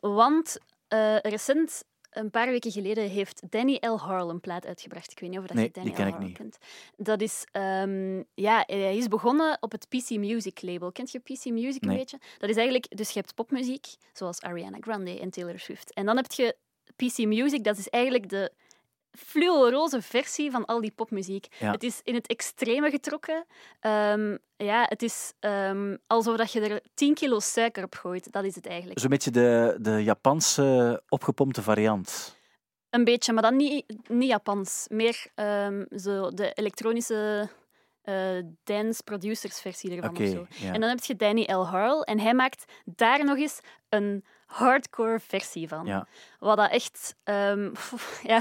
Want 0.00 0.58
eh, 0.88 1.18
recent, 1.18 1.84
een 2.14 2.30
paar 2.30 2.46
weken 2.50 2.70
geleden, 2.72 3.08
heeft 3.08 3.42
Danny 3.50 3.78
L. 3.80 3.96
Harl 3.98 4.30
een 4.30 4.40
plaat 4.40 4.66
uitgebracht. 4.66 5.10
Ik 5.12 5.18
weet 5.20 5.30
niet 5.30 5.38
of 5.38 5.46
dat 5.46 5.56
Nee, 5.56 5.64
je 5.64 5.70
Danny 5.72 5.90
die 5.90 5.98
ken 5.98 6.06
L. 6.06 6.08
ik 6.08 6.14
Harl 6.14 6.26
niet. 6.28 6.36
kent. 6.36 6.58
Dat 6.96 7.20
is, 7.20 7.44
ehm, 7.52 8.22
ja, 8.34 8.62
hij 8.66 8.96
is 8.96 9.08
begonnen 9.08 9.56
op 9.60 9.72
het 9.72 9.88
PC 9.88 10.10
Music 10.10 10.62
label. 10.62 10.92
Kent 10.92 11.10
je 11.10 11.18
PC 11.18 11.44
Music 11.44 11.82
een 11.84 11.96
beetje? 11.96 12.18
Dat 12.38 12.48
is 12.50 12.56
eigenlijk, 12.56 12.96
dus 12.96 13.10
je 13.10 13.18
hebt 13.18 13.34
popmuziek, 13.34 13.86
zoals 14.12 14.40
Ariana 14.40 14.76
Grande 14.80 15.20
en 15.20 15.30
Taylor 15.30 15.58
Swift. 15.58 15.92
En 15.92 16.06
dan 16.06 16.16
heb 16.16 16.32
je 16.32 16.56
PC 16.96 17.18
Music, 17.18 17.64
dat 17.64 17.78
is 17.78 17.88
eigenlijk 17.88 18.28
de 18.28 18.52
fluoroze 19.18 20.02
versie 20.02 20.50
van 20.50 20.64
al 20.64 20.80
die 20.80 20.92
popmuziek. 20.94 21.46
Ja. 21.58 21.70
Het 21.70 21.82
is 21.82 22.00
in 22.02 22.14
het 22.14 22.26
extreme 22.26 22.90
getrokken. 22.90 23.46
Ehm, 23.80 24.36
ja, 24.56 24.86
het 24.88 25.02
is 25.02 25.32
ehm, 25.40 25.96
alsof 26.06 26.36
dat 26.36 26.52
je 26.52 26.60
er 26.60 26.82
10 26.94 27.14
kilo 27.14 27.40
suiker 27.40 27.84
op 27.84 27.94
gooit. 27.94 28.32
Dat 28.32 28.44
is 28.44 28.54
het 28.54 28.66
eigenlijk. 28.66 29.00
Zo'n 29.00 29.10
beetje 29.10 29.30
de, 29.30 29.76
de 29.80 30.02
Japanse 30.02 31.02
opgepompte 31.08 31.62
variant. 31.62 32.36
Een 32.90 33.04
beetje, 33.04 33.32
maar 33.32 33.42
dan 33.42 33.56
niet, 33.56 33.84
niet 34.08 34.28
Japans. 34.28 34.86
Meer 34.88 35.26
ehm, 35.34 35.84
zo 35.96 36.30
de 36.30 36.52
elektronische 36.52 37.48
eh, 38.04 38.42
dance 38.64 39.02
producers 39.02 39.60
versie 39.60 39.96
ervan 39.96 40.10
Oké, 40.10 40.22
of 40.22 40.28
zo. 40.28 40.46
En 40.66 40.80
dan 40.80 40.88
heb 40.88 41.04
je 41.04 41.16
Danny 41.16 41.52
L. 41.52 41.66
Harl 41.66 42.04
en 42.04 42.20
hij 42.20 42.34
maakt 42.34 42.64
daar 42.84 43.24
nog 43.24 43.36
eens 43.36 43.60
een 43.88 44.24
hardcore 44.46 45.20
versie 45.20 45.68
van. 45.68 45.86
Ja. 45.86 46.06
Wat 46.38 46.56
dat 46.56 46.70
echt... 46.70 47.16
ehm, 47.24 47.70
ja, 48.32 48.40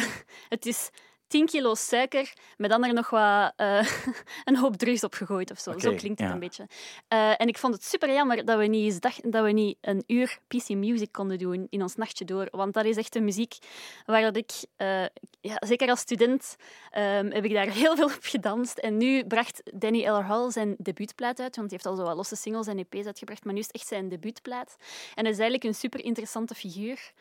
het 0.49 0.65
is 0.65 0.89
10 1.33 1.45
kilo 1.45 1.75
suiker 1.75 2.33
met 2.57 2.69
dan 2.69 2.83
er 2.83 2.93
nog 2.93 3.09
wat 3.09 3.53
eh, 3.55 3.87
een 4.45 4.57
hoop 4.57 4.75
drugs 4.75 5.03
op 5.03 5.13
gegooid 5.13 5.51
of 5.51 5.59
zo. 5.59 5.71
Zo 5.77 5.93
klinkt 5.95 6.19
het 6.19 6.27
ja. 6.27 6.33
een 6.33 6.39
beetje. 6.39 6.67
Eh, 7.07 7.41
en 7.41 7.47
ik 7.47 7.57
vond 7.57 7.73
het 7.73 7.83
super 7.83 8.13
jammer 8.13 8.45
dat 8.45 8.57
we 8.57 8.65
niet 8.65 8.85
eens 8.85 8.99
dachten 8.99 9.31
dat 9.31 9.43
we 9.43 9.51
niet 9.51 9.77
een 9.81 10.03
uur 10.07 10.39
PC 10.47 10.69
Music 10.69 11.11
konden 11.11 11.37
doen 11.37 11.67
in 11.69 11.81
ons 11.81 11.95
nachtje 11.95 12.25
door. 12.25 12.47
Want 12.51 12.73
dat 12.73 12.85
is 12.85 12.97
echt 12.97 13.15
een 13.15 13.23
muziek 13.23 13.57
waar 14.05 14.21
dat 14.21 14.37
ik, 14.37 14.51
eh, 14.75 15.05
ja, 15.41 15.57
zeker 15.59 15.89
als 15.89 15.99
student, 15.99 16.55
ehm, 16.89 17.31
heb 17.31 17.45
ik 17.45 17.53
daar 17.53 17.69
heel 17.83 17.95
veel 17.95 18.05
op 18.05 18.17
gedanst. 18.21 18.77
En 18.77 18.97
nu 18.97 19.25
bracht 19.25 19.61
Danny 19.73 20.07
L. 20.07 20.21
Hall 20.21 20.51
zijn 20.51 20.75
debuutplaat 20.77 21.39
uit, 21.39 21.55
want 21.55 21.69
hij 21.69 21.79
heeft 21.81 21.85
al 21.85 21.95
zo 21.95 22.03
wat 22.03 22.15
losse 22.15 22.35
singles 22.35 22.67
en 22.67 22.77
EP's 22.77 23.05
uitgebracht, 23.05 23.45
maar 23.45 23.53
nu 23.53 23.59
is 23.59 23.67
het 23.67 23.75
echt 23.75 23.87
zijn 23.87 24.09
debuutplaat. 24.09 24.75
En 25.15 25.23
hij 25.23 25.31
is 25.31 25.39
eigenlijk 25.39 25.63
een 25.63 25.75
super 25.75 26.03
interessante 26.03 26.55
figuur 26.55 27.11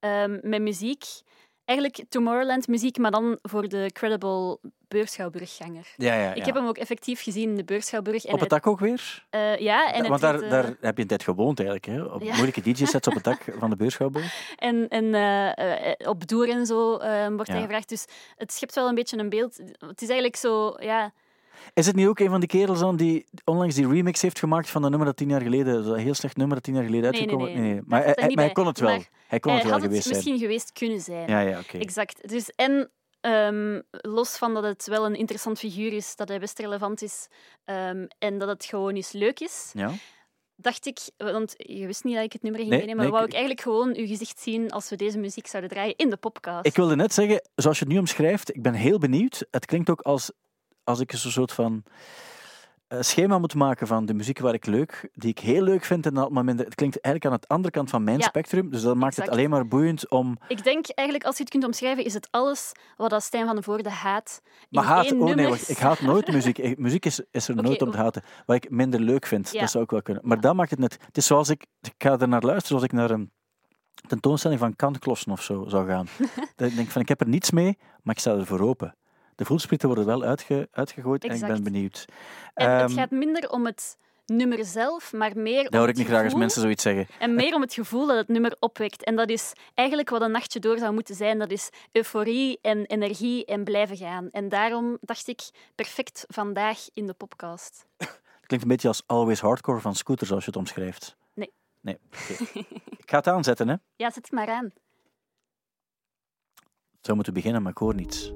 ehm, 0.00 0.38
met 0.42 0.62
muziek. 0.62 1.04
Eigenlijk 1.72 2.04
Tomorrowland 2.08 2.68
muziek, 2.68 2.98
maar 2.98 3.10
dan 3.10 3.38
voor 3.42 3.68
de 3.68 3.90
credible 3.92 4.58
beurschouwburgganger. 4.88 5.86
Ja, 5.96 6.14
ja, 6.14 6.30
Ik 6.30 6.36
ja. 6.36 6.44
heb 6.44 6.54
hem 6.54 6.66
ook 6.66 6.78
effectief 6.78 7.22
gezien 7.22 7.48
in 7.50 7.56
de 7.56 7.64
beurschouwburg. 7.64 8.24
En 8.24 8.34
Op 8.34 8.40
het 8.40 8.48
dak 8.48 8.66
ook 8.66 8.80
weer? 8.80 9.24
eh, 9.30 9.56
ja, 9.58 9.92
en 9.92 10.08
Want 10.08 10.20
daar, 10.20 10.48
daar 10.48 10.74
heb 10.80 10.96
je 10.96 11.02
een 11.02 11.08
tijd 11.08 11.22
gewoond 11.22 11.60
eigenlijk. 11.60 11.86
Hè? 11.98 12.02
Op 12.14 12.22
Ja. 12.22 12.32
moeilijke 12.34 12.60
DJ-sets 12.60 13.08
op 13.08 13.14
het 13.14 13.24
dak 13.24 13.42
van 13.60 13.70
de 13.70 13.76
beurschouwburg. 13.76 14.54
En, 14.56 14.88
en 14.88 15.14
eh, 15.14 15.90
eh, 15.90 16.08
op 16.08 16.26
Doer 16.28 16.48
en 16.48 16.66
zo 16.66 16.96
eh, 16.96 17.26
wordt 17.28 17.50
hij 17.50 17.60
gevraagd. 17.60 17.88
Dus 17.88 18.04
het 18.36 18.52
schept 18.52 18.74
wel 18.74 18.88
een 18.88 18.94
beetje 18.94 19.18
een 19.18 19.28
beeld. 19.28 19.56
Het 19.78 20.02
is 20.02 20.08
eigenlijk 20.08 20.36
zo, 20.36 20.74
ja... 20.78 21.12
Is 21.74 21.86
het 21.86 21.96
niet 21.96 22.06
ook 22.06 22.18
een 22.18 22.28
van 22.30 22.40
die 22.40 22.48
kerels 22.48 22.78
dan 22.78 22.96
die 22.96 23.26
onlangs 23.44 23.74
die 23.74 23.88
remix 23.88 24.22
heeft 24.22 24.38
gemaakt 24.38 24.70
van 24.70 24.82
een 24.82 24.90
nummer 24.90 25.08
dat 25.08 25.16
tien 25.16 25.28
jaar 25.28 25.42
geleden, 25.42 25.84
zo'n 25.84 25.96
heel 25.96 26.14
slecht 26.14 26.36
nummer 26.36 26.54
dat 26.54 26.64
tien 26.64 26.74
jaar 26.74 26.84
geleden 26.84 27.10
Nee, 27.10 27.20
nee, 27.20 27.30
uitgekomen 27.30 27.62
nee. 27.62 27.80
Maar, 27.84 28.02
hij, 28.04 28.30
maar 28.34 28.52
kon 28.52 28.66
het 28.66 28.78
wel. 28.80 28.90
Maar 28.90 29.08
hij 29.26 29.40
kon 29.40 29.52
het 29.52 29.62
wel 29.62 29.72
had 29.72 29.82
het 29.82 30.02
zijn. 30.02 30.14
misschien 30.14 30.38
geweest 30.38 30.72
kunnen 30.72 31.00
zijn. 31.00 31.28
Ja, 31.28 31.40
ja, 31.40 31.58
oké. 31.58 31.78
Exact. 31.78 32.28
Dus, 32.28 32.50
en 32.56 32.90
ehm, 33.20 33.80
los 33.90 34.36
van 34.36 34.54
dat 34.54 34.62
het 34.64 34.86
wel 34.86 35.06
een 35.06 35.14
interessant 35.14 35.58
figuur 35.58 35.92
is, 35.92 36.16
dat 36.16 36.28
hij 36.28 36.38
best 36.40 36.58
relevant 36.58 37.02
is 37.02 37.26
ehm, 37.64 38.06
en 38.18 38.38
dat 38.38 38.48
het 38.48 38.64
gewoon 38.64 38.94
eens 38.94 39.12
leuk 39.12 39.40
is, 39.40 39.70
Ja? 39.74 39.90
dacht 40.56 40.86
ik, 40.86 40.98
want 41.16 41.54
je 41.56 41.86
wist 41.86 42.04
niet 42.04 42.14
dat 42.14 42.24
ik 42.24 42.32
het 42.32 42.42
nummer 42.42 42.60
ging 42.60 42.72
Nee, 42.72 42.80
meenemen, 42.80 43.02
nee, 43.04 43.12
wou 43.12 43.24
ik- 43.24 43.28
ik 43.30 43.34
eigenlijk 43.38 43.66
gewoon 43.66 43.96
uw 43.96 44.06
gezicht 44.06 44.40
zien 44.40 44.70
als 44.70 44.88
we 44.88 44.96
deze 44.96 45.18
muziek 45.18 45.46
zouden 45.46 45.70
draaien 45.70 45.96
in 45.96 46.10
de 46.10 46.16
podcast. 46.16 46.66
Ik 46.66 46.76
wilde 46.76 46.96
net 46.96 47.14
zeggen, 47.14 47.48
zoals 47.54 47.78
je 47.78 47.84
het 47.84 47.92
nu 47.92 47.98
omschrijft, 47.98 48.54
ik 48.54 48.62
ben 48.62 48.74
heel 48.74 48.98
benieuwd. 48.98 49.46
Het 49.50 49.66
klinkt 49.66 49.90
ook 49.90 50.00
als, 50.00 50.32
als 50.84 51.00
ik 51.00 51.12
een 51.12 51.18
soort 51.18 51.52
van 51.52 51.82
eh, 52.88 52.98
schema 53.00 53.38
moet 53.38 53.54
maken 53.54 53.86
van 53.86 54.06
de 54.06 54.14
muziek 54.14 54.38
waar 54.38 54.54
ik 54.54 54.66
leuk, 54.66 55.08
die 55.14 55.30
ik 55.30 55.38
heel 55.38 55.62
leuk 55.62 55.84
vind. 55.84 56.06
En 56.06 56.14
dat 56.14 56.30
minder, 56.30 56.64
het 56.64 56.74
klinkt 56.74 57.00
eigenlijk 57.00 57.34
aan 57.34 57.40
de 57.40 57.48
andere 57.54 57.72
kant 57.72 57.90
van 57.90 58.04
mijn 58.04 58.18
Ja, 58.18 58.24
spectrum. 58.26 58.70
Dus 58.70 58.82
dat 58.82 58.96
maakt 58.96 59.16
het 59.16 59.28
alleen 59.28 59.50
maar 59.50 59.68
boeiend 59.68 60.10
om... 60.10 60.38
Ik 60.48 60.64
denk 60.64 60.86
eigenlijk, 60.88 61.26
als 61.26 61.36
je 61.36 61.42
het 61.42 61.52
kunt 61.52 61.64
omschrijven, 61.64 62.04
is 62.04 62.14
het 62.14 62.28
alles 62.30 62.72
wat 62.96 63.22
Stijn 63.22 63.46
van 63.46 63.56
de 63.56 63.62
Voorde 63.62 63.90
haat. 63.90 64.40
in 64.44 64.50
Maar 64.70 64.84
haat, 64.84 65.12
oh 65.12 65.34
nee, 65.34 65.48
wacht, 65.48 65.68
ik 65.68 65.78
haat 65.78 66.00
nooit 66.00 66.32
muziek. 66.32 66.58
Ik- 66.58 66.78
Muziek 66.78 67.04
is, 67.06 67.20
is 67.30 67.48
er 67.48 67.54
nooit 67.54 67.82
om 67.82 67.90
te 67.90 67.96
haten. 67.96 68.22
Wat 68.46 68.56
ik 68.56 68.70
minder 68.70 69.00
leuk 69.00 69.26
vind, 69.26 69.50
Ja. 69.52 69.60
dat 69.60 69.70
zou 69.70 69.84
ook 69.84 69.90
wel 69.90 70.02
kunnen. 70.02 70.22
Maar 70.26 70.40
dat 70.40 70.54
maakt 70.54 70.70
het 70.70 70.78
net... 70.78 70.98
Het 71.06 71.16
is 71.16 71.26
zoals 71.26 71.48
ik... 71.48 71.66
Ik 71.80 71.94
ga 71.98 72.18
er 72.18 72.28
naar 72.28 72.42
luisteren 72.42 72.66
zoals 72.68 72.84
ik 72.84 72.92
naar 72.92 73.10
een 73.10 73.32
tentoonstelling 74.08 74.60
van 74.60 74.76
kantklossen 74.76 75.32
of 75.32 75.42
zo 75.42 75.64
zou 75.68 75.86
gaan. 75.88 76.06
dat 76.56 76.68
ik 76.68 76.76
denk 76.76 76.90
van, 76.90 77.02
ik 77.02 77.08
heb 77.08 77.20
er 77.20 77.28
niets 77.28 77.50
mee, 77.50 77.78
maar 78.02 78.14
ik 78.14 78.20
sta 78.20 78.30
er 78.34 78.46
voor 78.46 78.60
open. 78.60 78.96
De 79.42 79.48
voelsprieten 79.48 79.88
worden 79.88 80.06
wel 80.06 80.22
uitge, 80.22 80.68
uitgegooid 80.72 81.24
en 81.24 81.34
ik 81.34 81.40
ben 81.46 81.62
benieuwd. 81.62 82.04
En 82.54 82.70
het 82.70 82.90
Ehm, 82.90 82.98
gaat 82.98 83.10
minder 83.10 83.50
om 83.50 83.66
het 83.66 83.98
nummer 84.26 84.64
zelf, 84.64 85.12
maar 85.12 85.36
meer 85.36 85.62
dat 85.62 85.72
om 85.72 85.78
hoor 85.78 85.88
ik 85.88 85.96
niet 85.96 86.06
graag 86.06 86.24
als 86.24 86.34
mensen 86.34 86.60
zoiets 86.60 86.82
zeggen. 86.82 87.06
En 87.18 87.34
meer 87.34 87.54
om 87.54 87.60
het 87.60 87.74
gevoel 87.74 88.06
dat 88.06 88.16
het 88.16 88.28
nummer 88.28 88.56
opwekt. 88.60 89.04
En 89.04 89.16
dat 89.16 89.28
is 89.28 89.52
eigenlijk 89.74 90.08
wat 90.10 90.22
een 90.22 90.30
nachtje 90.30 90.58
door 90.60 90.78
zou 90.78 90.92
moeten 90.94 91.14
zijn. 91.14 91.38
Dat 91.38 91.50
is 91.50 91.70
euforie 91.92 92.58
en 92.60 92.86
energie 92.86 93.44
en 93.44 93.64
blijven 93.64 93.96
gaan. 93.96 94.30
En 94.30 94.48
daarom 94.48 94.98
dacht 95.00 95.28
ik, 95.28 95.40
perfect 95.74 96.24
vandaag 96.28 96.78
in 96.92 97.06
de 97.06 97.14
podcast. 97.14 97.86
Het 97.96 98.46
klinkt 98.46 98.62
een 98.64 98.70
beetje 98.72 98.88
als 98.88 99.02
Always 99.06 99.40
Hardcore 99.40 99.80
van 99.80 99.94
Scooter, 99.94 100.26
zoals 100.26 100.44
je 100.44 100.50
het 100.50 100.58
omschrijft. 100.58 101.16
Nee. 101.34 101.52
Nee, 101.80 101.98
ik 103.02 103.10
ga 103.10 103.16
het 103.16 103.26
aanzetten, 103.28 103.68
hè. 103.68 103.74
Ja, 103.96 104.10
zet 104.10 104.14
het 104.14 104.30
maar 104.32 104.48
aan. 104.48 104.72
Zou 107.00 107.14
moeten 107.16 107.34
beginnen, 107.34 107.62
maar 107.62 107.72
ik 107.72 107.78
hoor 107.78 107.94
niets. 107.94 108.32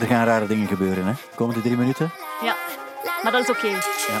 Er 0.00 0.06
gaan 0.06 0.24
rare 0.26 0.46
dingen 0.46 0.68
gebeuren, 0.68 1.06
hè. 1.06 1.12
Komende 1.34 1.62
drie 1.62 1.76
minuten. 1.76 2.10
Ja, 2.42 2.54
maar 3.22 3.32
dat 3.32 3.42
is 3.42 3.50
oké. 3.50 3.66
Ja. 3.66 4.20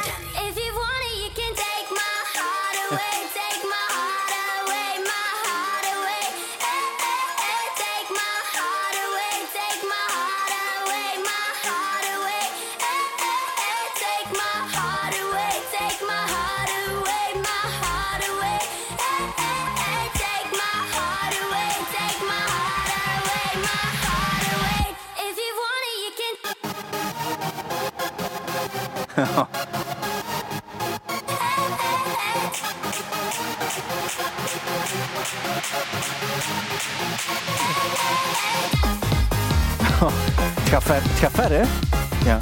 Het 41.02 41.18
gaat 41.18 41.30
ver, 41.32 41.42
het 41.42 41.48
gaat 41.48 41.48
ver 41.48 41.50
hè. 41.50 42.28
Ja. 42.30 42.38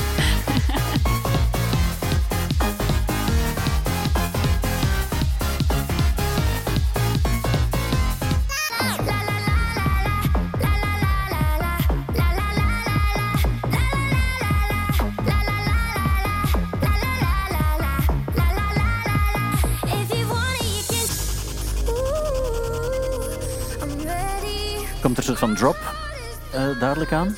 Komt 25.01 25.17
er 25.17 25.29
een 25.29 25.29
soort 25.29 25.39
van 25.39 25.55
drop 25.55 25.77
eh, 26.53 26.81
dadelijk 26.81 27.13
aan. 27.13 27.37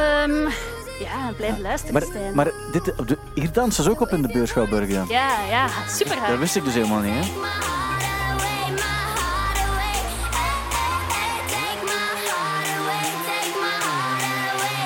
Ehm, 0.00 0.42
ja, 1.00 1.32
blijf 1.36 1.58
luisteren, 1.58 1.92
Maar, 1.94 2.02
Stijn. 2.02 2.34
maar 2.34 2.50
dit, 2.72 2.84
de, 2.84 3.18
hier 3.34 3.52
dansen 3.52 3.84
ze 3.84 3.90
ook 3.90 4.00
op 4.00 4.08
in 4.08 4.22
de 4.22 4.28
beurschouwburg 4.32 4.88
dan. 4.88 5.06
Ja, 5.08 5.28
ja, 5.50 5.66
super 5.88 6.14
Dat 6.16 6.24
hard. 6.24 6.38
wist 6.38 6.56
ik 6.56 6.64
dus 6.64 6.74
helemaal 6.74 7.00
niet. 7.00 7.12
Hè. 7.14 7.20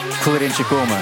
Ik 0.08 0.20
voel 0.30 0.34
er 0.34 0.42
eentje 0.42 0.64
komen. 0.64 0.98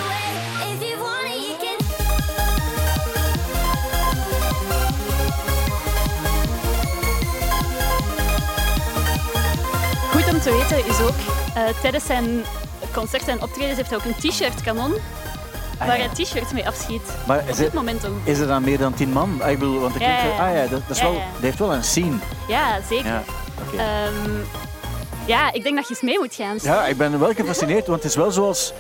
Goed 10.13 10.33
om 10.33 10.41
te 10.41 10.51
weten 10.69 10.87
is 10.87 11.01
ook, 11.01 11.15
eh, 11.55 11.63
tijdens 11.81 12.07
zijn 12.07 12.45
concerten 12.93 13.29
en 13.33 13.43
optredens 13.43 13.77
heeft 13.77 13.91
hij 13.91 13.99
ook 13.99 14.05
een 14.05 14.31
t-shirt 14.31 14.63
kanon, 14.63 14.95
waar 15.79 15.97
hij 15.97 16.09
t-shirts 16.09 16.53
mee 16.53 16.67
afschiet. 16.67 17.03
Maar 17.27 17.39
Op 17.39 17.49
is, 17.49 17.57
dit 17.57 17.65
het, 17.65 17.75
momentum. 17.75 18.21
is 18.25 18.39
er 18.39 18.47
dan 18.47 18.63
meer 18.63 18.79
dan 18.79 18.95
tien 18.95 19.11
man? 19.13 19.41
Ah, 19.43 19.51
Ik 19.51 19.59
bedoel, 19.59 19.81
want 19.81 19.95
ik 19.95 20.01
Ja, 20.01 20.23
denk, 20.23 20.41
ah 20.41 20.55
ja, 20.55 20.61
dat, 20.67 20.71
dat 20.87 20.97
is 20.97 21.03
wel, 21.03 21.13
dat 21.13 21.23
heeft 21.41 21.59
wel 21.59 21.73
een 21.73 21.85
scene. 21.85 22.17
Ja, 22.49 22.79
zeker. 22.89 23.23
Ehm, 23.77 24.31
ja, 25.25 25.53
ik 25.53 25.63
denk 25.63 25.77
dat 25.77 25.85
je 25.89 25.95
eens 25.95 26.03
mee 26.03 26.19
moet 26.19 26.35
gaan. 26.35 26.57
Ja, 26.63 26.87
ik 26.87 26.97
ben 26.97 27.19
wel 27.19 27.33
gefascineerd, 27.35 27.87
want 27.87 28.03
het 28.03 28.11
is 28.11 28.17
wel 28.17 28.31
zoals... 28.31 28.73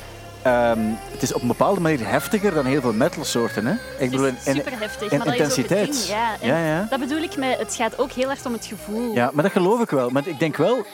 ehm, 0.43 0.79
het 1.11 1.23
is 1.23 1.33
op 1.33 1.41
een 1.43 1.49
bepaalde 1.49 1.81
manier 1.81 2.09
heftiger 2.09 2.55
dan 2.55 2.65
heel 2.65 2.81
veel 2.81 2.93
metalsoorten. 2.93 3.67
Hè? 3.67 3.73
Ik 3.73 3.81
Het 3.99 4.11
bedoel, 4.11 4.27
in, 4.27 4.37
super 4.43 4.73
heftig, 4.79 5.11
in 5.11 5.19
maar 5.19 5.27
dat 5.27 5.35
is 5.37 5.43
ook 5.43 5.49
het 5.49 5.59
intensiteit. 5.59 5.93
ding. 5.93 6.19
Ja, 6.19 6.57
Ja, 6.57 6.67
ja. 6.67 6.87
Dat 6.91 7.01
bedoel 7.01 7.19
ik 7.23 7.37
met, 7.37 7.59
het 7.59 7.75
gaat 7.75 7.99
ook 7.99 8.13
heel 8.13 8.27
hard 8.27 8.47
om 8.47 8.53
het 8.53 8.67
gevoel. 8.67 9.15
ja, 9.15 9.31
maar 9.33 9.43
dat 9.43 9.53
geloof 9.53 9.81
ik 9.81 9.91
wel. 9.91 10.11
Maar 10.11 10.27
ik 10.27 10.39
denk 10.39 10.57
wel, 10.57 10.85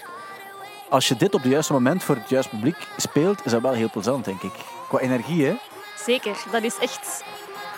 als 0.88 1.08
je 1.08 1.16
dit 1.16 1.34
op 1.34 1.42
het 1.42 1.50
juiste 1.52 1.72
moment 1.72 2.02
voor 2.02 2.14
het 2.14 2.28
juiste 2.28 2.50
publiek 2.50 2.76
speelt, 2.96 3.44
is 3.44 3.50
dat 3.52 3.60
wel 3.60 3.72
heel 3.72 3.90
plezant, 3.90 4.24
denk 4.24 4.42
ik. 4.42 4.52
Qua 4.88 4.98
energie, 4.98 5.44
hè? 5.46 5.54
Zeker, 6.04 6.36
dat 6.52 6.62
is 6.62 6.78
echt... 6.78 7.22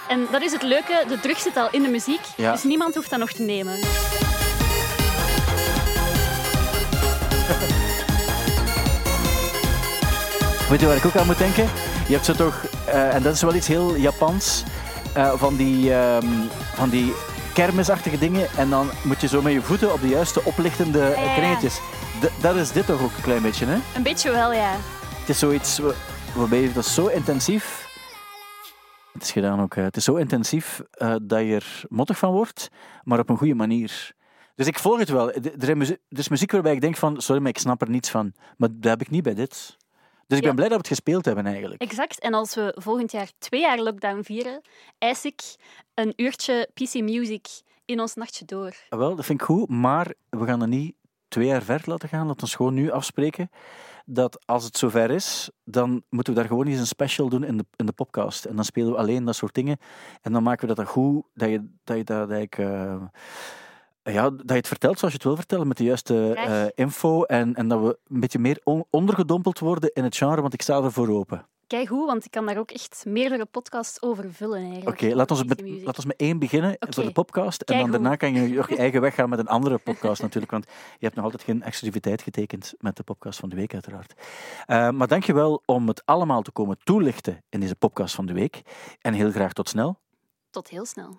En 0.09 0.27
dat 0.31 0.43
is 0.43 0.53
het 0.53 0.63
leuke, 0.63 1.05
de 1.09 1.21
drug 1.21 1.39
zit 1.39 1.57
al 1.57 1.69
in 1.71 1.83
de 1.83 1.89
muziek, 1.89 2.21
Ja. 2.37 2.53
dus 2.53 2.63
niemand 2.63 2.95
hoeft 2.95 3.11
dat 3.11 3.19
nog 3.19 3.33
te 3.33 3.43
nemen. 3.43 3.73
Weet 10.71 10.81
je 10.81 10.87
waar 10.87 10.97
ik 10.97 11.05
ook 11.07 11.17
aan 11.17 11.27
moet 11.27 11.39
denken? 11.39 11.65
Je 12.07 12.13
hebt 12.13 12.25
zo 12.25 12.33
toch, 12.33 12.65
eh, 12.87 13.15
en 13.15 13.23
dat 13.23 13.35
is 13.35 13.43
wel 13.43 13.55
iets 13.55 13.67
heel 13.67 13.97
Japans, 13.97 14.63
eh, 15.15 15.33
van, 15.37 15.57
die, 15.57 15.95
ehm, 15.95 16.27
van 16.75 16.89
die 16.89 17.13
kermisachtige 17.55 18.19
dingen. 18.19 18.49
En 18.57 18.71
dan 18.71 18.91
moet 19.03 19.21
je 19.21 19.29
zo 19.29 19.43
met 19.43 19.53
je 19.53 19.61
voeten 19.63 19.93
op 19.93 20.01
de 20.01 20.09
juiste 20.09 20.45
oplichtende 20.45 21.15
kringetjes. 21.37 21.81
Dat 22.41 22.57
is 22.57 22.73
dit 22.73 22.87
toch 22.87 23.03
ook 23.03 23.17
een 23.17 23.23
klein 23.23 23.43
beetje, 23.43 23.67
hè? 23.67 23.79
Een 23.97 24.03
beetje 24.03 24.31
wel, 24.31 24.53
ja. 24.53 24.77
Het 25.21 25.29
is 25.29 25.39
zoiets 25.39 25.79
wa- 25.79 25.93
waarbij 26.35 26.73
dat 26.73 26.85
zo 26.87 27.07
intensief. 27.07 27.89
Het 29.13 29.23
is 29.23 29.33
gedaan 29.33 29.61
ook. 29.61 29.75
hè. 29.75 29.83
Het 29.83 29.97
is 29.97 30.05
zo 30.05 30.15
intensief 30.17 30.83
eh, 30.91 31.15
dat 31.23 31.41
je 31.41 31.55
er 31.55 31.83
mottig 31.89 32.19
van 32.19 32.33
wordt, 32.33 32.69
maar 33.05 33.19
op 33.19 33.29
een 33.29 33.37
goede 33.37 33.55
manier. 33.55 34.13
Dus 34.55 34.67
ik 34.67 34.79
volg 34.79 34.99
het 34.99 35.09
wel. 35.09 35.33
Er 35.33 35.89
is 36.09 36.29
muziek, 36.29 36.53
waarbij 36.53 36.73
ik 36.73 36.81
denk 36.81 36.97
van, 36.97 37.21
sorry, 37.21 37.41
maar 37.41 37.51
ik 37.51 37.59
snap 37.59 37.83
er 37.83 37.91
niets 37.91 38.11
van. 38.11 38.33
Maar 38.57 38.69
dat 38.73 38.91
heb 38.91 39.01
ik 39.01 39.11
niet 39.11 39.23
bij 39.23 39.35
dit. 39.35 39.77
Dus 40.27 40.39
ik 40.39 40.45
Ja. 40.45 40.49
ben 40.49 40.55
blij 40.55 40.69
dat 40.69 40.77
we 40.77 40.77
het 40.77 40.87
gespeeld 40.97 41.25
hebben 41.25 41.47
eigenlijk. 41.47 41.83
Exact. 41.83 42.21
En 42.21 42.35
als 42.35 42.55
we 42.55 42.75
volgend 42.79 43.13
jaar 43.13 43.29
twee 43.39 43.61
jaar 43.61 43.79
lockdown 43.79 44.23
vieren, 44.23 44.61
eis 44.99 45.25
ik 45.25 45.41
een 45.95 46.13
uurtje 46.17 46.69
PC 46.75 46.95
Music 46.95 47.47
in 47.85 48.01
ons 48.01 48.15
nachtje 48.15 48.45
door. 48.45 48.75
Wel, 48.89 49.17
dat 49.17 49.25
vind 49.25 49.41
ik 49.41 49.47
goed, 49.47 49.69
maar 49.69 50.13
we 50.31 50.45
gaan 50.47 50.63
er 50.63 50.69
niet 50.69 50.95
twee 51.31 51.47
jaar 51.47 51.63
ver 51.63 51.83
laten 51.85 52.09
gaan. 52.09 52.27
Laten 52.27 52.47
we 52.47 52.57
gewoon 52.57 52.75
nu 52.75 52.91
afspreken 52.91 53.51
dat 54.05 54.47
als 54.47 54.65
het 54.65 54.77
zover 54.77 55.11
is, 55.11 55.51
dan 55.65 56.03
moeten 56.09 56.33
we 56.35 56.39
daar 56.39 56.49
gewoon 56.49 56.67
eens 56.67 56.79
een 56.79 56.87
special 56.87 57.29
doen 57.29 57.45
in 57.45 57.57
de, 57.57 57.65
in 57.77 57.87
de 57.87 57.93
podcast. 57.93 58.45
En 58.45 58.57
dan 58.57 58.65
spelen 58.65 58.93
we 58.93 58.99
alleen 58.99 59.25
dat 59.25 59.37
soort 59.37 59.55
dingen. 59.55 59.77
En 60.23 60.33
dan 60.33 60.43
maken 60.43 60.61
we 60.61 60.67
dat 60.67 60.77
dan 60.77 60.95
goed, 60.95 61.25
dat 61.35 61.49
je 61.49 61.69
dat, 61.85 61.97
je 61.97 62.05
dat 62.05 62.31
eigenlijk... 62.31 62.59
eh, 62.59 63.03
ja, 64.03 64.31
dat 64.31 64.49
je 64.49 64.55
het 64.55 64.69
vertelt 64.69 64.99
zoals 64.99 65.13
je 65.13 65.19
het 65.19 65.29
wil 65.29 65.37
vertellen, 65.37 65.69
met 65.69 65.77
de 65.77 65.85
juiste 65.85 66.35
eh, 66.35 66.65
info. 66.75 67.23
En, 67.23 67.55
en 67.55 67.69
dat 67.69 67.81
we 67.81 67.99
een 68.09 68.21
beetje 68.21 68.39
meer 68.39 68.61
on- 68.65 68.85
ondergedompeld 68.91 69.59
worden 69.59 69.91
in 69.93 70.05
het 70.05 70.17
genre, 70.17 70.41
want 70.41 70.55
ik 70.55 70.63
sta 70.63 70.83
ervoor 70.83 71.09
open. 71.09 71.47
Kijk 71.71 71.89
hoe, 71.89 72.07
want 72.07 72.25
ik 72.25 72.31
kan 72.31 72.47
daar 72.47 72.59
ook 72.59 72.71
echt 72.71 73.05
meerdere 73.07 73.45
podcasts 73.45 74.03
over 74.03 74.33
vullen 74.33 74.65
Oké, 74.65 74.73
eigenlijk. 74.73 75.15
laat, 75.15 75.31
ons 75.31 75.45
met, 75.45 75.63
laat 75.85 75.97
ons 75.97 76.05
met 76.05 76.17
één 76.17 76.39
beginnen 76.39 76.77
voor 76.79 77.05
de 77.05 77.13
podcast. 77.13 77.63
En 77.63 77.79
dan 77.79 77.91
daarna 77.91 78.17
kan 78.17 78.35
je 78.35 78.49
nog 78.49 78.69
je 78.69 78.77
eigen 78.87 79.01
weg 79.01 79.15
gaan 79.15 79.29
met 79.29 79.39
een 79.39 79.49
andere 79.49 79.79
podcast 79.79 80.23
natuurlijk. 80.23 80.53
Want 80.53 80.65
je 80.67 81.05
hebt 81.05 81.15
nog 81.15 81.25
altijd 81.25 81.43
geen 81.43 81.63
exclusiviteit 81.63 82.23
getekend 82.23 82.75
met 82.79 82.97
de 82.97 83.03
podcast 83.03 83.39
van 83.39 83.49
de 83.49 83.57
week 83.57 83.73
uiteraard. 83.73 84.15
Eh, 84.67 84.91
maar 84.91 85.09
dankjewel 85.09 85.63
om 85.65 85.89
het 85.89 86.03
allemaal 86.05 86.43
te 86.43 86.51
komen 86.51 86.79
toelichten 86.85 87.43
in 87.49 87.61
deze 87.61 87.77
podcast 87.77 88.15
van 88.15 88.27
de 88.27 88.33
week. 88.33 88.63
En 89.01 89.13
heel 89.13 89.31
graag 89.31 89.53
tot 89.53 89.69
snel. 89.69 89.99
Tot 90.51 90.69
heel 90.69 90.87
snel. 90.87 91.19